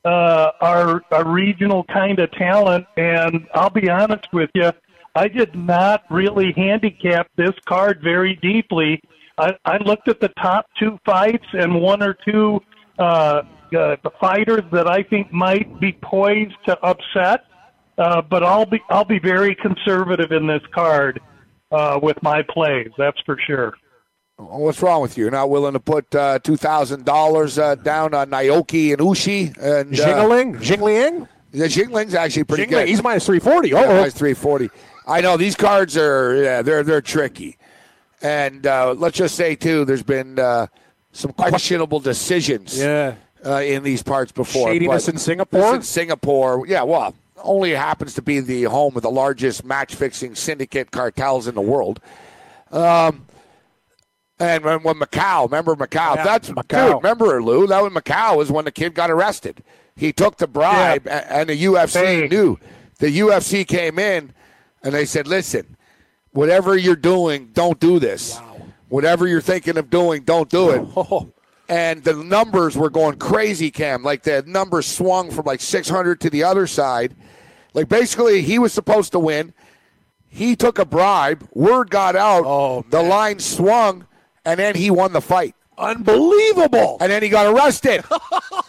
uh, 0.06 0.52
are 0.62 1.02
a 1.12 1.28
regional 1.28 1.84
kind 1.86 2.20
of 2.20 2.32
talent, 2.32 2.86
and 2.98 3.48
I'll 3.54 3.70
be 3.70 3.90
honest 3.90 4.28
with 4.32 4.50
you, 4.54 4.72
I 5.16 5.28
did 5.28 5.56
not 5.56 6.04
really 6.10 6.54
handicap 6.56 7.28
this 7.36 7.54
card 7.66 8.00
very 8.02 8.36
deeply. 8.42 9.02
I, 9.38 9.54
I 9.66 9.78
looked 9.78 10.08
at 10.08 10.20
the 10.20 10.30
top 10.42 10.68
two 10.80 10.98
fights 11.06 11.46
and 11.54 11.82
one 11.82 12.04
or 12.04 12.16
two 12.26 12.62
uh, 12.98 13.42
uh, 13.78 13.96
fighters 14.20 14.64
that 14.72 14.88
I 14.88 15.04
think 15.04 15.32
might 15.32 15.80
be 15.80 15.94
poised 16.02 16.56
to 16.66 16.80
upset. 16.82 17.42
Uh, 17.98 18.22
but 18.22 18.44
I'll 18.44 18.66
be 18.66 18.80
I'll 18.90 19.04
be 19.04 19.20
very 19.20 19.54
conservative 19.56 20.32
in 20.32 20.48
this 20.48 20.62
card 20.74 21.20
uh, 21.70 22.00
with 22.02 22.16
my 22.24 22.42
plays. 22.44 22.88
That's 22.98 23.20
for 23.26 23.38
sure. 23.46 23.74
What's 24.40 24.82
wrong 24.82 25.02
with 25.02 25.18
you? 25.18 25.26
You're 25.26 25.32
not 25.32 25.50
willing 25.50 25.74
to 25.74 25.82
put 25.82 26.16
uh, 26.16 26.40
two 26.40 26.56
thousand 26.56 27.04
dollars 27.04 27.60
uh, 27.60 27.76
down 27.76 28.14
on 28.14 28.30
Naoki 28.30 28.92
and 28.94 29.00
Ushi 29.02 29.48
and 29.58 29.94
uh, 30.00 30.58
Jingliang? 30.62 31.28
Yeah, 31.52 31.66
Jingliang's 31.66 32.14
actually 32.16 32.46
pretty 32.46 32.64
Jingliang. 32.66 32.70
good. 32.70 32.88
He's 32.88 33.04
minus 33.04 33.26
340. 33.26 33.74
Oh, 33.74 33.82
Yeah, 33.82 33.88
minus 34.00 34.14
three 34.14 34.34
forty. 34.34 34.70
I 35.06 35.20
know 35.20 35.36
these 35.36 35.56
cards 35.56 35.98
are 35.98 36.42
yeah 36.42 36.62
they're 36.62 36.84
they're 36.84 37.02
tricky, 37.02 37.58
and 38.22 38.66
uh, 38.66 38.94
let's 38.98 39.18
just 39.18 39.36
say 39.36 39.56
too 39.56 39.84
there's 39.84 40.04
been 40.04 40.40
uh, 40.40 40.68
some 41.12 41.34
questionable 41.34 42.00
decisions 42.00 42.78
Yeah. 42.78 43.16
uh, 43.46 43.58
in 43.58 43.84
these 43.84 44.04
parts 44.04 44.32
before. 44.32 44.70
Shadiness 44.72 45.10
in 45.10 45.18
Singapore? 45.18 45.76
in 45.76 45.82
Singapore, 45.82 46.66
yeah. 46.66 46.84
Well, 46.84 47.14
only 47.44 47.72
happens 47.72 48.14
to 48.14 48.22
be 48.22 48.40
the 48.40 48.64
home 48.64 48.96
of 48.96 49.02
the 49.02 49.12
largest 49.12 49.66
match 49.66 49.96
fixing 49.96 50.36
syndicate 50.36 50.92
cartels 50.92 51.46
in 51.48 51.56
the 51.56 51.62
world. 51.62 52.00
Um, 52.72 53.26
and 54.40 54.64
when, 54.64 54.84
when 54.84 54.96
Macau, 54.96 55.46
remember 55.46 55.76
Macau? 55.76 56.16
Yeah, 56.16 56.24
That's 56.24 56.50
Macau. 56.50 56.88
Dude, 56.94 56.96
remember 57.04 57.42
Lou? 57.44 57.68
That 57.68 57.82
was 57.84 57.92
Macau 57.94 58.38
was 58.38 58.52
when 58.52 58.66
the 58.66 58.72
kid 58.72 58.94
got 58.94 59.12
arrested. 59.12 59.64
He 59.96 60.14
took 60.14 60.38
the 60.38 60.48
bribe, 60.48 61.06
a- 61.08 61.32
and 61.32 61.50
the 61.50 61.64
UFC 61.66 61.94
Hey. 62.22 62.28
knew. 62.28 62.58
The 63.00 63.20
UFC 63.20 63.66
came 63.68 64.00
in, 64.00 64.34
and 64.84 64.94
they 64.94 65.06
said, 65.06 65.28
"Listen, 65.28 65.76
whatever 66.32 66.78
you're 66.78 66.96
doing, 66.96 67.50
don't 67.54 67.80
do 67.80 68.00
this. 68.00 68.40
Whatever 68.90 69.28
you're 69.28 69.42
thinking 69.42 69.78
of 69.78 69.90
doing, 69.90 70.24
don't 70.24 70.50
do 70.50 70.70
it." 70.72 70.86
Oh. 70.96 71.30
and 71.70 72.04
the 72.04 72.14
numbers 72.14 72.78
were 72.78 72.90
going 72.90 73.18
crazy, 73.18 73.72
Cam. 73.72 74.04
Like 74.04 74.24
the 74.24 74.44
numbers 74.48 74.86
swung 74.86 75.32
from 75.32 75.46
like 75.46 75.62
600 75.62 76.20
to 76.22 76.30
the 76.30 76.44
other 76.44 76.66
side. 76.68 77.16
Like 77.74 77.88
basically, 77.90 78.42
he 78.42 78.58
was 78.58 78.74
supposed 78.74 79.12
to 79.12 79.20
win. 79.20 79.54
He 80.28 80.56
took 80.56 80.80
a 80.80 80.86
bribe. 80.86 81.48
Word 81.54 81.90
got 81.90 82.16
out. 82.16 82.44
Oh, 82.46 82.84
the 82.90 83.02
line 83.02 83.40
swung, 83.40 84.06
and 84.50 84.60
then 84.60 84.76
he 84.76 84.92
won 84.92 85.14
the 85.14 85.22
fight. 85.22 85.56
Unbelievable. 85.78 86.98
And 87.00 87.12
then 87.12 87.24
he 87.24 87.30
got 87.30 87.48
arrested. 87.54 88.04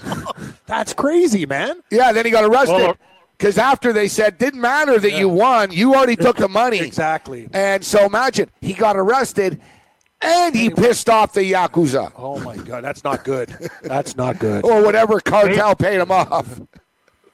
That's 0.66 0.92
crazy, 0.94 1.46
man. 1.46 1.82
yeah, 1.90 2.12
then 2.12 2.24
he 2.24 2.30
got 2.30 2.44
arrested. 2.44 2.74
Well- 2.76 2.96
Because 3.36 3.58
after 3.58 3.92
they 3.92 4.06
said, 4.08 4.38
didn't 4.38 4.60
matter 4.60 4.98
that 4.98 5.12
you 5.12 5.28
won, 5.28 5.72
you 5.72 5.94
already 5.94 6.16
took 6.16 6.36
the 6.36 6.48
money. 6.48 6.78
Exactly. 6.90 7.48
And 7.52 7.84
so 7.84 8.04
imagine, 8.06 8.50
he 8.60 8.74
got 8.74 8.96
arrested, 8.96 9.60
and 10.20 10.54
he 10.54 10.68
pissed 10.70 11.08
off 11.08 11.32
the 11.32 11.40
Yakuza. 11.52 12.12
Oh, 12.16 12.38
my 12.40 12.56
God. 12.56 12.84
That's 12.84 13.02
not 13.02 13.24
good. 13.24 13.48
That's 13.82 14.16
not 14.16 14.38
good. 14.38 14.64
Or 14.64 14.82
whatever 14.82 15.20
cartel 15.20 15.74
paid 15.74 16.00
him 16.00 16.10
off. 16.12 16.60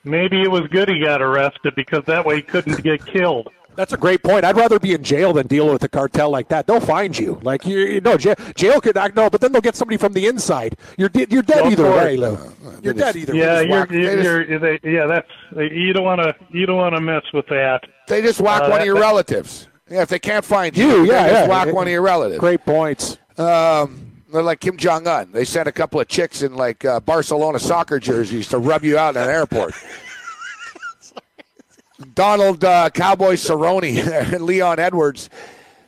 Maybe 0.05 0.41
it 0.41 0.51
was 0.51 0.63
good 0.69 0.89
he 0.89 1.01
got 1.01 1.21
arrested 1.21 1.75
because 1.75 2.05
that 2.05 2.25
way 2.25 2.37
he 2.37 2.43
couldn't 2.43 2.81
get 2.85 3.05
killed. 3.05 3.49
That's 3.77 3.93
a 3.93 3.97
great 3.97 4.23
point. 4.23 4.45
I'd 4.45 4.57
rather 4.57 4.79
be 4.79 4.95
in 4.95 5.03
jail 5.03 5.33
than 5.33 5.47
deal 5.47 5.71
with 5.71 5.83
a 5.85 5.89
cartel 5.89 6.31
like 6.31 6.49
that. 6.49 6.67
They'll 6.67 6.81
find 6.81 7.17
you. 7.17 7.39
Like 7.43 7.67
you, 7.67 7.79
you 7.79 8.01
know, 8.01 8.17
jail, 8.17 8.35
jail 8.55 8.81
could 8.81 8.97
act 8.97 9.15
no, 9.17 9.29
but 9.31 9.41
then 9.41 9.53
they'll 9.53 9.61
get 9.61 9.77
somebody 9.77 9.97
from 9.99 10.13
the 10.15 10.27
inside. 10.27 10.77
You're 10.97 11.09
de- 11.11 11.27
you're 11.31 11.43
dead 11.43 11.67
Of 11.67 11.73
either 11.73 11.85
course. 11.85 12.05
way, 12.05 12.17
Lou. 12.17 12.39
You're 12.83 12.95
dead 12.95 13.17
either 13.17 13.35
Yeah, 13.35 13.57
way. 13.61 13.69
you're, 13.69 13.71
whack- 13.81 13.91
you're, 13.91 14.23
just- 14.23 14.49
you're 14.49 14.59
they, 14.59 14.79
yeah. 14.83 15.07
That's 15.07 15.29
you 15.73 15.93
don't 15.93 16.05
want 16.05 16.21
to 16.23 16.35
you 16.51 16.67
don't 16.67 16.79
want 16.79 16.95
to 16.95 17.01
mess 17.01 17.23
with 17.35 17.47
that. 17.49 17.81
They 18.09 18.23
just 18.23 18.41
whack 18.41 18.63
Uh, 18.63 18.69
one 18.71 18.81
of 18.81 18.87
your 18.87 18.95
that- 18.97 19.01
relatives. 19.03 19.69
Yeah, 19.89 20.03
if 20.03 20.09
they 20.09 20.19
can't 20.19 20.45
find 20.45 20.77
you, 20.77 20.87
You, 20.89 21.05
yeah, 21.07 21.23
they 21.25 21.31
just 21.31 21.43
yeah. 21.43 21.49
whack 21.49 21.73
one 21.75 21.87
of 21.87 21.93
your 21.93 22.03
relatives. 22.03 22.41
Great 22.41 22.65
points. 22.65 23.19
Um, 23.39 24.11
they're 24.33 24.43
like 24.43 24.59
Kim 24.61 24.77
Jong 24.77 25.07
Un. 25.07 25.31
They 25.33 25.45
sent 25.45 25.69
a 25.69 25.73
couple 25.73 26.01
of 26.01 26.09
chicks 26.09 26.43
in 26.43 26.57
like 26.57 26.85
uh, 26.85 26.99
Barcelona 27.01 27.59
soccer 27.61 28.01
jerseys 28.01 28.49
to 28.49 28.59
rub 28.59 28.83
you 28.85 28.99
out 28.99 29.15
in 29.17 29.23
an 29.23 29.29
airport. 29.31 29.75
Donald 32.15 32.65
uh, 32.65 32.91
Cowboy 32.91 33.35
Cerrone 33.35 34.33
and 34.33 34.43
Leon 34.45 34.79
Edwards. 34.79 35.31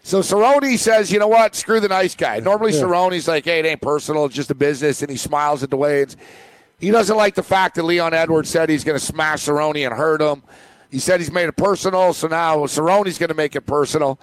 So 0.03 0.21
Cerrone 0.21 0.79
says, 0.79 1.13
you 1.13 1.19
know 1.19 1.29
what? 1.29 1.55
Screw 1.55 1.81
the 1.81 1.89
nice 1.89 2.15
guy. 2.15 2.41
Normally 2.41 2.73
Cerrone's 2.73 3.29
like, 3.29 3.45
hey, 3.45 3.59
it 3.59 3.67
ain't 3.67 3.83
personal. 3.83 4.25
It's 4.25 4.35
just 4.35 4.51
a 4.51 4.55
business. 4.55 5.03
And 5.03 5.11
he 5.11 5.19
smiles 5.19 5.63
at 5.63 5.69
the 5.69 5.77
way. 5.77 6.07
He 6.79 6.91
doesn't 6.91 7.17
like 7.17 7.35
the 7.35 7.43
fact 7.43 7.75
that 7.75 7.83
Leon 7.83 8.15
Edwards 8.15 8.49
said 8.49 8.71
he's 8.71 8.85
going 8.85 8.99
to 8.99 9.05
smash 9.05 9.45
Cerrone 9.45 9.85
and 9.85 9.95
hurt 9.95 10.23
him. 10.23 10.43
He 10.91 10.99
said 10.99 11.21
he's 11.21 11.31
made 11.31 11.49
it 11.49 11.57
personal. 11.57 12.15
So 12.15 12.27
now 12.27 12.57
Cerrone's 12.61 13.19
going 13.19 13.29
to 13.29 13.35
make 13.35 13.55
it 13.55 13.63
personal. 13.63 14.19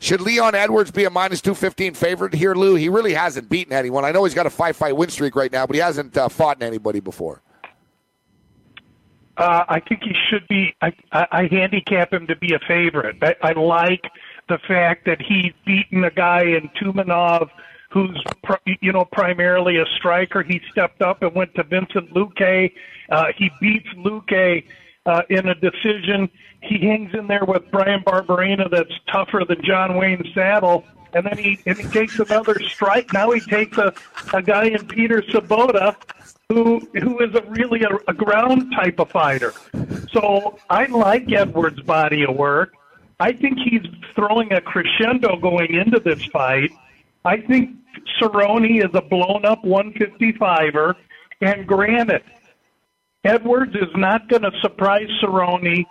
Should 0.00 0.20
Leon 0.20 0.54
Edwards 0.54 0.90
be 0.90 1.04
a 1.04 1.10
minus 1.10 1.40
215 1.40 1.94
favorite 1.94 2.34
here, 2.34 2.54
Lou? 2.54 2.74
He 2.74 2.88
really 2.88 3.14
hasn't 3.14 3.48
beaten 3.48 3.72
anyone. 3.72 4.04
I 4.04 4.10
know 4.10 4.24
he's 4.24 4.34
got 4.34 4.46
a 4.46 4.50
five 4.50 4.76
fight 4.76 4.96
win 4.96 5.08
streak 5.08 5.36
right 5.36 5.50
now, 5.50 5.64
but 5.64 5.74
he 5.74 5.80
hasn't 5.80 6.14
uh, 6.16 6.28
fought 6.28 6.60
anybody 6.60 7.00
before. 7.00 7.40
Uh, 9.36 9.64
I 9.68 9.80
think 9.80 10.02
he 10.02 10.14
should 10.28 10.46
be. 10.48 10.74
I, 10.82 10.92
I, 11.10 11.26
I 11.32 11.46
handicap 11.50 12.12
him 12.12 12.26
to 12.26 12.36
be 12.36 12.54
a 12.54 12.58
favorite. 12.60 13.16
I, 13.22 13.34
I 13.42 13.52
like 13.52 14.04
the 14.48 14.58
fact 14.58 15.06
that 15.06 15.22
he's 15.22 15.52
beaten 15.64 16.04
a 16.04 16.10
guy 16.10 16.42
in 16.42 16.68
Tumenov 16.80 17.48
who's 17.90 18.22
you 18.80 18.92
know 18.92 19.04
primarily 19.04 19.78
a 19.78 19.86
striker. 19.96 20.42
He 20.42 20.60
stepped 20.70 21.02
up 21.02 21.22
and 21.22 21.34
went 21.34 21.54
to 21.54 21.62
Vincent 21.62 22.12
Luque. 22.12 22.72
Uh, 23.10 23.26
he 23.36 23.50
beats 23.60 23.88
Luque 23.96 24.64
uh, 25.06 25.22
in 25.28 25.48
a 25.48 25.54
decision. 25.54 26.30
He 26.60 26.78
hangs 26.78 27.14
in 27.14 27.26
there 27.26 27.44
with 27.44 27.70
Bryan 27.70 28.02
Barberena, 28.04 28.70
that's 28.70 28.92
tougher 29.10 29.42
than 29.46 29.62
John 29.62 29.96
Wayne 29.96 30.24
Saddle. 30.34 30.84
And 31.14 31.26
then 31.26 31.36
he 31.36 31.58
and 31.66 31.76
he 31.76 31.86
takes 31.88 32.18
another 32.18 32.58
strike. 32.60 33.12
Now 33.12 33.30
he 33.32 33.40
takes 33.40 33.76
a, 33.76 33.92
a 34.32 34.40
guy 34.40 34.66
in 34.66 34.86
Peter 34.86 35.20
Sobotta 35.22 35.94
who 36.52 36.80
who 37.00 37.18
is 37.20 37.34
a 37.34 37.42
really 37.48 37.82
a, 37.82 37.96
a 38.08 38.14
ground 38.14 38.72
type 38.74 38.98
of 38.98 39.10
fighter. 39.10 39.52
So 40.12 40.58
I 40.68 40.86
like 40.86 41.30
Edwards' 41.32 41.80
body 41.82 42.24
of 42.24 42.36
work. 42.36 42.74
I 43.20 43.32
think 43.32 43.58
he's 43.58 43.82
throwing 44.14 44.52
a 44.52 44.60
crescendo 44.60 45.36
going 45.36 45.74
into 45.74 46.00
this 46.00 46.24
fight. 46.26 46.72
I 47.24 47.38
think 47.38 47.76
Cerrone 48.20 48.84
is 48.84 48.90
a 48.94 49.00
blown 49.00 49.44
up 49.44 49.62
155er, 49.62 50.94
and 51.40 51.66
granted, 51.66 52.22
Edwards 53.24 53.74
is 53.74 53.94
not 53.94 54.28
going 54.28 54.42
to 54.42 54.50
surprise 54.60 55.08
Cerrone 55.22 55.84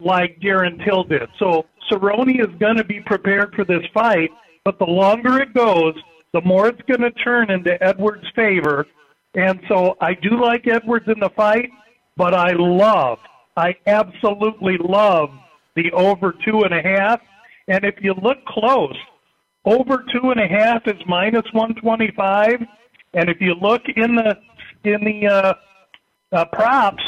like 0.00 0.40
Darren 0.40 0.82
Till 0.84 1.04
did. 1.04 1.28
So 1.38 1.66
Cerrone 1.90 2.40
is 2.40 2.54
going 2.58 2.76
to 2.76 2.84
be 2.84 3.00
prepared 3.00 3.54
for 3.54 3.64
this 3.64 3.82
fight, 3.92 4.30
but 4.64 4.78
the 4.78 4.86
longer 4.86 5.40
it 5.40 5.52
goes, 5.52 5.94
the 6.32 6.40
more 6.42 6.68
it's 6.68 6.80
going 6.82 7.00
to 7.00 7.10
turn 7.10 7.50
into 7.50 7.82
Edwards' 7.82 8.26
favor. 8.34 8.86
And 9.34 9.60
so 9.68 9.96
I 10.00 10.14
do 10.14 10.40
like 10.40 10.66
Edwards 10.66 11.06
in 11.08 11.20
the 11.20 11.30
fight, 11.30 11.70
but 12.16 12.34
I 12.34 12.52
love, 12.52 13.18
I 13.56 13.74
absolutely 13.86 14.78
love 14.78 15.30
the 15.76 15.92
over 15.92 16.34
two 16.44 16.62
and 16.62 16.74
a 16.74 16.82
half. 16.82 17.20
And 17.68 17.84
if 17.84 17.96
you 18.00 18.14
look 18.14 18.44
close, 18.46 18.96
over 19.64 20.04
two 20.12 20.30
and 20.30 20.40
a 20.40 20.48
half 20.48 20.86
is 20.86 21.00
minus 21.06 21.44
125. 21.52 22.66
And 23.14 23.28
if 23.28 23.40
you 23.40 23.54
look 23.54 23.82
in 23.94 24.16
the, 24.16 24.38
in 24.84 25.04
the, 25.04 25.26
uh, 25.26 25.54
uh, 26.32 26.44
props, 26.46 27.02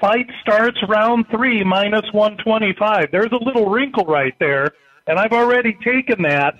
fight 0.00 0.26
starts 0.40 0.78
round 0.88 1.26
three 1.30 1.62
minus 1.62 2.04
125. 2.12 3.10
There's 3.12 3.32
a 3.32 3.44
little 3.44 3.68
wrinkle 3.70 4.04
right 4.04 4.34
there, 4.40 4.72
and 5.06 5.18
I've 5.18 5.32
already 5.32 5.76
taken 5.84 6.22
that. 6.22 6.54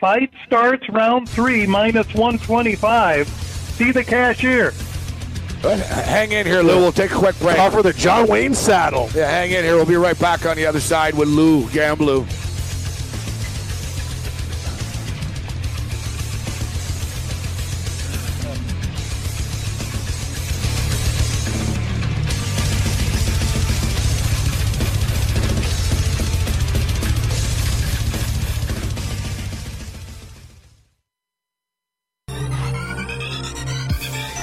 Fight 0.00 0.30
starts 0.46 0.88
round 0.90 1.28
three 1.28 1.66
minus 1.66 2.06
125. 2.14 3.55
See 3.76 3.92
the 3.92 4.02
cashier. 4.02 4.72
Hang 5.60 6.32
in 6.32 6.46
here, 6.46 6.62
Lou. 6.62 6.76
We'll 6.76 6.92
take 6.92 7.10
a 7.10 7.14
quick 7.14 7.38
break. 7.40 7.58
Offer 7.58 7.82
the 7.82 7.92
John 7.92 8.26
Wayne 8.26 8.54
saddle. 8.54 9.10
Yeah, 9.14 9.28
hang 9.28 9.50
in 9.50 9.64
here. 9.64 9.74
We'll 9.76 9.84
be 9.84 9.96
right 9.96 10.18
back 10.18 10.46
on 10.46 10.56
the 10.56 10.64
other 10.64 10.80
side 10.80 11.14
with 11.14 11.28
Lou 11.28 11.64
Gamblu. 11.64 12.26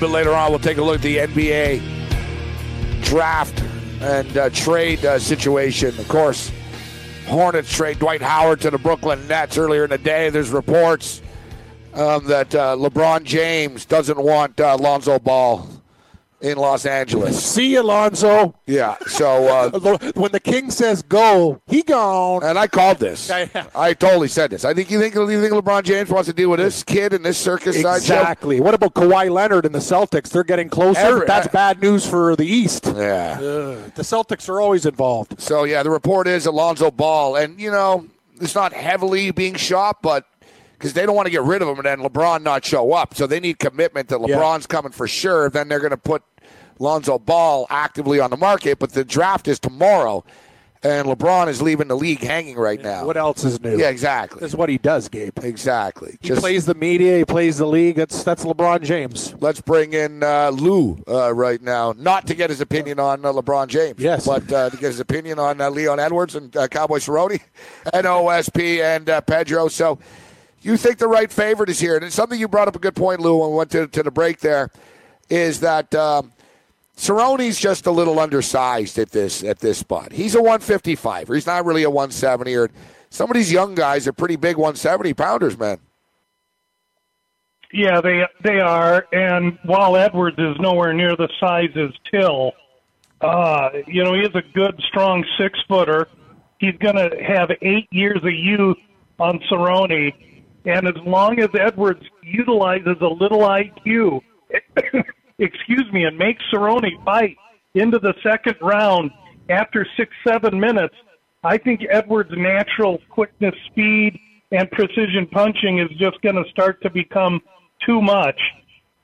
Bit 0.00 0.08
later 0.08 0.32
on, 0.32 0.50
we'll 0.50 0.58
take 0.58 0.78
a 0.78 0.82
look 0.82 0.96
at 0.96 1.02
the 1.02 1.18
NBA 1.18 1.82
draft 3.02 3.60
and 4.00 4.36
uh, 4.36 4.48
trade 4.50 5.04
uh, 5.04 5.18
situation. 5.18 5.88
Of 5.98 6.08
course, 6.08 6.50
Hornets 7.26 7.70
trade 7.70 7.98
Dwight 7.98 8.22
Howard 8.22 8.62
to 8.62 8.70
the 8.70 8.78
Brooklyn 8.78 9.28
Nets 9.28 9.58
earlier 9.58 9.84
in 9.84 9.90
the 9.90 9.98
day. 9.98 10.30
There's 10.30 10.50
reports 10.50 11.20
um, 11.92 12.26
that 12.26 12.54
uh, 12.54 12.76
LeBron 12.76 13.24
James 13.24 13.84
doesn't 13.84 14.18
want 14.18 14.58
uh, 14.60 14.76
Lonzo 14.78 15.18
Ball 15.18 15.68
in 16.40 16.56
Los 16.56 16.86
Angeles. 16.86 17.42
See 17.44 17.74
Alonzo. 17.74 18.54
Yeah, 18.66 18.96
so 19.06 19.46
uh, 19.46 19.98
When 20.14 20.32
the 20.32 20.40
king 20.40 20.70
says 20.70 21.02
go, 21.02 21.60
he 21.66 21.82
gone. 21.82 22.42
and 22.42 22.58
I 22.58 22.66
called 22.66 22.98
this. 22.98 23.30
I 23.74 23.92
totally 23.94 24.28
said 24.28 24.50
this. 24.50 24.64
I 24.64 24.72
think 24.74 24.90
you 24.90 24.98
think 25.00 25.14
you 25.14 25.40
think 25.40 25.52
LeBron 25.52 25.82
James 25.84 26.08
wants 26.10 26.28
to 26.28 26.32
deal 26.34 26.50
with 26.50 26.60
this 26.60 26.82
kid 26.82 27.12
and 27.12 27.24
this 27.24 27.38
circus 27.38 27.76
sideshow. 27.76 28.14
Exactly. 28.14 28.60
What 28.60 28.74
about 28.74 28.94
Kawhi 28.94 29.30
Leonard 29.30 29.66
and 29.66 29.74
the 29.74 29.78
Celtics? 29.80 30.30
They're 30.30 30.44
getting 30.44 30.68
closer. 30.68 30.98
Every- 31.00 31.26
That's 31.26 31.48
bad 31.48 31.80
news 31.82 32.08
for 32.08 32.36
the 32.36 32.46
East. 32.46 32.86
Yeah. 32.86 33.34
Ugh, 33.40 33.92
the 33.94 34.02
Celtics 34.02 34.48
are 34.48 34.60
always 34.60 34.86
involved. 34.86 35.40
So 35.40 35.64
yeah, 35.64 35.82
the 35.82 35.90
report 35.90 36.26
is 36.26 36.46
Alonzo 36.46 36.90
Ball, 36.90 37.36
and 37.36 37.60
you 37.60 37.70
know 37.70 38.06
it's 38.40 38.54
not 38.54 38.72
heavily 38.72 39.30
being 39.30 39.54
shot, 39.54 40.00
but 40.00 40.24
because 40.72 40.94
they 40.94 41.04
don't 41.04 41.14
want 41.14 41.26
to 41.26 41.30
get 41.30 41.42
rid 41.42 41.60
of 41.60 41.68
him 41.68 41.76
and 41.76 41.84
then 41.84 41.98
LeBron 41.98 42.42
not 42.42 42.64
show 42.64 42.92
up, 42.94 43.14
so 43.14 43.26
they 43.26 43.38
need 43.38 43.58
commitment 43.58 44.08
that 44.08 44.18
Yeah. 44.26 44.36
LeBron's 44.36 44.66
coming 44.66 44.92
for 44.92 45.06
sure. 45.06 45.50
Then 45.50 45.68
they're 45.68 45.78
going 45.78 45.90
to 45.90 45.98
put 45.98 46.22
Lonzo 46.80 47.18
Ball 47.18 47.66
actively 47.70 48.18
on 48.18 48.30
the 48.30 48.36
market, 48.36 48.78
but 48.80 48.92
the 48.92 49.04
draft 49.04 49.46
is 49.46 49.60
tomorrow. 49.60 50.24
and 50.82 51.06
LeBron 51.06 51.48
is 51.48 51.60
leaving 51.60 51.88
the 51.88 51.94
league 51.96 52.20
hanging 52.20 52.56
right 52.56 52.80
now. 52.80 53.04
What 53.04 53.18
else 53.18 53.44
is 53.44 53.60
new? 53.60 53.76
Yeah, 53.78 53.90
exactly. 53.90 54.40
That's 54.40 54.54
what 54.54 54.70
he 54.70 54.78
does, 54.78 55.10
Gabe. 55.10 55.38
Exactly. 55.44 56.16
He 56.22 56.30
plays 56.30 56.64
the 56.64 56.74
media. 56.74 57.18
He 57.18 57.24
plays 57.26 57.58
the 57.58 57.66
league. 57.66 57.96
That's 57.96 58.24
that's 58.24 58.46
LeBron 58.46 58.82
James. 58.82 59.34
Let's 59.40 59.60
bring 59.60 59.92
in 59.92 60.22
uh, 60.22 60.48
Lou 60.54 60.96
uh, 61.06 61.34
right 61.34 61.60
now, 61.60 61.92
not 61.98 62.26
to 62.28 62.34
get 62.34 62.48
his 62.48 62.62
opinion 62.62 62.98
on 62.98 63.22
uh, 63.26 63.30
LeBron 63.30 63.68
James, 63.68 63.98
Yes. 64.00 64.26
but 64.26 64.50
uh, 64.50 64.70
to 64.70 64.76
get 64.78 64.86
his 64.86 65.00
opinion 65.00 65.38
on 65.38 65.60
uh, 65.60 65.68
Leon 65.68 66.00
Edwards 66.00 66.34
and 66.34 66.56
uh, 66.56 66.66
Cowboy 66.66 66.96
Cerrone 66.96 67.38
and 67.92 68.06
OSP 68.06 68.80
and 68.82 69.10
uh, 69.10 69.20
Pedro. 69.20 69.68
So, 69.68 69.98
you 70.62 70.78
think 70.78 70.96
the 70.96 71.08
right 71.08 71.30
favorite 71.30 71.68
is 71.68 71.78
here? 71.78 71.96
And 71.96 72.06
it's 72.06 72.14
something 72.14 72.40
you 72.40 72.48
brought 72.48 72.68
up 72.68 72.76
a 72.76 72.78
good 72.78 72.96
point, 72.96 73.20
Lou, 73.20 73.36
when 73.36 73.50
we 73.50 73.56
went 73.56 73.70
to, 73.72 73.86
to 73.86 74.02
the 74.02 74.10
break. 74.10 74.40
There 74.40 74.70
is 75.28 75.60
that. 75.60 75.94
Um, 75.94 76.32
Cerrone's 77.00 77.58
just 77.58 77.86
a 77.86 77.90
little 77.90 78.20
undersized 78.20 78.98
at 78.98 79.10
this 79.10 79.42
at 79.42 79.58
this 79.60 79.78
spot. 79.78 80.12
He's 80.12 80.34
a 80.34 80.38
155. 80.38 81.28
He's 81.28 81.46
not 81.46 81.64
really 81.64 81.82
a 81.82 81.88
170. 81.88 82.54
Or 82.54 82.70
some 83.08 83.30
of 83.30 83.34
these 83.34 83.50
young 83.50 83.74
guys 83.74 84.06
are 84.06 84.12
pretty 84.12 84.36
big 84.36 84.58
170 84.58 85.14
pounders, 85.14 85.58
man. 85.58 85.78
Yeah, 87.72 88.02
they 88.02 88.26
they 88.44 88.60
are. 88.60 89.06
And 89.14 89.58
while 89.64 89.96
Edwards 89.96 90.38
is 90.38 90.56
nowhere 90.60 90.92
near 90.92 91.16
the 91.16 91.30
size 91.40 91.70
as 91.74 91.90
Till, 92.10 92.52
uh, 93.22 93.70
you 93.86 94.04
know, 94.04 94.12
he 94.12 94.20
is 94.20 94.34
a 94.34 94.42
good, 94.52 94.78
strong 94.88 95.24
six 95.38 95.58
footer. 95.66 96.06
He's 96.58 96.76
going 96.76 96.96
to 96.96 97.16
have 97.26 97.50
eight 97.62 97.88
years 97.90 98.18
of 98.18 98.34
youth 98.34 98.76
on 99.18 99.38
Cerrone, 99.50 100.12
and 100.66 100.86
as 100.86 100.96
long 101.06 101.40
as 101.40 101.48
Edwards 101.58 102.04
utilizes 102.22 102.96
a 103.00 103.08
little 103.08 103.40
IQ, 103.40 104.20
excuse 105.40 105.90
me, 105.92 106.04
and 106.04 106.16
make 106.16 106.38
Cerrone 106.52 107.04
fight 107.04 107.36
into 107.74 107.98
the 107.98 108.14
second 108.22 108.56
round 108.60 109.10
after 109.48 109.86
six, 109.96 110.12
seven 110.26 110.60
minutes, 110.60 110.94
I 111.42 111.58
think 111.58 111.80
Edwards' 111.90 112.30
natural 112.36 112.98
quickness, 113.08 113.54
speed, 113.70 114.18
and 114.52 114.70
precision 114.70 115.26
punching 115.30 115.78
is 115.78 115.88
just 115.98 116.20
going 116.22 116.36
to 116.36 116.48
start 116.50 116.82
to 116.82 116.90
become 116.90 117.40
too 117.86 118.00
much. 118.00 118.38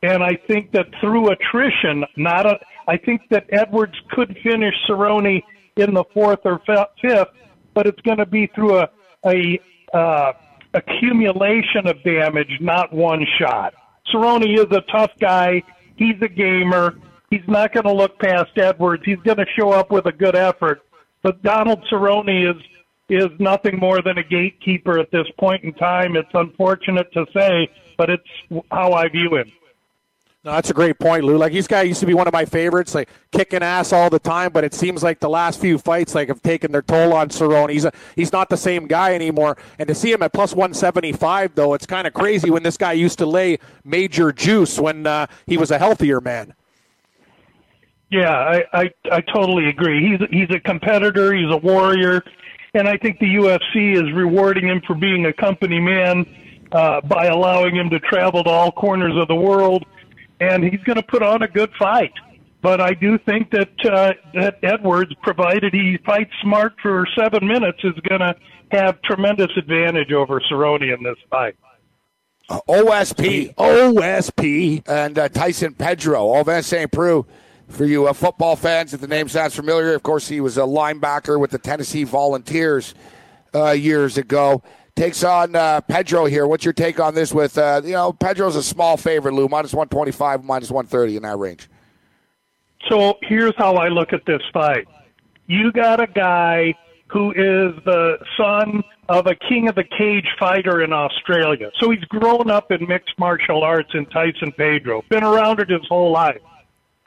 And 0.03 0.23
I 0.23 0.39
think 0.47 0.73
that 0.73 0.87
through 1.01 1.31
attrition, 1.31 2.05
not 2.17 2.47
a, 2.47 2.59
I 2.87 2.97
think 2.97 3.23
that 3.31 3.47
Edwards 3.51 3.95
could 4.11 4.37
finish 4.43 4.75
Cerrone 4.89 5.43
in 5.77 5.95
the 5.95 6.05
fourth 6.13 6.41
or 6.45 6.61
fifth, 6.67 7.29
but 7.75 7.87
it's 7.87 8.01
going 8.03 8.19
to 8.19 8.27
be 8.27 8.47
through 8.55 8.79
a, 8.79 8.89
a 9.25 9.61
uh, 9.95 10.33
accumulation 10.75 11.87
of 11.87 12.03
damage, 12.05 12.59
not 12.61 12.93
one 12.93 13.27
shot. 13.39 13.75
Cerrone 14.13 14.45
is 14.55 14.67
a 14.77 14.83
tough 14.93 15.13
guy. 15.19 15.63
He's 15.97 16.17
a 16.23 16.29
gamer. 16.29 16.97
He's 17.31 17.47
not 17.49 17.73
going 17.73 17.85
to 17.85 17.93
look 17.93 18.19
past 18.19 18.57
Edwards. 18.57 19.03
He's 19.05 19.19
going 19.19 19.39
to 19.39 19.47
show 19.59 19.71
up 19.71 19.91
with 19.91 20.07
a 20.07 20.13
good 20.13 20.37
effort. 20.37 20.83
But 21.23 21.43
Donald 21.43 21.85
Cerrone 21.91 22.51
is 22.51 22.63
is 23.09 23.29
nothing 23.39 23.79
more 23.79 24.03
than 24.03 24.19
a 24.19 24.23
gatekeeper 24.23 24.99
at 24.99 25.11
this 25.13 25.27
point 25.39 25.63
in 25.63 25.73
time. 25.75 26.17
It's 26.17 26.29
unfortunate 26.35 27.13
to 27.13 27.25
say, 27.33 27.69
but 27.97 28.11
it's 28.11 28.63
how 28.71 28.93
I 28.93 29.09
view 29.09 29.37
him. 29.37 29.53
No, 30.47 30.53
that's 30.53 30.71
a 30.71 30.75
great 30.75 31.01
point, 31.01 31.25
Lou. 31.25 31.37
Like 31.37 31.53
this 31.53 31.67
guy 31.67 31.83
used 31.83 31.99
to 31.99 32.07
be 32.07 32.15
one 32.15 32.29
of 32.29 32.33
my 32.33 32.45
favorites, 32.45 32.95
like 32.95 33.09
kicking 33.33 33.65
ass 33.65 33.93
all 33.93 34.09
the 34.09 34.21
time. 34.21 34.53
But 34.53 34.63
it 34.63 34.75
seems 34.75 35.03
like 35.03 35.19
the 35.19 35.29
last 35.29 35.61
few 35.61 35.77
fights, 35.77 36.15
like, 36.15 36.29
have 36.29 36.41
taken 36.41 36.71
their 36.71 36.83
toll 36.83 37.13
on 37.15 37.31
Cerrone. 37.31 37.69
He's 37.69 37.85
a, 37.85 37.91
he's 38.15 38.31
not 38.31 38.49
the 38.49 38.57
same 38.57 38.87
guy 38.87 39.13
anymore. 39.13 39.57
And 39.81 39.89
to 39.89 39.95
see 39.95 40.13
him 40.13 40.23
at 40.23 40.33
plus 40.33 40.55
one 40.55 40.73
seventy 40.73 41.11
five, 41.11 41.57
though, 41.57 41.75
it's 41.75 41.85
kind 41.85 42.07
of 42.07 42.15
crazy. 42.15 42.49
When 42.49 42.63
this 42.63 42.77
guy 42.77 42.93
used 42.93 43.19
to 43.19 43.27
lay 43.27 43.59
major 43.83 44.31
juice 44.31 44.79
when 44.79 45.05
uh, 45.05 45.27
he 45.49 45.57
was 45.57 45.73
a 45.73 45.79
healthier 45.81 46.21
man. 46.21 46.55
Yeah, 48.13 48.31
I, 48.31 48.65
I 48.73 48.91
I 49.11 49.21
totally 49.23 49.67
agree. 49.67 50.11
He's 50.11 50.29
he's 50.31 50.57
a 50.57 50.61
competitor. 50.61 51.35
He's 51.35 51.51
a 51.51 51.57
warrior, 51.57 52.23
and 52.73 52.87
I 52.87 52.97
think 52.99 53.19
the 53.19 53.35
UFC 53.35 53.97
is 53.97 54.13
rewarding 54.13 54.69
him 54.69 54.81
for 54.87 54.95
being 54.95 55.27
a 55.27 55.33
company 55.33 55.81
man 55.81 56.25
uh, 56.71 57.01
by 57.01 57.27
allowing 57.27 57.75
him 57.75 57.91
to 57.91 57.99
travel 57.99 58.45
to 58.45 58.51
all 58.51 58.71
corners 58.71 59.17
of 59.17 59.27
the 59.27 59.35
world, 59.35 59.85
and 60.41 60.65
he's 60.65 60.83
going 60.85 60.97
to 60.97 61.03
put 61.03 61.23
on 61.23 61.43
a 61.43 61.49
good 61.49 61.71
fight. 61.79 62.13
But 62.63 62.81
I 62.81 62.95
do 62.95 63.19
think 63.19 63.51
that 63.53 63.71
uh, 63.85 64.13
that 64.35 64.59
Edwards, 64.63 65.13
provided 65.23 65.73
he 65.73 65.99
fights 66.05 66.33
smart 66.43 66.75
for 66.83 67.07
seven 67.17 67.47
minutes, 67.47 67.79
is 67.85 67.95
going 68.09 68.21
to 68.21 68.35
have 68.73 69.01
tremendous 69.03 69.51
advantage 69.57 70.13
over 70.13 70.41
Cerrone 70.51 70.93
in 70.93 71.03
this 71.03 71.17
fight. 71.31 71.55
Uh, 72.49 72.61
OSP. 72.69 73.55
OSP. 73.55 74.89
And 74.89 75.19
uh, 75.19 75.29
Tyson 75.29 75.75
Pedro, 75.75 76.27
Ovince 76.27 76.65
St. 76.65 76.91
Preux. 76.91 77.27
For 77.69 77.85
you 77.85 78.07
uh, 78.07 78.13
football 78.13 78.55
fans, 78.55 78.95
if 78.95 79.01
the 79.01 79.09
name 79.09 79.29
sounds 79.29 79.57
familiar, 79.57 79.93
of 79.95 80.05
course, 80.05 80.29
he 80.29 80.41
was 80.41 80.57
a 80.57 80.61
linebacker 80.61 81.39
with 81.41 81.51
the 81.51 81.59
Tennessee 81.59 82.05
Volunteers 82.05 82.95
uh, 83.53 83.71
years 83.71 84.17
ago. 84.17 84.63
Takes 84.97 85.23
on 85.25 85.55
uh, 85.55 85.83
Pedro 85.83 86.25
here. 86.25 86.47
What's 86.47 86.65
your 86.65 86.73
take 86.73 86.99
on 86.99 87.15
this? 87.15 87.33
With 87.33 87.59
uh, 87.59 87.83
you 87.85 87.93
know, 87.93 88.15
Pedro's 88.15 88.57
a 88.57 88.63
small 88.63 88.97
favorite, 88.97 89.35
Lou, 89.35 89.47
minus 89.47 89.75
one 89.75 89.89
twenty 89.89 90.11
five, 90.11 90.43
minus 90.43 90.71
one 90.71 90.87
thirty 90.87 91.17
in 91.17 91.23
that 91.23 91.37
range. 91.37 91.69
So 92.89 93.19
here's 93.21 93.55
how 93.59 93.75
I 93.75 93.89
look 93.89 94.15
at 94.15 94.25
this 94.27 94.41
fight. 94.55 94.89
You 95.47 95.71
got 95.71 96.01
a 96.01 96.07
guy 96.07 96.75
who 97.09 97.31
is 97.33 97.75
the 97.85 98.19
son 98.39 98.83
of 99.09 99.27
a 99.27 99.35
king 99.35 99.69
of 99.69 99.75
the 99.75 99.85
cage 99.85 100.27
fighter 100.39 100.83
in 100.83 100.93
Australia. 100.93 101.71
So 101.79 101.91
he's 101.91 102.05
grown 102.05 102.51
up 102.51 102.73
in 102.73 102.87
mixed 102.89 103.19
martial 103.19 103.63
arts 103.63 103.91
in 103.95 104.07
Tyson 104.07 104.51
Pedro, 104.57 105.05
been 105.11 105.23
around 105.23 105.61
it 105.61 105.69
his 105.69 105.87
whole 105.89 106.11
life. 106.11 106.41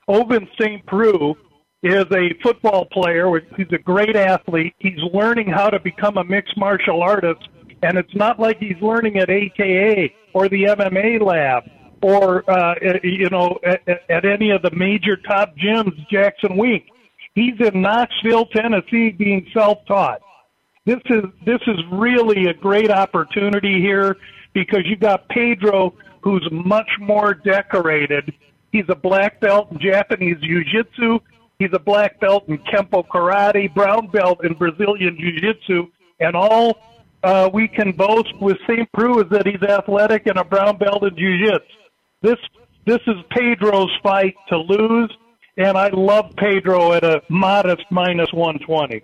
Ovince 0.07 0.49
St. 0.59 0.85
Preux 0.85 1.35
is 1.83 2.05
a 2.11 2.33
football 2.41 2.85
player. 2.85 3.29
He's 3.57 3.71
a 3.71 3.77
great 3.77 4.15
athlete. 4.15 4.73
He's 4.79 4.99
learning 5.13 5.49
how 5.49 5.69
to 5.69 5.79
become 5.79 6.17
a 6.17 6.23
mixed 6.23 6.57
martial 6.57 7.01
artist, 7.01 7.47
and 7.81 7.97
it's 7.97 8.15
not 8.15 8.39
like 8.39 8.57
he's 8.59 8.81
learning 8.81 9.17
at 9.17 9.29
AKA 9.29 10.13
or 10.33 10.49
the 10.49 10.63
MMA 10.63 11.21
lab 11.21 11.63
or 12.01 12.49
uh, 12.49 12.75
you 13.03 13.29
know 13.29 13.59
at, 13.65 13.81
at 14.09 14.25
any 14.25 14.51
of 14.51 14.61
the 14.61 14.71
major 14.71 15.17
top 15.17 15.55
gyms. 15.57 15.93
Jackson 16.09 16.57
Wink. 16.57 16.85
He's 17.35 17.55
in 17.59 17.81
Knoxville, 17.81 18.47
Tennessee, 18.47 19.11
being 19.11 19.47
self-taught. 19.53 20.21
This 20.85 20.99
is 21.05 21.23
this 21.45 21.61
is 21.67 21.77
really 21.91 22.47
a 22.47 22.53
great 22.53 22.91
opportunity 22.91 23.79
here 23.79 24.17
because 24.53 24.81
you've 24.85 24.99
got 24.99 25.27
Pedro, 25.29 25.93
who's 26.21 26.47
much 26.51 26.89
more 26.99 27.33
decorated. 27.33 28.33
He's 28.71 28.85
a 28.89 28.95
black 28.95 29.39
belt 29.39 29.71
in 29.71 29.79
Japanese 29.79 30.37
Jiu-Jitsu. 30.41 31.19
He's 31.59 31.71
a 31.73 31.79
black 31.79 32.19
belt 32.19 32.45
in 32.47 32.57
Kempo 32.59 33.05
Karate, 33.07 33.73
brown 33.73 34.07
belt 34.07 34.43
in 34.43 34.53
Brazilian 34.53 35.17
Jiu-Jitsu, 35.19 35.87
and 36.19 36.35
all 36.35 36.77
uh, 37.23 37.49
we 37.53 37.67
can 37.67 37.91
boast 37.91 38.33
with 38.39 38.57
St. 38.67 38.89
Preux 38.93 39.19
is 39.19 39.29
that 39.31 39.45
he's 39.45 39.61
athletic 39.61 40.27
and 40.27 40.37
a 40.37 40.43
brown 40.43 40.77
belt 40.77 41.03
in 41.03 41.15
Jiu-Jitsu. 41.15 41.59
This 42.21 42.37
this 42.85 42.99
is 43.07 43.15
Pedro's 43.29 43.91
fight 44.01 44.35
to 44.47 44.57
lose, 44.57 45.15
and 45.57 45.77
I 45.77 45.89
love 45.89 46.33
Pedro 46.37 46.93
at 46.93 47.03
a 47.03 47.21
modest 47.29 47.83
minus 47.91 48.31
120. 48.33 49.03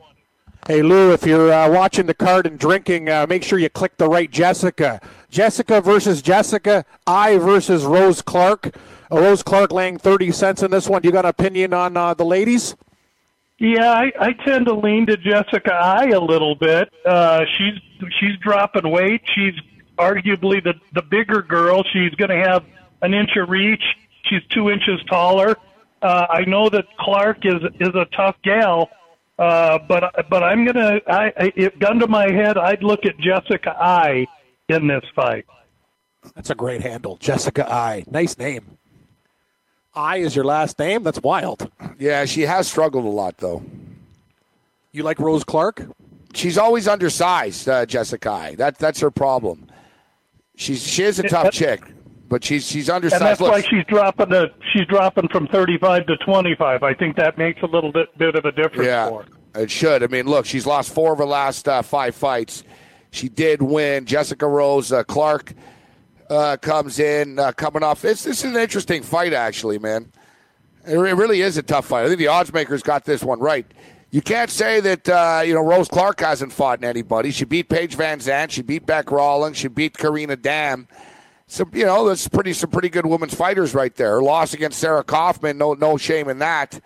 Hey 0.67 0.81
Lou, 0.81 1.13
if 1.13 1.25
you're 1.25 1.53
uh, 1.53 1.69
watching 1.69 2.07
the 2.07 2.15
card 2.15 2.47
and 2.47 2.57
drinking, 2.57 3.07
uh, 3.09 3.27
make 3.29 3.43
sure 3.43 3.59
you 3.59 3.69
click 3.69 3.97
the 3.97 4.09
right 4.09 4.31
Jessica. 4.31 4.99
Jessica 5.29 5.79
versus 5.81 6.23
Jessica. 6.23 6.83
I 7.05 7.37
versus 7.37 7.85
Rose 7.85 8.23
Clark. 8.23 8.75
Uh, 9.11 9.19
Rose 9.19 9.43
Clark 9.43 9.71
laying 9.71 9.99
30 9.99 10.31
cents 10.31 10.63
in 10.63 10.71
this 10.71 10.89
one. 10.89 11.03
Do 11.03 11.07
you 11.07 11.11
got 11.11 11.25
an 11.25 11.29
opinion 11.29 11.73
on 11.73 11.95
uh, 11.95 12.15
the 12.15 12.25
ladies? 12.25 12.75
Yeah, 13.59 13.91
I, 13.91 14.11
I 14.19 14.33
tend 14.33 14.65
to 14.65 14.73
lean 14.73 15.05
to 15.05 15.17
Jessica 15.17 15.73
Eye 15.73 16.09
a 16.09 16.19
little 16.19 16.55
bit. 16.55 16.89
Uh, 17.05 17.45
she's 17.57 17.79
she's 18.19 18.37
dropping 18.41 18.89
weight. 18.89 19.21
She's 19.33 19.55
arguably 19.97 20.63
the 20.63 20.73
the 20.93 21.01
bigger 21.01 21.41
girl. 21.41 21.83
She's 21.83 22.11
going 22.15 22.29
to 22.29 22.47
have 22.47 22.63
an 23.01 23.13
inch 23.13 23.31
of 23.35 23.49
reach. 23.49 23.83
She's 24.23 24.41
two 24.49 24.69
inches 24.69 25.01
taller. 25.09 25.55
Uh, 26.01 26.25
I 26.29 26.41
know 26.45 26.69
that 26.69 26.85
Clark 26.99 27.45
is 27.45 27.61
is 27.79 27.89
a 27.95 28.05
tough 28.15 28.35
gal, 28.43 28.89
uh, 29.39 29.79
but 29.87 30.29
but 30.29 30.43
I'm 30.43 30.65
gonna. 30.65 30.99
I, 31.07 31.33
I 31.37 31.53
if 31.55 31.77
gun 31.79 31.99
to 31.99 32.07
my 32.07 32.31
head, 32.31 32.57
I'd 32.57 32.83
look 32.83 33.05
at 33.05 33.17
Jessica 33.17 33.75
Eye 33.77 34.27
in 34.69 34.87
this 34.87 35.03
fight. 35.15 35.45
That's 36.35 36.49
a 36.49 36.55
great 36.55 36.81
handle, 36.81 37.17
Jessica 37.17 37.71
Eye. 37.71 38.03
Nice 38.09 38.37
name. 38.37 38.77
I 39.93 40.17
is 40.17 40.35
your 40.35 40.45
last 40.45 40.77
name. 40.77 41.03
That's 41.03 41.21
wild. 41.21 41.71
Yeah, 41.97 42.25
she 42.25 42.41
has 42.41 42.67
struggled 42.67 43.05
a 43.05 43.09
lot 43.09 43.37
though. 43.37 43.63
You 44.91 45.03
like 45.03 45.19
Rose 45.19 45.43
Clark? 45.43 45.87
She's 46.35 46.57
always 46.57 46.87
undersized, 46.87 47.69
uh, 47.69 47.85
Jessica. 47.85 48.53
That 48.57 48.77
that's 48.77 48.99
her 48.99 49.11
problem. 49.11 49.67
She's 50.55 50.85
she 50.85 51.03
is 51.03 51.17
a 51.19 51.23
tough 51.23 51.51
chick, 51.51 51.81
but 52.27 52.43
she's 52.43 52.67
she's 52.67 52.89
undersized. 52.89 53.21
And 53.21 53.29
that's 53.29 53.39
Look, 53.39 53.51
why 53.51 53.61
she's 53.61 53.85
dropping 53.87 54.29
the 54.29 54.51
she's 54.73 54.85
dropping 54.87 55.29
from 55.29 55.47
35 55.47 56.05
to 56.07 56.17
25. 56.17 56.83
I 56.83 56.93
think 56.93 57.15
that 57.15 57.37
makes 57.37 57.61
a 57.61 57.67
little 57.67 57.91
bit 57.91 58.15
bit 58.17 58.35
of 58.35 58.45
a 58.45 58.51
difference 58.51 58.85
yeah, 58.85 59.09
for 59.09 59.23
her. 59.23 59.61
it 59.61 59.71
should. 59.71 60.03
I 60.03 60.07
mean, 60.07 60.25
look, 60.25 60.45
she's 60.45 60.65
lost 60.65 60.93
four 60.93 61.13
of 61.13 61.19
her 61.19 61.25
last 61.25 61.67
uh, 61.67 61.81
five 61.81 62.15
fights. 62.15 62.63
She 63.11 63.29
did 63.29 63.61
win. 63.61 64.05
Jessica 64.05 64.45
Rose 64.45 64.91
uh, 64.91 65.03
Clark 65.05 65.53
uh, 66.29 66.57
comes 66.57 66.99
in, 66.99 67.39
uh, 67.39 67.53
coming 67.53 67.81
off. 67.81 68.01
This 68.01 68.23
this 68.23 68.43
is 68.43 68.51
an 68.51 68.57
interesting 68.57 69.03
fight, 69.03 69.31
actually, 69.31 69.79
man. 69.79 70.11
It 70.85 70.97
really 70.97 71.41
is 71.41 71.57
a 71.57 71.63
tough 71.63 71.87
fight. 71.87 72.05
I 72.05 72.07
think 72.07 72.19
the 72.19 72.27
odds 72.27 72.53
makers 72.53 72.83
got 72.83 73.05
this 73.05 73.23
one 73.23 73.39
right. 73.39 73.65
You 74.15 74.21
can't 74.21 74.49
say 74.49 74.79
that 74.79 75.09
uh, 75.09 75.41
you 75.45 75.53
know 75.53 75.59
Rose 75.59 75.89
Clark 75.89 76.21
hasn't 76.21 76.53
fought 76.53 76.85
anybody. 76.85 77.31
She 77.31 77.43
beat 77.43 77.67
Paige 77.67 77.97
VanZant. 77.97 78.49
She 78.49 78.61
beat 78.61 78.85
Beck 78.85 79.11
Rawlings. 79.11 79.57
She 79.57 79.67
beat 79.67 79.97
Karina 79.97 80.37
Dam. 80.37 80.87
So 81.47 81.67
you 81.73 81.85
know 81.85 82.07
that's 82.07 82.25
pretty 82.29 82.53
some 82.53 82.69
pretty 82.69 82.87
good 82.87 83.05
women's 83.05 83.33
fighters 83.33 83.73
right 83.73 83.93
there. 83.93 84.11
Her 84.11 84.23
loss 84.23 84.53
against 84.53 84.79
Sarah 84.79 85.03
Kaufman, 85.03 85.57
no 85.57 85.73
no 85.73 85.97
shame 85.97 86.29
in 86.29 86.39
that. 86.39 86.79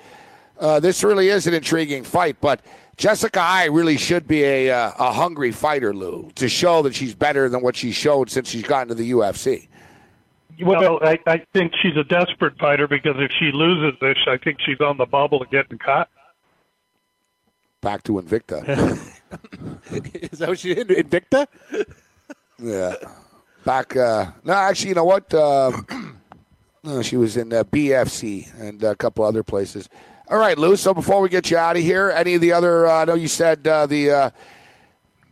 Uh, 0.60 0.80
this 0.80 1.04
really 1.04 1.28
is 1.28 1.46
an 1.46 1.54
intriguing 1.54 2.04
fight, 2.04 2.38
but 2.42 2.66
Jessica 2.98 3.40
Eye 3.40 3.66
really 3.66 3.98
should 3.98 4.28
be 4.28 4.44
a 4.44 4.72
uh, 4.72 4.94
a 4.98 5.14
hungry 5.14 5.52
fighter, 5.52 5.94
Lou, 5.94 6.32
to 6.34 6.50
show 6.50 6.82
that 6.82 6.96
she's 6.96 7.14
better 7.14 7.48
than 7.48 7.62
what 7.62 7.76
she 7.76 7.92
showed 7.92 8.32
since 8.32 8.50
she's 8.50 8.64
gotten 8.64 8.88
to 8.88 8.96
the 8.96 9.12
UFC. 9.12 9.68
Well, 10.64 10.98
I, 11.04 11.20
I 11.28 11.46
think 11.54 11.74
she's 11.80 11.96
a 11.96 12.04
desperate 12.06 12.58
fighter 12.58 12.88
because 12.88 13.18
if 13.18 13.32
she 13.38 13.52
loses 13.52 14.00
this, 14.02 14.18
I 14.26 14.38
think 14.38 14.58
she's 14.66 14.80
on 14.82 14.98
the 14.98 15.06
bubble 15.06 15.44
of 15.44 15.52
getting 15.52 15.78
caught. 15.78 16.10
Back 17.82 18.04
to 18.04 18.14
Invicta. 18.14 18.68
Is 20.32 20.40
that 20.40 20.50
what 20.50 20.60
she 20.60 20.76
did? 20.76 20.90
Invicta? 20.90 21.48
Yeah. 22.62 22.96
Back. 23.64 23.96
Uh, 23.96 24.32
no, 24.44 24.54
actually, 24.54 24.90
you 24.90 24.96
know 24.96 25.06
what? 25.06 25.34
Um 25.34 26.20
no, 26.84 27.02
she 27.02 27.18
was 27.18 27.38
in 27.38 27.54
uh, 27.54 27.64
BFC 27.64 28.48
and 28.60 28.84
a 28.84 28.96
couple 28.96 29.24
other 29.24 29.44
places. 29.44 29.88
All 30.30 30.38
right, 30.38 30.58
Lou. 30.58 30.76
So 30.76 30.94
before 30.94 31.22
we 31.22 31.30
get 31.30 31.50
you 31.50 31.58
out 31.58 31.76
of 31.76 31.82
here, 31.82 32.12
any 32.12 32.36
of 32.36 32.42
the 32.42 32.52
other? 32.52 32.86
Uh, 32.86 33.02
I 33.02 33.06
know 33.06 33.16
you 33.16 33.28
said 33.28 33.68
uh, 33.68 33.86
the 33.88 34.12
uh, 34.12 34.30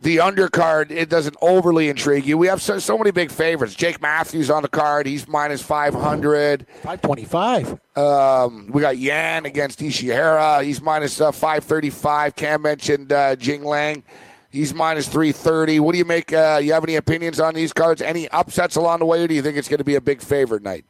the 0.02 0.18
undercard. 0.18 0.90
It 0.90 1.08
doesn't 1.08 1.36
overly 1.42 1.88
intrigue 1.88 2.26
you. 2.26 2.38
We 2.38 2.46
have 2.46 2.62
so, 2.62 2.78
so 2.78 2.96
many 2.96 3.10
big 3.10 3.30
favorites. 3.30 3.74
Jake 3.74 4.00
Matthews 4.00 4.50
on 4.50 4.62
the 4.62 4.68
card. 4.68 5.06
He's 5.06 5.26
minus 5.26 5.62
five 5.62 5.94
hundred. 5.94 6.66
Five 6.82 7.02
twenty-five. 7.02 7.78
Um, 7.96 8.68
we 8.72 8.80
got 8.82 8.98
Yan 8.98 9.46
against 9.46 9.80
Ishihara. 9.80 10.62
He's 10.62 10.80
minus 10.80 11.20
uh, 11.20 11.32
five 11.32 11.64
thirty-five. 11.64 12.36
Cam 12.36 12.62
mentioned 12.62 13.12
uh, 13.12 13.36
Jingliang. 13.36 14.02
He's 14.50 14.72
minus 14.72 15.08
three 15.08 15.32
thirty. 15.32 15.80
What 15.80 15.92
do 15.92 15.98
you 15.98 16.04
make? 16.04 16.32
Uh, 16.32 16.60
you 16.62 16.72
have 16.72 16.84
any 16.84 16.96
opinions 16.96 17.38
on 17.40 17.54
these 17.54 17.72
cards? 17.72 18.00
Any 18.00 18.28
upsets 18.30 18.76
along 18.76 19.00
the 19.00 19.06
way, 19.06 19.22
or 19.22 19.28
do 19.28 19.34
you 19.34 19.42
think 19.42 19.56
it's 19.56 19.68
going 19.68 19.78
to 19.78 19.84
be 19.84 19.96
a 19.96 20.00
big 20.00 20.22
favorite 20.22 20.62
night? 20.62 20.84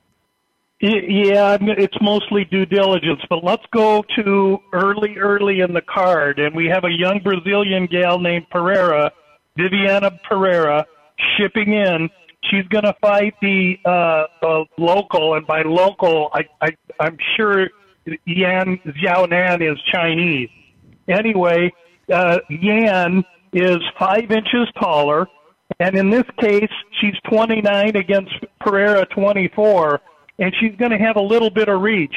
Yeah, 0.80 1.58
it's 1.60 1.96
mostly 2.00 2.44
due 2.44 2.64
diligence, 2.64 3.20
but 3.28 3.42
let's 3.42 3.64
go 3.72 4.04
to 4.16 4.58
early, 4.72 5.16
early 5.18 5.58
in 5.60 5.72
the 5.72 5.82
card, 5.82 6.38
and 6.38 6.54
we 6.54 6.66
have 6.66 6.84
a 6.84 6.90
young 6.90 7.18
Brazilian 7.18 7.86
gal 7.86 8.20
named 8.20 8.46
Pereira, 8.48 9.10
Viviane 9.58 10.08
Pereira, 10.22 10.86
shipping 11.36 11.72
in. 11.72 12.08
She's 12.48 12.64
going 12.68 12.84
to 12.84 12.94
fight 13.00 13.34
the 13.42 13.76
uh, 13.84 14.26
the 14.40 14.64
local, 14.78 15.34
and 15.34 15.44
by 15.48 15.62
local, 15.62 16.30
I, 16.32 16.44
I 16.60 16.70
I'm 17.00 17.18
sure 17.36 17.68
Yan 18.26 18.78
Xiaonan 18.86 19.60
is 19.60 19.76
Chinese. 19.92 20.50
Anyway, 21.08 21.72
uh, 22.12 22.38
Yan 22.48 23.24
is 23.52 23.78
five 23.98 24.30
inches 24.30 24.68
taller, 24.78 25.26
and 25.80 25.96
in 25.96 26.10
this 26.10 26.24
case, 26.40 26.70
she's 27.00 27.14
29 27.28 27.96
against 27.96 28.32
Pereira 28.60 29.04
24, 29.06 30.00
and 30.38 30.54
she's 30.60 30.74
going 30.76 30.90
to 30.90 30.98
have 30.98 31.16
a 31.16 31.22
little 31.22 31.50
bit 31.50 31.68
of 31.68 31.80
reach. 31.80 32.14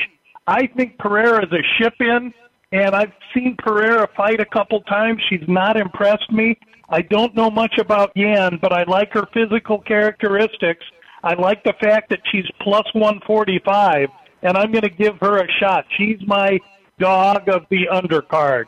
I 0.47 0.67
think 0.67 0.97
Pereira's 0.97 1.51
a 1.51 1.63
ship 1.77 1.93
in, 1.99 2.33
and 2.71 2.95
I've 2.95 3.13
seen 3.33 3.55
Pereira 3.57 4.07
fight 4.15 4.39
a 4.39 4.45
couple 4.45 4.81
times. 4.81 5.21
She's 5.29 5.47
not 5.47 5.77
impressed 5.77 6.31
me. 6.31 6.57
I 6.89 7.01
don't 7.01 7.35
know 7.35 7.49
much 7.49 7.77
about 7.77 8.11
Yan, 8.15 8.59
but 8.61 8.73
I 8.73 8.83
like 8.83 9.13
her 9.13 9.25
physical 9.33 9.79
characteristics. 9.79 10.85
I 11.23 11.35
like 11.35 11.63
the 11.63 11.73
fact 11.81 12.09
that 12.09 12.19
she's 12.31 12.45
plus 12.61 12.85
145, 12.93 14.09
and 14.41 14.57
I'm 14.57 14.71
going 14.71 14.81
to 14.81 14.89
give 14.89 15.17
her 15.21 15.37
a 15.37 15.47
shot. 15.59 15.85
She's 15.97 16.19
my 16.25 16.59
dog 16.99 17.47
of 17.47 17.65
the 17.69 17.87
undercard, 17.91 18.65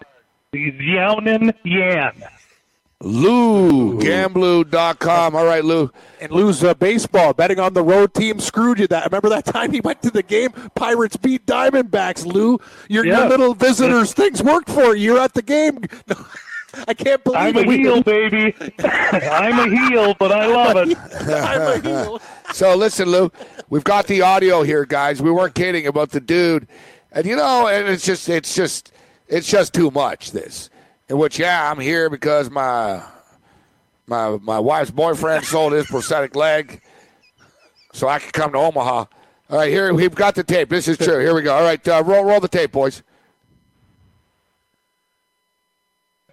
the 0.52 0.72
Yan. 0.80 2.14
Lou, 3.04 4.00
Gamblu.com. 4.00 5.36
All 5.36 5.46
right, 5.46 5.64
Lou. 5.64 5.92
And 6.22 6.32
lose 6.32 6.64
uh, 6.64 6.74
baseball. 6.74 7.34
Betting 7.34 7.60
on 7.60 7.74
the 7.74 7.84
road 7.84 8.14
team 8.14 8.40
screwed 8.40 8.80
you. 8.80 8.88
That 8.88 9.06
remember 9.06 9.28
that 9.30 9.46
time 9.54 9.72
he 9.74 9.82
went 9.82 10.02
to 10.04 10.10
the 10.12 10.24
game? 10.24 10.52
Pirates 10.76 11.18
beat 11.18 11.46
Diamondbacks. 11.46 12.26
Lou, 12.26 12.60
your, 12.88 13.06
your 13.06 13.28
little 13.28 13.54
visitors 13.54 14.14
things 14.16 14.42
worked 14.42 14.70
for 14.70 14.96
you. 14.96 15.04
You're 15.14 15.20
at 15.20 15.34
the 15.34 15.42
game. 15.42 15.82
I 16.88 16.94
can't 16.96 17.24
believe 17.24 17.40
I'm 17.40 17.58
it. 17.58 17.66
a 17.66 17.68
We- 17.68 17.78
heel, 17.80 18.02
baby. 18.02 18.56
I'm 18.80 19.60
a 19.60 19.88
heel, 19.90 20.16
but 20.18 20.32
I 20.32 20.46
love 20.48 20.76
it. 20.90 20.98
I'm 21.30 21.62
a 21.62 21.80
heel. 21.82 22.22
So 22.54 22.76
listen, 22.76 23.10
Lou, 23.10 23.32
we've 23.70 23.84
got 23.84 24.08
the 24.08 24.22
audio 24.22 24.64
here, 24.64 24.86
guys. 24.86 25.22
We 25.22 25.30
weren't 25.30 25.54
kidding 25.56 25.86
about 25.86 26.10
the 26.12 26.20
dude, 26.20 26.68
and 27.12 27.28
you 27.28 27.36
know, 27.36 27.68
and 27.68 27.88
it's 27.88 28.04
just, 28.06 28.28
it's 28.28 28.56
just, 28.56 28.92
it's 29.28 29.48
just 29.48 29.74
too 29.74 29.92
much. 29.92 30.32
This, 30.32 30.72
in 31.14 31.20
which, 31.20 31.38
yeah, 31.38 31.70
I'm 31.70 31.80
here 31.80 32.10
because 32.10 32.50
my, 32.50 33.04
my, 34.08 34.36
my 34.42 34.58
wife's 34.58 34.90
boyfriend 34.90 35.46
sold 35.46 35.74
his 35.74 35.86
prosthetic 35.86 36.36
leg, 36.36 36.82
so 37.94 38.08
I 38.08 38.18
could 38.18 38.34
come 38.34 38.52
to 38.54 38.58
Omaha. 38.58 39.06
All 39.52 39.58
right, 39.60 39.70
here 39.70 39.94
we've 39.94 40.16
got 40.16 40.34
the 40.34 40.44
tape. 40.44 40.70
This 40.70 40.88
is 40.88 40.98
true. 40.98 41.20
Here 41.20 41.36
we 41.36 41.44
go. 41.44 41.54
All 41.54 41.62
right, 41.62 41.88
uh, 41.88 42.02
roll, 42.04 42.26
roll 42.26 42.40
the 42.40 42.48
tape, 42.48 42.72
boys. 42.72 43.04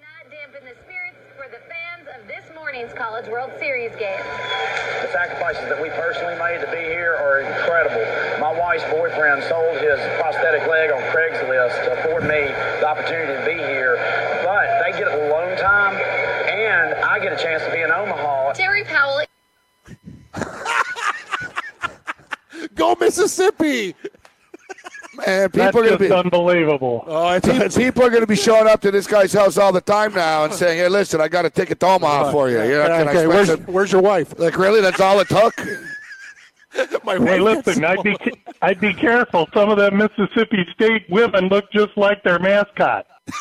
not 0.01 0.31
dampen 0.32 0.65
the 0.65 0.74
spirits 0.82 1.19
for 1.36 1.44
the 1.52 1.61
fans 1.69 2.09
of 2.16 2.27
this 2.27 2.48
morning's 2.55 2.94
College 2.94 3.28
World 3.28 3.52
Series 3.59 3.93
game. 3.97 4.24
The 5.05 5.12
sacrifices 5.12 5.69
that 5.69 5.77
we 5.77 5.90
personally 5.90 6.39
made 6.40 6.65
to 6.65 6.70
be 6.73 6.89
here 6.89 7.20
are 7.20 7.40
incredible. 7.44 8.01
My 8.40 8.59
wife's 8.59 8.89
boyfriend 8.89 9.44
sold 9.44 9.77
his 9.77 10.01
prosthetic 10.16 10.66
leg 10.66 10.90
on 10.90 11.02
Craigslist 11.12 11.85
to 11.85 12.01
afford 12.01 12.23
me 12.24 12.48
the 12.81 12.89
opportunity 12.89 13.36
to 13.36 13.44
be 13.44 13.61
here. 13.61 14.01
But 14.44 14.82
they 14.82 14.93
get 14.98 15.09
alone 15.09 15.49
time, 15.61 15.97
and 15.97 16.95
I 17.05 17.19
get 17.20 17.32
a 17.32 17.43
chance 17.43 17.62
to 17.65 17.70
be 17.70 17.81
in 17.81 17.91
Omaha. 17.91 18.53
Terry 18.53 18.85
Powell 18.85 19.20
Go 22.74 22.95
Mississippi. 23.01 23.95
Man, 25.16 25.51
That's 25.53 25.53
people 25.53 25.66
are 25.66 25.73
going 25.73 25.91
to 25.93 25.99
be. 25.99 26.12
unbelievable. 26.12 27.05
Oh, 27.07 27.39
it's, 27.43 27.77
People 27.77 28.05
are 28.05 28.11
going 28.11 28.20
to 28.23 28.27
be 28.27 28.37
showing 28.37 28.69
up 28.69 28.81
to 28.82 28.91
this 28.91 29.07
guy's 29.07 29.32
house 29.32 29.59
all 29.59 29.73
the 29.73 29.81
time 29.81 30.15
now 30.15 30.45
and 30.45 30.55
saying, 30.55 30.78
"Hey, 30.78 30.89
listen, 30.89 31.20
I 31.20 31.28
got 31.28 31.45
a 31.45 31.51
ticket 31.51 31.81
to 31.81 31.87
Omaha 31.87 32.31
for 32.32 32.49
you. 32.49 32.62
You're 32.62 32.82
not 32.89 32.93
uh, 32.93 33.05
going 33.05 33.16
okay. 33.16 33.27
Where's, 33.27 33.49
it." 33.49 33.69
where's 33.69 33.93
your 33.93 34.03
wife? 34.03 34.39
Like, 34.39 34.57
really? 34.57 34.81
That's 34.81 35.01
all 35.01 35.19
it 35.20 35.28
took? 35.28 35.55
My 37.05 37.19
Hey, 37.19 37.41
wife 37.41 37.66
listen, 37.66 37.82
gets 37.82 37.99
I'd 37.99 38.03
be 38.05 38.16
I'd 38.62 38.81
be 38.81 38.95
careful. 38.95 39.49
Some 39.53 39.70
of 39.70 39.78
them 39.78 39.97
Mississippi 39.97 40.65
State 40.74 41.07
women 41.11 41.49
look 41.49 41.70
just 41.73 41.97
like 41.97 42.23
their 42.23 42.39
mascot. 42.39 43.07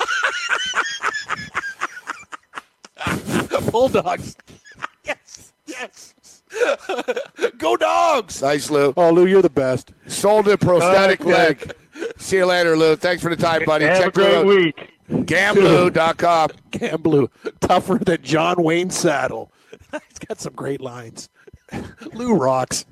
bulldogs. 3.72 4.36
yes, 5.06 5.54
yes. 5.66 6.14
Go 7.58 7.78
dogs. 7.78 8.42
Nice, 8.42 8.70
Lou. 8.70 8.94
Oh, 8.98 9.12
Lou, 9.12 9.26
you're 9.26 9.42
the 9.42 9.50
best. 9.50 9.92
Sold 10.08 10.48
a 10.48 10.58
prosthetic 10.58 11.22
Okay. 11.22 11.32
leg. 11.32 11.74
See 12.18 12.38
you 12.38 12.46
later, 12.46 12.76
Lou. 12.78 12.96
Thanks 12.96 13.22
for 13.22 13.30
the 13.30 13.36
time, 13.42 13.64
buddy. 13.66 13.86
Have 13.86 13.98
a 13.98 13.98
Check 13.98 14.06
her 14.06 14.12
great 14.12 14.36
out. 14.36 14.46
week. 14.46 14.90
Gamblu.com. 15.10 16.50
Gamblu, 16.72 17.30
tougher 17.62 17.96
than 18.02 18.22
John 18.22 18.64
Wayne 18.64 18.90
Saddle. 18.90 19.52
He's 19.92 20.20
got 20.28 20.40
some 20.40 20.54
great 20.54 20.82
lines. 20.82 21.30
Lou 22.14 22.34
rocks. 22.36 22.86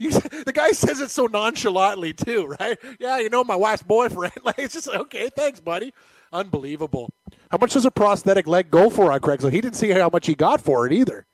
You, 0.00 0.10
the 0.10 0.52
guy 0.52 0.72
says 0.72 1.00
it 1.00 1.10
so 1.10 1.26
nonchalantly 1.26 2.12
too, 2.12 2.46
right? 2.60 2.76
Yeah, 2.98 3.18
you 3.18 3.30
know 3.30 3.44
my 3.44 3.56
wife's 3.56 3.82
boyfriend. 3.82 4.32
Like 4.44 4.58
it's 4.58 4.74
just 4.74 4.88
okay. 4.88 5.30
Thanks, 5.36 5.60
buddy. 5.60 5.92
Unbelievable. 6.32 7.10
How 7.50 7.58
much 7.60 7.72
does 7.74 7.84
a 7.84 7.90
prosthetic 7.90 8.46
leg 8.46 8.70
go 8.70 8.90
for 8.90 9.12
on 9.12 9.20
Craigslist? 9.20 9.52
He 9.52 9.60
didn't 9.60 9.76
see 9.76 9.90
how 9.90 10.10
much 10.12 10.26
he 10.26 10.34
got 10.34 10.60
for 10.60 10.86
it 10.86 10.92
either. 10.92 11.26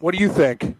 What 0.00 0.14
do 0.14 0.20
you 0.20 0.28
think? 0.28 0.76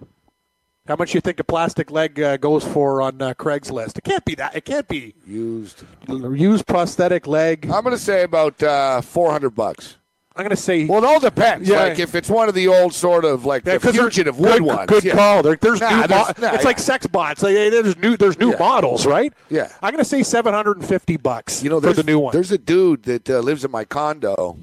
How 0.87 0.97
much 0.97 1.15
you 1.15 1.21
think 1.21 1.41
a 1.41 1.45
plastic 1.45 1.91
leg 1.91 2.21
uh, 2.21 2.37
goes 2.37 2.63
for 2.65 3.01
on 3.01 3.23
uh, 3.23 3.33
Craigslist? 3.35 3.97
It 3.97 4.05
can't 4.05 4.25
be 4.25 4.35
that. 4.35 4.55
It 4.55 4.65
can't 4.67 4.87
be 4.87 5.15
Used. 5.27 5.85
used 6.09 6.67
prosthetic 6.67 7.27
leg. 7.27 7.65
I'm 7.71 7.83
going 7.85 7.97
to 7.97 8.03
say 8.03 8.23
about 8.25 8.63
uh, 8.63 9.01
400 9.01 9.51
bucks. 9.51 9.97
I'm 10.37 10.43
going 10.43 10.51
to 10.51 10.57
say 10.57 10.85
Well, 10.87 11.05
it 11.05 11.07
all 11.07 11.21
depends. 11.21 11.69
Yeah. 11.69 11.85
Like, 11.85 11.99
if 12.01 12.15
it's 12.17 12.29
one 12.29 12.49
of 12.49 12.57
the 12.57 12.67
old 12.67 12.93
sort 12.93 13.25
of, 13.25 13.45
like, 13.45 13.65
Yeah, 13.65 13.79
the 13.79 13.93
fugitive 13.93 14.37
wood 14.39 14.55
good, 14.55 14.63
ones. 14.63 14.89
Good 14.91 15.05
yeah. 15.05 15.15
call. 15.15 15.43
There, 15.45 15.57
there's 15.57 15.81
Nah, 15.81 16.01
new. 16.03 16.07
there's- 16.09 16.39
mo- 16.41 16.47
nah, 16.49 16.55
it's 16.55 16.65
like 16.65 16.79
sex 16.81 17.07
bots. 17.07 17.43
Like, 17.43 17.55
hey, 17.55 17.71
there's 17.71 17.97
new. 17.97 18.17
There's 18.17 18.37
new 18.39 18.51
Yeah. 18.51 18.59
models, 18.59 19.07
right? 19.07 19.33
Yeah. 19.49 19.69
I'm 19.81 19.93
gonna 19.93 20.05
say 20.05 20.23
750 20.25 21.17
bucks. 21.19 21.63
You 21.63 21.71
know, 21.71 21.77
for 21.79 21.87
there's, 21.87 21.97
the 21.97 22.03
new 22.03 22.19
one. 22.19 22.33
There's 22.33 22.51
a 22.51 22.59
dude 22.59 23.05
that 23.05 23.31
uh, 23.31 23.39
lives 23.41 23.65
in 23.65 23.71
my 23.71 23.85
condo, 23.85 24.57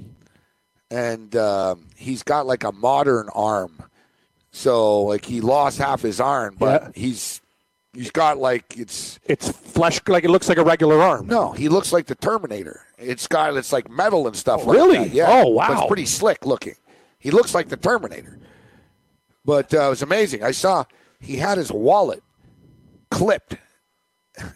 and 0.90 1.36
um, 1.38 1.88
he's 1.96 2.24
got 2.24 2.46
like 2.46 2.64
a 2.64 2.72
modern 2.74 3.30
arm. 3.34 3.82
So, 4.52 5.04
like, 5.04 5.24
he 5.24 5.40
lost 5.40 5.78
half 5.78 6.02
his 6.02 6.20
arm, 6.20 6.56
but 6.60 6.82
Yeah. 6.84 6.90
he's 6.96 7.41
he's 7.94 8.12
got 8.12 8.38
like 8.38 8.78
it's 8.78 9.20
It's 9.26 9.50
flesh. 9.50 10.00
Like 10.08 10.24
it 10.24 10.30
looks 10.30 10.50
like 10.50 10.58
a 10.58 10.64
regular 10.64 11.02
arm. 11.02 11.28
no, 11.28 11.52
he 11.52 11.70
looks 11.70 11.92
like 11.94 12.06
the 12.08 12.16
Terminator. 12.16 12.86
It's 12.98 13.28
got 13.28 13.56
it's 13.58 13.72
like 13.74 13.90
metal 13.90 14.28
and 14.28 14.36
stuff. 14.36 14.62
Oh, 14.64 14.68
like 14.68 14.78
really? 14.78 14.98
that. 15.00 15.10
Yeah. 15.14 15.28
Oh, 15.30 15.44
But 15.46 15.52
wow. 15.70 15.72
it's 15.80 15.88
pretty 15.88 16.06
slick 16.06 16.46
looking. 16.46 16.76
He 17.20 17.32
looks 17.32 17.54
like 17.54 17.70
the 17.70 17.78
Terminator. 17.78 18.40
But 19.44 19.74
uh, 19.74 19.86
it 19.88 19.90
was 19.90 20.02
amazing. 20.02 20.44
I 20.44 20.52
saw 20.52 20.86
he 21.20 21.38
had 21.38 21.58
his 21.58 21.72
wallet 21.72 22.22
clipped 23.10 23.56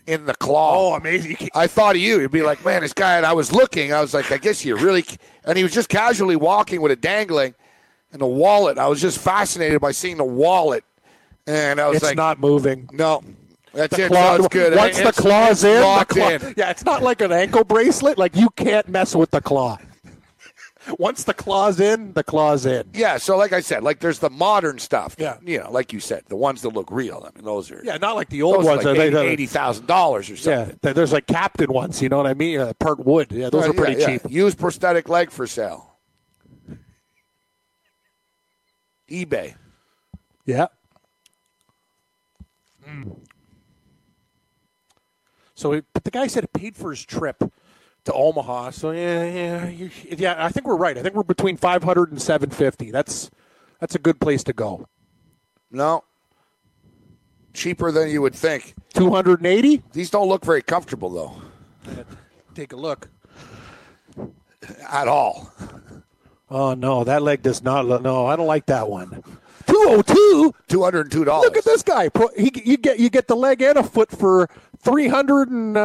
in 0.07 0.25
the 0.25 0.33
claw. 0.35 0.93
Oh, 0.93 0.95
amazing! 0.95 1.37
I 1.53 1.67
thought 1.67 1.95
of 1.95 2.01
you. 2.01 2.21
You'd 2.21 2.31
be 2.31 2.41
like, 2.43 2.63
man, 2.63 2.81
this 2.81 2.93
guy. 2.93 3.17
And 3.17 3.25
I 3.25 3.33
was 3.33 3.51
looking. 3.51 3.91
I 3.93 4.01
was 4.01 4.13
like, 4.13 4.31
I 4.31 4.37
guess 4.37 4.63
you 4.63 4.77
really. 4.77 5.03
And 5.43 5.57
he 5.57 5.63
was 5.63 5.73
just 5.73 5.89
casually 5.89 6.35
walking 6.35 6.81
with 6.81 6.91
it 6.91 7.01
dangling, 7.01 7.55
and 8.11 8.21
the 8.21 8.25
wallet. 8.27 8.77
I 8.77 8.87
was 8.87 9.01
just 9.01 9.19
fascinated 9.19 9.81
by 9.81 9.91
seeing 9.91 10.17
the 10.17 10.23
wallet, 10.23 10.83
and 11.47 11.79
I 11.79 11.87
was 11.87 11.97
It's 11.97 12.05
like, 12.05 12.15
not 12.17 12.39
moving. 12.39 12.89
no, 12.91 13.23
that's 13.73 13.95
The 13.95 14.05
it. 14.05 14.07
claw- 14.09 14.37
Sounds 14.37 14.47
good. 14.49 14.75
Once 14.75 14.95
the 14.95 15.01
It's- 15.01 15.19
claw's 15.19 15.63
in, 15.63 15.81
the 15.81 16.05
claw- 16.07 16.29
in. 16.29 16.53
yeah, 16.57 16.69
it's 16.69 16.85
not 16.85 17.03
like 17.03 17.21
an 17.21 17.31
ankle 17.31 17.63
bracelet. 17.63 18.17
Like 18.17 18.35
you 18.35 18.49
can't 18.51 18.87
mess 18.89 19.15
with 19.15 19.31
the 19.31 19.41
claw. 19.41 19.77
Once 20.99 21.23
the 21.23 21.33
claw's 21.33 21.79
in, 21.79 22.13
the 22.13 22.23
claw's 22.23 22.65
in. 22.67 22.87
Yeah, 22.93 23.17
so 23.17 23.35
like 23.37 23.53
I 23.53 23.59
said, 23.61 23.81
like 23.81 23.99
there's 24.01 24.19
the 24.19 24.29
modern 24.29 24.77
stuff. 24.77 25.15
Yeah. 25.17 25.37
you 25.43 25.57
know, 25.59 25.71
like 25.71 25.91
you 25.91 25.99
said, 25.99 26.21
the 26.27 26.35
ones 26.35 26.61
that 26.61 26.69
look 26.69 26.91
real. 26.91 27.23
I 27.27 27.35
mean, 27.35 27.43
those 27.43 27.71
are 27.71 27.81
Yeah, 27.83 27.97
not 27.97 28.15
like 28.15 28.29
the 28.29 28.43
old 28.43 28.57
those 28.59 28.65
are 28.67 28.75
ones. 28.75 28.85
like 28.85 29.11
They- 29.11 29.27
eighty 29.27 29.47
thousand 29.47 29.87
dollars 29.87 30.29
or 30.29 30.37
something. 30.37 30.77
there- 30.83 30.93
there's 30.93 31.11
like 31.11 31.25
captain 31.25 31.73
ones. 31.73 32.01
You 32.03 32.09
know 32.09 32.17
what 32.17 32.27
I 32.27 32.35
mean? 32.35 32.59
Uh, 32.59 32.73
part 32.79 32.99
wood. 33.03 33.31
Yeah, 33.31 33.49
those 33.49 33.65
are 33.67 33.73
pretty 33.73 33.93
yeah, 33.99 34.09
yeah. 34.09 34.17
cheap. 34.19 34.31
Used 34.31 34.59
prosthetic 34.59 35.09
leg 35.09 35.31
for 35.31 35.47
sale. 35.47 35.97
eBay. 39.09 39.55
Yeah. 40.45 40.67
Mm. 42.95 43.17
So, 45.55 45.73
it, 45.73 45.85
but 45.93 46.03
the 46.03 46.11
guy 46.11 46.27
said 46.27 46.43
it 46.43 46.53
paid 46.53 46.75
for 46.75 46.91
his 46.91 47.03
trip 47.05 47.41
to 48.05 48.13
Omaha. 48.13 48.71
So 48.71 48.91
yeah, 48.91 49.25
yeah, 49.25 49.67
you, 49.69 49.89
yeah. 50.11 50.35
I 50.37 50.49
think 50.49 50.65
we're 50.67 50.77
right. 50.77 50.97
I 50.97 51.01
think 51.01 51.15
we're 51.15 51.23
between 51.23 51.57
500 51.57 52.11
and 52.11 52.21
750. 52.21 52.91
That's 52.91 53.29
that's 53.79 53.95
a 53.95 53.99
good 53.99 54.19
place 54.19 54.43
to 54.45 54.53
go. 54.53 54.87
No, 55.71 56.03
cheaper 57.53 57.91
than 57.91 58.09
you 58.09 58.21
would 58.21 58.35
think. 58.35 58.75
280. 58.93 59.83
These 59.91 60.09
don't 60.09 60.27
look 60.29 60.45
very 60.45 60.61
comfortable 60.61 61.09
though, 61.09 62.03
Take 62.53 62.71
a 62.71 62.77
look. 62.77 63.09
at 64.89 65.07
all. 65.07 65.51
Oh 66.49 66.73
no, 66.75 67.03
that 67.03 67.21
leg 67.23 67.41
does 67.41 67.63
not 67.63 67.85
look. 67.85 68.01
No, 68.01 68.27
I 68.27 68.35
don't 68.35 68.47
like 68.47 68.67
that 68.67 68.87
one. 68.87 69.23
202. 69.67 70.53
Two 70.67 70.83
hundred 70.83 71.01
and 71.01 71.11
two 71.11 71.25
dollars. 71.25 71.45
Look 71.45 71.57
at 71.57 71.65
this 71.65 71.83
guy. 71.83 72.09
He, 72.37 72.51
you 72.65 72.77
get 72.77 72.99
you 72.99 73.09
get 73.09 73.27
the 73.27 73.35
leg 73.35 73.61
and 73.61 73.77
a 73.77 73.83
foot 73.83 74.11
for 74.11 74.47
331 74.83 75.75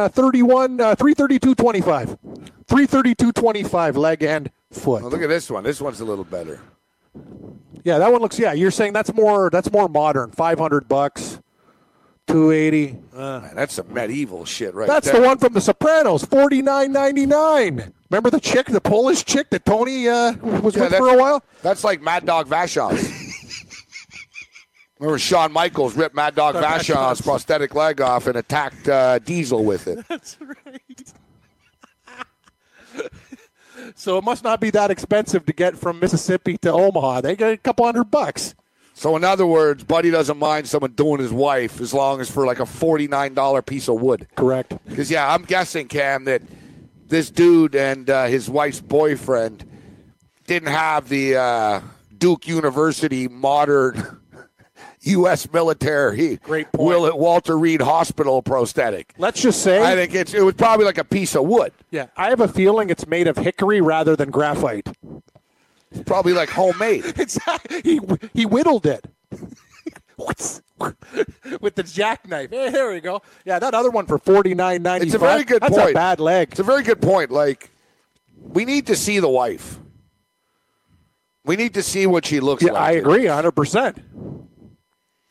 uh, 0.81 0.95
332.25. 0.95 2.17
332.25 2.67 3.95
leg 3.95 4.23
and 4.23 4.49
foot. 4.71 5.01
Well, 5.01 5.11
look 5.11 5.21
at 5.21 5.29
this 5.29 5.49
one. 5.49 5.63
This 5.63 5.81
one's 5.81 5.99
a 5.99 6.05
little 6.05 6.23
better. 6.23 6.59
Yeah, 7.83 7.97
that 7.97 8.11
one 8.11 8.21
looks. 8.21 8.37
Yeah, 8.39 8.53
you're 8.53 8.71
saying 8.71 8.93
that's 8.93 9.13
more. 9.13 9.49
That's 9.49 9.71
more 9.71 9.89
modern. 9.89 10.31
Five 10.31 10.59
hundred 10.59 10.87
bucks, 10.87 11.39
two 12.27 12.51
eighty. 12.51 12.97
Man, 13.13 13.51
that's 13.55 13.73
some 13.73 13.91
medieval 13.93 14.45
shit 14.45 14.73
right 14.75 14.87
That's 14.87 15.11
there. 15.11 15.19
the 15.19 15.27
one 15.27 15.37
from 15.39 15.53
The 15.53 15.61
Sopranos. 15.61 16.23
Forty 16.23 16.61
nine 16.61 16.91
ninety 16.91 17.25
nine. 17.25 17.91
Remember 18.09 18.29
the 18.29 18.39
chick, 18.39 18.67
the 18.67 18.81
Polish 18.81 19.25
chick 19.25 19.49
that 19.49 19.65
Tony 19.65 20.07
uh, 20.07 20.33
was 20.59 20.75
Yeah, 20.75 20.83
with 20.83 20.93
for 20.95 21.09
a 21.09 21.17
while. 21.17 21.43
That's 21.63 21.83
like 21.83 22.01
Mad 22.01 22.25
Dog 22.25 22.47
Vachon. 22.47 23.20
Remember 25.01 25.17
Shawn 25.17 25.51
Michaels 25.51 25.95
ripped 25.95 26.15
Mad 26.15 26.35
Dog 26.35 26.53
Vachon's 26.53 27.21
prosthetic 27.23 27.73
leg 27.73 27.99
off 28.01 28.27
and 28.27 28.37
attacked 28.37 28.87
uh, 28.87 29.17
Diesel 29.17 29.65
with 29.65 29.87
it. 29.87 30.07
That's 30.07 30.37
right. 30.39 31.13
so 33.95 34.19
it 34.19 34.23
must 34.23 34.43
not 34.43 34.61
be 34.61 34.69
that 34.69 34.91
expensive 34.91 35.43
to 35.47 35.53
get 35.53 35.75
from 35.75 35.99
Mississippi 35.99 36.55
to 36.59 36.71
Omaha. 36.71 37.21
They 37.21 37.35
get 37.35 37.51
a 37.51 37.57
couple 37.57 37.83
hundred 37.83 38.11
bucks. 38.11 38.53
So 38.93 39.15
in 39.15 39.23
other 39.23 39.47
words, 39.47 39.83
Buddy 39.83 40.11
doesn't 40.11 40.37
mind 40.37 40.67
someone 40.67 40.91
doing 40.91 41.19
his 41.19 41.33
wife 41.33 41.81
as 41.81 41.95
long 41.95 42.21
as 42.21 42.29
for 42.29 42.45
like 42.45 42.59
a 42.59 42.67
forty-nine 42.67 43.33
dollar 43.33 43.63
piece 43.63 43.89
of 43.89 43.99
wood. 43.99 44.27
Correct. 44.35 44.77
Because 44.87 45.09
yeah, 45.09 45.33
I'm 45.33 45.45
guessing 45.45 45.87
Cam 45.87 46.25
that 46.25 46.43
this 47.07 47.31
dude 47.31 47.75
and 47.75 48.07
uh, 48.07 48.25
his 48.25 48.51
wife's 48.51 48.81
boyfriend 48.81 49.65
didn't 50.45 50.69
have 50.69 51.09
the 51.09 51.37
uh, 51.37 51.81
Duke 52.19 52.47
University 52.47 53.27
modern 53.27 54.20
U.S. 55.03 55.51
military 55.51 56.37
Great 56.37 56.71
point. 56.71 56.87
Will 56.87 57.05
at 57.07 57.17
Walter 57.17 57.57
Reed 57.57 57.81
Hospital 57.81 58.41
prosthetic. 58.41 59.13
Let's 59.17 59.41
just 59.41 59.63
say. 59.63 59.81
I 59.81 59.95
think 59.95 60.13
it's 60.13 60.33
it 60.33 60.41
was 60.43 60.53
probably 60.53 60.85
like 60.85 60.97
a 60.99 61.03
piece 61.03 61.35
of 61.35 61.43
wood. 61.45 61.73
yeah, 61.89 62.07
I 62.15 62.29
have 62.29 62.39
a 62.39 62.47
feeling 62.47 62.89
it's 62.89 63.07
made 63.07 63.27
of 63.27 63.37
hickory 63.37 63.81
rather 63.81 64.15
than 64.15 64.29
graphite. 64.29 64.87
It's 65.91 66.03
probably 66.05 66.33
like 66.33 66.49
homemade. 66.49 67.03
It's 67.17 67.37
he 67.83 67.99
he 68.33 68.45
whittled 68.45 68.85
it 68.85 69.05
with 70.17 71.75
the 71.75 71.83
jackknife. 71.83 72.49
Hey, 72.51 72.69
there 72.69 72.91
we 72.91 73.01
go. 73.01 73.21
Yeah, 73.45 73.59
that 73.59 73.73
other 73.73 73.89
one 73.89 74.05
for 74.05 74.17
forty 74.19 74.53
nine 74.53 74.83
ninety 74.83 75.07
It's 75.07 75.15
a 75.15 75.19
very 75.19 75.43
good 75.43 75.61
That's 75.63 75.75
point. 75.75 75.91
a 75.91 75.93
bad 75.93 76.19
leg. 76.19 76.49
It's 76.51 76.59
a 76.59 76.63
very 76.63 76.83
good 76.83 77.01
point. 77.01 77.31
Like 77.31 77.71
we 78.37 78.65
need 78.65 78.87
to 78.87 78.95
see 78.95 79.19
the 79.19 79.29
wife. 79.29 79.79
We 81.43 81.55
need 81.55 81.73
to 81.73 81.81
see 81.83 82.05
what 82.05 82.25
she 82.27 82.39
looks 82.39 82.61
Yeah, 82.63 82.73
like. 82.73 82.81
I 82.83 82.91
agree, 82.93 83.25
hundred 83.25 83.53
percent. 83.53 83.97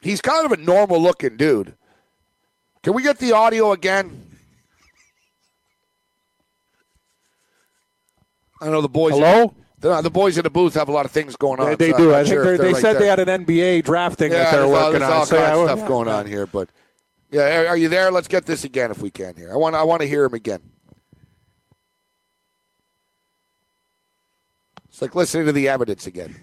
He's 0.01 0.20
kind 0.20 0.47
of 0.47 0.52
a 0.52 0.56
normal 0.56 1.01
looking 1.01 1.36
dude. 1.36 1.74
Can 2.82 2.94
we 2.94 3.02
get 3.02 3.18
the 3.18 3.32
audio 3.32 3.72
again? 3.72 4.27
I 8.62 8.66
know 8.68 8.81
the 8.81 8.89
boys. 8.89 9.14
Hello. 9.14 9.55
The, 9.78 10.02
the 10.02 10.10
boys 10.10 10.36
in 10.36 10.44
the 10.44 10.51
booth 10.51 10.74
have 10.74 10.89
a 10.90 10.93
lot 10.93 11.06
of 11.06 11.10
things 11.10 11.36
going 11.36 11.59
on. 11.59 11.70
They, 11.70 11.74
they 11.77 11.90
so 11.93 11.97
do. 11.98 12.14
I 12.14 12.22
think 12.24 12.35
sure 12.35 12.59
they 12.59 12.72
right 12.72 12.77
said 12.77 12.94
there. 12.94 13.01
they 13.01 13.06
had 13.09 13.18
an 13.28 13.47
NBA 13.47 13.85
draft 13.85 14.18
thing 14.18 14.31
yeah, 14.31 14.44
that 14.44 14.52
they're 14.52 14.64
all, 14.64 14.72
working 14.72 15.01
there's 15.01 15.10
on. 15.10 15.12
all 15.12 15.27
So, 15.27 15.36
kinds 15.39 15.56
yeah, 15.56 15.62
of 15.72 15.78
stuff 15.78 15.89
going 15.89 16.09
on 16.09 16.27
here, 16.27 16.47
but 16.47 16.68
yeah, 17.31 17.60
are- 17.62 17.66
are 17.68 17.77
you 17.78 17.89
there? 17.89 18.10
Let's 18.10 18.28
get 18.28 18.44
this 18.44 18.64
again 18.64 18.90
if 18.90 19.01
we 19.01 19.10
can 19.10 19.36
here. 19.36 19.51
I 19.51 19.56
want 19.56 19.74
I 19.74 19.82
want 19.85 20.02
to 20.02 20.09
hear 20.09 20.24
him 20.24 20.35
again. 20.35 20.60
It's 24.90 25.01
like 25.01 25.14
listening 25.14 25.47
to 25.47 25.52
the 25.52 25.68
evidence 25.68 26.06
again. 26.06 26.39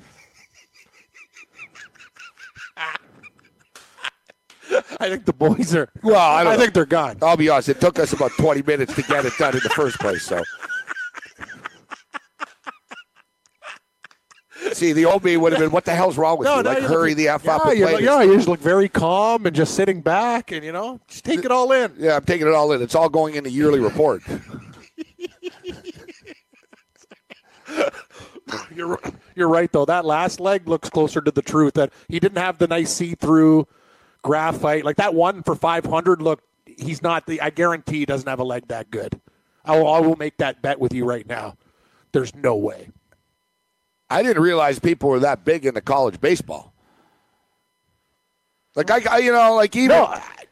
I 4.99 5.10
think 5.10 5.26
the 5.26 5.34
boys 5.34 5.76
are. 5.76 5.90
Well, 6.03 6.19
I, 6.19 6.44
don't 6.44 6.53
I 6.53 6.57
think 6.57 6.74
they're 6.74 6.86
gone. 6.86 7.18
I'll 7.22 7.38
be 7.38 7.49
honest. 7.49 7.69
It 7.69 7.80
took 7.80 7.99
us 7.99 8.14
about 8.14 8.32
20 8.32 8.64
minutes 8.64 8.95
to 8.95 9.03
get 9.03 9.26
it 9.26 9.34
done 9.38 9.53
in 9.56 9.61
the 9.61 9.69
first 9.69 9.99
place. 9.99 10.24
So, 10.24 10.41
see, 14.74 14.94
the 14.94 15.06
old 15.06 15.24
me 15.24 15.38
would 15.38 15.53
have 15.53 15.61
been, 15.61 15.72
"What 15.72 15.86
the 15.86 15.94
hell's 15.94 16.18
wrong 16.18 16.38
with 16.40 16.48
you? 16.48 16.56
now 16.56 16.61
Like, 16.61 16.82
you 16.82 16.88
hurry 16.88 17.11
look- 17.11 17.18
the 17.18 17.28
f 17.30 17.44
yeah, 17.45 17.56
up 17.56 17.65
and 17.68 17.80
play 17.80 17.91
look- 17.94 18.02
yeah, 18.02 18.22
you 18.24 18.36
just 18.36 18.48
look 18.48 18.60
very 18.60 18.90
calm 18.90 19.45
and 19.45 19.56
just 19.56 19.76
sitting 19.76 20.02
back, 20.02 20.52
and 20.52 20.64
you 20.64 20.72
know, 20.72 20.99
just 21.07 21.24
take 21.24 21.45
it 21.45 21.52
all 21.52 21.72
in. 21.72 21.94
Yeah, 21.98 22.15
I'm 22.15 22.26
taking 22.26 22.48
it 22.48 22.53
all 22.53 22.72
in. 22.72 22.82
It's 22.82 22.95
all 22.95 23.10
going 23.10 23.36
in 23.36 23.44
the 23.44 23.52
yearly 23.52 23.80
report. 23.80 24.24
You're 28.74 28.98
you're 29.36 29.49
right 29.49 29.72
though. 29.72 29.86
That 29.86 30.06
last 30.06 30.40
leg 30.40 30.68
looks 30.68 30.90
closer 30.90 31.19
to 31.19 31.32
the 31.32 31.41
truth. 31.41 31.74
That 31.74 31.91
he 32.07 32.19
didn't 32.19 32.38
have 32.38 32.57
the 32.60 32.68
nice 32.68 32.94
see 32.94 33.14
through 33.15 33.68
graphite 34.22 34.85
like 34.85 34.98
that 34.98 35.14
one 35.14 35.44
for 35.44 35.56
500. 35.56 36.22
Look, 36.22 36.41
he's 36.65 37.02
not 37.02 37.26
the. 37.26 37.41
I 37.41 37.49
guarantee 37.49 37.99
he 37.99 38.06
doesn't 38.06 38.27
have 38.27 38.39
a 38.39 38.44
leg 38.44 38.68
that 38.68 38.89
good. 38.91 39.19
I 39.65 39.77
will, 39.77 39.88
I 39.91 39.99
will 39.99 40.15
make 40.15 40.38
that 40.38 40.61
bet 40.61 40.80
with 40.80 40.94
you 40.94 41.06
right 41.06 41.27
now. 41.27 41.57
There's 42.14 42.34
no 42.35 42.56
way. 42.56 42.89
I 44.10 44.23
didn't 44.23 44.41
realize 44.41 44.80
people 44.80 45.10
were 45.10 45.19
that 45.19 45.44
big 45.44 45.65
into 45.65 45.81
college 45.81 46.22
baseball. 46.22 46.73
Like 48.76 48.89
I, 48.91 49.02
I- 49.15 49.18
you 49.19 49.31
know, 49.31 49.56
like 49.56 49.76
even, 49.76 50.06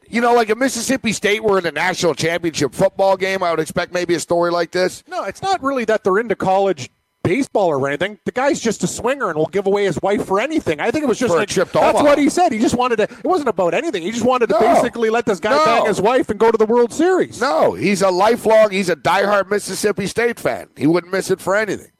you 0.08 0.20
know, 0.20 0.34
like 0.34 0.50
if 0.50 0.58
Mississippi 0.58 1.12
State 1.12 1.42
were 1.42 1.58
in 1.58 1.64
the 1.64 1.72
national 1.72 2.14
championship 2.14 2.74
football 2.74 3.16
game, 3.16 3.42
I 3.42 3.50
would 3.50 3.60
expect 3.60 3.92
maybe 3.92 4.14
a 4.14 4.20
story 4.20 4.50
like 4.50 4.72
this. 4.72 5.02
No, 5.08 5.24
it's 5.24 5.42
not 5.42 5.62
really 5.62 5.84
that 5.86 6.04
they're 6.04 6.18
into 6.18 6.36
college 6.36 6.90
baseball 7.26 7.68
or 7.68 7.86
anything. 7.88 8.18
The 8.24 8.32
guy's 8.32 8.60
just 8.60 8.82
a 8.84 8.86
swinger 8.86 9.28
and 9.28 9.36
will 9.38 9.46
give 9.46 9.66
away 9.66 9.84
his 9.84 9.98
wife 10.02 10.24
for 10.24 10.40
anything. 10.40 10.80
I 10.80 10.90
think 10.90 11.04
it 11.04 11.08
was 11.08 11.18
just 11.18 11.34
like 11.34 11.48
trip 11.48 11.68
to 11.72 11.78
that's 11.78 11.98
Omaha. 11.98 12.04
what 12.04 12.18
he 12.18 12.30
said. 12.30 12.52
He 12.52 12.58
just 12.58 12.74
wanted 12.76 12.96
to. 12.96 13.02
It 13.04 13.24
wasn't 13.24 13.48
about 13.48 13.74
anything. 13.74 14.02
He 14.02 14.10
just 14.12 14.24
wanted 14.24 14.48
to 14.50 14.54
No. 14.54 14.60
basically 14.60 15.10
let 15.10 15.26
this 15.26 15.40
guy 15.40 15.50
No. 15.56 15.64
bang 15.64 15.86
his 15.86 16.00
wife 16.00 16.30
and 16.30 16.38
go 16.38 16.50
to 16.50 16.58
the 16.58 16.66
World 16.66 16.92
Series. 16.92 17.40
No, 17.40 17.74
he's 17.74 18.02
a 18.02 18.10
lifelong, 18.10 18.70
he's 18.70 18.88
a 18.88 18.96
diehard 18.96 19.50
Mississippi 19.50 20.06
State 20.06 20.38
fan. 20.38 20.68
He 20.76 20.86
wouldn't 20.86 21.12
miss 21.12 21.30
it 21.30 21.40
for 21.40 21.56
anything. 21.56 21.90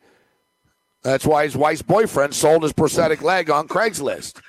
That's 1.03 1.25
why 1.27 1.45
his 1.45 1.57
wife's 1.57 1.83
boyfriend 1.83 2.35
sold 2.35 2.63
his 2.63 2.73
prosthetic 2.73 3.23
leg 3.23 3.49
on 3.51 3.69
Craigslist. 3.69 4.41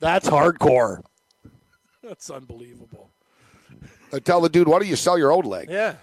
That's 0.00 0.28
hardcore. 0.28 1.02
That's 2.02 2.30
unbelievable. 2.30 3.10
I 4.12 4.20
tell 4.20 4.40
the 4.40 4.48
dude, 4.48 4.68
why 4.68 4.78
don't 4.78 4.88
you 4.88 4.96
sell 4.96 5.18
your 5.18 5.30
old 5.32 5.44
leg? 5.44 5.68
Yeah, 5.70 5.94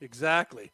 exactly. 0.00 0.70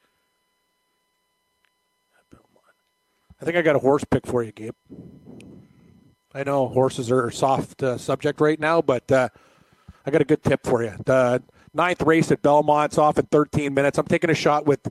I 3.42 3.44
think 3.44 3.56
I 3.56 3.62
got 3.62 3.74
a 3.74 3.80
horse 3.80 4.04
pick 4.04 4.24
for 4.24 4.44
you, 4.44 4.52
Gabe. 4.52 4.74
I 6.32 6.44
know 6.44 6.68
horses 6.68 7.10
are 7.10 7.26
a 7.26 7.32
soft 7.32 7.82
uh, 7.82 7.98
subject 7.98 8.40
right 8.40 8.58
now, 8.58 8.80
but 8.80 9.10
uh, 9.10 9.30
I 10.06 10.12
got 10.12 10.22
a 10.22 10.24
good 10.24 10.44
tip 10.44 10.64
for 10.64 10.84
you. 10.84 10.94
The 11.04 11.42
ninth 11.74 12.02
race 12.02 12.30
at 12.30 12.40
Belmont's 12.40 12.98
off 12.98 13.18
in 13.18 13.26
13 13.26 13.74
minutes. 13.74 13.98
I'm 13.98 14.06
taking 14.06 14.30
a 14.30 14.34
shot 14.34 14.64
with 14.64 14.88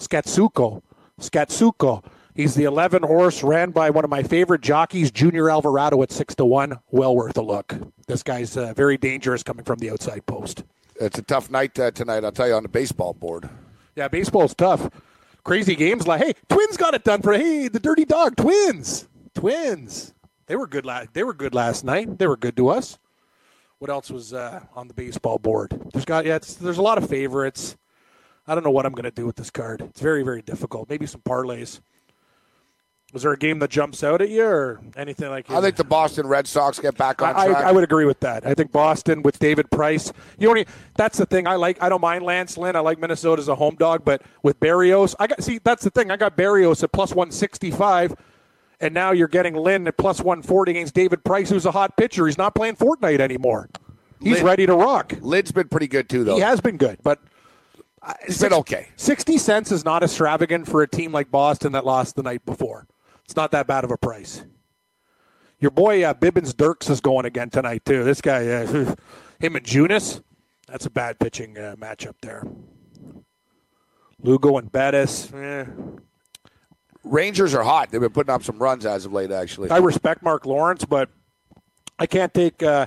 Skatsuko. 0.00 0.82
Skatsuko. 1.20 2.04
He's 2.34 2.56
the 2.56 2.64
11 2.64 3.04
horse, 3.04 3.44
ran 3.44 3.70
by 3.70 3.90
one 3.90 4.02
of 4.02 4.10
my 4.10 4.24
favorite 4.24 4.60
jockeys, 4.60 5.12
Junior 5.12 5.48
Alvarado, 5.48 6.02
at 6.02 6.10
six 6.10 6.34
to 6.34 6.44
one. 6.44 6.80
Well 6.90 7.14
worth 7.14 7.36
a 7.38 7.42
look. 7.42 7.76
This 8.08 8.24
guy's 8.24 8.56
uh, 8.56 8.74
very 8.74 8.98
dangerous 8.98 9.44
coming 9.44 9.64
from 9.64 9.78
the 9.78 9.90
outside 9.90 10.26
post. 10.26 10.64
It's 11.00 11.20
a 11.20 11.22
tough 11.22 11.48
night 11.48 11.78
uh, 11.78 11.92
tonight, 11.92 12.24
I'll 12.24 12.32
tell 12.32 12.48
you, 12.48 12.54
on 12.54 12.64
the 12.64 12.68
baseball 12.68 13.14
board. 13.14 13.48
Yeah, 13.94 14.08
baseball's 14.08 14.54
tough. 14.56 14.90
Crazy 15.44 15.74
games 15.74 16.06
like, 16.06 16.22
hey, 16.22 16.32
Twins 16.48 16.78
got 16.78 16.94
it 16.94 17.04
done 17.04 17.20
for 17.20 17.34
hey, 17.34 17.68
the 17.68 17.78
Dirty 17.78 18.06
Dog 18.06 18.36
Twins, 18.36 19.06
Twins. 19.34 20.14
They 20.46 20.56
were 20.56 20.66
good. 20.66 20.86
La- 20.86 21.04
they 21.12 21.22
were 21.22 21.34
good 21.34 21.54
last 21.54 21.84
night. 21.84 22.18
They 22.18 22.26
were 22.26 22.36
good 22.36 22.56
to 22.56 22.68
us. 22.68 22.98
What 23.78 23.90
else 23.90 24.10
was 24.10 24.32
uh, 24.32 24.60
on 24.74 24.88
the 24.88 24.94
baseball 24.94 25.38
board? 25.38 25.78
There's 25.92 26.06
got 26.06 26.24
yeah. 26.24 26.38
There's 26.38 26.78
a 26.78 26.82
lot 26.82 26.96
of 26.96 27.08
favorites. 27.08 27.76
I 28.46 28.54
don't 28.54 28.64
know 28.64 28.70
what 28.70 28.86
I'm 28.86 28.92
going 28.92 29.04
to 29.04 29.10
do 29.10 29.26
with 29.26 29.36
this 29.36 29.50
card. 29.50 29.82
It's 29.82 30.00
very 30.00 30.22
very 30.22 30.42
difficult. 30.42 30.88
Maybe 30.88 31.06
some 31.06 31.20
parlays. 31.20 31.80
Was 33.14 33.22
there 33.22 33.32
a 33.32 33.38
game 33.38 33.60
that 33.60 33.70
jumps 33.70 34.02
out 34.02 34.20
at 34.20 34.28
you 34.28 34.42
or 34.42 34.80
anything 34.96 35.30
like? 35.30 35.46
That? 35.46 35.56
I 35.56 35.60
think 35.60 35.76
the 35.76 35.84
Boston 35.84 36.26
Red 36.26 36.48
Sox 36.48 36.80
get 36.80 36.96
back 36.96 37.22
on 37.22 37.36
I, 37.36 37.46
track. 37.46 37.64
I 37.64 37.70
would 37.70 37.84
agree 37.84 38.06
with 38.06 38.18
that. 38.20 38.44
I 38.44 38.54
think 38.54 38.72
Boston 38.72 39.22
with 39.22 39.38
David 39.38 39.70
Price. 39.70 40.12
You 40.36 40.48
only 40.48 40.66
that's 40.96 41.16
the 41.16 41.24
thing. 41.24 41.46
I 41.46 41.54
like. 41.54 41.80
I 41.80 41.88
don't 41.88 42.00
mind 42.00 42.24
Lance 42.24 42.58
Lynn. 42.58 42.74
I 42.74 42.80
like 42.80 42.98
Minnesota 42.98 43.40
as 43.40 43.46
a 43.46 43.54
home 43.54 43.76
dog, 43.76 44.04
but 44.04 44.22
with 44.42 44.58
Berrios, 44.58 45.14
I 45.20 45.28
got 45.28 45.44
see. 45.44 45.60
That's 45.62 45.84
the 45.84 45.90
thing. 45.90 46.10
I 46.10 46.16
got 46.16 46.36
Berrios 46.36 46.82
at 46.82 46.90
plus 46.90 47.14
one 47.14 47.30
sixty 47.30 47.70
five, 47.70 48.16
and 48.80 48.92
now 48.92 49.12
you're 49.12 49.28
getting 49.28 49.54
Lynn 49.54 49.86
at 49.86 49.96
plus 49.96 50.20
one 50.20 50.42
forty 50.42 50.72
against 50.72 50.92
David 50.92 51.22
Price, 51.22 51.48
who's 51.48 51.66
a 51.66 51.70
hot 51.70 51.96
pitcher. 51.96 52.26
He's 52.26 52.36
not 52.36 52.56
playing 52.56 52.74
Fortnite 52.74 53.20
anymore. 53.20 53.70
He's 54.20 54.38
Lynn- 54.38 54.44
ready 54.44 54.66
to 54.66 54.74
rock. 54.74 55.12
Lynn's 55.20 55.52
been 55.52 55.68
pretty 55.68 55.86
good 55.86 56.08
too, 56.08 56.24
though. 56.24 56.34
He 56.34 56.40
has 56.40 56.60
been 56.60 56.78
good, 56.78 56.98
but 57.04 57.20
He's 58.26 58.40
been 58.40 58.52
okay. 58.52 58.88
Sixty 58.96 59.38
cents 59.38 59.70
is 59.70 59.84
not 59.84 60.02
extravagant 60.02 60.68
for 60.68 60.82
a 60.82 60.88
team 60.88 61.12
like 61.12 61.30
Boston 61.30 61.72
that 61.72 61.86
lost 61.86 62.16
the 62.16 62.22
night 62.22 62.44
before. 62.44 62.86
It's 63.24 63.36
not 63.36 63.50
that 63.52 63.66
bad 63.66 63.84
of 63.84 63.90
a 63.90 63.96
price. 63.96 64.44
Your 65.60 65.70
boy 65.70 66.04
uh, 66.04 66.14
Bibens-Dirkx 66.14 66.90
is 66.90 67.00
going 67.00 67.24
again 67.24 67.50
tonight 67.50 67.84
too. 67.84 68.04
This 68.04 68.20
guy, 68.20 68.46
uh, 68.48 68.66
him 69.40 69.56
and 69.56 69.64
Junis, 69.64 70.22
that's 70.68 70.86
a 70.86 70.90
bad 70.90 71.18
pitching 71.18 71.56
uh, 71.56 71.76
matchup 71.78 72.14
there. 72.20 72.44
Lugo 74.20 74.56
and 74.58 74.70
Bettis. 74.70 75.32
Eh. 75.32 75.64
Rangers 77.02 77.54
are 77.54 77.62
hot. 77.62 77.90
They've 77.90 78.00
been 78.00 78.10
putting 78.10 78.32
up 78.32 78.42
some 78.42 78.58
runs 78.58 78.86
as 78.86 79.04
of 79.04 79.12
late, 79.12 79.30
actually. 79.30 79.70
I 79.70 79.78
respect 79.78 80.22
Mark 80.22 80.46
Lawrence, 80.46 80.84
but 80.84 81.10
I 81.98 82.06
can't 82.06 82.32
take 82.32 82.62
uh, 82.62 82.86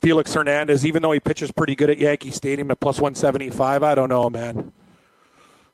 Felix 0.00 0.32
Hernandez, 0.32 0.86
even 0.86 1.02
though 1.02 1.12
he 1.12 1.20
pitches 1.20 1.50
pretty 1.50 1.74
good 1.74 1.90
at 1.90 1.98
Yankee 1.98 2.30
Stadium 2.30 2.70
at 2.70 2.78
plus 2.78 2.98
175. 2.98 3.82
I 3.82 3.94
don't 3.94 4.08
know, 4.08 4.30
man. 4.30 4.72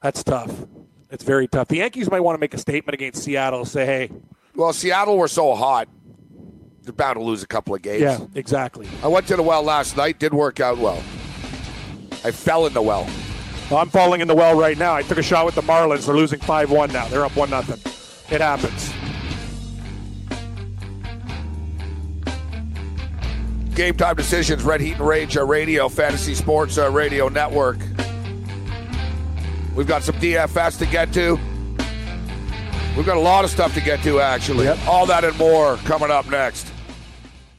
That's 0.03 0.25
tough. 0.25 0.67
It's 1.13 1.25
very 1.25 1.47
tough. 1.47 1.69
The 1.69 1.77
Yankees 1.77 2.11
might 2.11 2.21
want 2.21 2.37
to 2.37 2.41
make 2.41 2.55
a 2.55 2.59
statement 2.59 2.95
against 2.95 3.23
Seattle. 3.23 3.67
Say, 3.67 3.85
hey, 3.85 4.11
Well, 4.57 4.73
Seattle 4.73 5.19
were 5.19 5.29
so 5.29 5.55
hot, 5.55 5.87
they're 6.83 6.93
bound 6.95 7.17
to 7.19 7.23
lose 7.23 7.43
a 7.43 7.47
couple 7.47 7.75
of 7.75 7.83
games. 7.83 8.01
yeah, 8.01 8.19
exactly. 8.35 8.89
I 9.03 9.09
went 9.09 9.27
to 9.29 9.37
the 9.37 9.43
well 9.43 9.63
last 9.63 9.97
night. 9.97 10.19
Did 10.19 10.33
work 10.33 10.59
out 10.59 10.79
well. 10.79 10.99
I 12.25 12.31
fell 12.31 12.67
in 12.67 12.73
the 12.73 12.83
well. 12.83 13.09
Well, 13.71 13.81
I'm 13.81 13.91
falling 13.91 14.21
in 14.21 14.29
the 14.29 14.35
well 14.35 14.59
right 14.59 14.77
now. 14.77 14.95
I 14.95 15.03
took 15.03 15.19
a 15.19 15.23
shot 15.23 15.45
with 15.47 15.55
the 15.55 15.63
Marlins. 15.63 16.07
They're 16.07 16.17
losing 16.17 16.41
5 16.41 16.71
1 16.71 16.93
now. 16.93 17.07
They're 17.09 17.25
up 17.25 17.37
1 17.37 17.51
nothing. 17.51 17.79
It 18.35 18.41
happens. 18.41 18.93
Game 23.75 23.97
time 23.97 24.17
decisions, 24.17 24.63
Red 24.63 24.81
Heat 24.81 24.97
and 24.97 25.07
Rage 25.07 25.37
uh, 25.37 25.45
Radio, 25.45 25.89
Fantasy 25.89 26.35
Sports 26.35 26.79
uh, 26.79 26.91
Radio 26.91 27.29
Network. 27.29 27.79
We've 29.75 29.87
got 29.87 30.03
some 30.03 30.17
DFS 30.17 30.79
to 30.79 30.87
get 30.87 31.13
to. 31.15 31.39
We've 32.97 33.07
got 33.07 33.17
a 33.17 33.21
lot 33.21 33.45
of 33.45 33.51
stuff 33.51 33.73
to 33.75 33.81
get 33.81 34.03
to, 34.03 34.21
actually. 34.21 34.69
All 34.69 35.07
that 35.07 35.25
and 35.25 35.37
more 35.39 35.77
coming 35.79 36.11
up 36.11 36.29
next. 36.31 36.71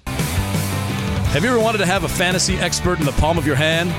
Have 0.06 1.44
you 1.44 1.50
ever 1.50 1.60
wanted 1.60 1.80
to 1.80 1.88
have 1.88 2.04
a 2.04 2.08
fantasy 2.08 2.56
expert 2.58 3.00
in 3.00 3.06
the 3.06 3.12
palm 3.14 3.40
of 3.40 3.48
your 3.48 3.56
hand? 3.56 3.90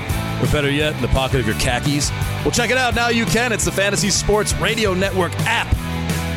Or 0.41 0.49
better 0.51 0.71
yet, 0.71 0.95
in 0.95 1.01
the 1.01 1.09
pocket 1.09 1.41
of 1.41 1.45
your 1.45 1.55
khakis? 1.55 2.09
Well, 2.43 2.51
check 2.51 2.69
it 2.69 2.77
out. 2.77 2.95
Now 2.95 3.09
you 3.09 3.25
can. 3.25 3.51
It's 3.51 3.65
the 3.65 3.71
Fantasy 3.71 4.09
Sports 4.09 4.53
Radio 4.55 4.93
Network 4.93 5.33
app. 5.39 5.67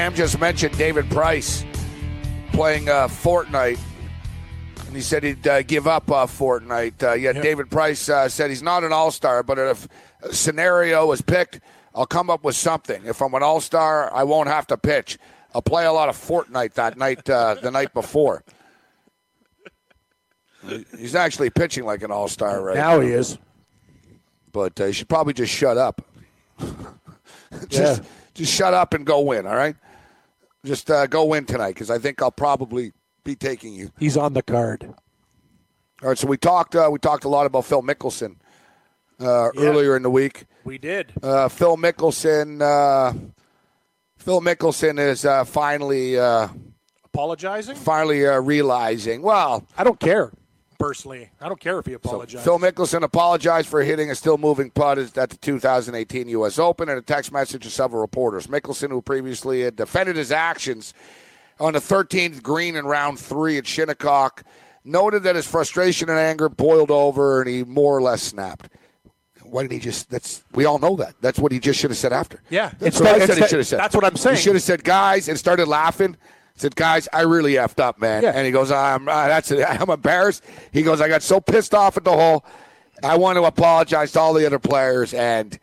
Cam 0.00 0.14
just 0.14 0.40
mentioned 0.40 0.78
David 0.78 1.10
Price 1.10 1.62
playing 2.54 2.88
uh, 2.88 3.06
Fortnite, 3.06 3.78
and 4.86 4.96
he 4.96 5.02
said 5.02 5.22
he'd 5.22 5.46
uh, 5.46 5.60
give 5.60 5.86
up 5.86 6.10
uh, 6.10 6.24
Fortnite. 6.24 7.02
Uh, 7.02 7.12
yet 7.12 7.34
David 7.42 7.70
Price 7.70 8.08
uh, 8.08 8.26
said 8.26 8.48
he's 8.48 8.62
not 8.62 8.82
an 8.82 8.94
All 8.94 9.10
Star, 9.10 9.42
but 9.42 9.58
if 9.58 9.86
a 10.22 10.32
scenario 10.32 11.06
was 11.06 11.20
picked, 11.20 11.60
I'll 11.94 12.06
come 12.06 12.30
up 12.30 12.44
with 12.44 12.56
something. 12.56 13.04
If 13.04 13.20
I'm 13.20 13.34
an 13.34 13.42
All 13.42 13.60
Star, 13.60 14.10
I 14.14 14.22
won't 14.22 14.48
have 14.48 14.66
to 14.68 14.78
pitch. 14.78 15.18
I'll 15.54 15.60
play 15.60 15.84
a 15.84 15.92
lot 15.92 16.08
of 16.08 16.16
Fortnite 16.16 16.72
that 16.72 16.96
night, 16.96 17.28
uh, 17.28 17.56
the 17.56 17.70
night 17.70 17.92
before. 17.92 18.42
He's 20.98 21.14
actually 21.14 21.50
pitching 21.50 21.84
like 21.84 22.02
an 22.02 22.10
All 22.10 22.28
Star 22.28 22.62
right 22.62 22.74
Now 22.74 23.00
he 23.00 23.10
is. 23.10 23.36
but 24.50 24.80
uh, 24.80 24.86
you 24.86 24.92
should 24.94 25.10
probably 25.10 25.34
just 25.34 25.52
shut 25.52 25.76
up. 25.76 26.00
just, 27.68 28.02
just 28.32 28.50
shut 28.54 28.72
up 28.72 28.94
and 28.94 29.04
go 29.04 29.20
win. 29.20 29.46
All 29.46 29.54
right, 29.54 29.76
just 30.64 30.90
uh, 30.90 31.06
go 31.06 31.24
win 31.24 31.44
tonight 31.44 31.74
because 31.74 31.90
I 31.90 31.98
think 31.98 32.20
I'll 32.22 32.30
probably 32.30 32.92
be 33.24 33.34
taking 33.34 33.74
you. 33.74 33.90
He's 33.98 34.16
on 34.16 34.32
the 34.34 34.42
card. 34.42 34.92
All 36.02 36.08
right, 36.08 36.18
so 36.18 36.26
we 36.26 36.36
talked. 36.36 36.74
Uh, 36.74 36.88
we 36.90 36.98
talked 36.98 37.24
a 37.24 37.28
lot 37.28 37.46
about 37.46 37.64
Phil 37.66 37.82
Mickelson 37.82 38.36
uh, 39.20 39.50
earlier 39.56 39.96
in 39.96 40.02
the 40.02 40.10
week. 40.10 40.44
We 40.64 40.78
did. 40.78 41.12
Uh, 41.22 41.48
Phil 41.48 41.76
Mickelson. 41.76 42.60
Uh, 42.62 43.12
Phil 44.16 44.40
Mickelson 44.40 44.98
is 44.98 45.24
uh, 45.24 45.44
finally 45.44 46.18
uh, 46.18 46.48
Apologizing? 47.04 47.76
finally 47.76 48.26
uh, 48.26 48.38
realizing. 48.40 49.22
Well, 49.22 49.66
I 49.76 49.84
don't 49.84 49.98
care, 49.98 50.30
personally. 50.80 51.28
I 51.40 51.48
don't 51.48 51.60
care 51.60 51.78
if 51.78 51.86
he 51.86 51.92
apologizes. 51.92 52.42
Phil 52.44 52.58
Mickelson 52.58 53.02
apologized 53.02 53.68
for 53.68 53.82
hitting 53.82 54.10
a 54.10 54.14
still 54.14 54.38
moving 54.38 54.70
putt 54.70 54.98
at 54.98 55.30
the 55.30 55.36
2018 55.36 56.28
U.S. 56.30 56.58
Open 56.58 56.88
in 56.88 56.98
a 56.98 57.02
text 57.02 57.30
message 57.30 57.62
to 57.64 57.70
several 57.70 58.00
reporters. 58.00 58.46
Mickelson, 58.48 58.88
who 58.88 59.02
previously 59.02 59.62
had 59.62 59.76
defended 59.76 60.16
his 60.16 60.32
actions 60.32 60.94
on 61.60 61.74
the 61.74 61.78
13th 61.78 62.42
green 62.42 62.74
in 62.74 62.86
round 62.86 63.20
three 63.20 63.58
at 63.58 63.66
Shinnecock, 63.66 64.42
noted 64.84 65.22
that 65.24 65.36
his 65.36 65.46
frustration 65.46 66.08
and 66.08 66.18
anger 66.18 66.48
boiled 66.48 66.90
over 66.90 67.40
and 67.42 67.48
he 67.50 67.62
more 67.64 67.96
or 67.96 68.02
less 68.02 68.22
snapped. 68.22 68.68
Why 69.42 69.62
didn't 69.62 69.72
he 69.74 69.78
just? 69.80 70.08
That's 70.10 70.42
we 70.54 70.64
all 70.64 70.78
know 70.78 70.96
that. 70.96 71.14
That's 71.20 71.38
what 71.38 71.50
he 71.52 71.58
just 71.58 71.78
should 71.80 71.90
have 71.90 71.98
said 71.98 72.12
after. 72.12 72.40
Yeah. 72.50 72.68
that's 72.78 72.98
Instead- 72.98 73.04
what 73.04 73.22
I 73.22 73.26
said. 73.26 73.38
He 73.38 73.46
should 73.48 73.58
have 73.58 73.66
said. 73.66 73.80
that's 73.80 73.94
what 73.94 74.04
I'm 74.04 74.16
saying. 74.16 74.36
He 74.36 74.42
should 74.42 74.54
have 74.54 74.62
said, 74.62 74.84
"Guys," 74.84 75.28
and 75.28 75.36
started 75.38 75.66
laughing. 75.66 76.16
Said, 76.60 76.76
"Guys, 76.76 77.08
I 77.12 77.22
really 77.22 77.54
effed 77.54 77.80
up, 77.80 78.00
man." 78.00 78.22
Yeah. 78.22 78.32
And 78.34 78.46
he 78.46 78.52
goes, 78.52 78.70
"I'm 78.70 79.08
uh, 79.08 79.28
that's 79.28 79.50
it. 79.50 79.64
I'm 79.68 79.90
embarrassed." 79.90 80.44
He 80.72 80.82
goes, 80.82 81.00
"I 81.00 81.08
got 81.08 81.22
so 81.22 81.40
pissed 81.40 81.74
off 81.74 81.96
at 81.96 82.04
the 82.04 82.12
hole. 82.12 82.44
I 83.02 83.16
want 83.16 83.36
to 83.36 83.44
apologize 83.44 84.12
to 84.12 84.20
all 84.20 84.34
the 84.34 84.44
other 84.46 84.58
players, 84.58 85.14
and 85.14 85.58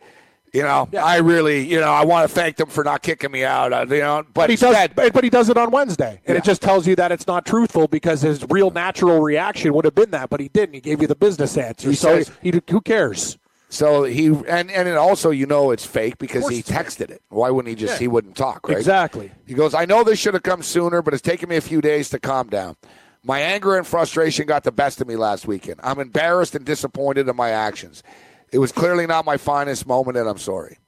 you 0.52 0.62
know, 0.62 0.88
I 0.98 1.18
really, 1.18 1.66
you 1.66 1.78
know, 1.78 1.90
I 1.90 2.04
want 2.04 2.28
to 2.28 2.34
thank 2.34 2.56
them 2.56 2.68
for 2.68 2.82
not 2.82 3.02
kicking 3.02 3.30
me 3.30 3.44
out. 3.44 3.72
Uh, 3.72 3.86
you 3.88 4.00
know, 4.00 4.22
but, 4.22 4.34
But 4.34 4.50
he 4.50 4.54
instead, 4.54 4.94
does, 4.94 5.10
but 5.10 5.24
he 5.24 5.30
does 5.30 5.48
it 5.48 5.56
on 5.56 5.70
Wednesday, 5.70 6.20
and 6.26 6.36
it 6.36 6.44
just 6.44 6.62
tells 6.62 6.86
you 6.86 6.96
that 6.96 7.12
it's 7.12 7.26
not 7.26 7.46
truthful 7.46 7.86
because 7.86 8.22
his 8.22 8.44
real 8.48 8.70
natural 8.70 9.20
reaction 9.20 9.72
would 9.74 9.84
have 9.84 9.94
been 9.94 10.10
that, 10.10 10.30
but 10.30 10.40
he 10.40 10.48
didn't. 10.48 10.74
He 10.74 10.80
gave 10.80 11.00
you 11.00 11.06
the 11.06 11.14
business 11.16 11.56
answer. 11.56 11.90
He 11.90 11.94
so 11.94 12.22
says- 12.22 12.30
he, 12.42 12.60
who 12.70 12.80
cares? 12.80 13.38
So 13.70 14.04
he 14.04 14.26
and 14.28 14.70
and 14.70 14.88
it 14.88 14.96
also 14.96 15.30
you 15.30 15.44
know 15.46 15.70
it's 15.72 15.84
fake 15.84 16.16
because 16.18 16.48
he 16.48 16.62
texted 16.62 17.10
it. 17.10 17.20
Why 17.28 17.50
wouldn't 17.50 17.68
he 17.68 17.74
just 17.74 17.94
Yeah. 17.94 17.98
he 18.00 18.08
wouldn't 18.08 18.36
talk, 18.36 18.66
right? 18.68 18.78
Exactly. 18.78 19.30
He 19.46 19.54
goes, 19.54 19.74
I 19.74 19.84
know 19.84 20.04
this 20.04 20.18
should 20.18 20.34
have 20.34 20.42
come 20.42 20.62
sooner, 20.62 21.02
but 21.02 21.12
it's 21.12 21.22
taken 21.22 21.48
me 21.50 21.56
a 21.56 21.60
few 21.60 21.80
days 21.82 22.08
to 22.10 22.18
calm 22.18 22.48
down. 22.48 22.76
My 23.22 23.40
anger 23.40 23.76
and 23.76 23.86
frustration 23.86 24.46
got 24.46 24.64
the 24.64 24.72
best 24.72 25.00
of 25.02 25.06
me 25.08 25.16
last 25.16 25.46
weekend. 25.46 25.80
I'm 25.82 25.98
embarrassed 25.98 26.54
and 26.54 26.64
disappointed 26.64 27.28
in 27.28 27.36
my 27.36 27.50
actions. 27.50 28.02
It 28.50 28.58
was 28.58 28.72
clearly 28.72 29.06
not 29.06 29.26
my 29.26 29.36
finest 29.36 29.86
moment, 29.86 30.16
and 30.16 30.26
I'm 30.28 30.38
sorry. 30.38 30.78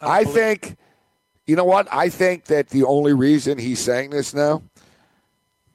I 0.00 0.24
think, 0.24 0.76
you 1.46 1.56
know 1.56 1.64
what? 1.64 1.88
I 1.92 2.08
think 2.08 2.44
that 2.44 2.68
the 2.70 2.84
only 2.84 3.12
reason 3.12 3.58
he's 3.58 3.80
saying 3.80 4.10
this 4.10 4.32
now 4.32 4.62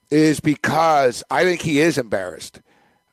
is 0.09 0.39
because 0.39 1.23
I 1.29 1.43
think 1.43 1.61
he 1.61 1.79
is 1.79 1.97
embarrassed. 1.97 2.61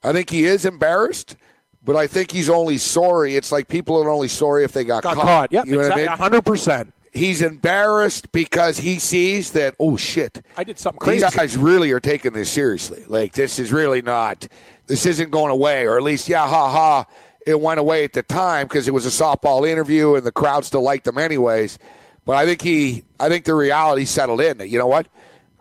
I 0.06 0.12
think 0.12 0.30
he 0.30 0.44
is 0.44 0.64
embarrassed, 0.64 1.36
but 1.82 1.96
I 1.96 2.06
think 2.06 2.30
he's 2.30 2.48
only 2.48 2.78
sorry. 2.78 3.34
It's 3.34 3.50
like 3.50 3.66
people 3.66 4.00
are 4.00 4.08
only 4.08 4.28
sorry 4.28 4.62
if 4.62 4.72
they 4.72 4.84
got, 4.84 5.02
Got 5.02 5.16
caught. 5.16 5.52
Yep, 5.52 5.66
you 5.66 5.72
know 5.72 5.80
exactly. 5.80 6.06
what 6.06 6.20
I 6.20 6.30
mean? 6.30 6.40
100%. 6.40 6.92
He's 7.12 7.42
embarrassed 7.42 8.30
because 8.30 8.78
he 8.78 8.98
sees 8.98 9.52
that, 9.52 9.74
oh, 9.80 9.96
shit. 9.96 10.44
I 10.56 10.64
did 10.64 10.78
something 10.78 11.00
crazy. 11.00 11.24
These 11.24 11.34
guys 11.34 11.56
really 11.56 11.90
are 11.92 12.00
taking 12.00 12.34
this 12.34 12.50
seriously. 12.50 13.04
Like, 13.08 13.32
this 13.32 13.58
is 13.58 13.72
really 13.72 14.02
not, 14.02 14.46
this 14.86 15.06
isn't 15.06 15.30
going 15.30 15.50
away, 15.50 15.86
or 15.86 15.96
at 15.96 16.02
least, 16.02 16.28
yeah, 16.28 16.46
ha 16.46 16.70
ha, 16.70 17.06
it 17.46 17.60
went 17.60 17.80
away 17.80 18.04
at 18.04 18.12
the 18.12 18.22
time 18.22 18.66
because 18.66 18.86
it 18.86 18.94
was 18.94 19.06
a 19.06 19.24
softball 19.24 19.66
interview 19.68 20.14
and 20.14 20.26
the 20.26 20.32
crowd 20.32 20.64
still 20.64 20.82
liked 20.82 21.04
them 21.04 21.16
anyways. 21.16 21.78
But 22.26 22.36
I 22.36 22.44
think 22.44 22.60
he, 22.60 23.04
I 23.18 23.28
think 23.28 23.44
the 23.44 23.54
reality 23.54 24.04
settled 24.04 24.40
in 24.40 24.58
that, 24.58 24.68
you 24.68 24.78
know 24.78 24.88
what? 24.88 25.08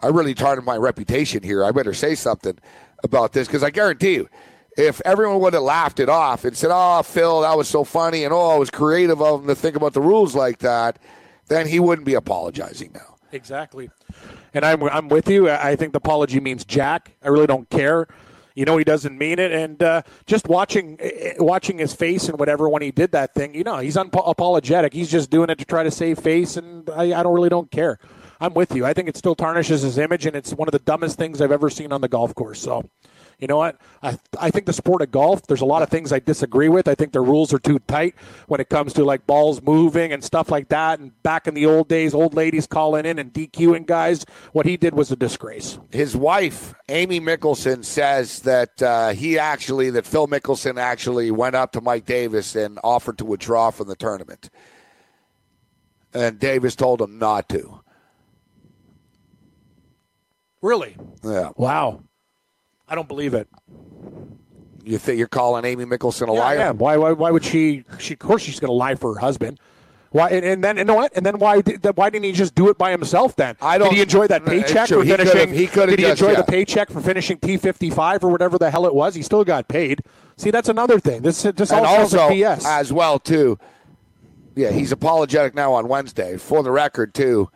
I 0.01 0.07
really 0.07 0.33
tarnished 0.33 0.65
my 0.65 0.75
reputation 0.75 1.41
here. 1.41 1.63
I 1.63 1.71
better 1.71 1.93
say 1.93 2.15
something 2.15 2.59
about 3.05 3.31
this 3.31 3.47
because 3.47 3.63
I 3.63 3.69
guarantee 3.69 4.15
you, 4.15 4.29
if 4.77 5.01
everyone 5.05 5.39
would 5.39 5.53
have 5.53 5.63
laughed 5.63 6.01
it 6.01 6.09
off 6.09 6.43
and 6.43 6.55
said, 6.55 6.69
oh, 6.73 7.01
Phil, 7.03 7.41
that 7.41 7.57
was 7.57 7.69
so 7.69 7.85
funny 7.85 8.25
and 8.25 8.33
oh, 8.33 8.57
it 8.57 8.59
was 8.59 8.69
creative 8.69 9.21
of 9.21 9.41
him 9.41 9.47
to 9.47 9.55
think 9.55 9.77
about 9.77 9.93
the 9.93 10.01
rules 10.01 10.35
like 10.35 10.59
that, 10.59 10.99
then 11.47 11.67
he 11.67 11.79
wouldn't 11.79 12.05
be 12.05 12.15
apologizing 12.15 12.91
now. 12.93 13.15
Exactly. 13.31 13.89
And 14.53 14.65
I'm, 14.65 14.83
I'm 14.83 15.07
with 15.07 15.29
you. 15.29 15.49
I 15.49 15.75
think 15.75 15.93
the 15.93 15.97
apology 15.97 16.39
means 16.39 16.65
jack. 16.65 17.15
I 17.23 17.29
really 17.29 17.47
don't 17.47 17.69
care. 17.69 18.07
You 18.55 18.63
know 18.63 18.77
he 18.77 18.85
doesn't 18.85 19.17
mean 19.17 19.37
it, 19.37 19.51
and 19.51 19.83
uh, 19.83 20.01
just 20.25 20.47
watching 20.47 20.95
eh, 21.01 21.33
watching 21.39 21.77
his 21.77 21.93
face 21.93 22.29
and 22.29 22.39
whatever 22.39 22.69
when 22.69 22.81
he 22.81 22.89
did 22.89 23.11
that 23.11 23.33
thing, 23.33 23.53
you 23.53 23.65
know, 23.65 23.79
he's 23.79 23.97
unapologetic. 23.97 24.93
He's 24.93 25.11
just 25.11 25.29
doing 25.29 25.49
it 25.49 25.57
to 25.57 25.65
try 25.65 25.83
to 25.83 25.91
save 25.91 26.19
face, 26.19 26.55
and 26.55 26.89
I, 26.89 27.19
I 27.19 27.21
don't 27.21 27.33
really 27.33 27.49
don't 27.49 27.69
care. 27.69 27.99
I'm 28.39 28.53
with 28.53 28.75
you. 28.75 28.85
I 28.85 28.93
think 28.93 29.07
it 29.07 29.17
still 29.17 29.35
tarnishes 29.35 29.81
his 29.81 29.97
image, 29.97 30.25
and 30.25 30.35
it's 30.35 30.53
one 30.53 30.67
of 30.67 30.73
the 30.73 30.79
dumbest 30.79 31.17
things 31.17 31.41
I've 31.41 31.51
ever 31.51 31.69
seen 31.69 31.91
on 31.91 32.01
the 32.01 32.07
golf 32.07 32.35
course. 32.35 32.59
So, 32.59 32.89
you 33.39 33.47
know 33.47 33.57
what? 33.57 33.79
I 34.01 34.17
I 34.39 34.49
think 34.49 34.65
the 34.65 34.73
sport 34.73 35.01
of 35.01 35.11
golf. 35.11 35.45
There's 35.47 35.61
a 35.61 35.65
lot 35.65 35.81
of 35.81 35.89
things 35.89 36.11
I 36.11 36.19
disagree 36.19 36.69
with. 36.69 36.87
I 36.87 36.95
think 36.95 37.11
the 37.11 37.21
rules 37.21 37.53
are 37.53 37.59
too 37.59 37.79
tight 37.79 38.15
when 38.47 38.59
it 38.59 38.69
comes 38.69 38.93
to 38.93 39.03
like 39.03 39.25
balls 39.27 39.61
moving 39.61 40.11
and 40.11 40.23
stuff 40.23 40.49
like 40.49 40.69
that. 40.69 40.99
And 40.99 41.21
back 41.23 41.47
in 41.47 41.53
the 41.53 41.65
old 41.65 41.87
days, 41.87 42.13
old 42.13 42.33
ladies 42.33 42.67
calling 42.67 43.05
in 43.05 43.19
and 43.19 43.33
DQing 43.33 43.85
guys. 43.85 44.25
What 44.53 44.65
he 44.65 44.77
did 44.77 44.93
was 44.93 45.11
a 45.11 45.15
disgrace. 45.15 45.79
His 45.91 46.15
wife, 46.15 46.73
Amy 46.89 47.19
Mickelson, 47.19 47.83
says 47.83 48.41
that 48.41 48.81
uh, 48.81 49.09
he 49.09 49.37
actually, 49.37 49.89
that 49.91 50.05
Phil 50.05 50.27
Mickelson 50.27 50.79
actually 50.79 51.31
went 51.31 51.55
up 51.55 51.71
to 51.73 51.81
Mike 51.81 52.05
Davis 52.05 52.55
and 52.55 52.79
offered 52.83 53.17
to 53.17 53.25
withdraw 53.25 53.71
from 53.71 53.87
the 53.87 53.95
tournament. 53.95 54.49
And 56.13 56.39
Davis 56.39 56.75
told 56.75 57.01
him 57.01 57.19
not 57.19 57.49
to. 57.49 57.81
Really? 60.65 60.97
Yeah. 61.23 61.51
Wow. 61.57 62.01
I 62.89 62.95
don't 62.95 63.07
believe 63.07 63.35
it. 63.35 63.47
You 64.83 64.97
think 64.97 65.19
you're 65.19 65.27
calling 65.27 65.63
Amy 65.63 65.85
Mickelson 65.85 66.27
a 66.29 66.33
Yeah, 66.33 66.39
liar? 66.39 66.57
yeah. 66.57 66.71
Why, 66.71 66.97
why? 66.97 67.11
Why 67.11 67.29
would 67.31 67.43
she? 67.45 67.83
She, 67.99 68.13
of 68.13 68.19
course, 68.19 68.41
she's 68.41 68.59
going 68.59 68.69
to 68.69 68.73
lie 68.73 68.95
for 68.95 69.13
her 69.13 69.19
husband. 69.19 69.59
Why? 70.09 70.29
And, 70.29 70.43
and 70.43 70.63
then, 70.63 70.77
you 70.77 70.83
know 70.85 70.95
what? 70.95 71.11
And 71.15 71.23
then 71.25 71.37
why? 71.37 71.61
Did, 71.61 71.85
why 71.95 72.09
didn't 72.09 72.25
he 72.25 72.31
just 72.31 72.55
do 72.55 72.69
it 72.69 72.79
by 72.79 72.89
himself? 72.89 73.35
Then 73.35 73.55
I 73.61 73.77
don't- 73.77 73.89
Did 73.89 73.95
he 73.97 74.01
enjoy 74.01 74.25
that 74.27 74.41
Uh, 74.43 74.45
paycheck 74.49 74.87
true. 74.87 74.99
for 74.99 75.03
He 75.03 75.11
could've- 75.11 75.29
finishing? 75.31 75.53
he 75.55 75.67
could've 75.67 75.89
Did 75.91 75.99
he 75.99 76.05
just- 76.05 76.21
enjoy 76.21 76.31
yeah. 76.33 76.37
the 76.41 76.51
paycheck 76.51 76.89
for 76.89 77.01
finishing 77.01 77.37
T 77.37 77.57
fifty 77.57 77.89
five 77.91 78.23
or 78.23 78.29
whatever 78.29 78.57
the 78.57 78.71
hell 78.71 78.85
it 78.87 78.95
was? 78.95 79.13
He 79.13 79.21
still 79.21 79.43
got 79.43 79.67
paid. 79.67 80.01
See, 80.37 80.49
that's 80.51 80.69
another 80.69 80.99
thing. 80.99 81.21
This 81.21 81.43
this 81.43 81.71
all 81.71 81.77
and 81.79 81.87
also, 81.87 82.27
like 82.27 82.37
BS. 82.37 82.65
as 82.65 82.91
well, 82.93 83.19
too, 83.19 83.59
yeah, 84.55 84.71
he's 84.71 84.91
apologetic 84.91 85.53
now 85.53 85.73
on 85.73 85.87
Wednesday. 85.87 86.37
For 86.37 86.63
the 86.63 86.71
record, 86.71 87.13
too, 87.13 87.49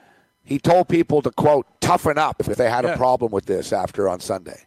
he 0.44 0.58
told 0.60 0.88
people 0.90 1.22
to, 1.22 1.32
quote, 1.32 1.66
toughen 1.90 2.18
up 2.18 2.38
if 2.40 2.56
they 2.58 2.70
had 2.70 2.86
Yeah. 2.86 2.92
a 2.94 2.98
problem 2.98 3.32
with 3.32 3.46
this 3.46 3.72
after 3.74 4.08
on 4.10 4.20
Sunday. 4.20 4.66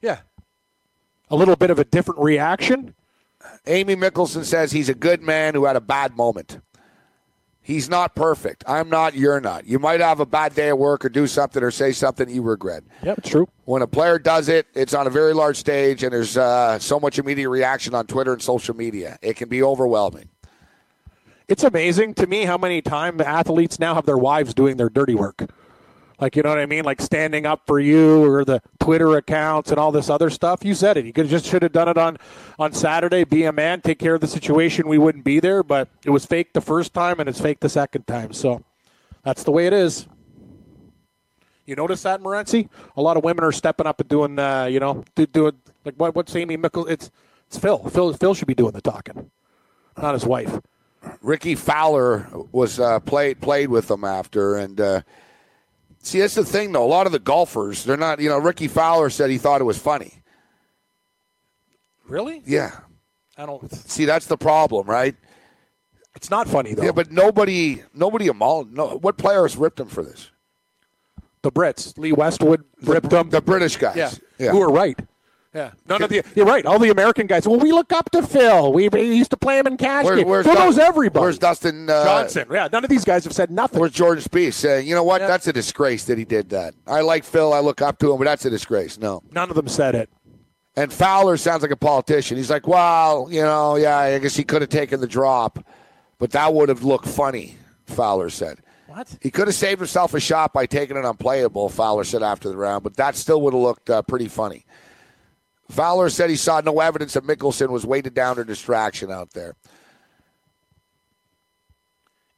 yeah. 0.00 0.18
A 1.30 1.36
little 1.36 1.56
bit 1.56 1.70
of 1.70 1.78
a 1.78 1.84
different 1.84 2.20
reaction. 2.20 2.94
Amy 3.66 3.96
Mickelson 3.96 4.44
says 4.44 4.72
he's 4.72 4.88
a 4.88 4.94
good 4.94 5.22
man 5.22 5.54
who 5.54 5.64
had 5.64 5.76
a 5.76 5.80
bad 5.80 6.16
moment. 6.16 6.58
He's 7.64 7.88
not 7.88 8.16
perfect. 8.16 8.64
I'm 8.66 8.90
not. 8.90 9.14
You're 9.14 9.40
not. 9.40 9.64
You 9.66 9.78
might 9.78 10.00
have 10.00 10.18
a 10.18 10.26
bad 10.26 10.54
day 10.56 10.68
at 10.68 10.78
work 10.78 11.04
or 11.04 11.08
do 11.08 11.28
something 11.28 11.62
or 11.62 11.70
say 11.70 11.92
something 11.92 12.28
you 12.28 12.42
regret. 12.42 12.82
Yep, 13.04 13.22
true. 13.22 13.48
When 13.64 13.82
a 13.82 13.86
player 13.86 14.18
does 14.18 14.48
it, 14.48 14.66
it's 14.74 14.94
on 14.94 15.06
a 15.06 15.10
very 15.10 15.32
large 15.32 15.56
stage 15.56 16.02
and 16.02 16.12
there's 16.12 16.36
uh, 16.36 16.80
so 16.80 16.98
much 16.98 17.20
immediate 17.20 17.48
reaction 17.48 17.94
on 17.94 18.06
Twitter 18.08 18.32
and 18.32 18.42
social 18.42 18.74
media. 18.74 19.16
It 19.22 19.36
can 19.36 19.48
be 19.48 19.62
overwhelming. 19.62 20.28
It's 21.52 21.64
amazing 21.64 22.14
to 22.14 22.26
me 22.26 22.46
how 22.46 22.56
many 22.56 22.80
times 22.80 23.20
athletes 23.20 23.78
now 23.78 23.94
have 23.94 24.06
their 24.06 24.16
wives 24.16 24.54
doing 24.54 24.78
their 24.78 24.88
dirty 24.88 25.14
work. 25.14 25.50
Like, 26.18 26.34
you 26.34 26.42
know 26.42 26.48
what 26.48 26.58
I 26.58 26.64
mean? 26.64 26.82
Like 26.82 27.02
standing 27.02 27.44
up 27.44 27.66
for 27.66 27.78
you 27.78 28.24
or 28.24 28.42
the 28.42 28.62
Twitter 28.80 29.18
accounts 29.18 29.68
and 29.68 29.78
all 29.78 29.92
this 29.92 30.08
other 30.08 30.30
stuff. 30.30 30.64
You 30.64 30.74
said 30.74 30.96
it. 30.96 31.04
You 31.04 31.12
could 31.12 31.28
just 31.28 31.44
should 31.44 31.60
have 31.60 31.72
done 31.72 31.88
it 31.88 31.98
on, 31.98 32.16
on 32.58 32.72
Saturday. 32.72 33.24
Be 33.24 33.44
a 33.44 33.52
man, 33.52 33.82
take 33.82 33.98
care 33.98 34.14
of 34.14 34.22
the 34.22 34.28
situation. 34.28 34.88
We 34.88 34.96
wouldn't 34.96 35.24
be 35.24 35.40
there, 35.40 35.62
but 35.62 35.90
it 36.06 36.08
was 36.08 36.24
fake 36.24 36.54
the 36.54 36.62
first 36.62 36.94
time 36.94 37.20
and 37.20 37.28
it's 37.28 37.38
fake 37.38 37.60
the 37.60 37.68
second 37.68 38.06
time. 38.06 38.32
So 38.32 38.64
that's 39.22 39.44
the 39.44 39.50
way 39.50 39.66
it 39.66 39.74
is. 39.74 40.06
You 41.66 41.76
notice 41.76 42.02
that, 42.04 42.22
Morency? 42.22 42.70
A 42.96 43.02
lot 43.02 43.18
of 43.18 43.24
women 43.24 43.44
are 43.44 43.52
stepping 43.52 43.86
up 43.86 44.00
and 44.00 44.08
doing, 44.08 44.38
uh, 44.38 44.64
you 44.64 44.80
know, 44.80 45.04
do, 45.14 45.26
doing 45.26 45.60
like 45.84 45.96
what? 45.96 46.14
What's 46.14 46.34
Amy 46.34 46.56
Mickle? 46.56 46.86
It's 46.86 47.10
it's 47.46 47.58
Phil. 47.58 47.76
Phil. 47.90 48.14
Phil 48.14 48.32
should 48.32 48.48
be 48.48 48.54
doing 48.54 48.72
the 48.72 48.80
talking, 48.80 49.30
not 50.00 50.14
his 50.14 50.24
wife. 50.24 50.58
Rickie 51.20 51.54
Fowler 51.54 52.28
was 52.52 52.80
uh, 52.80 53.00
played 53.00 53.40
played 53.40 53.68
with 53.68 53.88
them 53.88 54.04
after, 54.04 54.56
and 54.56 54.80
uh, 54.80 55.00
see 56.02 56.20
that's 56.20 56.34
the 56.34 56.44
thing 56.44 56.72
though. 56.72 56.84
A 56.84 56.86
lot 56.86 57.06
of 57.06 57.12
the 57.12 57.18
golfers, 57.18 57.84
they're 57.84 57.96
not. 57.96 58.20
You 58.20 58.28
know, 58.28 58.38
Rickie 58.38 58.68
Fowler 58.68 59.10
said 59.10 59.30
he 59.30 59.38
thought 59.38 59.60
it 59.60 59.64
was 59.64 59.78
funny. 59.78 60.22
Really? 62.06 62.42
Yeah. 62.44 62.72
I 63.36 63.46
don't. 63.46 63.72
See, 63.72 64.04
that's 64.04 64.26
the 64.26 64.36
problem, 64.36 64.86
right? 64.86 65.16
It's 66.14 66.30
not 66.30 66.48
funny 66.48 66.74
though. 66.74 66.84
Yeah, 66.84 66.92
but 66.92 67.10
nobody, 67.10 67.82
nobody. 67.94 68.26
No, 68.26 68.98
what 69.00 69.16
players 69.16 69.56
ripped 69.56 69.80
him 69.80 69.88
for 69.88 70.02
this? 70.02 70.30
the 71.42 71.50
Brits, 71.50 71.98
Lee 71.98 72.12
Westwood 72.12 72.64
ripped 72.82 73.10
them. 73.10 73.30
The 73.30 73.40
British 73.40 73.76
guys. 73.76 73.96
Yeah, 73.96 74.10
yeah. 74.38 74.50
who 74.52 74.60
were 74.60 74.70
right. 74.70 74.98
Yeah, 75.54 75.72
none 75.86 76.02
of 76.02 76.08
the. 76.08 76.24
You're 76.34 76.46
right. 76.46 76.64
All 76.64 76.78
the 76.78 76.88
American 76.88 77.26
guys. 77.26 77.46
Well, 77.46 77.58
we 77.58 77.72
look 77.72 77.92
up 77.92 78.10
to 78.12 78.22
Phil. 78.22 78.72
We, 78.72 78.88
we 78.88 79.02
used 79.14 79.30
to 79.32 79.36
play 79.36 79.58
him 79.58 79.66
in 79.66 79.76
cash. 79.76 80.04
Where- 80.06 80.16
games. 80.16 80.26
where's 80.26 80.46
Phil 80.46 80.54
Dun- 80.54 80.66
knows 80.66 80.78
everybody. 80.78 81.22
Where's 81.22 81.38
Dustin 81.38 81.90
uh, 81.90 82.04
Johnson? 82.04 82.46
Yeah, 82.50 82.68
none 82.72 82.84
of 82.84 82.90
these 82.90 83.04
guys 83.04 83.24
have 83.24 83.34
said 83.34 83.50
nothing. 83.50 83.78
Where's 83.78 83.92
Jordan 83.92 84.24
Spieth 84.24 84.54
saying, 84.54 84.86
you 84.86 84.94
know 84.94 85.04
what? 85.04 85.18
That's 85.18 85.46
a 85.46 85.52
disgrace 85.52 86.04
that 86.04 86.16
he 86.16 86.24
did 86.24 86.48
that. 86.50 86.74
I 86.86 87.02
like 87.02 87.24
Phil. 87.24 87.52
I 87.52 87.60
look 87.60 87.82
up 87.82 87.98
to 87.98 88.12
him, 88.12 88.18
but 88.18 88.24
that's 88.24 88.46
a 88.46 88.50
disgrace. 88.50 88.98
No. 88.98 89.22
None 89.32 89.50
of 89.50 89.56
them 89.56 89.68
said 89.68 89.94
it. 89.94 90.08
And 90.74 90.90
Fowler 90.90 91.36
sounds 91.36 91.60
like 91.60 91.70
a 91.70 91.76
politician. 91.76 92.38
He's 92.38 92.48
like, 92.48 92.66
well, 92.66 93.28
you 93.30 93.42
know, 93.42 93.76
yeah, 93.76 93.98
I 93.98 94.18
guess 94.18 94.34
he 94.34 94.44
could 94.44 94.62
have 94.62 94.70
taken 94.70 95.00
the 95.00 95.06
drop, 95.06 95.58
but 96.18 96.30
that 96.30 96.54
would 96.54 96.70
have 96.70 96.82
looked 96.82 97.06
funny, 97.06 97.56
Fowler 97.84 98.30
said. 98.30 98.60
What? 98.86 99.18
He 99.20 99.30
could 99.30 99.48
have 99.48 99.54
saved 99.54 99.80
himself 99.80 100.14
a 100.14 100.20
shot 100.20 100.54
by 100.54 100.64
taking 100.64 100.96
it 100.96 101.04
unplayable, 101.04 101.68
Fowler 101.68 102.04
said 102.04 102.22
after 102.22 102.48
the 102.48 102.56
round, 102.56 102.84
but 102.84 102.96
that 102.96 103.16
still 103.16 103.42
would 103.42 103.52
have 103.52 103.62
looked 103.62 103.90
uh, 103.90 104.00
pretty 104.02 104.28
funny. 104.28 104.64
Fowler 105.70 106.10
said 106.10 106.28
he 106.28 106.36
saw 106.36 106.60
no 106.60 106.80
evidence 106.80 107.14
that 107.14 107.24
Mickelson 107.24 107.68
was 107.70 107.86
weighted 107.86 108.14
down 108.14 108.38
or 108.38 108.44
distraction 108.44 109.10
out 109.10 109.30
there. 109.30 109.54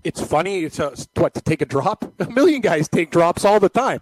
It's 0.04 0.20
funny. 0.20 0.66
Uh, 0.66 0.90
what 1.14 1.34
to 1.34 1.40
take 1.40 1.62
a 1.62 1.66
drop. 1.66 2.14
A 2.20 2.30
million 2.30 2.60
guys 2.60 2.88
take 2.88 3.10
drops 3.10 3.44
all 3.44 3.58
the 3.58 3.70
time. 3.70 4.00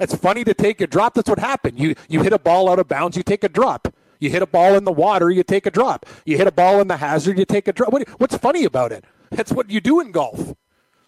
It's 0.00 0.16
funny 0.16 0.42
to 0.44 0.54
take 0.54 0.80
a 0.80 0.86
drop. 0.86 1.14
That's 1.14 1.28
what 1.28 1.38
happened. 1.38 1.78
You 1.78 1.94
you 2.08 2.22
hit 2.22 2.32
a 2.32 2.38
ball 2.38 2.68
out 2.68 2.78
of 2.78 2.88
bounds. 2.88 3.16
You 3.16 3.22
take 3.22 3.44
a 3.44 3.48
drop. 3.48 3.94
You 4.18 4.30
hit 4.30 4.42
a 4.42 4.46
ball 4.46 4.74
in 4.74 4.84
the 4.84 4.92
water. 4.92 5.30
You 5.30 5.42
take 5.42 5.66
a 5.66 5.70
drop. 5.70 6.06
You 6.24 6.36
hit 6.36 6.46
a 6.46 6.52
ball 6.52 6.80
in 6.80 6.88
the 6.88 6.96
hazard. 6.96 7.38
You 7.38 7.44
take 7.44 7.68
a 7.68 7.72
drop. 7.72 7.92
What, 7.92 8.08
what's 8.20 8.36
funny 8.36 8.64
about 8.64 8.92
it? 8.92 9.04
That's 9.30 9.52
what 9.52 9.70
you 9.70 9.80
do 9.80 10.00
in 10.00 10.10
golf. 10.12 10.54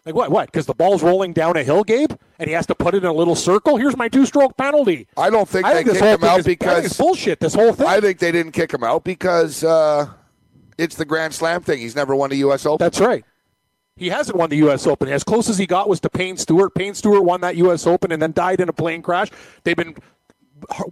Like 0.06 0.14
what? 0.14 0.30
What? 0.30 0.52
Because 0.52 0.66
the 0.66 0.74
ball's 0.74 1.02
rolling 1.02 1.32
down 1.32 1.56
a 1.56 1.62
hill, 1.62 1.82
Gabe, 1.82 2.12
and 2.38 2.46
he 2.48 2.54
has 2.54 2.66
to 2.66 2.74
put 2.74 2.94
it 2.94 2.98
in 2.98 3.08
a 3.08 3.12
little 3.12 3.34
circle. 3.34 3.76
Here's 3.78 3.96
my 3.96 4.08
two-stroke 4.08 4.56
penalty. 4.56 5.06
I 5.16 5.30
don't 5.30 5.48
think 5.48 5.64
I 5.64 5.70
they 5.70 5.76
think 5.78 5.86
this 5.88 5.94
kicked 5.94 6.04
whole 6.04 6.14
him 6.14 6.20
thing 6.20 6.28
out 6.30 6.38
is- 6.40 6.44
because 6.46 6.84
it's 6.84 6.96
bullshit. 6.98 7.40
This 7.40 7.54
whole 7.54 7.72
thing. 7.72 7.86
I 7.86 8.00
think 8.00 8.18
they 8.18 8.30
didn't 8.30 8.52
kick 8.52 8.72
him 8.72 8.84
out 8.84 9.02
because 9.04 9.64
uh, 9.64 10.06
it's 10.76 10.96
the 10.96 11.06
Grand 11.06 11.32
Slam 11.32 11.62
thing. 11.62 11.78
He's 11.78 11.96
never 11.96 12.14
won 12.14 12.32
a 12.32 12.34
U.S. 12.36 12.66
Open. 12.66 12.84
That's 12.84 13.00
right. 13.00 13.24
He 13.96 14.08
hasn't 14.08 14.36
won 14.36 14.50
the 14.50 14.56
U.S. 14.56 14.86
Open. 14.88 15.08
As 15.08 15.22
close 15.24 15.48
as 15.48 15.56
he 15.56 15.66
got 15.66 15.88
was 15.88 16.00
to 16.00 16.10
Payne 16.10 16.36
Stewart. 16.36 16.74
Payne 16.74 16.94
Stewart 16.94 17.22
won 17.24 17.40
that 17.42 17.56
U.S. 17.56 17.86
Open 17.86 18.10
and 18.12 18.20
then 18.20 18.32
died 18.32 18.60
in 18.60 18.68
a 18.68 18.72
plane 18.72 19.00
crash. 19.02 19.28
They've 19.62 19.76
been 19.76 19.94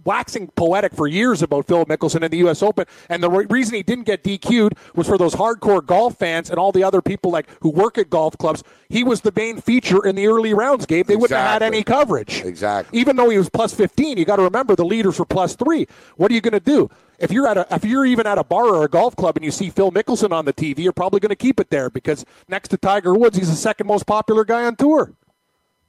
waxing 0.03 0.47
poetic 0.49 0.93
for 0.93 1.07
years 1.07 1.41
about 1.41 1.67
Phil 1.67 1.85
Mickelson 1.85 2.23
in 2.23 2.31
the 2.31 2.37
U.S. 2.37 2.61
Open, 2.63 2.85
and 3.09 3.21
the 3.21 3.29
re- 3.29 3.45
reason 3.49 3.75
he 3.75 3.83
didn't 3.83 4.05
get 4.05 4.23
DQ'd 4.23 4.77
was 4.95 5.07
for 5.07 5.17
those 5.17 5.35
hardcore 5.35 5.85
golf 5.85 6.17
fans 6.17 6.49
and 6.49 6.59
all 6.59 6.71
the 6.71 6.83
other 6.83 7.01
people 7.01 7.31
like 7.31 7.47
who 7.61 7.69
work 7.69 7.97
at 7.97 8.09
golf 8.09 8.37
clubs. 8.37 8.63
He 8.89 9.03
was 9.03 9.21
the 9.21 9.33
main 9.35 9.59
feature 9.59 10.05
in 10.05 10.15
the 10.15 10.27
early 10.27 10.53
rounds, 10.53 10.85
Gabe. 10.85 11.07
They 11.07 11.15
wouldn't 11.15 11.37
have 11.37 11.61
had 11.61 11.63
any 11.63 11.83
coverage. 11.83 12.41
Exactly. 12.41 12.99
Even 12.99 13.15
though 13.15 13.29
he 13.29 13.37
was 13.37 13.49
plus 13.49 13.73
15, 13.73 14.17
you 14.17 14.25
got 14.25 14.35
to 14.35 14.43
remember 14.43 14.75
the 14.75 14.85
leaders 14.85 15.19
were 15.19 15.25
plus 15.25 15.55
three. 15.55 15.87
What 16.17 16.31
are 16.31 16.35
you 16.35 16.41
going 16.41 16.53
to 16.53 16.59
do? 16.59 16.89
If 17.19 17.31
you're 17.31 17.47
at 17.47 17.57
a, 17.57 17.67
if 17.71 17.85
you're 17.85 18.05
even 18.05 18.27
at 18.27 18.37
a 18.37 18.43
bar 18.43 18.65
or 18.65 18.83
a 18.83 18.89
golf 18.89 19.15
club 19.15 19.37
and 19.37 19.45
you 19.45 19.51
see 19.51 19.69
Phil 19.69 19.91
Mickelson 19.91 20.31
on 20.31 20.45
the 20.45 20.53
TV, 20.53 20.79
you're 20.79 20.93
probably 20.93 21.19
going 21.19 21.29
to 21.29 21.35
keep 21.35 21.59
it 21.59 21.69
there 21.69 21.89
because 21.89 22.25
next 22.47 22.69
to 22.69 22.77
Tiger 22.77 23.13
Woods, 23.13 23.37
he's 23.37 23.49
the 23.49 23.55
second 23.55 23.87
most 23.87 24.05
popular 24.05 24.43
guy 24.43 24.65
on 24.65 24.75
tour. 24.75 25.13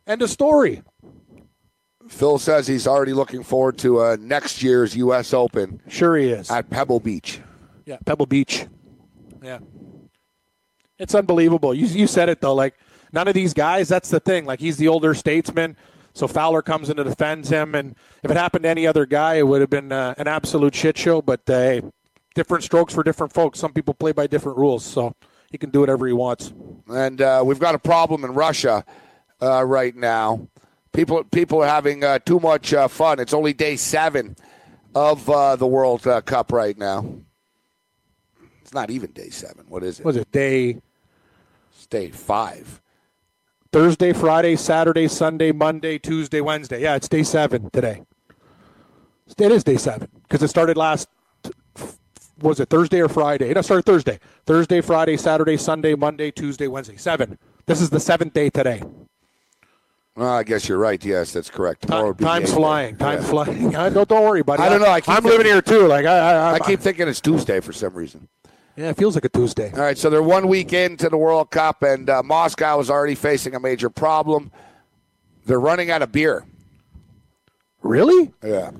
End 0.06 0.22
of 0.22 0.30
story. 0.30 0.82
Phil 2.08 2.38
says 2.38 2.66
he's 2.66 2.86
already 2.86 3.12
looking 3.12 3.42
forward 3.42 3.78
to 3.78 4.00
uh, 4.00 4.16
next 4.20 4.62
year's 4.62 4.96
U.S. 4.96 5.32
Open. 5.32 5.80
Sure, 5.88 6.16
he 6.16 6.28
is. 6.28 6.50
At 6.50 6.70
Pebble 6.70 7.00
Beach. 7.00 7.40
Yeah, 7.86 7.98
Pebble 8.04 8.26
Beach. 8.26 8.66
Yeah. 9.42 9.58
It's 10.98 11.14
unbelievable. 11.14 11.74
You, 11.74 11.86
you 11.86 12.06
said 12.06 12.28
it, 12.28 12.40
though. 12.40 12.54
Like, 12.54 12.74
none 13.12 13.28
of 13.28 13.34
these 13.34 13.52
guys, 13.52 13.88
that's 13.88 14.10
the 14.10 14.20
thing. 14.20 14.44
Like, 14.44 14.60
he's 14.60 14.76
the 14.76 14.88
older 14.88 15.14
statesman. 15.14 15.76
So 16.14 16.28
Fowler 16.28 16.62
comes 16.62 16.90
in 16.90 16.98
and 16.98 17.08
defends 17.08 17.48
him. 17.48 17.74
And 17.74 17.96
if 18.22 18.30
it 18.30 18.36
happened 18.36 18.62
to 18.62 18.68
any 18.68 18.86
other 18.86 19.04
guy, 19.04 19.34
it 19.34 19.46
would 19.46 19.60
have 19.60 19.70
been 19.70 19.90
uh, 19.90 20.14
an 20.16 20.28
absolute 20.28 20.74
shit 20.74 20.96
show. 20.96 21.20
But 21.20 21.40
uh, 21.50 21.52
hey, 21.52 21.82
different 22.34 22.62
strokes 22.62 22.94
for 22.94 23.02
different 23.02 23.32
folks. 23.32 23.58
Some 23.58 23.72
people 23.72 23.94
play 23.94 24.12
by 24.12 24.28
different 24.28 24.56
rules. 24.56 24.84
So 24.84 25.16
he 25.50 25.58
can 25.58 25.70
do 25.70 25.80
whatever 25.80 26.06
he 26.06 26.12
wants. 26.12 26.52
And 26.88 27.20
uh, 27.20 27.42
we've 27.44 27.58
got 27.58 27.74
a 27.74 27.80
problem 27.80 28.24
in 28.24 28.32
Russia 28.32 28.84
uh, 29.42 29.64
right 29.64 29.94
now. 29.94 30.48
People, 30.94 31.24
people 31.24 31.60
are 31.60 31.68
having 31.68 32.04
uh, 32.04 32.20
too 32.20 32.38
much 32.38 32.72
uh, 32.72 32.86
fun. 32.86 33.18
It's 33.18 33.34
only 33.34 33.52
day 33.52 33.74
seven 33.74 34.36
of 34.94 35.28
uh, 35.28 35.56
the 35.56 35.66
World 35.66 36.06
uh, 36.06 36.20
Cup 36.20 36.52
right 36.52 36.78
now. 36.78 37.04
It's 38.62 38.72
not 38.72 38.90
even 38.90 39.10
day 39.10 39.28
seven. 39.30 39.66
What 39.68 39.82
is 39.82 39.98
it? 39.98 40.06
Was 40.06 40.16
it 40.16 40.30
day 40.30 40.80
It's 41.74 41.86
day 41.86 42.10
five. 42.10 42.80
Thursday, 43.72 44.12
Friday, 44.12 44.54
Saturday, 44.54 45.08
Sunday, 45.08 45.50
Monday, 45.50 45.98
Tuesday, 45.98 46.40
Wednesday? 46.40 46.82
Yeah, 46.82 46.94
it's 46.94 47.08
day 47.08 47.24
seven 47.24 47.70
today. 47.70 48.02
It 49.36 49.50
is 49.50 49.64
day 49.64 49.76
seven 49.76 50.08
because 50.22 50.44
it 50.44 50.48
started 50.48 50.76
last. 50.76 51.08
Was 52.40 52.60
it 52.60 52.68
Thursday 52.68 53.00
or 53.00 53.08
Friday? 53.08 53.52
No, 53.52 53.60
it 53.60 53.64
started 53.64 53.84
Thursday. 53.84 54.20
Thursday, 54.46 54.80
Friday, 54.80 55.16
Saturday, 55.16 55.56
Sunday, 55.56 55.96
Monday, 55.96 56.30
Tuesday, 56.30 56.68
Wednesday. 56.68 56.96
Seven. 56.96 57.36
This 57.66 57.80
is 57.80 57.90
the 57.90 57.98
seventh 57.98 58.32
day 58.32 58.48
today. 58.48 58.82
Well, 60.16 60.32
I 60.32 60.44
guess 60.44 60.68
you're 60.68 60.78
right. 60.78 61.02
Yes, 61.04 61.32
that's 61.32 61.50
correct. 61.50 61.82
Tomorrow 61.82 62.14
be 62.14 62.24
Time's 62.24 62.52
flying. 62.52 62.96
Time's 62.96 63.24
Yeah. 63.24 63.30
flying. 63.30 63.76
I 63.76 63.88
don't, 63.90 64.08
don't 64.08 64.22
worry, 64.22 64.42
buddy. 64.42 64.62
I 64.62 64.68
don't 64.68 64.80
know. 64.80 64.88
I 64.88 65.00
keep 65.00 65.14
am 65.16 65.24
living 65.24 65.46
here 65.46 65.60
too. 65.60 65.86
Like 65.88 66.06
I, 66.06 66.18
I, 66.18 66.52
I 66.54 66.58
keep 66.60 66.80
thinking 66.80 67.08
it's 67.08 67.20
Tuesday 67.20 67.60
for 67.60 67.72
some 67.72 67.94
reason. 67.94 68.28
Yeah, 68.76 68.90
it 68.90 68.96
feels 68.96 69.14
like 69.14 69.24
a 69.24 69.28
Tuesday. 69.28 69.72
All 69.72 69.80
right, 69.80 69.96
so 69.96 70.10
they're 70.10 70.22
one 70.22 70.48
week 70.48 70.72
into 70.72 71.08
the 71.08 71.16
World 71.16 71.50
Cup, 71.50 71.82
and 71.84 72.10
uh, 72.10 72.22
Moscow 72.24 72.80
is 72.80 72.90
already 72.90 73.14
facing 73.14 73.54
a 73.54 73.60
major 73.60 73.88
problem. 73.88 74.50
They're 75.46 75.60
running 75.60 75.90
out 75.90 76.02
of 76.02 76.10
beer. 76.10 76.44
Really? 77.82 78.32
Yeah. 78.42 78.70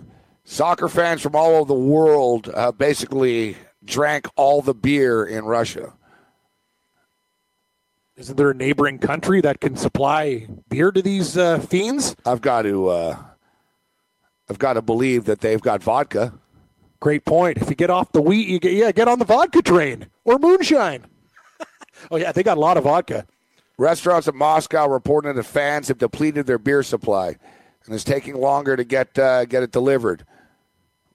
Soccer 0.45 0.89
fans 0.89 1.21
from 1.23 1.37
all 1.37 1.55
over 1.57 1.67
the 1.69 1.75
world 1.75 2.51
uh, 2.53 2.73
basically 2.73 3.57
drank 3.85 4.27
all 4.37 4.63
the 4.63 4.75
beer 4.75 5.25
in 5.27 5.45
Russia. 5.45 5.93
Isn't 8.17 8.37
there 8.37 8.51
a 8.51 8.55
neighboring 8.55 8.99
country 8.99 9.41
that 9.41 9.61
can 9.61 9.75
supply 9.75 10.47
beer 10.69 10.93
to 10.93 11.03
these 11.03 11.37
uh, 11.37 11.59
fiends? 11.59 12.15
I've 12.25 12.41
got 12.41 12.63
to, 12.63 12.89
uh, 12.89 13.17
I've 14.49 14.59
got 14.59 14.75
to 14.75 14.83
believe 14.83 15.25
that 15.25 15.41
they've 15.41 15.61
got 15.61 15.83
vodka. 15.83 16.33
Great 17.01 17.25
point. 17.25 17.59
If 17.59 17.69
you 17.69 17.75
get 17.75 17.91
off 17.91 18.13
the 18.13 18.23
wheat, 18.23 18.47
you 18.47 18.61
get 18.61 18.73
yeah, 18.73 18.93
get 18.93 19.09
on 19.09 19.19
the 19.19 19.25
vodka 19.25 19.63
train 19.63 20.07
or 20.25 20.39
moonshine. 20.39 21.05
oh 22.11 22.17
yeah, 22.17 22.31
they 22.31 22.45
got 22.45 22.57
a 22.57 22.61
lot 22.61 22.77
of 22.77 22.85
vodka. 22.85 23.27
Restaurants 23.79 24.29
in 24.29 24.37
Moscow 24.37 24.89
reporting 24.89 25.35
that 25.35 25.43
fans 25.43 25.89
have 25.89 25.99
depleted 25.99 26.47
their 26.47 26.59
beer 26.59 26.85
supply, 26.85 27.37
and 27.85 27.95
it's 27.95 28.05
taking 28.05 28.37
longer 28.37 28.77
to 28.77 28.85
get 28.85 29.19
uh, 29.19 29.45
get 29.45 29.65
it 29.65 29.73
delivered. 29.73 30.25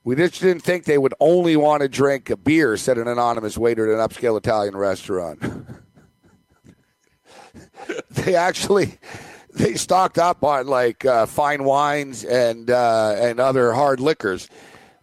We 0.04 0.16
just 0.16 0.42
didn't 0.42 0.64
think 0.64 0.84
they 0.84 0.98
would 0.98 1.14
only 1.22 1.56
want 1.56 1.82
to 1.82 1.88
drink 1.88 2.30
a 2.30 2.38
beer, 2.38 2.76
said 2.76 2.98
an 2.98 3.08
anonymous 3.08 3.58
waiter 3.58 3.90
at 3.90 3.98
an 3.98 4.06
upscale 4.06 4.38
Italian 4.38 4.76
restaurant. 4.76 5.42
they 8.12 8.36
actually 8.36 8.98
they 9.54 9.76
stocked 9.76 10.18
up 10.18 10.44
on 10.44 10.68
like 10.68 11.06
uh, 11.06 11.26
fine 11.26 11.64
wines 11.64 12.24
and 12.24 12.70
uh, 12.70 13.16
and 13.18 13.40
other 13.40 13.74
hard 13.74 14.00
liquors. 14.00 14.50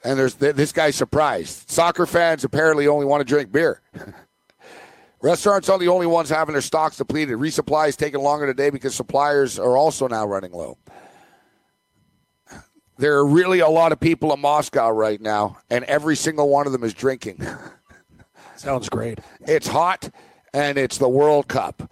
And 0.05 0.19
there's 0.19 0.35
this 0.35 0.73
guy's 0.73 0.94
surprised. 0.94 1.69
Soccer 1.69 2.07
fans 2.07 2.44
apparently 2.44 2.86
only 2.86 3.07
want 3.07 3.20
to 3.20 3.24
drink 3.24 3.51
beer. 3.51 3.82
Restaurants 5.23 5.69
are 5.69 5.78
the 5.78 5.89
only 5.89 6.07
ones 6.07 6.28
having 6.28 6.53
their 6.53 6.62
stocks 6.62 6.98
depleted. 6.98 7.39
Resupply 7.39 7.89
is 7.89 7.97
taking 7.97 8.20
longer 8.20 8.47
today 8.47 8.70
because 8.70 8.94
suppliers 8.94 9.59
are 9.59 9.77
also 9.77 10.07
now 10.07 10.27
running 10.27 10.53
low. 10.53 10.78
There 12.98 13.16
are 13.16 13.27
really 13.27 13.61
a 13.61 13.69
lot 13.69 13.93
of 13.93 14.01
people 14.01 14.32
in 14.32 14.40
Moscow 14.40 14.90
right 14.90 15.20
now, 15.20 15.59
and 15.69 15.85
every 15.85 16.16
single 16.16 16.48
one 16.48 16.66
of 16.66 16.73
them 16.73 16.85
is 16.85 16.94
drinking. 16.94 17.44
Sounds 18.57 18.89
great. 18.89 19.19
It's 19.40 19.66
hot, 19.66 20.09
and 20.55 20.78
it's 20.78 20.97
the 20.97 21.09
World 21.09 21.48
Cup. 21.48 21.90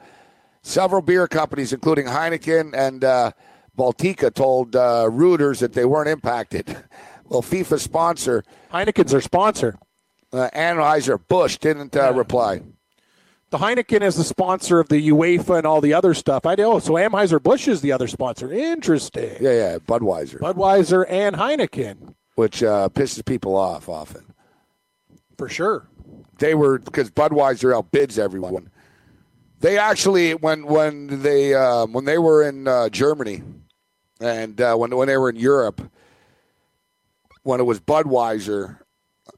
Several 0.67 1.03
beer 1.03 1.29
companies, 1.29 1.75
including 1.75 2.07
Heineken 2.07 2.75
and 2.75 3.05
uh, 3.05 3.33
Baltica, 3.79 4.33
told 4.33 4.75
uh, 4.75 5.05
Reuters 5.11 5.59
that 5.61 5.75
they 5.75 5.85
weren't 5.85 6.09
impacted. 6.09 6.77
Well, 7.27 7.41
FIFA 7.41 7.81
sponsor 7.81 8.45
Heineken's 8.71 9.11
their 9.11 9.23
sponsor. 9.23 9.79
uh, 10.35 10.51
Anheuser 10.55 11.19
Busch 11.27 11.57
didn't 11.57 11.97
uh, 11.97 12.13
reply. 12.13 12.61
The 13.49 13.57
Heineken 13.57 14.03
is 14.03 14.17
the 14.17 14.25
sponsor 14.25 14.79
of 14.79 14.91
the 14.91 15.09
UEFA 15.09 15.57
and 15.57 15.67
all 15.67 15.81
the 15.81 15.95
other 15.95 16.13
stuff. 16.13 16.45
I 16.45 16.55
know. 16.55 16.79
So 16.81 16.93
Anheuser 16.93 17.43
Busch 17.43 17.67
is 17.67 17.81
the 17.81 17.93
other 17.93 18.09
sponsor. 18.09 18.53
Interesting. 18.53 19.39
Yeah, 19.41 19.53
yeah, 19.53 19.79
Budweiser, 19.79 20.39
Budweiser 20.39 21.07
and 21.09 21.35
Heineken 21.35 22.15
which 22.35 22.63
uh, 22.63 22.91
pisses 22.91 23.25
people 23.25 23.57
off 23.57 23.89
often. 23.89 24.35
for 25.39 25.49
sure. 25.49 25.89
They 26.39 26.55
were 26.55 26.79
because 26.79 27.11
Budweiser 27.11 27.73
outbids 27.73 28.19
everyone. 28.19 28.71
They 29.65 29.79
actually 29.79 30.35
when 30.35 30.67
when 30.67 31.23
they 31.23 31.55
um, 31.55 31.95
when 31.95 32.05
they 32.05 32.19
were 32.19 32.47
in 32.47 32.69
uh, 32.69 32.91
Germany 32.91 33.43
and 34.21 34.61
uh, 34.61 34.77
when 34.77 34.95
when 34.95 35.09
they 35.09 35.17
were 35.17 35.31
in 35.31 35.37
Europe 35.37 35.81
when 37.45 37.61
it 37.61 37.65
was 37.65 37.81
Budweiser. 37.81 38.79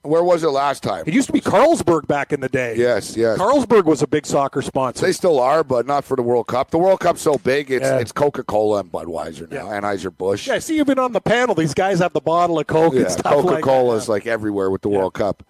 Where 0.02 0.24
was 0.24 0.42
it 0.42 0.48
last 0.48 0.82
time? 0.82 1.04
It 1.06 1.14
used 1.14 1.28
to 1.28 1.32
be 1.32 1.40
Carlsberg 1.40 2.08
back 2.08 2.32
in 2.32 2.40
the 2.40 2.48
day. 2.48 2.74
Yes, 2.76 3.16
yes. 3.16 3.38
Carlsberg 3.38 3.84
was 3.84 4.02
a 4.02 4.06
big 4.08 4.26
soccer 4.26 4.62
sponsor. 4.62 5.06
They 5.06 5.12
still 5.12 5.38
are, 5.38 5.62
but 5.62 5.86
not 5.86 6.04
for 6.04 6.16
the 6.16 6.22
World 6.22 6.48
Cup. 6.48 6.70
The 6.70 6.78
World 6.78 6.98
Cup's 6.98 7.20
so 7.22 7.38
big, 7.38 7.70
it's 7.70 7.84
Yeah. 7.84 7.98
it's 7.98 8.10
Coca 8.10 8.42
Cola 8.42 8.80
and 8.80 8.90
Budweiser 8.90 9.48
now, 9.48 9.66
Anheuser 9.66 10.16
Busch. 10.16 10.48
yeah, 10.48 10.54
I 10.54 10.58
see 10.58 10.76
you've 10.76 10.88
been 10.88 10.98
on 10.98 11.12
the 11.12 11.20
panel. 11.20 11.54
These 11.54 11.74
guys 11.74 12.00
have 12.00 12.12
the 12.12 12.20
bottle 12.20 12.58
of 12.58 12.66
Coke 12.66 12.94
Yeah, 12.94 13.02
and 13.02 13.10
stuff 13.12 13.32
Coca 13.32 13.46
like 13.46 13.64
Cola 13.64 13.94
that. 13.94 14.02
is 14.02 14.08
like 14.08 14.26
everywhere 14.26 14.70
with 14.70 14.82
the 14.82 14.88
World 14.88 15.14
Cup. 15.14 15.44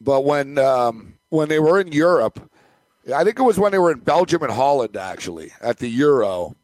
But 0.00 0.24
when 0.24 0.56
um, 0.58 1.14
when 1.28 1.50
they 1.50 1.58
were 1.58 1.78
in 1.80 1.92
Europe, 1.92 2.50
I 3.14 3.24
think 3.24 3.38
it 3.38 3.42
was 3.42 3.58
when 3.58 3.72
they 3.72 3.78
were 3.78 3.92
in 3.92 4.00
Belgium 4.00 4.42
and 4.42 4.52
Holland 4.52 4.96
actually 4.96 5.52
at 5.60 5.78
the 5.78 5.88
Euro. 5.88 6.56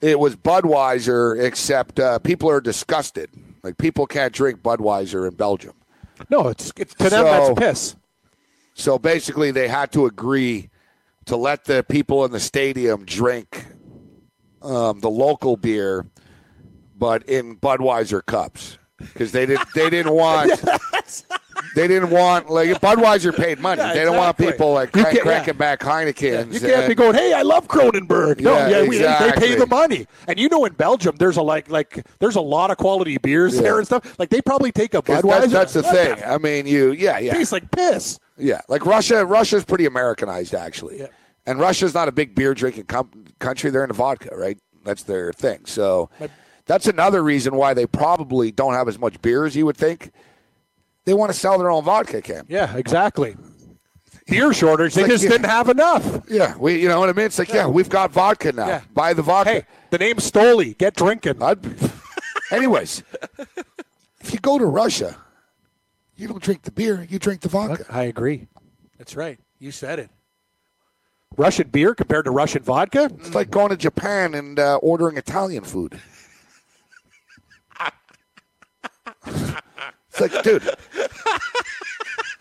It 0.00 0.18
was 0.18 0.36
Budweiser, 0.36 1.42
except 1.42 1.98
uh, 1.98 2.18
people 2.18 2.50
are 2.50 2.60
disgusted. 2.60 3.30
Like 3.62 3.78
people 3.78 4.06
can't 4.06 4.32
drink 4.32 4.60
Budweiser 4.62 5.26
in 5.28 5.34
Belgium. 5.34 5.72
No, 6.30 6.48
it's, 6.48 6.72
it's 6.76 6.94
to 6.94 7.10
them 7.10 7.24
So- 7.26 7.54
that's 7.54 7.58
piss. 7.58 7.96
So 8.76 8.98
basically, 8.98 9.52
they 9.52 9.68
had 9.68 9.92
to 9.92 10.04
agree 10.06 10.68
to 11.26 11.36
let 11.36 11.64
the 11.64 11.84
people 11.88 12.24
in 12.24 12.32
the 12.32 12.40
stadium 12.40 13.04
drink 13.04 13.66
um, 14.62 14.98
the 14.98 15.08
local 15.10 15.56
beer, 15.56 16.06
but 16.96 17.22
in 17.28 17.56
Budweiser 17.56 18.24
cups 18.24 18.78
because 18.98 19.30
they 19.32 19.46
didn't 19.46 19.68
they 19.74 19.90
didn't 19.90 20.12
want 20.14 20.60
they 21.74 21.88
didn't 21.88 22.10
want 22.10 22.50
like 22.50 22.68
Budweiser 22.80 23.34
paid 23.36 23.58
money. 23.60 23.80
Yeah, 23.80 23.94
they 23.94 24.04
don't 24.04 24.16
want 24.16 24.36
people 24.36 24.72
like 24.72 24.94
You 24.94 25.02
crank, 25.02 25.16
can't- 25.16 25.26
cranking 25.26 25.54
yeah. 25.54 25.58
back 25.58 25.80
Heinekens. 25.80 26.52
You 26.54 26.60
can't 26.60 26.88
be 26.88 26.94
going, 26.94 27.14
"Hey, 27.14 27.32
I 27.32 27.42
love 27.42 27.68
Kronenbourg." 27.68 28.40
No, 28.40 28.52
Yeah, 28.56 28.68
yeah, 28.68 28.88
we, 28.88 28.98
they 28.98 29.32
pay 29.36 29.54
the 29.54 29.66
money, 29.66 30.06
and 30.28 30.38
you 30.38 30.48
know, 30.48 30.64
in 30.64 30.72
Belgium, 30.74 31.16
there's 31.18 31.36
a 31.36 31.42
like, 31.42 31.70
like, 31.70 32.06
there's 32.18 32.36
a 32.36 32.40
lot 32.40 32.70
of 32.70 32.76
quality 32.76 33.18
beers 33.18 33.56
there 33.56 33.78
and 33.78 33.86
stuff. 33.86 34.18
Like, 34.18 34.30
they 34.30 34.40
probably 34.40 34.72
take 34.72 34.94
a 34.94 35.02
Budweiser. 35.02 35.50
That's, 35.50 35.52
that's 35.52 35.72
the 35.74 35.82
thing. 35.82 36.22
I 36.24 36.38
mean, 36.38 36.66
you 36.66 36.92
yeah 36.92 37.18
yeah 37.18 37.32
Tastes 37.34 37.52
like 37.52 37.70
piss. 37.70 38.18
Yeah, 38.36 38.60
like 38.68 38.84
Russia. 38.86 39.24
Russia's 39.24 39.64
pretty 39.64 39.86
Americanized, 39.86 40.54
actually. 40.54 41.06
And 41.46 41.58
Russia's 41.60 41.92
not 41.94 42.08
a 42.08 42.12
big 42.12 42.34
beer 42.34 42.54
drinking 42.54 42.84
com- 42.84 43.26
country. 43.38 43.70
They're 43.70 43.84
into 43.84 43.94
vodka, 43.94 44.34
right? 44.34 44.58
That's 44.84 45.02
their 45.02 45.32
thing. 45.32 45.60
So 45.66 46.08
that's 46.66 46.86
another 46.86 47.22
reason 47.22 47.54
why 47.56 47.74
they 47.74 47.86
probably 47.86 48.50
don't 48.50 48.72
have 48.74 48.88
as 48.88 48.98
much 48.98 49.20
beer 49.22 49.44
as 49.44 49.54
you 49.54 49.66
would 49.66 49.76
think. 49.76 50.10
They 51.04 51.14
want 51.14 51.32
to 51.32 51.38
sell 51.38 51.58
their 51.58 51.70
own 51.70 51.84
vodka, 51.84 52.22
Cam. 52.22 52.46
Yeah, 52.48 52.76
exactly. 52.76 53.36
Beer 54.26 54.54
shortage. 54.54 54.94
They 54.94 55.02
like, 55.02 55.10
just 55.10 55.24
yeah. 55.24 55.30
didn't 55.30 55.50
have 55.50 55.68
enough. 55.68 56.22
Yeah, 56.28 56.56
we. 56.56 56.80
You 56.80 56.88
know 56.88 56.98
what 56.98 57.10
I 57.10 57.12
mean? 57.12 57.26
It's 57.26 57.38
like, 57.38 57.52
yeah, 57.52 57.66
we've 57.66 57.90
got 57.90 58.10
vodka 58.10 58.52
now. 58.52 58.66
Yeah. 58.66 58.80
Buy 58.94 59.12
the 59.12 59.20
vodka. 59.20 59.52
Hey, 59.52 59.66
the 59.90 59.98
name's 59.98 60.30
Stoli. 60.30 60.76
Get 60.78 60.94
drinking. 60.94 61.42
I'd, 61.42 61.58
Anyways, 62.50 63.02
if 64.20 64.32
you 64.32 64.38
go 64.38 64.58
to 64.58 64.66
Russia, 64.66 65.16
you 66.16 66.28
don't 66.28 66.42
drink 66.42 66.62
the 66.62 66.70
beer, 66.70 67.06
you 67.08 67.18
drink 67.18 67.40
the 67.40 67.48
vodka. 67.48 67.84
I 67.90 68.04
agree. 68.04 68.46
That's 68.98 69.16
right. 69.16 69.38
You 69.58 69.72
said 69.72 69.98
it. 69.98 70.10
Russian 71.36 71.68
beer 71.68 71.94
compared 71.94 72.26
to 72.26 72.30
Russian 72.30 72.62
vodka? 72.62 73.10
It's 73.18 73.34
like 73.34 73.50
going 73.50 73.70
to 73.70 73.76
Japan 73.76 74.34
and 74.34 74.58
uh, 74.58 74.76
ordering 74.76 75.16
Italian 75.16 75.64
food. 75.64 76.00
it's 80.16 80.20
like, 80.20 80.42
dude, 80.42 80.62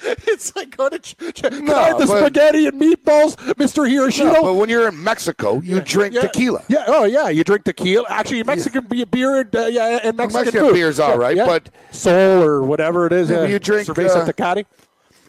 it's 0.27 0.55
like 0.55 0.75
going 0.75 0.91
to. 0.91 0.99
Ch- 0.99 1.15
ch- 1.33 1.41
Can 1.41 1.65
No, 1.65 1.75
I 1.75 1.87
have 1.89 1.99
the 1.99 2.05
but- 2.07 2.19
spaghetti 2.19 2.67
and 2.67 2.79
meatballs, 2.79 3.35
Mr. 3.55 3.87
Hiroshito? 3.89 4.33
no, 4.33 4.41
but 4.43 4.53
when 4.55 4.69
you're 4.69 4.87
in 4.87 5.01
Mexico, 5.03 5.59
you 5.61 5.79
drink 5.81 6.13
yeah. 6.13 6.21
tequila. 6.21 6.63
Yeah. 6.67 6.83
Oh, 6.87 7.05
yeah. 7.05 7.29
You 7.29 7.43
drink 7.43 7.63
tequila. 7.63 8.05
Actually, 8.09 8.43
Mexican 8.43 8.85
be 8.85 9.03
beer 9.05 9.41
and 9.41 9.55
uh, 9.55 9.65
yeah, 9.67 9.99
and 10.03 10.17
Mexican, 10.17 10.45
Mexican 10.45 10.67
food. 10.67 10.73
beer's 10.73 10.99
all 10.99 11.19
Yeah, 11.21 11.29
yeah. 11.29 11.45
but- 11.45 11.69
Sol 11.91 12.43
or 12.43 12.63
whatever 12.63 13.05
it 13.07 13.13
is. 13.13 13.31
Uh, 13.31 13.43
you 13.43 13.59
drink, 13.59 13.87
Cerveza 13.87 14.17
uh, 14.17 14.25
Tecate. 14.31 14.65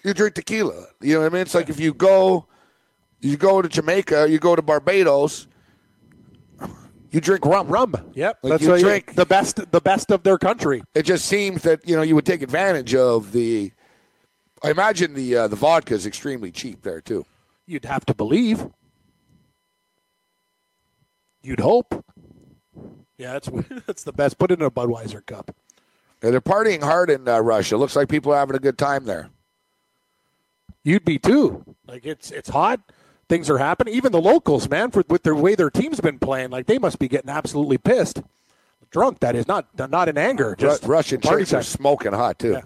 You 0.03 0.13
drink 0.15 0.35
tequila. 0.35 0.87
You 1.01 1.15
know 1.15 1.21
what 1.21 1.27
I 1.27 1.29
mean? 1.31 1.43
It's 1.43 1.55
like 1.55 1.69
if 1.71 1.79
you 1.81 1.95
go, 1.95 2.47
you 3.21 3.37
go 3.37 3.63
to 3.63 3.69
Jamaica, 3.69 4.29
you 4.29 4.39
go 4.39 4.55
to 4.57 4.61
Barbados, 4.63 5.47
you 7.15 7.21
drink 7.21 7.47
rum. 7.47 7.69
Rum. 7.69 7.95
Yep. 8.15 8.39
Like 8.43 8.51
That's 8.51 8.63
you 8.65 8.69
why 8.71 8.77
you- 8.77 8.83
drink- 8.85 9.15
the 9.15 9.25
best. 9.25 9.71
The 9.71 9.81
best 9.81 10.11
of 10.11 10.23
their 10.25 10.37
country. 10.37 10.83
It 10.95 11.05
just 11.05 11.25
seems 11.27 11.63
that 11.63 11.89
you 11.89 11.95
know 11.97 12.03
you 12.03 12.15
would 12.15 12.27
take 12.27 12.43
advantage 12.43 12.95
of 12.95 13.33
the. 13.33 13.73
I 14.63 14.71
imagine 14.71 15.15
the 15.15 15.37
uh, 15.37 15.49
the 15.49 15.57
vodka 15.57 15.95
is 15.95 16.07
extremely 16.07 16.51
cheap 16.51 16.83
there 16.83 17.01
too. 17.01 17.25
You'd 17.67 17.85
have 17.85 18.05
to 18.07 18.15
believe. 18.15 18.67
You'd 21.43 21.61
hope. 21.61 22.05
Yeah, 23.19 23.35
that's 23.35 23.49
that's 23.87 24.03
the 24.05 24.13
best. 24.13 24.39
Put 24.39 24.51
it 24.51 24.59
in 24.61 24.65
a 24.67 24.71
Budweiser 24.71 25.25
cup. 25.25 25.55
And 26.23 26.33
they're 26.33 26.41
partying 26.41 26.83
hard 26.83 27.11
in 27.11 27.29
uh, 27.29 27.39
Russia. 27.41 27.77
Looks 27.77 27.95
like 27.97 28.09
people 28.09 28.33
are 28.33 28.39
having 28.39 28.57
a 28.57 28.61
good 28.61 28.79
time 28.79 29.05
there. 29.05 29.29
You'd 30.83 31.05
be 31.05 31.19
too. 31.19 31.65
Like 31.87 32.07
it's 32.07 32.31
it's 32.31 32.49
hot. 32.49 32.81
Things 33.29 33.49
are 33.49 33.59
happening. 33.59 33.95
Even 33.95 34.13
the 34.13 34.21
locals, 34.21 34.69
man, 34.69 34.91
for 34.91 35.03
with 35.09 35.23
the 35.23 35.35
way 35.35 35.55
their 35.55 35.71
team's 35.71 36.01
been 36.01 36.19
playing, 36.19 36.51
like 36.51 36.67
they 36.67 36.79
must 36.79 36.99
be 36.99 37.09
getting 37.09 37.31
absolutely 37.31 37.79
pissed. 37.79 38.23
Drunk, 38.91 39.21
that 39.21 39.35
is 39.35 39.49
not 39.49 39.67
not 39.91 40.09
in 40.09 40.17
anger. 40.19 40.51
Ru- 40.51 40.57
Just 40.57 40.85
Russian 40.85 41.21
party 41.21 41.43
chicks 41.43 41.53
are 41.53 41.63
smoking 41.63 42.13
hot 42.13 42.39
too. 42.39 42.57
All 42.57 42.63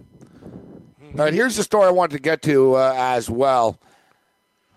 right, 1.25 1.33
here's 1.33 1.57
the 1.57 1.63
story 1.63 1.87
I 1.87 1.91
wanted 1.91 2.17
to 2.17 2.23
get 2.23 2.43
to 2.43 2.75
uh, 2.75 2.93
as 2.97 3.31
well. 3.31 3.79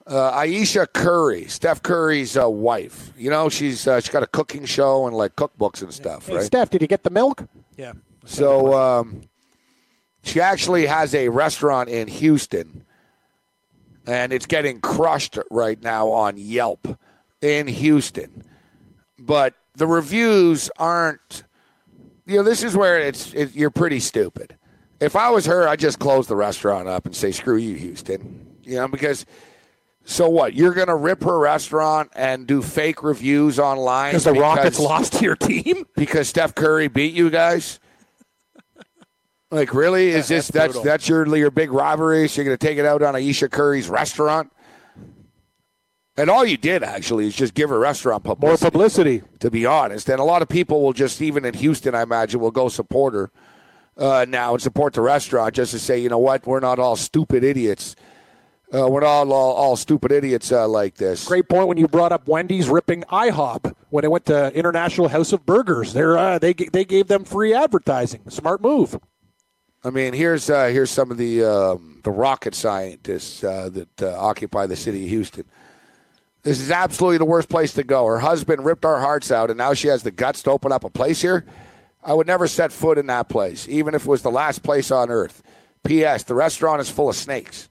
Uh, 0.07 0.29
Ayesha 0.31 0.87
Curry, 0.87 1.45
Steph 1.45 1.83
Curry's 1.83 2.37
uh, 2.37 2.49
wife. 2.49 3.11
You 3.17 3.29
know, 3.29 3.49
she's 3.49 3.85
uh, 3.87 3.99
she's 3.99 4.09
got 4.11 4.23
a 4.23 4.27
cooking 4.27 4.65
show 4.65 5.07
and 5.07 5.15
like 5.15 5.35
cookbooks 5.35 5.81
and 5.81 5.93
stuff, 5.93 6.27
Hey, 6.27 6.35
right? 6.37 6.43
Steph, 6.45 6.69
did 6.69 6.81
you 6.81 6.87
get 6.87 7.03
the 7.03 7.09
milk? 7.09 7.43
Yeah. 7.77 7.93
So 8.25 8.73
um, 8.73 9.21
she 10.23 10.39
actually 10.39 10.85
has 10.85 11.13
a 11.15 11.29
restaurant 11.29 11.89
in 11.89 12.07
Houston, 12.07 12.85
and 14.07 14.33
it's 14.33 14.45
getting 14.45 14.79
crushed 14.81 15.37
right 15.49 15.81
now 15.81 16.09
on 16.09 16.37
Yelp 16.37 16.87
in 17.41 17.67
Houston. 17.67 18.43
But 19.19 19.55
the 19.75 19.87
reviews 19.87 20.69
aren't. 20.77 21.43
You 22.25 22.37
know, 22.37 22.43
this 22.43 22.63
is 22.63 22.75
where 22.75 22.99
it's 22.99 23.33
it, 23.33 23.55
you're 23.55 23.71
pretty 23.71 23.99
stupid. 23.99 24.57
If 24.99 25.15
I 25.15 25.29
was 25.31 25.45
her, 25.47 25.67
I'd 25.67 25.79
just 25.79 25.99
close 25.99 26.27
the 26.27 26.35
restaurant 26.35 26.87
up 26.87 27.05
and 27.05 27.15
say, 27.15 27.31
"Screw 27.31 27.57
you, 27.57 27.75
Houston." 27.75 28.55
You 28.63 28.75
know, 28.77 28.87
because. 28.87 29.25
So 30.03 30.27
what? 30.27 30.55
You're 30.55 30.73
going 30.73 30.87
to 30.87 30.95
rip 30.95 31.23
her 31.23 31.37
restaurant 31.37 32.09
and 32.15 32.47
do 32.47 32.63
fake 32.63 33.03
reviews 33.03 33.59
online 33.59 34.09
Because 34.09 34.23
the 34.23 34.33
Rockets 34.33 34.79
lost 34.79 35.13
to 35.13 35.23
your 35.23 35.35
team? 35.35 35.85
because 35.95 36.27
Steph 36.27 36.55
Curry 36.55 36.87
beat 36.87 37.13
you 37.13 37.29
guys? 37.29 37.79
Like 39.51 39.73
really? 39.73 40.09
Is 40.09 40.29
this 40.29 40.47
that's 40.47 40.79
that's 40.81 41.09
your 41.09 41.27
your 41.35 41.51
big 41.51 41.71
robbery? 41.71 42.27
So 42.29 42.41
you're 42.41 42.45
going 42.45 42.57
to 42.57 42.65
take 42.65 42.77
it 42.77 42.85
out 42.85 43.03
on 43.03 43.15
Ayesha 43.15 43.49
Curry's 43.49 43.89
restaurant? 43.89 44.51
And 46.17 46.29
all 46.29 46.45
you 46.45 46.57
did 46.57 46.83
actually 46.83 47.27
is 47.27 47.35
just 47.35 47.53
give 47.53 47.69
her 47.69 47.79
restaurant 47.79 48.23
More 48.25 48.35
publicity. 48.35 48.69
publicity. 48.71 49.23
to 49.39 49.49
be 49.51 49.65
honest, 49.65 50.09
and 50.09 50.19
a 50.19 50.23
lot 50.23 50.41
of 50.41 50.49
people 50.49 50.81
will 50.81 50.93
just 50.93 51.21
even 51.21 51.45
in 51.45 51.53
Houston, 51.53 51.95
I 51.95 52.01
imagine, 52.01 52.39
will 52.39 52.51
go 52.51 52.69
support 52.69 53.13
her 53.13 53.31
uh, 53.97 54.25
now 54.27 54.53
and 54.53 54.61
support 54.61 54.93
the 54.93 55.01
restaurant 55.01 55.55
just 55.55 55.71
to 55.71 55.79
say, 55.79 55.99
you 55.99 56.09
know 56.09 56.17
what, 56.17 56.45
we're 56.45 56.59
not 56.59 56.79
all 56.79 56.95
stupid 56.95 57.43
idiots. 57.43 57.95
Uh, 58.73 58.87
we're 58.87 59.01
not 59.01 59.07
all, 59.07 59.33
all, 59.33 59.53
all 59.53 59.75
stupid 59.75 60.11
idiots 60.13 60.49
uh, 60.51 60.65
like 60.67 60.95
this. 60.95 61.25
Great 61.27 61.49
point 61.49 61.67
when 61.67 61.77
you 61.77 61.87
brought 61.89 62.13
up 62.13 62.25
Wendy's 62.27 62.69
ripping 62.69 63.03
IHOP 63.03 63.73
when 63.89 64.05
it 64.05 64.11
went 64.11 64.25
to 64.27 64.53
International 64.53 65.09
House 65.09 65.33
of 65.33 65.45
Burgers. 65.45 65.91
They're, 65.91 66.17
uh, 66.17 66.39
they 66.39 66.53
they 66.53 66.85
gave 66.85 67.07
them 67.07 67.25
free 67.25 67.53
advertising. 67.53 68.21
Smart 68.29 68.61
move. 68.61 68.97
I 69.83 69.89
mean, 69.89 70.13
here's 70.13 70.49
uh, 70.49 70.67
here's 70.67 70.91
some 70.91 71.09
of 71.09 71.17
the 71.17 71.43
um, 71.43 72.01
the 72.03 72.11
rocket 72.11 72.53
scientists 72.53 73.43
uh, 73.43 73.69
that 73.69 74.01
uh, 74.03 74.15
occupy 74.19 74.67
the 74.67 74.75
city 74.75 75.03
of 75.03 75.09
Houston. 75.09 75.45
This 76.43 76.59
is 76.59 76.71
absolutely 76.71 77.17
the 77.17 77.25
worst 77.25 77.49
place 77.49 77.73
to 77.73 77.83
go. 77.83 78.05
Her 78.05 78.19
husband 78.19 78.65
ripped 78.65 78.85
our 78.85 78.99
hearts 78.99 79.31
out, 79.31 79.49
and 79.49 79.57
now 79.57 79.73
she 79.73 79.87
has 79.87 80.03
the 80.03 80.11
guts 80.11 80.43
to 80.43 80.51
open 80.51 80.71
up 80.71 80.83
a 80.83 80.89
place 80.89 81.21
here. 81.21 81.45
I 82.03 82.13
would 82.13 82.27
never 82.27 82.47
set 82.47 82.71
foot 82.71 82.97
in 82.97 83.07
that 83.07 83.29
place, 83.29 83.67
even 83.69 83.93
if 83.93 84.03
it 84.03 84.07
was 84.07 84.23
the 84.23 84.31
last 84.31 84.63
place 84.63 84.89
on 84.91 85.09
earth. 85.09 85.43
P.S. 85.83 86.23
The 86.23 86.35
restaurant 86.35 86.81
is 86.81 86.89
full 86.89 87.09
of 87.09 87.15
snakes. 87.15 87.69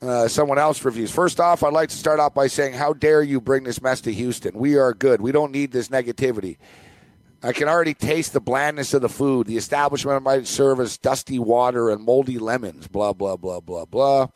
Uh, 0.00 0.26
someone 0.26 0.58
else 0.58 0.84
reviews. 0.84 1.12
First 1.12 1.38
off, 1.38 1.62
I'd 1.62 1.72
like 1.72 1.88
to 1.90 1.96
start 1.96 2.18
off 2.18 2.34
by 2.34 2.48
saying, 2.48 2.74
How 2.74 2.92
dare 2.92 3.22
you 3.22 3.40
bring 3.40 3.62
this 3.62 3.80
mess 3.80 4.00
to 4.02 4.12
Houston? 4.12 4.58
We 4.58 4.76
are 4.76 4.94
good. 4.94 5.20
We 5.20 5.30
don't 5.30 5.52
need 5.52 5.70
this 5.70 5.88
negativity. 5.88 6.56
I 7.44 7.52
can 7.52 7.68
already 7.68 7.94
taste 7.94 8.32
the 8.32 8.40
blandness 8.40 8.94
of 8.94 9.02
the 9.02 9.08
food. 9.08 9.48
The 9.48 9.56
establishment 9.56 10.22
might 10.22 10.46
serve 10.46 10.78
as 10.78 10.96
dusty 10.96 11.38
water 11.38 11.90
and 11.90 12.04
moldy 12.04 12.38
lemons. 12.38 12.86
Blah, 12.86 13.14
blah, 13.14 13.36
blah, 13.36 13.60
blah, 13.60 13.84
blah. 13.84 14.28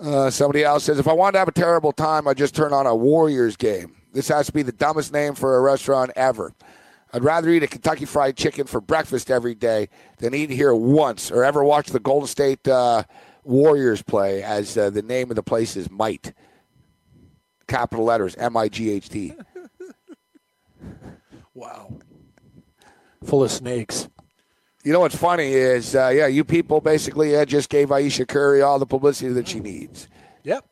Uh, 0.00 0.30
somebody 0.30 0.62
else 0.62 0.84
says, 0.84 0.98
If 0.98 1.08
I 1.08 1.12
wanted 1.12 1.32
to 1.32 1.38
have 1.40 1.48
a 1.48 1.52
terrible 1.52 1.92
time, 1.92 2.28
I'd 2.28 2.36
just 2.36 2.54
turn 2.54 2.72
on 2.72 2.86
a 2.86 2.94
Warriors 2.94 3.56
game. 3.56 3.96
This 4.12 4.28
has 4.28 4.46
to 4.46 4.52
be 4.52 4.62
the 4.62 4.72
dumbest 4.72 5.12
name 5.12 5.34
for 5.34 5.56
a 5.56 5.60
restaurant 5.60 6.12
ever. 6.14 6.52
I'd 7.12 7.24
rather 7.24 7.50
eat 7.50 7.62
a 7.62 7.68
Kentucky 7.68 8.04
Fried 8.04 8.36
Chicken 8.36 8.66
for 8.66 8.80
breakfast 8.80 9.30
every 9.30 9.54
day 9.54 9.88
than 10.18 10.34
eat 10.34 10.50
here 10.50 10.74
once 10.74 11.30
or 11.30 11.44
ever 11.44 11.64
watch 11.64 11.88
the 11.88 12.00
Golden 12.00 12.28
State 12.28 12.66
uh, 12.66 13.04
Warriors 13.44 14.02
play, 14.02 14.42
as 14.42 14.76
uh, 14.76 14.90
the 14.90 15.02
name 15.02 15.30
of 15.30 15.36
the 15.36 15.42
place 15.42 15.76
is 15.76 15.90
Might. 15.90 16.32
Capital 17.66 18.04
letters 18.04 18.36
M 18.36 18.56
I 18.56 18.68
G 18.68 18.90
H 18.90 19.08
T. 19.08 19.34
Wow. 21.54 21.98
Full 23.24 23.44
of 23.44 23.50
snakes. 23.50 24.08
You 24.84 24.92
know 24.92 25.00
what's 25.00 25.16
funny 25.16 25.54
is, 25.54 25.94
uh, 25.94 26.08
yeah, 26.08 26.26
you 26.26 26.44
people 26.44 26.80
basically 26.80 27.34
uh, 27.34 27.46
just 27.46 27.70
gave 27.70 27.90
Ayesha 27.90 28.26
Curry 28.26 28.60
all 28.60 28.78
the 28.78 28.84
publicity 28.86 29.32
that 29.32 29.48
she 29.48 29.60
needs. 29.60 30.08
Yep. 30.42 30.66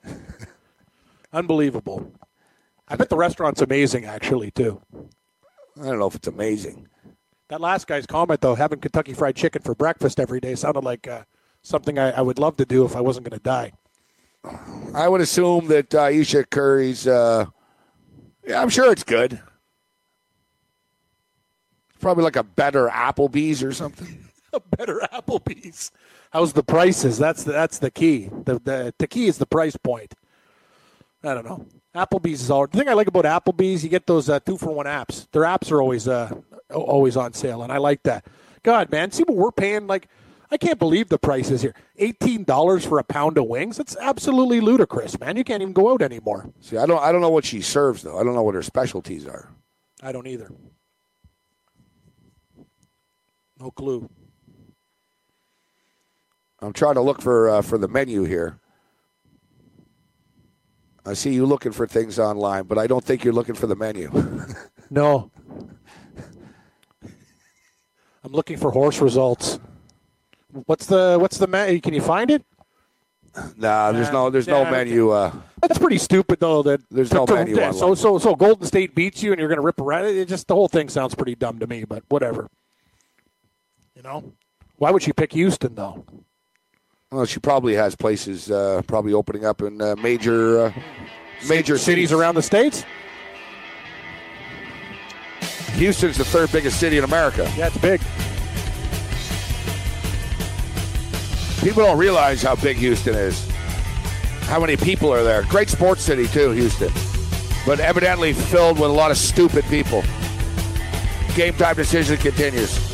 Unbelievable. 1.33 2.13
I 2.89 2.97
bet 2.97 3.09
the 3.09 3.17
restaurant's 3.17 3.63
amazing, 3.63 4.05
actually, 4.05 4.51
too. 4.51 4.83
I 5.81 5.87
don't 5.87 5.99
know 5.99 6.09
if 6.09 6.15
it's 6.15 6.29
amazing. 6.29 6.89
That 7.49 7.63
last 7.63 7.87
guy's 7.87 8.05
comment, 8.05 8.43
though, 8.43 8.55
having 8.55 8.81
Kentucky 8.81 9.15
Fried 9.15 9.37
Chicken 9.37 9.63
for 9.63 9.75
breakfast 9.75 10.21
every 10.21 10.41
day 10.41 10.55
sounded 10.57 10.85
like 10.85 11.09
uh, 11.09 11.23
something 11.63 11.99
I, 11.99 12.11
I 12.11 12.21
would 12.21 12.39
love 12.39 12.57
to 12.57 12.67
do 12.67 12.85
if 12.85 12.95
I 12.95 13.01
wasn't 13.01 13.29
going 13.29 13.39
to 13.39 13.43
die. 13.43 13.73
I 14.95 15.09
would 15.09 15.23
assume 15.23 15.69
that 15.69 15.95
uh, 15.95 16.03
Ayesha 16.03 16.45
Curry's, 16.45 17.07
uh, 17.07 17.47
yeah, 18.47 18.61
I'm 18.61 18.69
sure 18.69 18.93
it's 18.93 19.05
good. 19.05 19.41
Probably 22.03 22.25
like 22.25 22.37
a 22.37 22.43
better 22.43 22.89
Applebee's 22.89 23.63
or 23.63 23.73
something. 23.73 24.19
A 24.55 24.61
better 24.77 25.01
Applebee's. 25.15 25.91
How's 26.31 26.53
the 26.53 26.63
prices? 26.63 27.17
That's 27.17 27.43
the, 27.45 27.53
that's 27.53 27.79
the 27.79 27.91
key. 27.91 28.29
The, 28.45 28.59
the 28.59 28.95
the 28.99 29.07
key 29.07 29.27
is 29.27 29.39
the 29.39 29.47
price 29.47 29.79
point. 29.79 30.13
I 31.25 31.33
don't 31.33 31.47
know. 31.47 31.65
Applebee's 31.95 32.43
is 32.43 32.51
all. 32.51 32.67
The 32.67 32.77
thing 32.77 32.89
I 32.89 32.93
like 32.93 33.07
about 33.07 33.25
Applebee's, 33.25 33.83
you 33.83 33.89
get 33.89 34.07
those 34.07 34.29
uh, 34.29 34.41
two 34.41 34.59
for 34.59 34.75
one 34.75 34.85
apps. 34.85 35.27
Their 35.31 35.45
apps 35.45 35.73
are 35.73 35.81
always 35.81 36.07
uh, 36.07 36.35
always 36.71 37.17
on 37.17 37.33
sale, 37.33 37.63
and 37.63 37.73
I 37.73 37.79
like 37.79 38.03
that. 38.03 38.27
God, 38.63 38.91
man, 38.91 39.11
see 39.11 39.23
what 39.23 39.39
we're 39.39 39.53
paying? 39.53 39.87
Like, 39.87 40.09
I 40.51 40.59
can't 40.59 40.79
believe 40.79 41.09
the 41.09 41.19
prices 41.19 41.63
here. 41.63 41.75
Eighteen 41.97 42.45
dollars 42.45 42.85
for 42.85 42.99
a 42.99 43.05
pound 43.05 43.39
of 43.39 43.47
wings. 43.47 43.79
That's 43.79 43.97
absolutely 43.97 44.61
ludicrous, 44.61 45.19
man. 45.19 45.39
You 45.39 45.45
can't 45.45 45.63
even 45.63 45.73
go 45.73 45.93
out 45.93 46.03
anymore. 46.03 46.51
See, 46.61 46.77
I 46.77 46.85
don't, 46.85 47.03
I 47.03 47.11
don't 47.11 47.23
know 47.23 47.31
what 47.31 47.47
she 47.47 47.63
serves 47.63 48.03
though. 48.03 48.19
I 48.19 48.25
don't 48.25 48.35
know 48.35 48.43
what 48.43 48.55
her 48.55 48.63
specialties 48.63 49.27
are. 49.27 49.49
I 50.03 50.13
don't 50.13 50.27
either. 50.27 50.51
No 53.63 53.71
clue. 53.71 54.11
I'm 56.61 56.73
trying 56.73 56.95
to 56.95 57.01
look 57.01 57.23
for 57.23 57.49
uh, 57.49 57.63
for 57.63 57.79
the 57.79 57.87
menu 57.87 58.25
here. 58.25 58.59
I 61.07 61.15
see 61.15 61.33
you 61.33 61.47
looking 61.47 61.71
for 61.73 61.87
things 61.87 62.19
online, 62.19 62.65
but 62.65 62.77
I 62.79 62.87
don't 62.89 63.05
think 63.05 63.23
you're 63.25 63.33
looking 63.35 63.55
for 63.55 63.67
the 63.67 63.77
menu. 63.77 64.11
No. 64.91 65.31
I'm 68.23 68.31
looking 68.33 68.59
for 68.59 68.71
horse 68.71 69.01
results. 69.01 69.59
What's 70.67 70.85
the 70.85 71.17
what's 71.19 71.39
the 71.39 71.47
ma- 71.47 71.65
Can 71.83 71.95
you 71.95 72.03
find 72.03 72.31
it? 72.31 72.45
Nah, 73.57 73.91
there's 73.93 74.13
no 74.13 74.29
there's 74.29 74.47
no 74.47 74.65
Yeah, 74.65 74.71
menu. 74.71 75.09
Uh, 75.13 75.33
That's 75.63 75.79
pretty 75.79 75.97
stupid, 75.97 76.41
though. 76.41 76.63
That 76.63 76.83
There's 76.91 77.11
no 77.11 77.25
to- 77.25 77.33
menu 77.37 77.57
yeah, 77.57 77.71
So, 77.73 77.95
so, 77.95 78.19
so 78.19 78.35
Golden 78.35 78.67
State 78.67 78.95
beats 78.95 79.23
you, 79.23 79.33
and 79.33 79.39
you're 79.39 79.49
going 79.49 79.57
to 79.61 79.65
rip 79.65 79.81
around 79.81 80.05
it. 80.05 80.15
It 80.19 80.29
just 80.29 80.47
the 80.47 80.55
whole 80.55 80.69
thing 80.69 80.91
sounds 80.91 81.15
pretty 81.15 81.37
dumb 81.37 81.59
to 81.61 81.67
me. 81.67 81.85
But 81.85 82.03
whatever. 82.11 82.49
You 84.03 84.09
know, 84.09 84.33
why 84.79 84.91
would 84.91 85.01
she 85.01 85.13
pick 85.13 85.33
Houston 85.33 85.77
though? 85.77 86.05
well, 87.13 87.25
she 87.25 87.39
probably 87.39 87.75
has 87.75 87.95
places 87.95 88.51
uh, 88.51 88.83
probably 88.89 89.13
opening 89.13 89.45
up 89.45 89.63
in 89.63 89.81
uh, 89.81 89.95
major 89.95 90.67
uh, 90.67 90.73
major 91.49 91.79
Cities 91.79 92.11
around 92.11 92.35
the 92.35 92.43
states. 92.43 92.85
Houston's 95.75 96.19
the 96.19 96.25
third 96.25 96.51
biggest 96.51 96.81
city 96.81 96.99
in 96.99 97.05
America. 97.05 97.49
Yeah, 97.57 97.69
it's 97.69 97.79
big. 97.79 98.01
People 101.63 101.85
don't 101.85 101.97
realize 101.97 102.43
how 102.43 102.57
big 102.57 102.79
Houston 102.79 103.15
is. 103.15 103.49
How 104.47 104.59
many 104.59 104.77
people 104.77 105.13
are 105.13 105.23
there? 105.23 105.45
Great 105.45 105.69
sports 105.69 106.03
city 106.03 106.27
too, 106.27 106.51
Houston. 106.51 106.91
But 107.65 107.79
evidently 107.79 108.33
filled 108.33 108.81
with 108.81 108.91
a 108.91 108.93
lot 108.93 109.13
of 109.13 109.17
stupid 109.17 109.65
people. 109.67 110.03
Game 111.37 111.55
time 111.55 111.77
decision 111.77 112.17
continues. 112.17 112.92